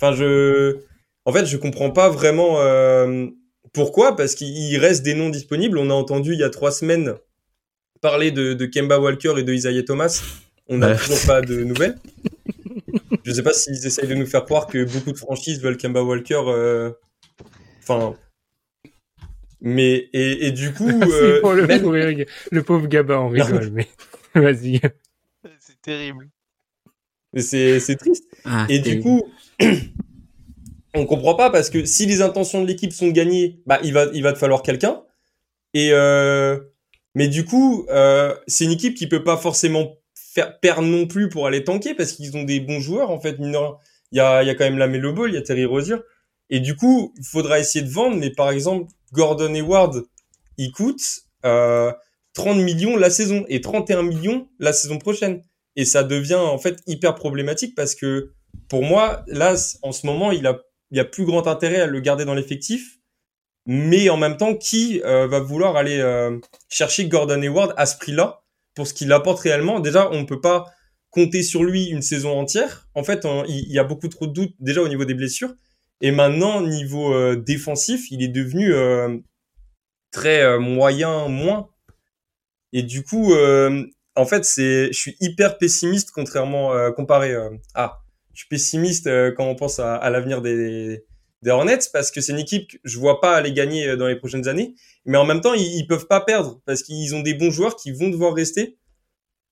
enfin, 0.00 0.14
je, 0.14 0.76
en 1.24 1.32
fait, 1.32 1.46
je 1.46 1.56
comprends 1.56 1.90
pas 1.90 2.08
vraiment 2.10 2.60
euh, 2.60 3.26
pourquoi, 3.72 4.14
parce 4.16 4.34
qu'il 4.34 4.76
reste 4.78 5.02
des 5.02 5.14
noms 5.14 5.30
disponibles. 5.30 5.78
On 5.78 5.90
a 5.90 5.94
entendu 5.94 6.34
il 6.34 6.38
y 6.40 6.44
a 6.44 6.50
trois 6.50 6.70
semaines 6.72 7.14
parler 8.00 8.30
de, 8.30 8.52
de 8.52 8.66
Kemba 8.66 8.98
Walker 9.00 9.34
et 9.38 9.42
de 9.42 9.52
Isaiah 9.54 9.82
Thomas. 9.82 10.22
On 10.68 10.78
n'a 10.78 10.90
Ouais. 10.92 10.96
toujours 10.98 11.18
pas 11.26 11.40
de 11.40 11.64
nouvelles. 11.64 11.96
Je 13.24 13.32
sais 13.32 13.42
pas 13.42 13.52
s'ils 13.52 13.84
essayent 13.86 14.06
de 14.08 14.14
nous 14.14 14.26
faire 14.26 14.44
croire 14.44 14.66
que 14.66 14.84
beaucoup 14.84 15.10
de 15.12 15.16
franchises 15.18 15.60
veulent 15.60 15.76
Kemba 15.78 16.02
Walker. 16.02 16.42
euh, 16.46 16.92
Enfin. 17.82 18.14
Mais, 19.60 20.08
et, 20.12 20.46
et 20.46 20.52
du 20.52 20.72
coup. 20.72 20.88
euh, 21.02 21.40
le, 21.54 21.66
même- 21.66 22.64
pauvre 22.64 22.86
Gabin, 22.86 23.18
on 23.18 23.28
rigole, 23.28 23.70
mais 23.70 23.88
vas-y. 24.34 24.80
C'est 25.58 25.80
terrible. 25.80 26.28
c'est 27.36 27.80
c'est 27.80 27.96
triste. 27.96 28.24
Ah, 28.44 28.66
Et 28.68 28.78
du 28.78 29.00
terrible. 29.00 29.02
coup, 29.02 29.22
on 30.94 31.06
comprend 31.06 31.34
pas 31.34 31.50
parce 31.50 31.70
que 31.70 31.84
si 31.84 32.06
les 32.06 32.22
intentions 32.22 32.62
de 32.62 32.66
l'équipe 32.68 32.92
sont 32.92 33.06
de 33.08 33.12
gagner, 33.12 33.60
bah 33.66 33.80
il 33.82 33.92
va 33.92 34.06
il 34.12 34.22
va 34.22 34.32
te 34.32 34.38
falloir 34.38 34.62
quelqu'un. 34.62 35.02
Et 35.72 35.90
euh, 35.92 36.60
mais 37.14 37.28
du 37.28 37.44
coup, 37.44 37.86
euh, 37.90 38.34
c'est 38.46 38.64
une 38.64 38.72
équipe 38.72 38.94
qui 38.94 39.06
peut 39.08 39.24
pas 39.24 39.36
forcément 39.36 39.96
faire 40.34 40.58
perdre 40.58 40.82
non 40.88 41.06
plus 41.06 41.28
pour 41.28 41.46
aller 41.46 41.64
tanker 41.64 41.94
parce 41.94 42.12
qu'ils 42.12 42.36
ont 42.36 42.42
des 42.42 42.60
bons 42.60 42.80
joueurs 42.80 43.10
en 43.10 43.20
fait. 43.20 43.38
mine 43.38 43.52
de 43.52 43.56
rien. 43.56 43.76
Il 44.12 44.18
y 44.18 44.20
a 44.20 44.42
il 44.42 44.46
y 44.46 44.50
a 44.50 44.54
quand 44.54 44.64
même 44.64 44.78
la 44.78 44.88
Melo 44.88 45.12
Ball, 45.12 45.30
il 45.30 45.34
y 45.34 45.38
a 45.38 45.42
Terry 45.42 45.64
Rozier. 45.64 45.96
Et 46.50 46.60
du 46.60 46.76
coup, 46.76 47.14
il 47.16 47.24
faudra 47.24 47.58
essayer 47.58 47.84
de 47.84 47.90
vendre. 47.90 48.16
Mais 48.16 48.30
par 48.30 48.50
exemple, 48.50 48.90
Gordon 49.12 49.54
Hayward, 49.54 50.04
il 50.58 50.72
coûte 50.72 51.02
euh, 51.44 51.92
30 52.34 52.58
millions 52.58 52.96
la 52.96 53.10
saison 53.10 53.44
et 53.48 53.60
31 53.60 54.02
millions 54.02 54.48
la 54.58 54.72
saison 54.72 54.98
prochaine. 54.98 55.42
Et 55.76 55.84
ça 55.84 56.04
devient 56.04 56.34
en 56.34 56.58
fait 56.58 56.78
hyper 56.86 57.14
problématique 57.14 57.74
parce 57.74 57.94
que 57.94 58.32
pour 58.68 58.82
moi, 58.82 59.24
là, 59.26 59.54
en 59.82 59.92
ce 59.92 60.06
moment, 60.06 60.32
il 60.32 60.46
a, 60.46 60.60
il 60.90 61.00
a 61.00 61.04
plus 61.04 61.24
grand 61.24 61.46
intérêt 61.46 61.80
à 61.80 61.86
le 61.86 62.00
garder 62.00 62.24
dans 62.24 62.34
l'effectif. 62.34 62.98
Mais 63.66 64.10
en 64.10 64.16
même 64.16 64.36
temps, 64.36 64.54
qui 64.54 65.00
euh, 65.04 65.26
va 65.26 65.40
vouloir 65.40 65.76
aller 65.76 65.98
euh, 65.98 66.38
chercher 66.68 67.06
Gordon 67.06 67.40
Hayward 67.40 67.72
à 67.76 67.86
ce 67.86 67.96
prix-là? 67.96 68.43
Pour 68.74 68.86
ce 68.86 68.94
qu'il 68.94 69.12
apporte 69.12 69.40
réellement 69.40 69.80
Déjà, 69.80 70.10
on 70.10 70.20
ne 70.20 70.26
peut 70.26 70.40
pas 70.40 70.66
compter 71.10 71.42
sur 71.42 71.62
lui 71.62 71.86
une 71.86 72.02
saison 72.02 72.38
entière. 72.38 72.88
En 72.94 73.04
fait, 73.04 73.26
il, 73.48 73.72
y 73.72 73.78
a 73.78 73.84
beaucoup 73.84 74.08
trop 74.08 74.26
de 74.26 74.32
doutes 74.32 74.54
déjà 74.58 74.82
au 74.82 74.88
niveau 74.88 75.04
des 75.04 75.14
blessures. 75.14 75.54
Et 76.00 76.10
maintenant, 76.10 76.60
niveau 76.60 77.14
euh, 77.14 77.36
défensif, 77.36 78.10
il 78.10 78.22
est 78.22 78.28
devenu 78.28 78.74
euh, 78.74 79.16
très 80.10 80.42
euh, 80.42 80.58
moyen, 80.58 81.28
moins. 81.28 81.68
Et 82.72 82.82
du 82.82 83.04
coup, 83.04 83.32
en 84.16 84.26
fait, 84.26 84.44
c'est, 84.44 84.88
je 84.88 84.98
suis 84.98 85.16
hyper 85.20 85.58
pessimiste 85.58 86.10
contrairement 86.12 86.72
comparé. 86.92 87.32
ah, 87.74 88.00
je 88.32 88.40
suis 88.40 88.48
pessimiste 88.48 89.08
quand 89.36 89.44
on 89.44 89.54
pense 89.54 89.78
à, 89.78 89.94
à 89.94 90.10
l'avenir 90.10 90.42
des, 90.42 91.04
des 91.44 91.50
Hornets 91.50 91.78
parce 91.92 92.10
que 92.10 92.20
c'est 92.20 92.32
une 92.32 92.38
équipe 92.40 92.68
que 92.68 92.78
je 92.82 92.98
vois 92.98 93.20
pas 93.20 93.36
aller 93.36 93.52
gagner 93.52 93.86
euh, 93.86 93.96
dans 93.96 94.08
les 94.08 94.16
prochaines 94.16 94.48
années. 94.48 94.74
Mais 95.04 95.18
en 95.18 95.24
même 95.24 95.40
temps, 95.40 95.54
ils, 95.54 95.76
ils 95.76 95.86
peuvent 95.86 96.08
pas 96.08 96.20
perdre 96.20 96.60
parce 96.66 96.82
qu'ils 96.82 97.14
ont 97.14 97.20
des 97.20 97.34
bons 97.34 97.50
joueurs 97.50 97.76
qui 97.76 97.92
vont 97.92 98.08
devoir 98.08 98.34
rester. 98.34 98.78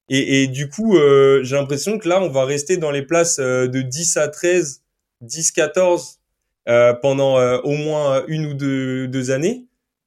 Et, 0.08 0.46
du 0.46 0.68
coup, 0.68 0.96
euh, 0.98 1.42
j'ai 1.42 1.56
l'impression 1.56 1.98
que 1.98 2.06
là, 2.08 2.22
on 2.22 2.28
va 2.28 2.44
rester 2.44 2.76
dans 2.76 2.90
les 2.90 3.02
places 3.02 3.38
euh, 3.38 3.66
de 3.66 3.80
10 3.80 4.18
à 4.18 4.28
13, 4.28 4.82
10, 5.22 5.52
14 5.52 6.20
euh, 6.68 6.92
pendant 6.92 7.40
au 7.62 7.76
moins 7.76 8.24
une 8.26 8.46
ou 8.46 8.54
deux, 8.54 9.30
années. 9.30 9.66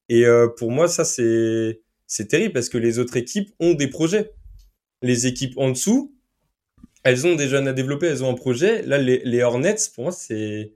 Et 0.10 0.26
pour 0.58 0.72
moi, 0.72 0.88
ça, 0.88 1.06
c'est 1.06 1.82
c'est 2.08 2.28
terrible 2.28 2.54
parce 2.54 2.70
que 2.70 2.78
les 2.78 3.00
autres 3.00 3.18
équipes 3.18 3.50
ont 3.60 3.74
des 3.74 3.88
projets. 3.88 4.32
Les 5.02 5.26
équipes 5.26 5.58
en 5.58 5.70
dessous, 5.70 6.16
elles 7.04 7.26
ont 7.26 7.36
des 7.36 7.48
jeunes 7.48 7.68
à 7.68 7.74
développer, 7.74 8.06
elles 8.06 8.24
ont 8.24 8.30
un 8.30 8.36
projet. 8.36 8.84
Là, 8.84 9.00
les, 9.00 9.24
les 9.26 9.42
Hornets, 9.42 9.76
pour 9.96 10.04
moi, 10.04 10.14
c'est 10.14 10.74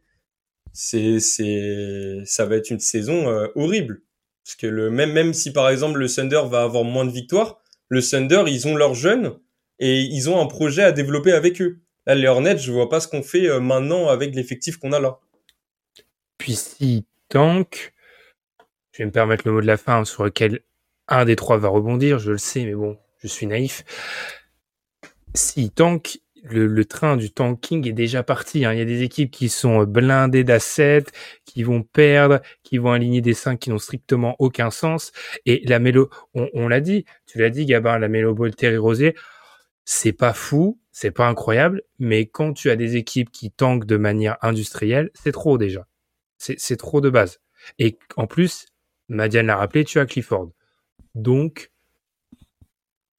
c'est 0.74 1.20
c'est 1.20 2.22
ça 2.26 2.46
va 2.46 2.56
être 2.56 2.70
une 2.70 2.80
saison 2.80 3.30
euh, 3.30 3.48
horrible 3.56 4.02
parce 4.44 4.56
que 4.56 4.68
le 4.68 4.90
même 4.90 5.12
même 5.12 5.34
si 5.34 5.52
par 5.52 5.70
exemple 5.70 6.00
le 6.00 6.10
Thunder 6.10 6.42
va 6.50 6.64
avoir 6.64 6.84
moins 6.84 7.06
de 7.06 7.12
victoires, 7.12 7.62
le 7.88 8.02
Thunder 8.02 8.44
ils 8.48 8.68
ont 8.68 8.76
leurs 8.76 8.96
jeunes 8.96 9.40
et 9.80 10.02
ils 10.02 10.30
ont 10.30 10.42
un 10.42 10.48
projet 10.48 10.84
à 10.84 10.92
développer 10.92 11.32
avec 11.32 11.62
eux. 11.62 11.80
Là 12.06 12.16
les 12.16 12.28
Hornets, 12.28 12.58
je 12.58 12.72
vois 12.72 12.90
pas 12.90 13.00
ce 13.00 13.08
qu'on 13.08 13.24
fait 13.24 13.48
euh, 13.48 13.60
maintenant 13.60 14.08
avec 14.08 14.36
l'effectif 14.36 14.78
qu'on 14.78 14.92
a 14.92 15.00
là. 15.00 15.20
Puis 16.38 16.56
si 16.56 17.06
tank, 17.28 17.94
je 18.92 19.00
vais 19.00 19.06
me 19.06 19.12
permettre 19.12 19.44
le 19.46 19.54
mot 19.54 19.62
de 19.62 19.68
la 19.68 19.78
fin 19.78 20.04
sur 20.06 20.24
lequel 20.24 20.62
un 21.08 21.26
des 21.26 21.36
trois 21.36 21.58
va 21.58 21.68
rebondir, 21.68 22.20
je 22.20 22.32
le 22.32 22.38
sais, 22.38 22.66
mais 22.66 22.74
bon, 22.74 22.98
je 23.18 23.28
suis 23.28 23.46
naïf. 23.46 23.84
Si 25.34 25.70
tank, 25.70 26.20
le, 26.44 26.68
le 26.68 26.86
train 26.86 27.18
du 27.18 27.32
tanking 27.32 27.88
est 27.88 27.94
déjà 27.94 28.24
parti. 28.24 28.66
hein. 28.66 28.74
Il 28.74 28.80
y 28.80 28.82
a 28.82 28.86
des 28.86 29.02
équipes 29.02 29.32
qui 29.32 29.50
sont 29.50 29.84
blindées 29.84 30.44
d'assets, 30.44 31.06
qui 31.46 31.64
vont 31.64 31.84
perdre, 31.84 32.40
qui 32.64 32.78
vont 32.78 32.92
aligner 32.92 33.22
des 33.22 33.34
5 33.34 33.60
qui 33.60 33.70
n'ont 33.70 33.80
strictement 33.80 34.36
aucun 34.40 34.72
sens. 34.72 35.12
Et 35.46 35.64
la 35.66 35.80
mélo, 35.80 36.10
on, 36.34 36.50
on 36.54 36.68
l'a 36.68 36.82
dit, 36.82 37.06
tu 37.26 37.40
l'as 37.40 37.50
dit, 37.50 37.66
Gabin, 37.66 38.00
la 38.00 38.08
mélo 38.08 38.34
Bolter 38.34 38.74
et 38.74 38.78
Rosé, 38.78 39.16
c'est 39.86 40.14
pas 40.14 40.34
fou, 40.34 40.80
c'est 40.92 41.12
pas 41.12 41.28
incroyable, 41.28 41.82
mais 41.98 42.28
quand 42.28 42.54
tu 42.54 42.70
as 42.70 42.76
des 42.76 42.96
équipes 42.96 43.32
qui 43.32 43.52
tankent 43.52 43.86
de 43.86 43.98
manière 43.98 44.38
industrielle, 44.42 45.10
c'est 45.14 45.32
trop 45.32 45.58
déjà. 45.58 45.88
C'est 46.38 46.78
trop 46.78 47.02
de 47.02 47.10
base. 47.10 47.40
Et 47.80 47.98
en 48.16 48.28
plus, 48.28 48.68
Madiane 49.10 49.48
l'a 49.48 49.58
rappelé, 49.58 49.84
tu 49.84 50.00
as 50.00 50.06
Clifford. 50.06 50.52
Donc, 51.16 51.72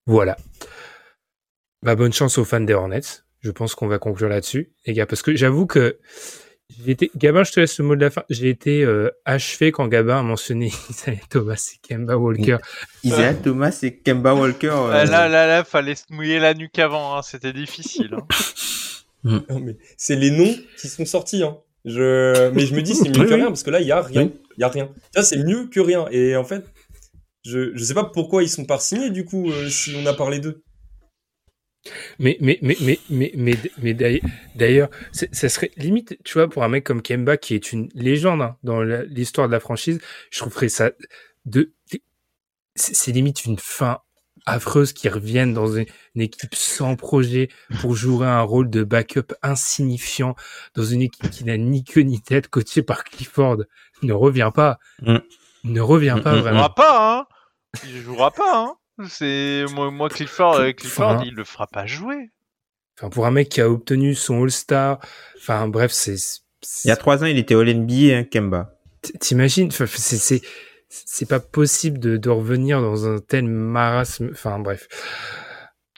voilà. 0.07 0.37
Bah, 1.83 1.95
bonne 1.95 2.13
chance 2.13 2.39
aux 2.39 2.45
fans 2.45 2.61
des 2.61 2.75
Hornets. 2.75 3.01
Je 3.41 3.51
pense 3.51 3.75
qu'on 3.75 3.87
va 3.87 3.99
conclure 3.99 4.29
là-dessus, 4.29 4.73
les 4.87 4.93
gars, 4.93 5.07
parce 5.07 5.23
que 5.23 5.35
j'avoue 5.35 5.67
que 5.67 5.99
j'ai 6.85 6.93
été, 6.93 7.11
Gabin, 7.17 7.43
je 7.43 7.53
te 7.53 7.61
laisse 7.61 7.79
le 7.79 7.85
mot 7.87 7.97
de 7.97 8.01
la 8.03 8.11
fin. 8.11 8.23
J'ai 8.29 8.51
été 8.51 8.85
euh, 8.85 9.11
achevé 9.25 9.73
quand 9.73 9.89
Gabin 9.89 10.19
a 10.19 10.23
mentionné 10.23 10.71
Isaiah 10.91 11.17
Thomas 11.31 11.73
et 11.75 11.89
Kemba 11.89 12.17
Walker. 12.19 12.59
Isaiah 13.03 13.35
Thomas 13.35 13.79
et 13.83 13.97
Kemba 13.97 14.35
Walker. 14.35 14.69
euh, 14.69 14.91
Ah, 14.93 15.05
là, 15.07 15.29
là, 15.29 15.47
là, 15.47 15.65
fallait 15.65 15.95
se 15.95 16.05
mouiller 16.11 16.39
la 16.39 16.53
nuque 16.55 16.79
avant, 16.79 17.17
hein, 17.17 17.23
c'était 17.23 17.53
difficile. 17.53 18.11
hein. 18.15 18.27
Non, 19.23 19.61
mais 19.61 19.77
c'est 19.99 20.17
les 20.17 20.31
noms 20.31 20.55
qui 20.79 20.89
sont 20.89 21.05
sortis. 21.05 21.43
Hein. 21.43 21.59
Je... 21.85 22.51
Mais 22.53 22.65
je 22.65 22.75
me 22.75 22.81
dis, 22.83 22.95
c'est 22.95 23.09
mieux 23.11 23.27
que 23.27 23.35
rien, 23.35 23.47
parce 23.49 23.63
que 23.63 23.69
là, 23.71 23.81
il 23.81 23.87
y 23.87 23.93
a 23.93 24.01
rien. 24.01 24.31
Il 24.57 24.61
y 24.61 24.65
a 24.65 24.69
rien. 24.69 24.89
Ça, 25.15 25.23
c'est 25.23 25.45
mieux 25.45 25.67
que 25.67 25.79
rien. 25.81 26.07
Et 26.11 26.37
en 26.37 26.45
fait, 26.45 26.65
je, 27.45 27.71
je 27.75 27.85
sais 27.85 27.93
pas 27.93 28.05
pourquoi 28.05 28.43
ils 28.43 28.49
sont 28.49 28.65
pas 28.65 28.79
signés, 28.79 29.11
du 29.11 29.27
coup, 29.27 29.51
euh, 29.51 29.69
si 29.69 29.95
on 30.03 30.07
a 30.07 30.15
parlé 30.15 30.39
d'eux. 30.41 30.63
Mais, 32.19 32.37
mais, 32.41 32.59
mais, 32.63 32.77
mais, 32.81 32.99
mais, 33.09 33.33
mais, 33.37 33.57
mais 33.79 34.21
d'ailleurs- 34.55 34.91
ça 35.13 35.49
serait 35.49 35.71
limite, 35.77 36.19
tu 36.25 36.35
vois, 36.35 36.49
pour 36.49 36.63
un 36.63 36.69
mec 36.69 36.85
comme 36.85 37.03
Kemba, 37.03 37.37
qui 37.37 37.55
est 37.55 37.73
une 37.73 37.89
légende 37.95 38.43
hein, 38.43 38.57
dans 38.63 38.83
l'histoire 38.83 39.47
de 39.49 39.53
la 39.53 39.61
franchise, 39.61 40.01
je 40.31 40.39
trouverais 40.41 40.69
ça 40.69 40.91
de, 41.47 41.73
c'est 42.75 43.13
limite 43.13 43.45
une 43.47 43.59
fin 43.59 43.99
affreuse 44.47 44.93
qui 44.93 45.09
revienne 45.09 45.53
dans 45.53 45.75
une, 45.75 45.87
une 46.15 46.23
équipe 46.23 46.55
sans 46.55 46.97
projet 46.97 47.49
pour 47.81 47.95
jouer 47.95 48.27
un 48.27 48.41
rôle 48.43 48.71
de 48.71 48.85
backup 48.85 49.35
insignifiant 49.43 50.35
dans 50.75 50.85
une 50.85 51.03
équipe 51.03 51.31
qui 51.31 51.45
n'a 51.45 51.57
ni 51.59 51.85
queue 51.85 52.01
ni 52.03 52.21
tête, 52.23 52.49
coachée 52.49 52.83
par 52.83 53.05
Clifford. 53.05 53.59
Ne 54.03 54.13
reviens 54.13 54.51
pas. 54.51 54.79
Mm. 55.03 55.17
Ne 55.65 55.81
reviens 55.81 56.17
Mm, 56.17 56.23
pas 56.23 56.33
mm, 56.33 56.37
Il 56.37 56.41
vraiment. 56.43 56.59
jouera 56.59 56.75
pas, 56.75 57.19
hein. 57.19 57.27
Il 57.85 58.01
jouera 58.01 58.31
pas, 58.31 58.57
hein. 58.59 58.75
C'est 59.09 59.65
moi, 59.75 59.91
moi 59.91 60.09
Clifford, 60.09 60.57
euh, 60.57 60.73
Clifford, 60.73 61.11
Enfin. 61.17 61.25
il 61.25 61.35
le 61.35 61.45
fera 61.45 61.67
pas 61.67 61.87
jouer. 61.87 62.31
Enfin, 62.99 63.09
pour 63.09 63.27
un 63.27 63.31
mec 63.31 63.49
qui 63.49 63.61
a 63.61 63.71
obtenu 63.71 64.15
son 64.15 64.43
All-Star, 64.43 64.99
enfin, 65.39 65.69
bref, 65.69 65.91
c'est, 65.93 66.17
Il 66.85 66.89
y 66.89 66.91
a 66.91 66.97
trois 66.97 67.23
ans, 67.23 67.27
il 67.27 67.39
était 67.39 67.55
All-NBA, 67.55 68.17
hein, 68.17 68.25
Kemba. 68.25 68.77
T'imagines, 69.21 69.69
enfin, 69.69 69.87
c'est 69.87 70.19
c'est 70.19 70.43
c'est 70.89 71.29
pas 71.29 71.41
possible 71.41 71.99
de, 71.99 72.17
de 72.17 72.29
revenir 72.29 72.83
dans 72.83 73.07
un 73.07 73.19
tel 73.21 73.47
marasme. 73.47 74.31
Enfin 74.33 74.59
bref. 74.59 74.89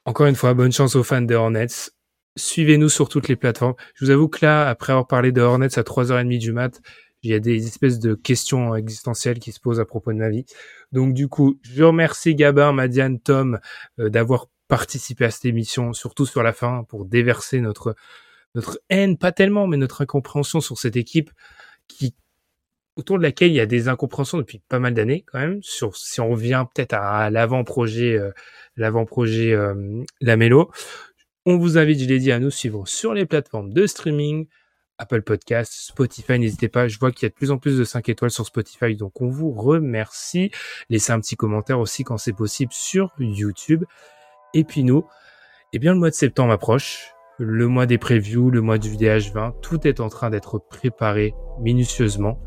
Encore 0.05 0.27
une 0.27 0.35
fois, 0.37 0.55
bonne 0.55 0.73
chance 0.73 0.97
aux 0.97 1.03
fans 1.03 1.23
des 1.23 1.35
Hornets. 1.35 1.91
Suivez-nous 2.37 2.89
sur 2.89 3.09
toutes 3.09 3.29
les 3.29 3.37
plateformes. 3.37 3.75
Je 3.95 4.05
vous 4.05 4.11
avoue 4.11 4.29
que 4.29 4.45
là, 4.45 4.69
après 4.69 4.93
avoir 4.93 5.07
parlé 5.07 5.33
de 5.33 5.41
Hornets 5.41 5.79
à 5.79 5.83
3h30 5.83 6.39
du 6.39 6.53
mat, 6.53 6.81
il 7.23 7.31
y 7.31 7.35
a 7.35 7.39
des 7.39 7.67
espèces 7.67 7.99
de 7.99 8.15
questions 8.15 8.75
existentielles 8.75 9.39
qui 9.39 9.53
se 9.53 9.61
posent 9.61 9.81
à 9.81 9.85
propos 9.85 10.13
de 10.13 10.19
ma 10.19 10.29
vie. 10.29 10.45
Donc 10.91 11.15
du 11.15 11.29
coup, 11.29 11.59
je 11.63 11.85
remercie 11.85 12.35
Gabin, 12.35 12.73
Madiane, 12.73 13.21
Tom 13.21 13.61
euh, 13.99 14.09
d'avoir 14.09 14.49
participé 14.69 15.27
à 15.27 15.31
cette 15.31 15.45
émission, 15.45 15.93
surtout 15.93 16.27
sur 16.27 16.43
la 16.43 16.53
fin, 16.53 16.85
pour 16.89 17.05
déverser 17.05 17.61
notre 17.61 17.95
notre 18.55 18.81
haine, 18.91 19.17
pas 19.17 19.33
tellement, 19.33 19.67
mais 19.67 19.79
notre 19.79 20.03
incompréhension 20.03 20.61
sur 20.61 20.79
cette 20.79 20.97
équipe 20.97 21.31
qui 21.89 22.15
autour 22.97 23.17
de 23.17 23.23
laquelle 23.23 23.51
il 23.51 23.55
y 23.55 23.61
a 23.61 23.67
des 23.67 23.89
incompréhensions 23.89 24.37
depuis 24.37 24.59
pas 24.69 24.79
mal 24.79 24.93
d'années 24.95 25.25
quand 25.27 25.39
même. 25.39 25.63
Sur 25.63 25.97
si 25.97 26.21
on 26.21 26.31
revient 26.31 26.67
peut-être 26.75 26.93
à, 26.95 27.31
l'avant-projet, 27.31 28.19
euh, 28.19 28.33
l'avant-projet 28.77 29.53
euh, 29.53 30.03
Lamelo, 30.21 30.71
on 31.47 31.57
vous 31.57 31.79
invite, 31.79 32.01
je 32.01 32.07
l'ai 32.07 32.19
dit, 32.19 32.33
à 32.33 32.39
nous 32.39 32.51
suivre 32.51 32.87
sur 32.87 33.15
les 33.15 33.27
plateformes 33.27 33.73
de 33.73 33.87
streaming, 33.87 34.47
Apple 35.03 35.23
Podcast, 35.23 35.73
Spotify. 35.75 36.39
N'hésitez 36.39 36.69
pas, 36.69 36.87
je 36.89 36.99
vois 36.99 37.11
qu'il 37.13 37.25
y 37.25 37.27
a 37.27 37.29
de 37.31 37.35
plus 37.35 37.51
en 37.51 37.59
plus 37.59 37.77
de 37.77 37.85
5 37.85 38.09
étoiles 38.09 38.31
sur 38.31 38.47
Spotify, 38.47 38.95
donc 38.97 39.21
on 39.21 39.29
vous 39.29 39.51
remercie. 39.53 40.51
Laissez 40.89 41.13
un 41.13 41.21
petit 41.21 41.37
commentaire 41.37 41.79
aussi 41.81 42.05
quand 42.05 42.19
c'est 42.19 42.33
possible 42.33 42.73
sur 42.73 43.13
YouTube. 43.19 43.85
Et 44.55 44.65
puis 44.65 44.85
nous, 44.85 45.05
eh 45.73 45.79
bien 45.79 45.93
le 45.93 45.99
mois 45.99 46.11
de 46.11 46.15
septembre 46.15 46.53
approche. 46.53 47.09
Le 47.39 47.67
mois 47.67 47.87
des 47.87 47.99
previews, 47.99 48.51
le 48.51 48.61
mois 48.61 48.79
du 48.79 48.91
VDH20, 48.91 49.55
tout 49.63 49.87
est 49.89 49.99
en 50.01 50.09
train 50.09 50.31
d'être 50.31 50.59
préparé 50.59 51.35
minutieusement 51.61 52.39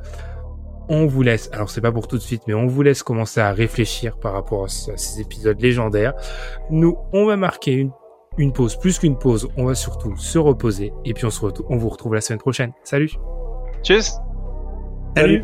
on 0.88 1.08
vous 1.08 1.24
laisse, 1.24 1.50
alors 1.52 1.72
c'est 1.72 1.82
pas 1.82 1.92
pour 1.92 2.08
tout 2.08 2.16
de 2.18 2.22
suite, 2.22 2.44
mais 2.48 2.54
on 2.54 2.68
vous 2.68 2.84
laisse 2.84 3.02
commencer 3.02 3.40
à 3.40 3.52
réfléchir 3.52 4.20
par 4.20 4.34
rapport 4.34 4.66
à, 4.66 4.68
ce- 4.68 4.92
à 4.92 4.98
ces 4.98 5.20
épisodes 5.20 5.60
légendaires. 5.60 6.14
Nous, 6.70 6.96
on 7.12 7.26
va 7.26 7.38
marquer 7.38 7.72
une, 7.72 7.90
une 8.38 8.52
pause, 8.52 8.76
plus 8.78 9.00
qu'une 9.00 9.18
pause, 9.18 9.50
on 9.58 9.66
va 9.66 9.76
surtout 9.76 10.16
se 10.18 10.38
reposer, 10.38 10.94
et 11.06 11.14
puis 11.14 11.26
on 11.26 11.30
se 11.30 11.42
retrouve, 11.42 11.66
on 11.70 11.78
vous 11.78 11.90
retrouve 11.90 12.14
la 12.14 12.22
semaine 12.22 12.40
prochaine. 12.40 12.72
Salut 12.84 13.12
Tchuss. 13.84 14.14
Salut. 15.16 15.44